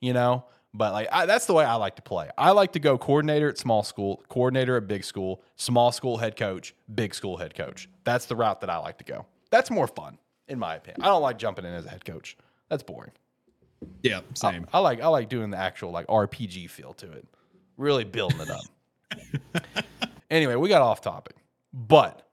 you 0.00 0.12
know. 0.12 0.44
But 0.74 0.92
like 0.92 1.08
I, 1.10 1.26
that's 1.26 1.46
the 1.46 1.54
way 1.54 1.64
I 1.64 1.74
like 1.74 1.96
to 1.96 2.02
play. 2.02 2.28
I 2.36 2.50
like 2.50 2.72
to 2.72 2.78
go 2.78 2.98
coordinator 2.98 3.48
at 3.48 3.58
small 3.58 3.82
school, 3.82 4.22
coordinator 4.28 4.76
at 4.76 4.86
big 4.86 5.02
school, 5.04 5.42
small 5.56 5.92
school 5.92 6.18
head 6.18 6.36
coach, 6.36 6.74
big 6.94 7.14
school 7.14 7.36
head 7.38 7.54
coach. 7.54 7.88
That's 8.04 8.26
the 8.26 8.36
route 8.36 8.60
that 8.60 8.70
I 8.70 8.78
like 8.78 8.98
to 8.98 9.04
go. 9.04 9.26
That's 9.50 9.70
more 9.70 9.86
fun, 9.86 10.18
in 10.46 10.58
my 10.58 10.76
opinion. 10.76 11.02
I 11.02 11.06
don't 11.06 11.22
like 11.22 11.38
jumping 11.38 11.64
in 11.64 11.72
as 11.72 11.86
a 11.86 11.88
head 11.90 12.04
coach. 12.04 12.36
That's 12.68 12.82
boring. 12.82 13.12
Yeah, 14.02 14.18
I- 14.18 14.22
same. 14.34 14.66
I, 14.72 14.80
like 14.80 15.00
I 15.00 15.08
like 15.08 15.28
doing 15.28 15.50
the 15.50 15.56
actual 15.56 15.90
like 15.90 16.06
RPG 16.06 16.68
feel 16.70 16.92
to 16.94 17.10
it. 17.12 17.26
Really 17.76 18.04
building 18.04 18.40
it 18.40 18.50
up. 18.50 19.84
anyway, 20.30 20.56
we 20.56 20.68
got 20.68 20.82
off 20.82 21.00
topic. 21.00 21.36
But 21.72 22.28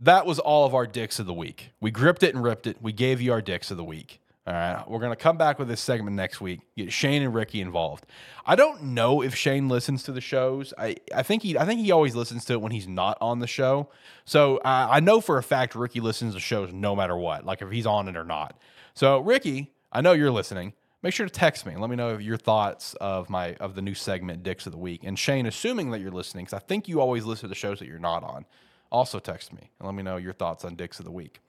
that 0.00 0.26
was 0.26 0.38
all 0.38 0.66
of 0.66 0.74
our 0.74 0.86
dicks 0.86 1.18
of 1.18 1.26
the 1.26 1.32
week. 1.34 1.70
We 1.80 1.90
gripped 1.90 2.22
it 2.22 2.34
and 2.34 2.44
ripped 2.44 2.66
it. 2.66 2.76
We 2.82 2.92
gave 2.92 3.20
you 3.20 3.32
our 3.32 3.40
dicks 3.42 3.70
of 3.70 3.76
the 3.76 3.84
week. 3.84 4.20
All 4.46 4.52
right. 4.52 4.84
We're 4.86 5.00
gonna 5.00 5.16
come 5.16 5.38
back 5.38 5.58
with 5.58 5.68
this 5.68 5.80
segment 5.80 6.16
next 6.16 6.40
week. 6.40 6.60
Get 6.76 6.92
Shane 6.92 7.22
and 7.22 7.34
Ricky 7.34 7.62
involved. 7.62 8.04
I 8.44 8.56
don't 8.56 8.82
know 8.82 9.22
if 9.22 9.34
Shane 9.34 9.70
listens 9.70 10.02
to 10.02 10.12
the 10.12 10.20
shows. 10.20 10.74
I, 10.76 10.96
I 11.14 11.22
think 11.22 11.42
he 11.42 11.56
I 11.56 11.64
think 11.64 11.80
he 11.80 11.90
always 11.90 12.14
listens 12.14 12.44
to 12.46 12.52
it 12.52 12.60
when 12.60 12.70
he's 12.70 12.86
not 12.86 13.16
on 13.22 13.38
the 13.38 13.46
show. 13.46 13.88
So 14.26 14.60
I 14.62 15.00
know 15.00 15.22
for 15.22 15.38
a 15.38 15.42
fact 15.42 15.74
Ricky 15.74 16.00
listens 16.00 16.34
to 16.34 16.40
shows 16.40 16.74
no 16.74 16.94
matter 16.94 17.16
what, 17.16 17.46
like 17.46 17.62
if 17.62 17.70
he's 17.70 17.86
on 17.86 18.06
it 18.06 18.16
or 18.16 18.24
not. 18.24 18.58
So 18.92 19.20
Ricky, 19.20 19.72
I 19.90 20.02
know 20.02 20.12
you're 20.12 20.30
listening. 20.30 20.74
Make 21.02 21.14
sure 21.14 21.26
to 21.26 21.32
text 21.32 21.64
me 21.64 21.76
let 21.76 21.88
me 21.88 21.96
know 21.96 22.18
your 22.18 22.36
thoughts 22.36 22.94
of 22.94 23.30
my 23.30 23.54
of 23.54 23.74
the 23.74 23.82
new 23.82 23.94
segment 23.94 24.42
Dicks 24.42 24.66
of 24.66 24.72
the 24.72 24.78
Week. 24.78 25.04
And 25.04 25.18
Shane, 25.18 25.46
assuming 25.46 25.90
that 25.92 26.02
you're 26.02 26.10
listening, 26.10 26.44
because 26.44 26.60
I 26.62 26.64
think 26.66 26.86
you 26.86 27.00
always 27.00 27.24
listen 27.24 27.48
to 27.48 27.54
shows 27.54 27.78
that 27.78 27.88
you're 27.88 27.98
not 27.98 28.22
on, 28.22 28.44
also 28.92 29.18
text 29.18 29.54
me 29.54 29.70
and 29.78 29.86
let 29.86 29.94
me 29.94 30.02
know 30.02 30.18
your 30.18 30.34
thoughts 30.34 30.66
on 30.66 30.76
Dicks 30.76 30.98
of 30.98 31.06
the 31.06 31.10
Week. 31.10 31.40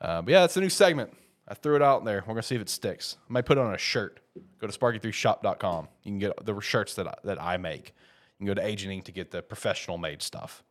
Uh, 0.00 0.22
but 0.22 0.32
yeah, 0.32 0.44
it's 0.44 0.56
a 0.56 0.60
new 0.60 0.70
segment. 0.70 1.14
I 1.48 1.54
threw 1.54 1.76
it 1.76 1.82
out 1.82 2.04
there. 2.04 2.22
We're 2.26 2.34
gonna 2.34 2.42
see 2.42 2.54
if 2.56 2.62
it 2.62 2.68
sticks. 2.68 3.16
I 3.28 3.32
might 3.32 3.46
put 3.46 3.58
it 3.58 3.62
on 3.62 3.74
a 3.74 3.78
shirt. 3.78 4.20
Go 4.60 4.66
to 4.66 4.78
sparke3shop.com. 4.78 5.88
You 6.02 6.10
can 6.12 6.18
get 6.18 6.44
the 6.44 6.60
shirts 6.60 6.94
that 6.94 7.08
I, 7.08 7.14
that 7.24 7.42
I 7.42 7.56
make. 7.56 7.94
You 8.38 8.46
can 8.46 8.54
go 8.54 8.60
to 8.60 8.66
Agent 8.66 8.92
Ink 8.92 9.04
to 9.04 9.12
get 9.12 9.30
the 9.32 9.42
professional 9.42 9.98
made 9.98 10.22
stuff. 10.22 10.62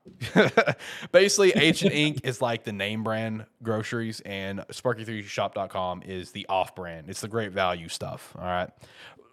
Basically, 1.12 1.52
Agent 1.52 1.94
Ink 1.94 2.22
is 2.24 2.42
like 2.42 2.64
the 2.64 2.72
name 2.72 3.04
brand 3.04 3.46
groceries, 3.62 4.22
and 4.22 4.60
Sparke3shop.com 4.72 6.04
is 6.06 6.32
the 6.32 6.46
off 6.48 6.76
brand. 6.76 7.10
It's 7.10 7.22
the 7.22 7.28
great 7.28 7.52
value 7.52 7.90
stuff. 7.90 8.34
All 8.38 8.46
right. 8.46 8.70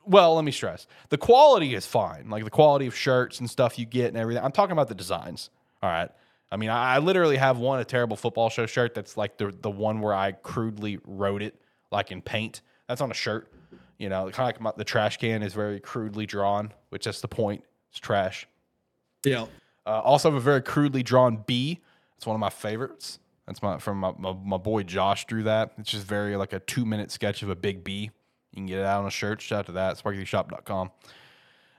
Well, 0.07 0.35
let 0.35 0.45
me 0.45 0.51
stress 0.53 0.87
the 1.11 1.19
quality 1.19 1.75
is 1.75 1.87
fine. 1.87 2.29
Like 2.29 2.45
the 2.45 2.51
quality 2.51 2.87
of 2.87 2.97
shirts 2.97 3.41
and 3.41 3.49
stuff 3.49 3.79
you 3.79 3.87
get 3.87 4.09
and 4.09 4.17
everything. 4.17 4.43
I'm 4.43 4.53
talking 4.53 4.73
about 4.73 4.89
the 4.89 4.95
designs. 4.95 5.51
All 5.83 5.91
right. 5.91 6.11
I 6.55 6.57
mean, 6.57 6.71
I, 6.71 6.95
I 6.95 6.99
literally 7.01 7.37
have 7.37 7.59
one 7.59 7.81
a 7.81 7.85
terrible 7.85 8.17
football 8.17 8.49
show 8.49 8.65
shirt 8.65 8.95
that's 8.95 9.17
like 9.17 9.39
the 9.39 9.53
the 9.61 9.71
one 9.71 10.01
where 10.01 10.15
I 10.15 10.31
crudely 10.31 11.01
wrote 11.05 11.43
it 11.43 11.61
like 11.91 12.13
in 12.13 12.23
paint. 12.23 12.61
That's 12.87 13.01
on 13.01 13.11
a 13.11 13.15
shirt. 13.15 13.51
You 13.99 14.09
know, 14.09 14.31
kind 14.31 14.39
of 14.39 14.47
like 14.47 14.61
my, 14.61 14.73
the 14.77 14.85
trash 14.85 15.17
can 15.17 15.43
is 15.43 15.53
very 15.53 15.81
crudely 15.81 16.27
drawn, 16.27 16.73
which 16.91 17.07
that's 17.07 17.21
the 17.21 17.29
point. 17.29 17.65
It's 17.91 17.99
trash. 17.99 18.47
Yeah. 19.25 19.47
Uh, 19.85 20.01
also, 20.01 20.31
have 20.31 20.37
a 20.37 20.41
very 20.41 20.63
crudely 20.63 21.03
drawn 21.03 21.43
B. 21.45 21.81
It's 22.17 22.25
one 22.25 22.37
of 22.37 22.41
my 22.41 22.51
favorites. 22.51 23.19
That's 23.47 23.61
my 23.61 23.79
from 23.79 23.99
my, 23.99 24.13
my, 24.17 24.33
my 24.33 24.57
boy 24.57 24.85
Josh 24.85 25.27
drew 25.27 25.43
that. 25.43 25.73
It's 25.79 25.91
just 25.91 26.07
very 26.07 26.37
like 26.37 26.53
a 26.53 26.61
two 26.61 26.87
minute 26.87 27.11
sketch 27.11 27.43
of 27.43 27.51
a 27.51 27.57
big 27.57 27.83
B. 27.83 28.13
You 28.53 28.57
can 28.59 28.67
get 28.67 28.79
it 28.79 28.85
out 28.85 29.01
on 29.01 29.09
a 29.09 29.11
shirt. 29.11 29.41
Shout 29.41 29.59
out 29.59 29.67
to 29.67 29.73
that. 29.73 30.01
SparkyShop.com. 30.01 30.93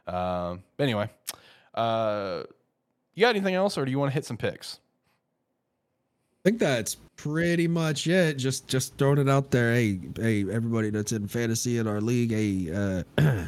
Um, 0.08 0.64
but 0.76 0.84
anyway, 0.84 1.10
uh, 1.74 2.44
you 3.16 3.22
got 3.22 3.30
anything 3.30 3.56
else, 3.56 3.78
or 3.78 3.86
do 3.86 3.92
you 3.92 4.00
want 4.00 4.12
to 4.12 4.14
hit 4.14 4.26
some 4.26 4.38
picks? 4.38 4.80
I 6.44 6.50
think 6.50 6.60
that's 6.60 6.98
pretty 7.16 7.68
much 7.68 8.06
it. 8.08 8.36
Just 8.36 8.68
just 8.68 8.96
throwing 8.98 9.18
it 9.18 9.30
out 9.30 9.50
there. 9.52 9.74
Hey, 9.74 10.00
hey, 10.16 10.42
everybody 10.42 10.92
that's 10.92 11.12
in 11.12 11.28
fantasy 11.28 11.80
in 11.80 11.88
our 11.88 12.02
league, 12.02 12.32
hey, 12.32 13.04
uh, 13.18 13.46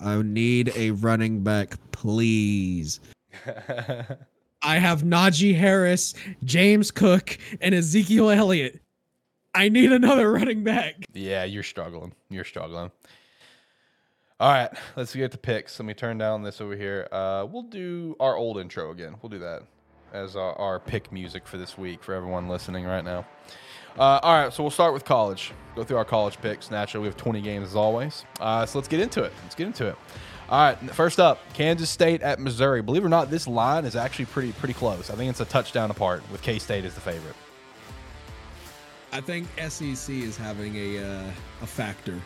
I 0.00 0.22
need 0.22 0.72
a 0.76 0.92
running 0.92 1.40
back, 1.42 1.76
please. 1.90 3.00
I 4.62 4.78
have 4.78 5.02
Najee 5.02 5.56
Harris, 5.56 6.14
James 6.44 6.90
Cook, 6.90 7.38
and 7.60 7.74
Ezekiel 7.74 8.30
Elliott. 8.30 8.80
I 9.54 9.68
need 9.68 9.92
another 9.92 10.32
running 10.32 10.64
back. 10.64 10.94
Yeah, 11.12 11.44
you're 11.44 11.62
struggling. 11.62 12.12
You're 12.30 12.44
struggling. 12.44 12.90
All 14.40 14.50
right, 14.50 14.68
let's 14.96 15.14
get 15.14 15.30
to 15.30 15.38
picks. 15.38 15.78
Let 15.78 15.86
me 15.86 15.94
turn 15.94 16.18
down 16.18 16.42
this 16.42 16.60
over 16.60 16.74
here. 16.74 17.06
Uh, 17.12 17.46
we'll 17.48 17.62
do 17.62 18.16
our 18.18 18.36
old 18.36 18.58
intro 18.58 18.90
again. 18.90 19.14
We'll 19.22 19.30
do 19.30 19.38
that 19.38 19.62
as 20.12 20.34
our, 20.34 20.54
our 20.58 20.80
pick 20.80 21.12
music 21.12 21.46
for 21.46 21.56
this 21.56 21.78
week 21.78 22.02
for 22.02 22.14
everyone 22.14 22.48
listening 22.48 22.84
right 22.84 23.04
now. 23.04 23.24
Uh, 23.96 24.18
all 24.24 24.42
right, 24.42 24.52
so 24.52 24.64
we'll 24.64 24.72
start 24.72 24.92
with 24.92 25.04
college. 25.04 25.52
Go 25.76 25.84
through 25.84 25.98
our 25.98 26.04
college 26.04 26.40
picks. 26.40 26.68
Naturally, 26.68 27.02
we 27.02 27.08
have 27.08 27.16
20 27.16 27.42
games 27.42 27.68
as 27.68 27.76
always. 27.76 28.24
Uh, 28.40 28.66
so 28.66 28.76
let's 28.78 28.88
get 28.88 28.98
into 28.98 29.22
it. 29.22 29.32
Let's 29.44 29.54
get 29.54 29.68
into 29.68 29.86
it. 29.86 29.96
All 30.48 30.60
right, 30.60 30.78
first 30.90 31.20
up, 31.20 31.38
Kansas 31.54 31.88
State 31.88 32.20
at 32.20 32.40
Missouri. 32.40 32.82
Believe 32.82 33.04
it 33.04 33.06
or 33.06 33.10
not, 33.10 33.30
this 33.30 33.46
line 33.46 33.84
is 33.84 33.94
actually 33.94 34.26
pretty 34.26 34.50
pretty 34.52 34.74
close. 34.74 35.10
I 35.10 35.14
think 35.14 35.30
it's 35.30 35.40
a 35.40 35.44
touchdown 35.44 35.92
apart 35.92 36.28
with 36.32 36.42
K 36.42 36.58
State 36.58 36.84
as 36.84 36.94
the 36.94 37.00
favorite. 37.00 37.36
I 39.12 39.20
think 39.20 39.46
SEC 39.68 40.12
is 40.12 40.36
having 40.36 40.74
a 40.74 40.98
uh, 40.98 41.30
a 41.62 41.66
factor. 41.66 42.20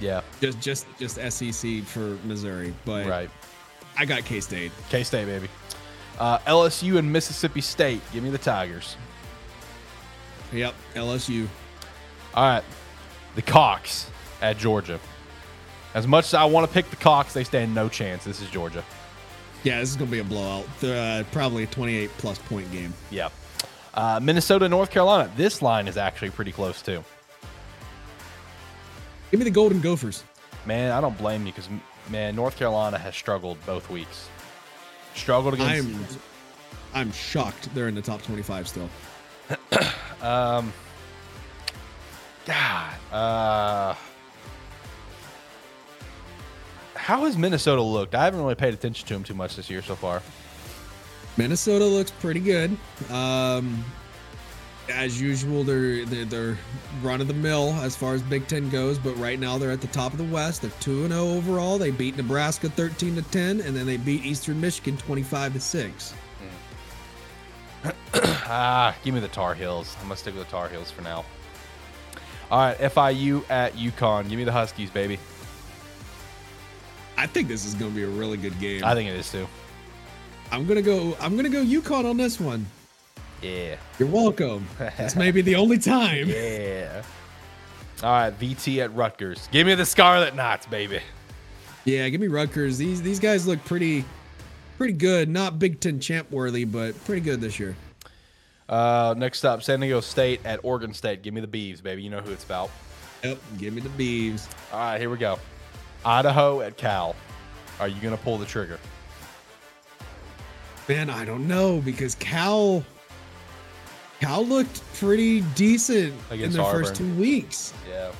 Yeah, 0.00 0.20
Just 0.40 0.60
just 0.60 0.86
just 0.98 1.16
SEC 1.16 1.82
for 1.84 2.18
Missouri, 2.24 2.74
but 2.84 3.06
right. 3.06 3.30
I 3.96 4.04
got 4.04 4.24
K 4.24 4.40
State. 4.40 4.72
K 4.90 5.02
State, 5.02 5.24
baby. 5.26 5.48
Uh, 6.18 6.38
LSU 6.40 6.98
and 6.98 7.10
Mississippi 7.10 7.60
State. 7.60 8.00
Give 8.12 8.22
me 8.22 8.30
the 8.30 8.38
Tigers. 8.38 8.96
Yep, 10.52 10.74
LSU. 10.94 11.46
All 12.34 12.44
right. 12.48 12.64
The 13.34 13.42
Cocks 13.42 14.10
at 14.40 14.58
Georgia. 14.58 15.00
As 15.94 16.06
much 16.06 16.26
as 16.26 16.34
I 16.34 16.44
want 16.44 16.66
to 16.66 16.72
pick 16.72 16.88
the 16.90 16.96
Cocks, 16.96 17.32
they 17.32 17.44
stand 17.44 17.74
no 17.74 17.88
chance. 17.88 18.24
This 18.24 18.40
is 18.40 18.50
Georgia. 18.50 18.84
Yeah, 19.64 19.80
this 19.80 19.90
is 19.90 19.96
gonna 19.96 20.10
be 20.10 20.18
a 20.18 20.24
blowout. 20.24 20.66
Uh, 20.84 21.24
probably 21.32 21.64
a 21.64 21.66
28 21.66 22.10
plus 22.18 22.38
point 22.38 22.70
game. 22.70 22.92
Yeah. 23.10 23.30
Uh, 23.94 24.20
Minnesota, 24.22 24.68
North 24.68 24.90
Carolina. 24.90 25.30
This 25.36 25.62
line 25.62 25.88
is 25.88 25.96
actually 25.96 26.30
pretty 26.30 26.52
close 26.52 26.82
too. 26.82 27.02
Give 29.36 29.44
me 29.44 29.50
the 29.50 29.54
Golden 29.54 29.82
Gophers. 29.82 30.24
Man, 30.64 30.92
I 30.92 31.00
don't 31.02 31.18
blame 31.18 31.44
you 31.44 31.52
because 31.52 31.68
man, 32.08 32.34
North 32.34 32.56
Carolina 32.56 32.96
has 32.96 33.14
struggled 33.14 33.58
both 33.66 33.90
weeks. 33.90 34.30
Struggled 35.14 35.52
against. 35.52 36.18
I'm 36.94 37.00
I'm 37.02 37.12
shocked 37.12 37.68
they're 37.74 37.88
in 37.88 37.94
the 37.94 38.00
top 38.00 38.22
25 38.22 38.66
still. 38.66 38.88
Um. 40.22 40.72
God. 42.46 42.94
Uh. 43.12 43.94
How 46.94 47.26
has 47.26 47.36
Minnesota 47.36 47.82
looked? 47.82 48.14
I 48.14 48.24
haven't 48.24 48.40
really 48.40 48.54
paid 48.54 48.72
attention 48.72 49.06
to 49.08 49.12
them 49.12 49.22
too 49.22 49.34
much 49.34 49.54
this 49.54 49.68
year 49.68 49.82
so 49.82 49.96
far. 49.96 50.22
Minnesota 51.36 51.84
looks 51.84 52.10
pretty 52.10 52.40
good. 52.40 52.74
Um, 53.10 53.84
as 54.88 55.20
usual, 55.20 55.64
they're, 55.64 56.04
they're 56.04 56.24
they're 56.24 56.58
run 57.02 57.20
of 57.20 57.28
the 57.28 57.34
mill 57.34 57.72
as 57.82 57.96
far 57.96 58.14
as 58.14 58.22
Big 58.22 58.46
Ten 58.46 58.68
goes, 58.70 58.98
but 58.98 59.14
right 59.16 59.38
now 59.38 59.58
they're 59.58 59.70
at 59.70 59.80
the 59.80 59.86
top 59.88 60.12
of 60.12 60.18
the 60.18 60.24
West. 60.24 60.62
They're 60.62 60.70
two 60.80 61.04
and 61.04 61.12
zero 61.12 61.28
overall. 61.28 61.78
They 61.78 61.90
beat 61.90 62.16
Nebraska 62.16 62.68
13 62.68 63.16
to 63.16 63.22
10, 63.22 63.60
and 63.60 63.76
then 63.76 63.86
they 63.86 63.96
beat 63.96 64.24
Eastern 64.24 64.60
Michigan 64.60 64.96
25 64.96 65.54
to 65.54 65.60
six. 65.60 66.14
Ah, 68.48 68.96
give 69.02 69.12
me 69.12 69.18
the 69.18 69.28
Tar 69.28 69.54
Heels. 69.54 69.96
I'm 70.00 70.04
gonna 70.04 70.16
stick 70.16 70.34
with 70.36 70.44
the 70.44 70.50
Tar 70.50 70.68
Heels 70.68 70.90
for 70.90 71.02
now. 71.02 71.24
All 72.48 72.60
right, 72.60 72.78
FIU 72.78 73.44
at 73.50 73.72
UConn. 73.74 74.28
Give 74.28 74.38
me 74.38 74.44
the 74.44 74.52
Huskies, 74.52 74.88
baby. 74.88 75.18
I 77.18 77.26
think 77.26 77.48
this 77.48 77.64
is 77.64 77.74
going 77.74 77.90
to 77.90 77.96
be 77.96 78.04
a 78.04 78.08
really 78.08 78.36
good 78.36 78.58
game. 78.60 78.84
I 78.84 78.94
think 78.94 79.10
it 79.10 79.16
is 79.16 79.30
too. 79.30 79.48
I'm 80.52 80.64
gonna 80.66 80.82
go. 80.82 81.16
I'm 81.20 81.34
gonna 81.34 81.48
go 81.48 81.64
UConn 81.64 82.08
on 82.08 82.16
this 82.16 82.38
one. 82.38 82.66
Yeah. 83.42 83.76
You're 83.98 84.08
welcome. 84.08 84.66
this 84.98 85.16
may 85.16 85.30
be 85.30 85.42
the 85.42 85.56
only 85.56 85.78
time. 85.78 86.28
Yeah. 86.36 87.02
All 88.02 88.10
right, 88.10 88.38
VT 88.38 88.84
at 88.84 88.94
Rutgers. 88.94 89.48
Give 89.50 89.66
me 89.66 89.74
the 89.74 89.86
Scarlet 89.86 90.34
Knights, 90.34 90.66
baby. 90.66 91.00
Yeah, 91.86 92.06
give 92.10 92.20
me 92.20 92.26
Rutgers. 92.26 92.76
These 92.76 93.00
these 93.00 93.18
guys 93.18 93.46
look 93.46 93.64
pretty 93.64 94.04
pretty 94.76 94.92
good. 94.92 95.30
Not 95.30 95.58
Big 95.58 95.80
Ten 95.80 95.98
champ 95.98 96.30
worthy, 96.30 96.64
but 96.64 97.02
pretty 97.06 97.22
good 97.22 97.40
this 97.40 97.58
year. 97.58 97.74
Uh, 98.68 99.14
next 99.16 99.44
up, 99.46 99.62
San 99.62 99.80
Diego 99.80 100.00
State 100.02 100.40
at 100.44 100.60
Oregon 100.62 100.92
State. 100.92 101.22
Give 101.22 101.32
me 101.32 101.40
the 101.40 101.46
Beavs, 101.46 101.82
baby. 101.82 102.02
You 102.02 102.10
know 102.10 102.20
who 102.20 102.32
it's 102.32 102.44
about. 102.44 102.70
Yep, 103.24 103.38
give 103.56 103.72
me 103.72 103.80
the 103.80 103.88
Beavs. 103.88 104.46
All 104.72 104.78
right, 104.78 105.00
here 105.00 105.08
we 105.08 105.16
go. 105.16 105.38
Idaho 106.04 106.60
at 106.60 106.76
Cal. 106.76 107.16
Are 107.80 107.88
you 107.88 108.00
gonna 108.02 108.18
pull 108.18 108.36
the 108.36 108.46
trigger? 108.46 108.78
Man, 110.86 111.08
I 111.08 111.24
don't 111.24 111.48
know 111.48 111.80
because 111.80 112.14
Cal 112.16 112.84
Cal 114.20 114.44
looked 114.46 114.82
pretty 114.94 115.42
decent 115.54 116.14
in 116.30 116.50
their 116.52 116.62
Auburn. 116.62 116.84
first 116.84 116.94
two 116.96 117.12
weeks. 117.14 117.72
Yeah. 117.88 118.12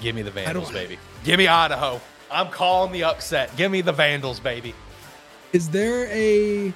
Give 0.00 0.14
me 0.14 0.22
the 0.22 0.30
don't- 0.30 0.44
Vandals, 0.44 0.70
baby. 0.72 0.98
Give 1.24 1.38
me 1.38 1.46
Idaho. 1.48 2.00
I'm 2.30 2.48
calling 2.48 2.92
the 2.92 3.04
upset. 3.04 3.54
Give 3.56 3.70
me 3.70 3.80
the 3.80 3.92
Vandals, 3.92 4.40
baby. 4.40 4.74
Is 5.52 5.68
there 5.70 6.06
a 6.06 6.72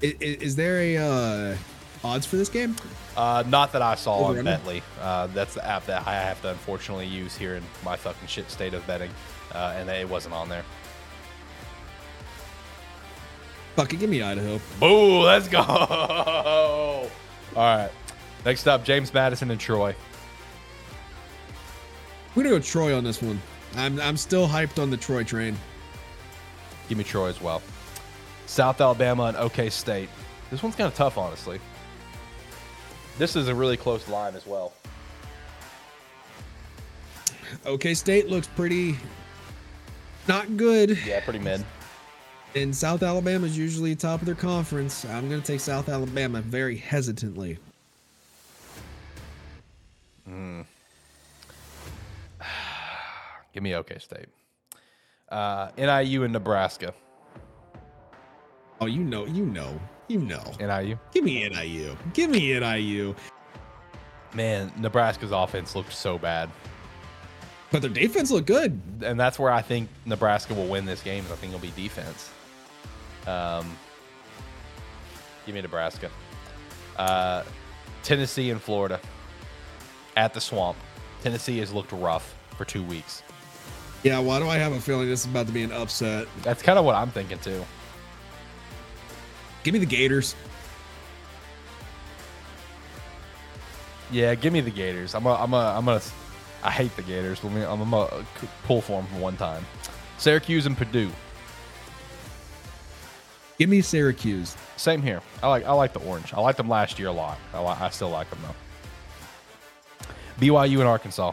is, 0.00 0.12
is 0.20 0.56
there 0.56 0.78
a 0.80 0.96
uh 0.98 1.56
odds 2.04 2.26
for 2.26 2.36
this 2.36 2.48
game? 2.48 2.76
Uh, 3.16 3.42
not 3.46 3.72
that 3.72 3.80
I 3.82 3.94
saw 3.94 4.16
on 4.24 4.30
Over-under? 4.38 4.50
Betly. 4.50 4.82
Uh, 5.00 5.26
that's 5.28 5.54
the 5.54 5.66
app 5.66 5.86
that 5.86 6.06
I 6.06 6.12
have 6.14 6.40
to 6.42 6.50
unfortunately 6.50 7.06
use 7.06 7.34
here 7.36 7.54
in 7.54 7.62
my 7.84 7.96
fucking 7.96 8.28
shit 8.28 8.50
state 8.50 8.74
of 8.74 8.86
betting, 8.86 9.10
uh, 9.54 9.74
and 9.76 9.88
it 9.88 10.06
wasn't 10.08 10.34
on 10.34 10.50
there. 10.50 10.64
Fuck 13.76 13.92
it, 13.92 14.00
give 14.00 14.08
me 14.08 14.22
Idaho. 14.22 14.58
Boo! 14.80 15.20
Let's 15.20 15.48
go. 15.48 15.60
All 15.60 17.08
right. 17.56 17.90
Next 18.46 18.66
up, 18.66 18.84
James 18.84 19.12
Madison 19.12 19.50
and 19.50 19.60
Troy. 19.60 19.94
We're 22.34 22.44
gonna 22.44 22.56
go 22.56 22.62
Troy 22.62 22.96
on 22.96 23.04
this 23.04 23.20
one. 23.20 23.40
I'm 23.76 24.00
I'm 24.00 24.16
still 24.16 24.48
hyped 24.48 24.80
on 24.82 24.88
the 24.88 24.96
Troy 24.96 25.24
train. 25.24 25.56
Give 26.88 26.96
me 26.96 27.04
Troy 27.04 27.28
as 27.28 27.40
well. 27.40 27.62
South 28.46 28.80
Alabama 28.80 29.24
and 29.24 29.36
OK 29.36 29.68
State. 29.68 30.08
This 30.50 30.62
one's 30.62 30.76
kind 30.76 30.88
of 30.88 30.94
tough, 30.94 31.18
honestly. 31.18 31.60
This 33.18 33.36
is 33.36 33.48
a 33.48 33.54
really 33.54 33.76
close 33.76 34.08
line 34.08 34.34
as 34.36 34.46
well. 34.46 34.72
OK 37.66 37.92
State 37.94 38.28
looks 38.28 38.46
pretty 38.46 38.96
not 40.28 40.56
good. 40.56 40.98
Yeah, 41.06 41.20
pretty 41.20 41.38
mid. 41.40 41.64
And 42.54 42.74
South 42.74 43.02
Alabama 43.02 43.46
is 43.46 43.58
usually 43.58 43.94
top 43.94 44.20
of 44.20 44.26
their 44.26 44.34
conference. 44.34 45.04
I'm 45.04 45.28
gonna 45.28 45.42
take 45.42 45.60
South 45.60 45.88
Alabama 45.88 46.40
very 46.40 46.76
hesitantly. 46.76 47.58
Give 53.52 53.62
me 53.62 53.74
OK 53.74 53.98
State. 53.98 54.26
Uh, 55.28 55.70
NIU 55.76 56.24
and 56.24 56.32
Nebraska. 56.32 56.94
Oh, 58.80 58.86
you 58.86 59.02
know, 59.02 59.26
you 59.26 59.44
know, 59.44 59.80
you 60.08 60.18
know. 60.18 60.42
NIU. 60.60 60.98
Give 61.12 61.24
me 61.24 61.48
NIU. 61.48 61.96
Give 62.12 62.30
me 62.30 62.58
NIU. 62.58 63.14
Man, 64.34 64.70
Nebraska's 64.76 65.32
offense 65.32 65.74
looked 65.74 65.92
so 65.92 66.18
bad. 66.18 66.50
But 67.72 67.82
their 67.82 67.90
defense 67.90 68.30
looked 68.30 68.46
good. 68.46 68.80
and 69.02 69.18
that's 69.18 69.38
where 69.38 69.50
I 69.50 69.62
think 69.62 69.88
Nebraska 70.04 70.54
will 70.54 70.68
win 70.68 70.84
this 70.84 71.02
game. 71.02 71.24
I 71.32 71.36
think 71.36 71.52
it'll 71.52 71.62
be 71.62 71.72
defense. 71.74 72.30
Um, 73.26 73.76
give 75.44 75.54
me 75.54 75.60
Nebraska. 75.60 76.10
Uh, 76.96 77.42
Tennessee 78.02 78.50
and 78.50 78.60
Florida 78.60 79.00
at 80.16 80.32
the 80.32 80.40
Swamp. 80.40 80.76
Tennessee 81.22 81.58
has 81.58 81.72
looked 81.72 81.92
rough 81.92 82.34
for 82.56 82.64
two 82.64 82.82
weeks. 82.82 83.22
Yeah, 84.02 84.18
why 84.20 84.38
do 84.38 84.48
I 84.48 84.56
have 84.58 84.72
a 84.72 84.80
feeling 84.80 85.08
this 85.08 85.24
is 85.24 85.26
about 85.26 85.46
to 85.46 85.52
be 85.52 85.62
an 85.62 85.72
upset? 85.72 86.28
That's 86.42 86.62
kind 86.62 86.78
of 86.78 86.84
what 86.84 86.94
I'm 86.94 87.10
thinking 87.10 87.38
too. 87.38 87.64
Give 89.64 89.74
me 89.74 89.80
the 89.80 89.86
Gators. 89.86 90.36
Yeah, 94.12 94.34
give 94.36 94.52
me 94.52 94.60
the 94.60 94.70
Gators. 94.70 95.14
I'm 95.14 95.26
a, 95.26 95.34
I'm 95.34 95.52
a, 95.52 95.74
I'm 95.76 95.84
gonna. 95.84 96.00
I 96.62 96.70
hate 96.70 96.94
the 96.94 97.02
Gators. 97.02 97.42
Let 97.42 97.52
me, 97.52 97.62
I'm 97.62 97.90
gonna 97.90 98.24
pull 98.64 98.80
for 98.80 99.02
them 99.02 99.10
for 99.12 99.18
one 99.18 99.36
time. 99.36 99.64
Syracuse 100.18 100.66
and 100.66 100.76
Purdue. 100.76 101.10
Give 103.58 103.68
me 103.70 103.80
Syracuse. 103.80 104.56
Same 104.76 105.02
here. 105.02 105.22
I 105.42 105.48
like 105.48 105.64
I 105.64 105.72
like 105.72 105.92
the 105.92 106.00
orange. 106.00 106.32
I 106.34 106.40
liked 106.40 106.58
them 106.58 106.68
last 106.68 106.98
year 106.98 107.08
a 107.08 107.12
lot. 107.12 107.38
I, 107.54 107.60
li- 107.60 107.76
I 107.80 107.90
still 107.90 108.10
like 108.10 108.28
them 108.30 108.38
though. 108.42 108.54
BYU 110.40 110.80
and 110.80 110.88
Arkansas. 110.88 111.32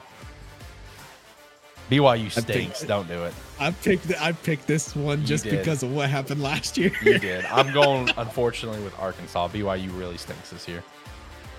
BYU 1.92 2.32
stinks. 2.32 2.84
Don't 2.84 3.08
do 3.08 3.26
it. 3.26 3.34
I 3.60 3.72
picked 3.72 4.12
I 4.22 4.32
picked 4.32 4.68
this 4.68 4.96
one 4.96 5.26
just 5.26 5.44
did. 5.44 5.60
because 5.60 5.84
of 5.84 5.92
what 5.94 6.10
happened 6.10 6.42
last 6.42 6.78
year. 6.78 6.92
You 7.04 7.20
did. 7.20 7.46
I'm 7.46 7.74
going 7.74 8.10
unfortunately 8.18 8.82
with 8.84 8.98
Arkansas. 9.00 9.50
BYU 9.50 9.98
really 9.98 10.18
stinks 10.18 10.50
this 10.50 10.68
year. 10.68 10.84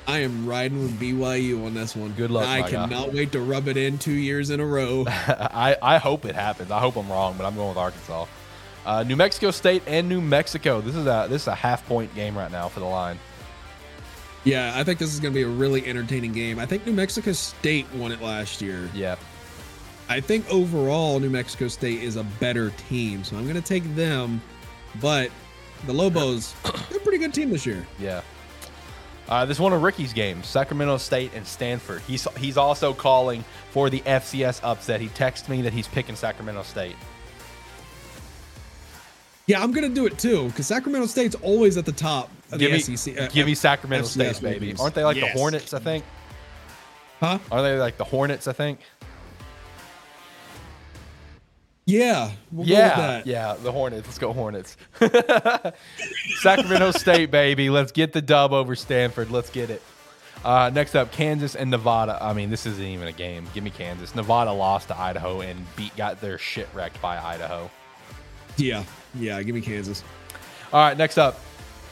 I 0.06 0.18
am 0.18 0.46
riding 0.46 0.82
with 0.82 1.00
BYU 1.00 1.64
on 1.64 1.74
this 1.74 1.96
one. 1.96 2.12
Good 2.12 2.30
luck, 2.30 2.46
I 2.46 2.62
cannot 2.68 3.14
wait 3.14 3.32
to 3.32 3.40
rub 3.40 3.68
it 3.68 3.76
in 3.78 3.96
two 3.96 4.12
years 4.12 4.50
in 4.50 4.60
a 4.60 4.66
row. 4.66 5.04
I, 5.08 5.76
I 5.80 5.96
hope 5.98 6.26
it 6.26 6.34
happens. 6.34 6.70
I 6.70 6.78
hope 6.78 6.96
I'm 6.96 7.08
wrong, 7.08 7.36
but 7.38 7.46
I'm 7.46 7.54
going 7.54 7.70
with 7.70 7.78
Arkansas. 7.78 8.26
Uh, 8.86 9.02
New 9.02 9.16
Mexico 9.16 9.50
State 9.50 9.82
and 9.86 10.08
New 10.08 10.20
Mexico. 10.20 10.80
This 10.80 10.94
is 10.94 11.06
a 11.06 11.26
this 11.28 11.42
is 11.42 11.48
a 11.48 11.54
half 11.54 11.86
point 11.86 12.14
game 12.14 12.36
right 12.36 12.50
now 12.50 12.68
for 12.68 12.80
the 12.80 12.86
line. 12.86 13.18
yeah, 14.44 14.72
I 14.76 14.84
think 14.84 14.98
this 14.98 15.12
is 15.14 15.20
going 15.20 15.32
to 15.32 15.38
be 15.38 15.42
a 15.42 15.48
really 15.48 15.86
entertaining 15.86 16.32
game. 16.32 16.58
I 16.58 16.66
think 16.66 16.86
New 16.86 16.92
Mexico 16.92 17.32
State 17.32 17.86
won 17.94 18.12
it 18.12 18.20
last 18.20 18.60
year. 18.60 18.90
Yeah. 18.94 19.16
I 20.06 20.20
think 20.20 20.46
overall 20.52 21.18
New 21.18 21.30
Mexico 21.30 21.66
State 21.68 22.02
is 22.02 22.16
a 22.16 22.24
better 22.38 22.70
team, 22.90 23.24
so 23.24 23.36
I'm 23.38 23.44
going 23.44 23.54
to 23.54 23.66
take 23.66 23.94
them. 23.94 24.42
But 25.00 25.30
the 25.86 25.94
Lobos, 25.94 26.54
they're 26.90 26.98
a 26.98 27.00
pretty 27.00 27.16
good 27.18 27.32
team 27.32 27.48
this 27.48 27.64
year. 27.64 27.86
Yeah. 27.98 28.20
Uh, 29.26 29.46
this 29.46 29.56
is 29.56 29.60
one 29.62 29.72
of 29.72 29.82
Ricky's 29.82 30.12
games, 30.12 30.46
Sacramento 30.46 30.98
State 30.98 31.32
and 31.34 31.46
Stanford. 31.46 32.02
He's 32.02 32.28
he's 32.36 32.58
also 32.58 32.92
calling 32.92 33.42
for 33.70 33.88
the 33.88 34.00
FCS 34.00 34.60
upset. 34.62 35.00
He 35.00 35.08
texted 35.08 35.48
me 35.48 35.62
that 35.62 35.72
he's 35.72 35.88
picking 35.88 36.14
Sacramento 36.14 36.62
State. 36.64 36.96
Yeah, 39.46 39.62
I'm 39.62 39.72
going 39.72 39.86
to 39.88 39.94
do 39.94 40.06
it 40.06 40.18
too 40.18 40.46
because 40.48 40.66
Sacramento 40.66 41.06
State's 41.06 41.34
always 41.36 41.76
at 41.76 41.84
the 41.84 41.92
top 41.92 42.30
of 42.50 42.58
Give 42.58 42.70
the 42.70 42.76
me, 42.78 42.96
SEC. 42.96 43.18
uh, 43.20 43.28
give 43.28 43.46
me 43.46 43.54
Sacramento 43.54 44.06
State, 44.06 44.40
baby. 44.40 44.72
rankings. 44.72 44.80
Aren't 44.80 44.94
they 44.94 45.04
like 45.04 45.16
Yes. 45.16 45.32
the 45.32 45.38
Hornets? 45.38 45.74
I 45.74 45.78
think. 45.80 46.04
Huh? 47.20 47.38
Are 47.52 47.62
they 47.62 47.78
like 47.78 47.96
the 47.98 48.04
Hornets? 48.04 48.48
I 48.48 48.52
think. 48.54 48.80
Yeah, 51.86 52.30
we'll 52.50 52.64
go 52.66 52.70
with 52.72 52.78
yeah, 52.78 52.96
that. 52.96 53.26
yeah, 53.26 53.56
the 53.62 53.70
Hornets. 53.70 54.06
Let's 54.06 54.18
go 54.18 54.32
Hornets. 54.32 54.78
Sacramento 56.40 56.92
State, 56.92 57.30
baby. 57.30 57.68
Let's 57.68 57.92
get 57.92 58.14
the 58.14 58.22
dub 58.22 58.52
over 58.54 58.74
Stanford. 58.74 59.30
Let's 59.30 59.50
get 59.50 59.68
it. 59.68 59.82
Uh, 60.42 60.70
next 60.72 60.94
up, 60.94 61.12
Kansas 61.12 61.54
and 61.54 61.70
Nevada. 61.70 62.18
I 62.22 62.32
mean, 62.32 62.48
this 62.48 62.64
isn't 62.64 62.82
even 62.84 63.08
a 63.08 63.12
game. 63.12 63.46
Give 63.52 63.62
me 63.62 63.70
Kansas. 63.70 64.14
Nevada 64.14 64.52
lost 64.52 64.88
to 64.88 64.98
Idaho 64.98 65.40
and 65.42 65.58
beat 65.76 65.94
got 65.96 66.20
their 66.22 66.38
shit 66.38 66.68
wrecked 66.72 67.00
by 67.02 67.18
Idaho. 67.18 67.70
Yeah, 68.56 68.84
yeah. 69.18 69.42
Give 69.42 69.54
me 69.54 69.60
Kansas. 69.60 70.02
All 70.72 70.80
right, 70.80 70.96
next 70.96 71.18
up, 71.18 71.38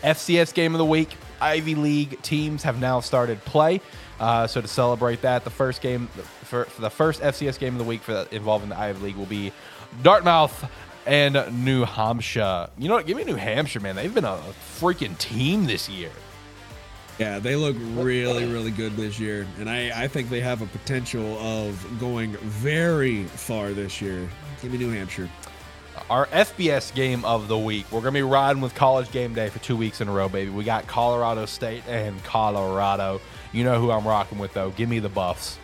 FCS 0.02 0.54
game 0.54 0.74
of 0.74 0.78
the 0.78 0.84
week. 0.84 1.16
Ivy 1.40 1.74
League 1.74 2.22
teams 2.22 2.62
have 2.62 2.80
now 2.80 3.00
started 3.00 3.44
play. 3.44 3.80
Uh, 4.20 4.46
so 4.46 4.60
to 4.60 4.68
celebrate 4.68 5.22
that, 5.22 5.42
the 5.44 5.50
first 5.50 5.82
game 5.82 6.06
for, 6.44 6.64
for 6.66 6.80
the 6.80 6.90
first 6.90 7.20
FCS 7.20 7.58
game 7.58 7.74
of 7.74 7.78
the 7.78 7.84
week 7.84 8.02
for 8.02 8.12
the, 8.12 8.34
involving 8.34 8.68
the 8.68 8.78
Ivy 8.78 9.06
League 9.06 9.16
will 9.16 9.26
be 9.26 9.52
Dartmouth 10.02 10.70
and 11.06 11.64
New 11.64 11.84
Hampshire. 11.84 12.68
You 12.78 12.88
know 12.88 12.94
what? 12.94 13.06
Give 13.06 13.16
me 13.16 13.24
New 13.24 13.34
Hampshire, 13.34 13.80
man. 13.80 13.96
They've 13.96 14.14
been 14.14 14.24
a 14.24 14.38
freaking 14.78 15.18
team 15.18 15.66
this 15.66 15.88
year. 15.88 16.10
Yeah, 17.18 17.38
they 17.38 17.56
look 17.56 17.76
really, 17.94 18.46
really 18.46 18.70
good 18.70 18.96
this 18.96 19.20
year, 19.20 19.46
and 19.58 19.68
I, 19.68 20.04
I 20.04 20.08
think 20.08 20.30
they 20.30 20.40
have 20.40 20.62
a 20.62 20.66
potential 20.66 21.38
of 21.38 21.84
going 22.00 22.32
very 22.38 23.24
far 23.24 23.72
this 23.72 24.00
year. 24.00 24.28
Give 24.62 24.72
me 24.72 24.78
New 24.78 24.90
Hampshire. 24.90 25.28
Our 26.10 26.26
FBS 26.26 26.94
game 26.94 27.24
of 27.24 27.48
the 27.48 27.58
week. 27.58 27.86
We're 27.90 28.00
gonna 28.00 28.12
be 28.12 28.22
riding 28.22 28.62
with 28.62 28.74
College 28.74 29.10
Game 29.12 29.34
Day 29.34 29.48
for 29.48 29.58
two 29.60 29.76
weeks 29.76 30.00
in 30.00 30.08
a 30.08 30.12
row, 30.12 30.28
baby. 30.28 30.50
We 30.50 30.64
got 30.64 30.86
Colorado 30.86 31.46
State 31.46 31.84
and 31.88 32.22
Colorado. 32.24 33.20
You 33.52 33.64
know 33.64 33.80
who 33.80 33.90
I'm 33.90 34.06
rocking 34.06 34.38
with, 34.38 34.52
though. 34.54 34.70
Give 34.70 34.88
me 34.88 34.98
the 34.98 35.08
Buffs. 35.08 35.58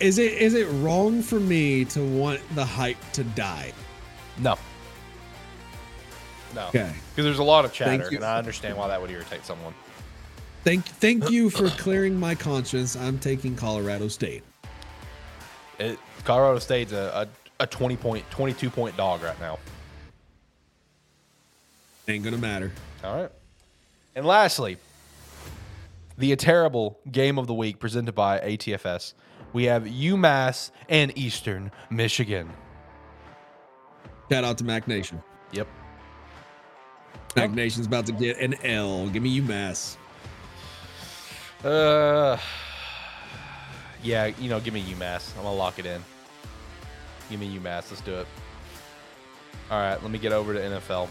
Is 0.00 0.18
it 0.18 0.32
is 0.34 0.54
it 0.54 0.66
wrong 0.66 1.22
for 1.22 1.40
me 1.40 1.84
to 1.86 2.00
want 2.00 2.40
the 2.54 2.64
hype 2.64 2.98
to 3.12 3.24
die? 3.24 3.72
No. 4.38 4.56
No. 6.54 6.68
Okay. 6.68 6.92
Because 7.10 7.24
there's 7.24 7.40
a 7.40 7.44
lot 7.44 7.64
of 7.64 7.72
chatter, 7.72 8.08
and 8.08 8.24
I 8.24 8.38
understand 8.38 8.76
why 8.76 8.88
that 8.88 9.00
would 9.00 9.10
irritate 9.10 9.44
someone. 9.44 9.74
Thank 10.64 10.84
thank 10.84 11.30
you 11.30 11.50
for 11.50 11.68
clearing 11.78 12.18
my 12.18 12.34
conscience. 12.34 12.96
I'm 12.96 13.18
taking 13.18 13.56
Colorado 13.56 14.08
State. 14.08 14.44
It, 15.78 15.98
Colorado 16.24 16.58
State's 16.58 16.92
a, 16.92 17.28
a, 17.58 17.62
a 17.64 17.66
20 17.66 17.96
point, 17.96 18.30
22 18.30 18.70
point 18.70 18.96
dog 18.96 19.22
right 19.22 19.38
now. 19.40 19.58
Ain't 22.06 22.24
gonna 22.24 22.38
matter. 22.38 22.72
All 23.04 23.16
right. 23.16 23.30
And 24.14 24.26
lastly, 24.26 24.78
the 26.16 26.34
terrible 26.36 26.98
game 27.10 27.38
of 27.38 27.46
the 27.46 27.54
week 27.54 27.78
presented 27.78 28.14
by 28.14 28.40
ATFS. 28.40 29.14
We 29.52 29.64
have 29.64 29.84
UMass 29.84 30.70
and 30.88 31.16
Eastern 31.16 31.70
Michigan. 31.90 32.50
Shout 34.30 34.44
out 34.44 34.58
to 34.58 34.64
Mac 34.64 34.88
Nation. 34.88 35.22
Yep. 35.52 35.68
Mac 37.36 37.50
Nation's 37.52 37.86
about 37.86 38.06
to 38.06 38.12
get 38.12 38.38
an 38.38 38.54
L. 38.64 39.08
Give 39.08 39.22
me 39.22 39.40
UMass. 39.40 39.96
Uh, 41.64 42.36
yeah, 44.02 44.26
you 44.26 44.48
know, 44.48 44.60
give 44.60 44.74
me 44.74 44.82
UMass. 44.82 45.36
I'm 45.36 45.42
gonna 45.42 45.56
lock 45.56 45.78
it 45.78 45.86
in. 45.86 46.02
Give 47.30 47.40
me 47.40 47.58
UMass. 47.58 47.90
Let's 47.90 48.00
do 48.00 48.14
it. 48.14 48.26
All 49.70 49.78
right, 49.78 50.00
let 50.02 50.10
me 50.10 50.18
get 50.18 50.32
over 50.32 50.54
to 50.54 50.60
NFL. 50.60 51.08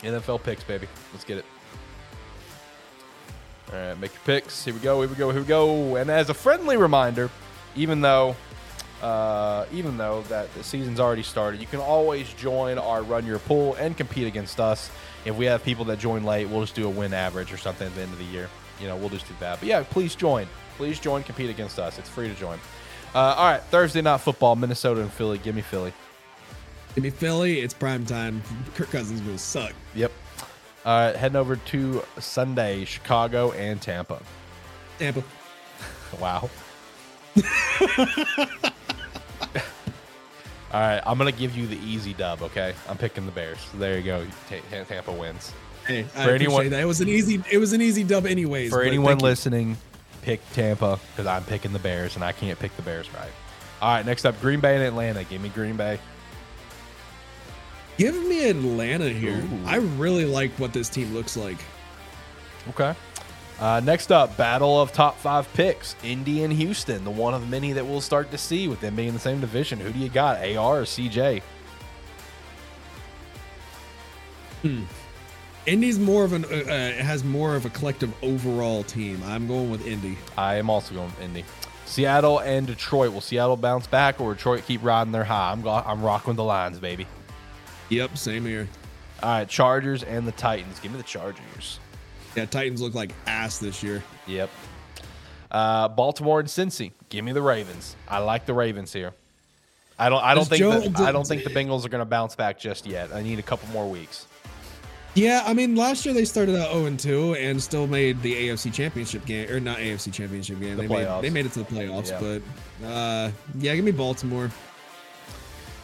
NFL 0.00 0.42
picks, 0.42 0.64
baby. 0.64 0.88
Let's 1.12 1.24
get 1.24 1.38
it. 1.38 1.44
All 3.72 3.78
right, 3.78 3.98
make 3.98 4.12
your 4.12 4.22
picks. 4.24 4.64
Here 4.64 4.74
we 4.74 4.80
go. 4.80 5.00
Here 5.00 5.08
we 5.08 5.16
go. 5.16 5.30
Here 5.30 5.40
we 5.40 5.46
go. 5.46 5.96
And 5.96 6.10
as 6.10 6.28
a 6.28 6.34
friendly 6.34 6.76
reminder, 6.76 7.30
even 7.76 8.02
though, 8.02 8.36
uh, 9.02 9.64
even 9.72 9.96
though 9.96 10.22
that 10.22 10.52
the 10.54 10.62
season's 10.62 11.00
already 11.00 11.22
started, 11.22 11.60
you 11.60 11.66
can 11.66 11.80
always 11.80 12.30
join 12.34 12.78
our 12.78 13.02
Run 13.02 13.24
Your 13.24 13.38
Pool 13.38 13.74
and 13.74 13.96
compete 13.96 14.26
against 14.26 14.60
us. 14.60 14.90
If 15.24 15.34
we 15.34 15.46
have 15.46 15.64
people 15.64 15.86
that 15.86 15.98
join 15.98 16.24
late, 16.24 16.46
we'll 16.48 16.60
just 16.60 16.74
do 16.74 16.86
a 16.86 16.90
win 16.90 17.14
average 17.14 17.52
or 17.52 17.56
something 17.56 17.86
at 17.86 17.94
the 17.94 18.02
end 18.02 18.12
of 18.12 18.18
the 18.18 18.24
year. 18.24 18.50
You 18.80 18.88
know, 18.88 18.96
we'll 18.96 19.08
just 19.08 19.26
do 19.26 19.34
that. 19.40 19.60
But 19.60 19.68
yeah, 19.68 19.82
please 19.82 20.14
join. 20.14 20.46
Please 20.76 20.98
join. 21.00 21.22
Compete 21.22 21.50
against 21.50 21.78
us. 21.78 21.98
It's 21.98 22.08
free 22.08 22.28
to 22.28 22.34
join. 22.34 22.58
Uh, 23.14 23.18
all 23.18 23.46
right, 23.50 23.62
Thursday 23.64 24.02
night 24.02 24.18
football, 24.18 24.56
Minnesota 24.56 25.00
and 25.00 25.12
Philly. 25.12 25.38
Give 25.38 25.54
me 25.54 25.62
Philly. 25.62 25.92
Give 26.94 27.04
me 27.04 27.10
Philly. 27.10 27.60
It's 27.60 27.72
prime 27.74 28.04
time. 28.04 28.42
Kirk 28.74 28.90
Cousins 28.90 29.22
will 29.22 29.38
suck. 29.38 29.72
Yep. 29.94 30.10
All 30.84 30.98
right, 31.06 31.16
heading 31.16 31.36
over 31.36 31.56
to 31.56 32.02
Sunday, 32.18 32.84
Chicago 32.84 33.52
and 33.52 33.80
Tampa. 33.80 34.20
Tampa. 34.98 35.22
Wow. 36.20 36.48
All 40.72 40.80
right, 40.80 41.00
I'm 41.06 41.18
gonna 41.18 41.30
give 41.32 41.56
you 41.56 41.66
the 41.68 41.76
easy 41.78 42.14
dub. 42.14 42.42
Okay, 42.42 42.74
I'm 42.88 42.96
picking 42.96 43.26
the 43.26 43.32
Bears. 43.32 43.58
So 43.72 43.78
there 43.78 43.96
you 43.96 44.02
go. 44.04 44.26
Ta- 44.48 44.84
Tampa 44.88 45.12
wins. 45.12 45.52
Hey, 45.86 46.00
I 46.00 46.02
For 46.02 46.20
appreciate 46.20 46.34
anyone- 46.42 46.70
that. 46.70 46.80
It 46.80 46.84
was 46.86 47.00
an 47.00 47.08
easy. 47.08 47.42
It 47.50 47.58
was 47.58 47.72
an 47.72 47.80
easy 47.80 48.02
dub, 48.04 48.26
anyways. 48.26 48.70
For 48.70 48.82
anyone 48.82 49.18
listening, 49.18 49.76
pick 50.24 50.40
Tampa 50.52 50.98
because 51.12 51.26
I'm 51.26 51.44
picking 51.44 51.72
the 51.74 51.78
Bears 51.78 52.16
and 52.16 52.24
I 52.24 52.32
can't 52.32 52.58
pick 52.58 52.74
the 52.76 52.82
Bears 52.82 53.12
right. 53.12 53.30
All 53.82 53.94
right, 53.94 54.06
next 54.06 54.24
up, 54.24 54.40
Green 54.40 54.60
Bay 54.60 54.74
and 54.74 54.82
Atlanta. 54.82 55.22
Give 55.24 55.42
me 55.42 55.50
Green 55.50 55.76
Bay. 55.76 55.98
give 57.98 58.14
me 58.24 58.48
Atlanta 58.48 59.10
here. 59.10 59.36
Ooh. 59.36 59.66
I 59.66 59.76
really 59.76 60.24
like 60.24 60.50
what 60.52 60.72
this 60.72 60.88
team 60.88 61.12
looks 61.12 61.36
like. 61.36 61.58
Okay. 62.70 62.94
Uh, 63.60 63.80
next 63.84 64.10
up, 64.10 64.36
battle 64.36 64.80
of 64.80 64.92
top 64.92 65.18
five 65.18 65.52
picks: 65.52 65.94
Indy 66.02 66.42
and 66.42 66.52
Houston, 66.52 67.04
the 67.04 67.10
one 67.10 67.34
of 67.34 67.48
many 67.48 67.72
that 67.72 67.86
we'll 67.86 68.00
start 68.00 68.30
to 68.30 68.38
see 68.38 68.66
with 68.66 68.80
them 68.80 68.96
being 68.96 69.08
in 69.08 69.14
the 69.14 69.20
same 69.20 69.40
division. 69.40 69.78
Who 69.78 69.92
do 69.92 69.98
you 69.98 70.08
got, 70.08 70.38
AR 70.38 70.80
or 70.80 70.84
CJ? 70.84 71.42
Indy's 75.66 75.98
more 75.98 76.24
of 76.24 76.32
an 76.32 76.44
uh, 76.44 76.48
uh, 76.48 77.02
has 77.02 77.24
more 77.24 77.56
of 77.56 77.64
a 77.64 77.70
collective 77.70 78.12
overall 78.22 78.82
team. 78.84 79.22
I'm 79.24 79.46
going 79.46 79.70
with 79.70 79.86
Indy. 79.86 80.18
I 80.36 80.56
am 80.56 80.68
also 80.68 80.94
going 80.94 81.06
with 81.06 81.22
Indy. 81.22 81.44
Seattle 81.86 82.40
and 82.40 82.66
Detroit. 82.66 83.12
Will 83.12 83.20
Seattle 83.20 83.56
bounce 83.56 83.86
back 83.86 84.20
or 84.20 84.34
Detroit 84.34 84.64
keep 84.66 84.82
riding 84.82 85.12
their 85.12 85.24
high? 85.24 85.52
I'm 85.52 85.62
go- 85.62 85.70
I'm 85.70 86.02
rocking 86.02 86.34
the 86.34 86.44
Lions, 86.44 86.78
baby. 86.78 87.06
Yep, 87.88 88.16
same 88.18 88.44
here. 88.44 88.68
All 89.22 89.30
right, 89.30 89.48
Chargers 89.48 90.02
and 90.02 90.26
the 90.26 90.32
Titans. 90.32 90.80
Give 90.80 90.92
me 90.92 90.98
the 90.98 91.04
Chargers. 91.04 91.78
Yeah, 92.36 92.46
Titans 92.46 92.82
look 92.82 92.94
like 92.94 93.12
ass 93.26 93.58
this 93.58 93.82
year. 93.82 94.02
Yep. 94.26 94.50
Uh, 95.50 95.88
Baltimore 95.88 96.40
and 96.40 96.48
Cincy. 96.48 96.92
Give 97.08 97.24
me 97.24 97.32
the 97.32 97.42
Ravens. 97.42 97.96
I 98.08 98.18
like 98.18 98.44
the 98.44 98.54
Ravens 98.54 98.92
here. 98.92 99.12
I 99.98 100.08
don't. 100.08 100.22
I 100.22 100.34
don't 100.34 100.48
Does 100.48 100.58
think. 100.58 100.96
That, 100.96 101.06
I 101.06 101.12
don't 101.12 101.26
think 101.26 101.44
the 101.44 101.50
Bengals 101.50 101.86
are 101.86 101.88
going 101.88 102.00
to 102.00 102.04
bounce 102.04 102.34
back 102.34 102.58
just 102.58 102.86
yet. 102.86 103.14
I 103.14 103.22
need 103.22 103.38
a 103.38 103.42
couple 103.42 103.68
more 103.68 103.88
weeks. 103.88 104.26
Yeah, 105.14 105.44
I 105.46 105.54
mean, 105.54 105.76
last 105.76 106.04
year 106.04 106.12
they 106.12 106.24
started 106.24 106.56
out 106.56 106.72
0 106.72 106.96
2 106.96 107.34
and 107.36 107.62
still 107.62 107.86
made 107.86 108.20
the 108.22 108.34
AFC 108.48 108.72
Championship 108.72 109.24
game, 109.26 109.48
or 109.48 109.60
not 109.60 109.78
AFC 109.78 110.12
Championship 110.12 110.58
game. 110.60 110.76
The 110.76 110.82
they 110.82 110.88
playoffs. 110.88 111.22
made 111.22 111.22
they 111.22 111.30
made 111.30 111.46
it 111.46 111.52
to 111.52 111.60
the 111.60 111.64
playoffs, 111.66 112.10
Yeah. 112.10 112.40
but 112.80 112.86
uh, 112.86 113.30
yeah, 113.58 113.76
give 113.76 113.84
me 113.84 113.92
Baltimore. 113.92 114.50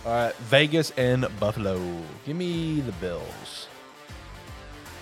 All 0.05 0.13
right, 0.13 0.35
Vegas 0.37 0.91
and 0.97 1.27
Buffalo. 1.39 1.81
Give 2.27 2.37
me 2.37 2.81
the 2.81 2.93
Bills. 2.93 3.69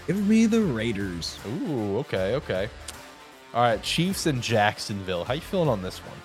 Give 0.06 0.26
me 0.26 0.44
the 0.46 0.60
Raiders. 0.60 1.38
Ooh, 1.46 1.98
okay, 1.98 2.34
okay. 2.34 2.68
All 3.54 3.62
right, 3.62 3.82
Chiefs 3.82 4.26
and 4.26 4.42
Jacksonville. 4.42 5.24
How 5.24 5.34
you 5.34 5.40
feeling 5.40 5.68
on 5.68 5.80
this 5.82 5.98
one? 6.00 6.18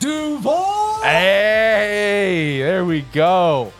Duval. 0.00 1.00
Hey, 1.02 2.58
there 2.60 2.84
we 2.84 3.02
go. 3.12 3.72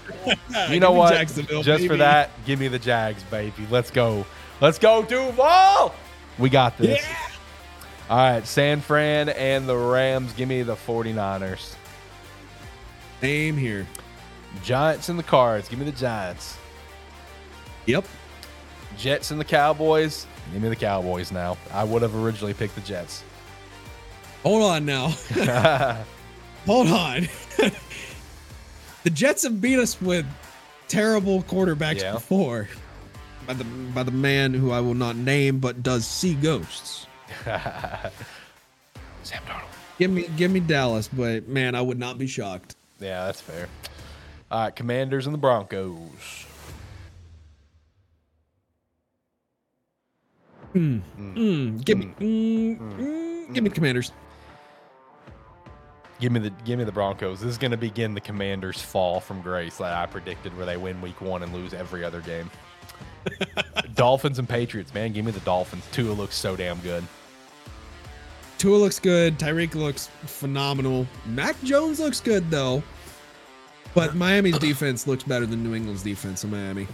You 0.71 0.81
know 0.81 0.93
what? 0.93 1.27
Just 1.63 1.87
for 1.87 1.97
that, 1.97 2.31
give 2.45 2.61
me 2.61 2.69
the 2.69 2.79
Jags, 2.79 3.23
baby. 3.25 3.67
Let's 3.71 3.91
go. 3.91 4.27
Let's 4.61 4.79
go, 4.79 5.03
Duval. 5.03 5.95
We 6.39 6.49
got 6.49 6.79
this. 6.79 7.05
All 8.09 8.19
right, 8.19 8.47
San 8.47 8.81
Fran 8.81 9.29
and 9.31 9.69
the 9.69 9.77
Rams. 9.77 10.33
Give 10.35 10.49
me 10.49 10.63
the 10.63 10.75
49ers. 10.75 11.75
Same 13.21 13.57
here. 13.57 13.87
Giants 14.63 15.09
and 15.09 15.19
the 15.19 15.23
Cards. 15.23 15.69
Give 15.69 15.79
me 15.79 15.85
the 15.85 15.93
Giants. 15.93 16.59
Yep. 17.87 18.05
Jets 18.97 19.31
and 19.31 19.41
the 19.41 19.45
Cowboys. 19.45 20.27
Give 20.53 20.63
me 20.63 20.69
the 20.69 20.77
Cowboys 20.77 21.33
now. 21.33 21.57
I 21.73 21.85
would 21.85 22.03
have 22.03 22.15
originally 22.15 22.55
picked 22.55 22.75
the 22.75 22.81
Jets. 22.83 23.25
Hold 24.43 24.63
on 24.63 24.85
now. 24.85 25.09
Hold 26.67 26.89
on. 26.89 27.29
The 29.05 29.11
Jets 29.11 29.43
have 29.43 29.61
beat 29.61 29.79
us 29.79 30.01
with 30.01 30.27
terrible 30.89 31.43
quarterbacks 31.45 32.01
Yeah. 32.01 32.13
before. 32.13 32.69
By 33.47 33.55
the 33.55 33.65
by 33.65 34.03
the 34.05 34.11
man 34.13 34.55
who 34.55 34.71
I 34.71 34.81
will 34.81 34.95
not 34.95 35.17
name 35.17 35.59
but 35.59 35.83
does 35.83 36.07
see 36.07 36.35
ghosts. 36.35 37.07
Sam 37.45 38.13
Darnold. 39.25 39.65
Give 39.99 40.11
me 40.11 40.27
give 40.37 40.51
me 40.51 40.61
Dallas, 40.61 41.09
but 41.09 41.49
man, 41.49 41.75
I 41.75 41.81
would 41.81 41.99
not 41.99 42.19
be 42.19 42.27
shocked. 42.27 42.77
Yeah, 43.01 43.27
that's 43.27 43.41
fair. 43.41 43.69
All 44.51 44.65
right, 44.65 44.77
Commanders 44.77 45.27
and 45.27 45.35
the 45.35 45.39
Broncos. 45.39 46.47
Mm, 50.75 51.85
give 51.85 51.99
me 51.99 52.07
mm, 52.19 52.79
mm, 52.79 53.55
give 53.55 53.63
me 53.65 53.71
Commanders. 53.71 54.13
Give 56.23 56.31
me 56.31 56.39
the 56.39 56.51
give 56.65 56.79
me 56.79 56.85
the 56.85 56.93
Broncos. 56.93 57.41
This 57.41 57.51
is 57.51 57.59
going 57.59 57.73
to 57.73 57.77
begin 57.77 58.15
the 58.15 58.21
Commanders' 58.21 58.81
fall 58.81 59.19
from 59.19 59.43
grace 59.43 59.79
that 59.79 59.93
I 59.93 60.07
predicted, 60.07 60.57
where 60.57 60.65
they 60.65 60.77
win 60.77 61.01
Week 61.01 61.21
One 61.21 61.43
and 61.43 61.53
lose 61.53 61.75
every 61.75 62.05
other 62.05 62.21
game. 62.21 62.49
Dolphins 63.97 64.39
and 64.39 64.49
Patriots, 64.49 64.95
man, 64.95 65.13
give 65.13 65.25
me 65.25 65.33
the 65.33 65.41
Dolphins. 65.41 65.85
Tua 65.91 66.13
looks 66.13 66.37
so 66.37 66.55
damn 66.55 66.79
good. 66.79 67.03
Tua 68.59 68.77
looks 68.77 69.01
good. 69.01 69.37
Tyreek 69.37 69.75
looks 69.75 70.11
phenomenal. 70.27 71.09
Mac 71.27 71.61
Jones 71.65 71.99
looks 71.99 72.21
good 72.21 72.49
though. 72.53 72.85
But 73.93 74.15
Miami's 74.15 74.59
defense 74.61 75.09
looks 75.09 75.25
better 75.25 75.45
than 75.45 75.65
New 75.65 75.75
England's 75.75 76.05
defense 76.05 76.45
in 76.45 76.51
Miami. 76.53 76.87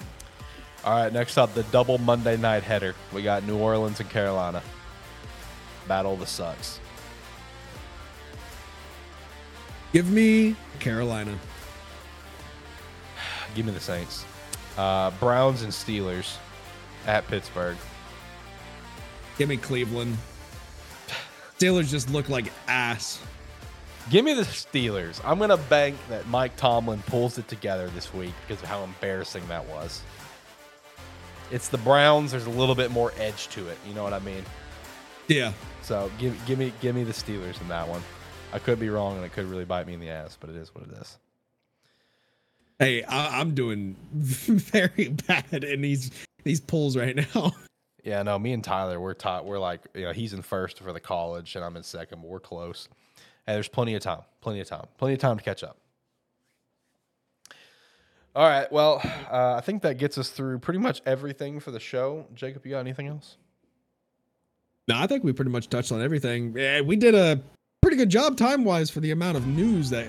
All 0.87 1.03
right, 1.03 1.13
next 1.13 1.37
up, 1.37 1.53
the 1.53 1.65
double 1.65 1.99
Monday 1.99 2.39
night 2.39 2.63
header. 2.63 2.95
We 3.13 3.23
got 3.23 3.45
New 3.45 3.59
Orleans 3.59 4.01
and 4.01 4.09
Carolina. 4.09 4.63
Battle 5.87 6.15
of 6.15 6.21
the 6.21 6.27
sucks. 6.27 6.81
Give 9.93 10.11
me 10.11 10.57
Carolina. 10.81 11.39
Give 13.55 13.67
me 13.67 13.73
the 13.73 13.81
Saints. 13.81 14.25
Uh, 14.77 15.11
Browns 15.13 15.63
and 15.63 15.73
Steelers 15.73 16.37
at 17.07 17.27
Pittsburgh. 17.27 17.77
Give 19.39 19.49
me 19.49 19.57
Cleveland. 19.57 20.17
Steelers 21.59 21.91
just 21.91 22.11
look 22.11 22.29
like 22.29 22.53
ass. 22.67 23.21
Give 24.11 24.25
me 24.25 24.35
the 24.35 24.43
Steelers. 24.43 25.21
I'm 25.25 25.39
going 25.39 25.51
to 25.51 25.57
bank 25.57 25.97
that 26.09 26.27
Mike 26.29 26.57
Tomlin 26.57 27.03
pulls 27.07 27.37
it 27.37 27.49
together 27.49 27.89
this 27.89 28.13
week 28.15 28.33
because 28.47 28.63
of 28.63 28.69
how 28.69 28.85
embarrassing 28.85 29.47
that 29.49 29.67
was. 29.67 30.03
It's 31.51 31.69
the 31.69 31.79
Browns. 31.79 32.31
There's 32.31 32.47
a 32.47 32.51
little 32.51 32.75
bit 32.75 32.91
more 32.91 33.13
edge 33.19 33.49
to 33.49 33.67
it. 33.69 33.79
You 33.87 33.95
know 33.95 34.05
what 34.05 34.13
I 34.13 34.19
mean? 34.21 34.45
Yeah. 35.29 35.53
So 35.83 36.11
give, 36.19 36.39
give 36.47 36.59
me 36.59 36.73
give 36.81 36.95
me 36.95 37.05
the 37.05 37.13
Steelers 37.13 37.61
in 37.61 37.69
that 37.69 37.87
one. 37.89 38.03
I 38.53 38.59
could 38.59 38.81
be 38.81 38.89
wrong 38.89 39.17
and 39.17 39.25
it 39.25 39.33
could 39.33 39.47
really 39.47 39.65
bite 39.65 39.87
me 39.87 39.95
in 39.95 40.01
the 40.01 40.09
ass, 40.09 40.37
but 40.41 40.49
it 40.49 40.57
is 40.57 40.75
what 40.75 40.85
it 40.85 40.93
is. 40.99 41.19
Hey, 42.79 43.03
I, 43.03 43.41
I'm 43.41 43.55
doing 43.55 43.97
very 44.13 45.09
bad 45.27 45.65
in 45.65 45.81
these 45.81 46.11
these 46.45 46.61
polls 46.61 46.97
right 46.97 47.17
now. 47.17 47.53
Yeah, 48.05 48.23
no, 48.23 48.39
me 48.39 48.55
and 48.55 48.65
Tyler, 48.65 48.99
we're 48.99 49.13
taught 49.13 49.45
we're 49.45 49.59
like, 49.59 49.83
you 49.93 50.05
know, 50.05 50.13
he's 50.13 50.33
in 50.33 50.41
first 50.41 50.79
for 50.79 50.95
the 50.95 51.01
college 51.01 51.57
and 51.57 51.65
I'm 51.65 51.77
in 51.77 51.83
second, 51.83 52.23
but 52.23 52.31
we're 52.31 52.41
close. 52.41 52.89
And 53.47 53.55
there's 53.55 53.69
plenty 53.69 53.97
of 53.97 54.03
time, 54.03 54.23
plenty 54.41 54.61
of 54.61 54.69
time, 54.69 54.87
plenty 54.97 55.15
of 55.15 55.21
time 55.21 55.37
to 55.37 55.45
catch 55.45 55.63
up. 55.63 55.77
All 58.35 58.49
right, 58.49 58.71
well, 58.73 59.03
uh, 59.31 59.57
I 59.57 59.61
think 59.61 59.83
that 59.83 59.99
gets 59.99 60.17
us 60.17 60.31
through 60.31 60.61
pretty 60.61 60.79
much 60.79 61.03
everything 61.05 61.61
for 61.61 61.71
the 61.71 61.81
show. 61.81 62.25
Jacob, 62.35 62.65
you 62.65 62.71
got 62.71 62.81
anything 62.81 63.09
else? 63.09 63.37
No, 64.87 64.97
I 64.97 65.07
think 65.07 65.23
we 65.23 65.33
pretty 65.35 65.51
much 65.51 65.69
touched 65.69 65.93
on 65.93 66.01
everything. 66.01 66.55
Yeah, 66.57 66.81
we 66.81 66.97
did 66.97 67.15
a 67.15 67.43
pretty 67.89 67.97
good 67.97 68.11
job 68.11 68.37
time 68.37 68.65
wise 68.65 68.91
for 68.91 69.01
the 69.01 69.13
amount 69.13 69.35
of 69.35 69.47
news 69.47 69.89
that 69.89 70.09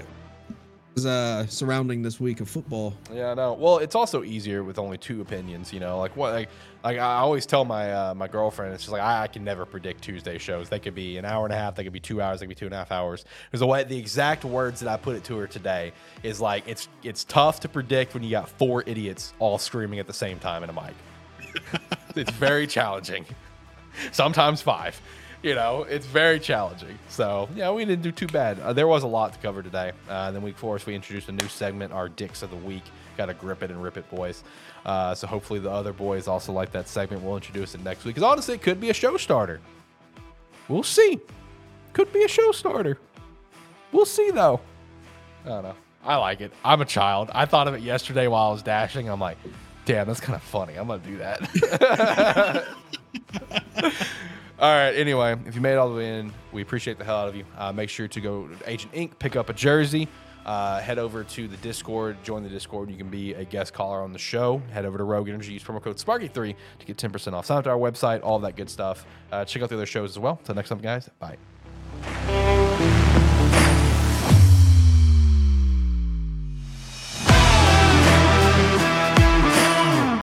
is 0.97 1.05
uh, 1.05 1.47
surrounding 1.47 2.01
this 2.01 2.19
week 2.19 2.41
of 2.41 2.49
football. 2.49 2.93
Yeah, 3.09 3.33
no. 3.33 3.53
Well, 3.53 3.77
it's 3.77 3.95
also 3.95 4.21
easier 4.21 4.65
with 4.65 4.77
only 4.77 4.97
two 4.97 5.21
opinions. 5.21 5.71
You 5.71 5.79
know, 5.79 5.97
like 5.97 6.13
what, 6.17 6.33
like, 6.33 6.49
like 6.83 6.97
I 6.97 7.19
always 7.19 7.45
tell 7.45 7.63
my 7.63 7.93
uh, 7.93 8.13
my 8.13 8.27
girlfriend, 8.27 8.73
it's 8.73 8.83
just 8.83 8.91
like 8.91 9.01
I, 9.01 9.23
I 9.23 9.27
can 9.27 9.45
never 9.45 9.65
predict 9.65 10.03
Tuesday 10.03 10.37
shows. 10.37 10.67
They 10.67 10.79
could 10.79 10.93
be 10.93 11.17
an 11.17 11.23
hour 11.23 11.45
and 11.45 11.53
a 11.53 11.57
half, 11.57 11.75
they 11.75 11.85
could 11.85 11.93
be 11.93 12.01
two 12.01 12.21
hours, 12.21 12.41
they 12.41 12.47
could 12.47 12.49
be 12.49 12.55
two 12.55 12.65
and 12.65 12.73
a 12.73 12.77
half 12.79 12.91
hours. 12.91 13.23
Because 13.49 13.61
the 13.61 13.67
way 13.67 13.85
the 13.85 13.97
exact 13.97 14.43
words 14.43 14.81
that 14.81 14.89
I 14.89 14.97
put 14.97 15.15
it 15.15 15.23
to 15.23 15.37
her 15.37 15.47
today 15.47 15.93
is 16.21 16.41
like 16.41 16.67
it's 16.67 16.89
it's 17.01 17.23
tough 17.23 17.61
to 17.61 17.69
predict 17.69 18.13
when 18.13 18.23
you 18.23 18.31
got 18.31 18.49
four 18.49 18.83
idiots 18.87 19.33
all 19.39 19.57
screaming 19.57 19.99
at 19.99 20.07
the 20.07 20.13
same 20.13 20.37
time 20.37 20.63
in 20.63 20.69
a 20.69 20.73
mic. 20.73 20.95
it's 22.17 22.31
very 22.31 22.67
challenging. 22.67 23.25
Sometimes 24.11 24.61
five. 24.61 24.99
You 25.41 25.55
know, 25.55 25.83
it's 25.83 26.05
very 26.05 26.37
challenging. 26.37 26.99
So, 27.07 27.47
yeah, 27.55 27.71
we 27.71 27.85
didn't 27.85 28.03
do 28.03 28.11
too 28.11 28.27
bad. 28.27 28.59
Uh, 28.59 28.73
there 28.73 28.87
was 28.87 29.03
a 29.03 29.07
lot 29.07 29.31
to 29.33 29.39
cover 29.39 29.63
today. 29.63 29.93
Uh, 30.09 30.31
then 30.31 30.41
week 30.41 30.57
four, 30.57 30.77
we 30.85 30.93
introduced 30.93 31.29
a 31.29 31.31
new 31.31 31.47
segment, 31.47 31.93
our 31.93 32.09
Dicks 32.09 32.43
of 32.43 32.49
the 32.49 32.57
Week. 32.57 32.83
Got 33.15 33.27
to 33.27 33.33
grip 33.33 33.63
it 33.63 33.71
and 33.71 33.81
rip 33.81 33.95
it, 33.95 34.09
boys. 34.09 34.43
Uh, 34.85 35.15
so 35.15 35.27
hopefully 35.27 35.59
the 35.59 35.71
other 35.71 35.93
boys 35.93 36.27
also 36.27 36.51
like 36.51 36.73
that 36.73 36.89
segment. 36.89 37.23
We'll 37.23 37.35
introduce 37.35 37.73
it 37.73 37.81
next 37.83 38.03
week. 38.03 38.15
Because 38.15 38.29
honestly, 38.29 38.55
it 38.55 38.61
could 38.61 38.81
be 38.81 38.89
a 38.89 38.93
show 38.93 39.15
starter. 39.15 39.61
We'll 40.67 40.83
see. 40.83 41.19
Could 41.93 42.11
be 42.11 42.23
a 42.23 42.27
show 42.27 42.51
starter. 42.51 42.97
We'll 43.93 44.05
see, 44.05 44.31
though. 44.31 44.59
I 45.45 45.49
don't 45.49 45.63
know. 45.63 45.75
I 46.03 46.17
like 46.17 46.41
it. 46.41 46.51
I'm 46.65 46.81
a 46.81 46.85
child. 46.85 47.29
I 47.33 47.45
thought 47.45 47.69
of 47.69 47.73
it 47.75 47.81
yesterday 47.81 48.27
while 48.27 48.49
I 48.49 48.51
was 48.51 48.61
dashing. 48.61 49.09
I'm 49.09 49.21
like, 49.21 49.37
damn, 49.85 50.05
that's 50.05 50.19
kind 50.19 50.35
of 50.35 50.43
funny. 50.43 50.75
I'm 50.75 50.87
going 50.87 50.99
to 50.99 51.07
do 51.07 51.17
that. 51.17 52.67
All 54.60 54.69
right. 54.69 54.91
Anyway, 54.91 55.38
if 55.45 55.56
you 55.56 55.61
made 55.61 55.73
it 55.73 55.77
all 55.77 55.90
the 55.90 55.95
way 55.95 56.19
in, 56.19 56.34
we 56.52 56.61
appreciate 56.61 56.98
the 56.98 57.06
hell 57.06 57.18
out 57.18 57.30
of 57.30 57.36
you. 57.36 57.45
Uh, 57.57 57.72
make 57.72 57.90
sure 57.90 58.07
to 58.10 58.22
go 58.22 58.48
to 58.48 58.69
Agent 58.69 58.91
Ink. 58.94 59.18
Pick 59.18 59.36
up 59.36 59.49
a 59.49 59.53
jersey. 59.53 60.07
Uh, 60.45 60.80
head 60.81 60.98
over 60.98 61.23
to 61.23 61.48
the 61.48 61.57
Discord. 61.57 62.18
Join 62.23 62.44
the 62.44 62.49
Discord. 62.49 62.90
You 62.90 62.98
can 62.98 63.10
be 63.10 63.34
a 63.36 63.45
guest 63.45 63.73
caller 63.73 64.02
on 64.02 64.11
the 64.11 64.19
show. 64.19 64.61
Head 64.72 64.86
over 64.86 64.98
to 64.98 65.03
Rogue 65.03 65.30
Energy. 65.30 65.53
Use 65.53 65.64
promo 65.64 65.81
code 65.81 65.98
SparkE3 65.98 66.56
to 66.80 66.86
get 66.86 66.98
10% 66.98 67.34
off. 67.34 67.45
Sign 67.45 67.60
up 67.60 67.64
to 67.65 67.69
our 67.69 67.77
website. 67.77 68.22
All 68.23 68.40
that 68.40 68.56
good 68.56 68.69
stuff. 68.69 69.06
Uh, 69.31 69.45
check 69.45 69.61
out 69.61 69.69
the 69.69 69.76
other 69.76 69.86
shows 69.86 70.11
as 70.11 70.19
well. 70.19 70.38
Until 70.40 70.56
next 70.56 70.69
time, 70.69 70.80
guys. 70.80 71.10
Bye. 71.19 72.57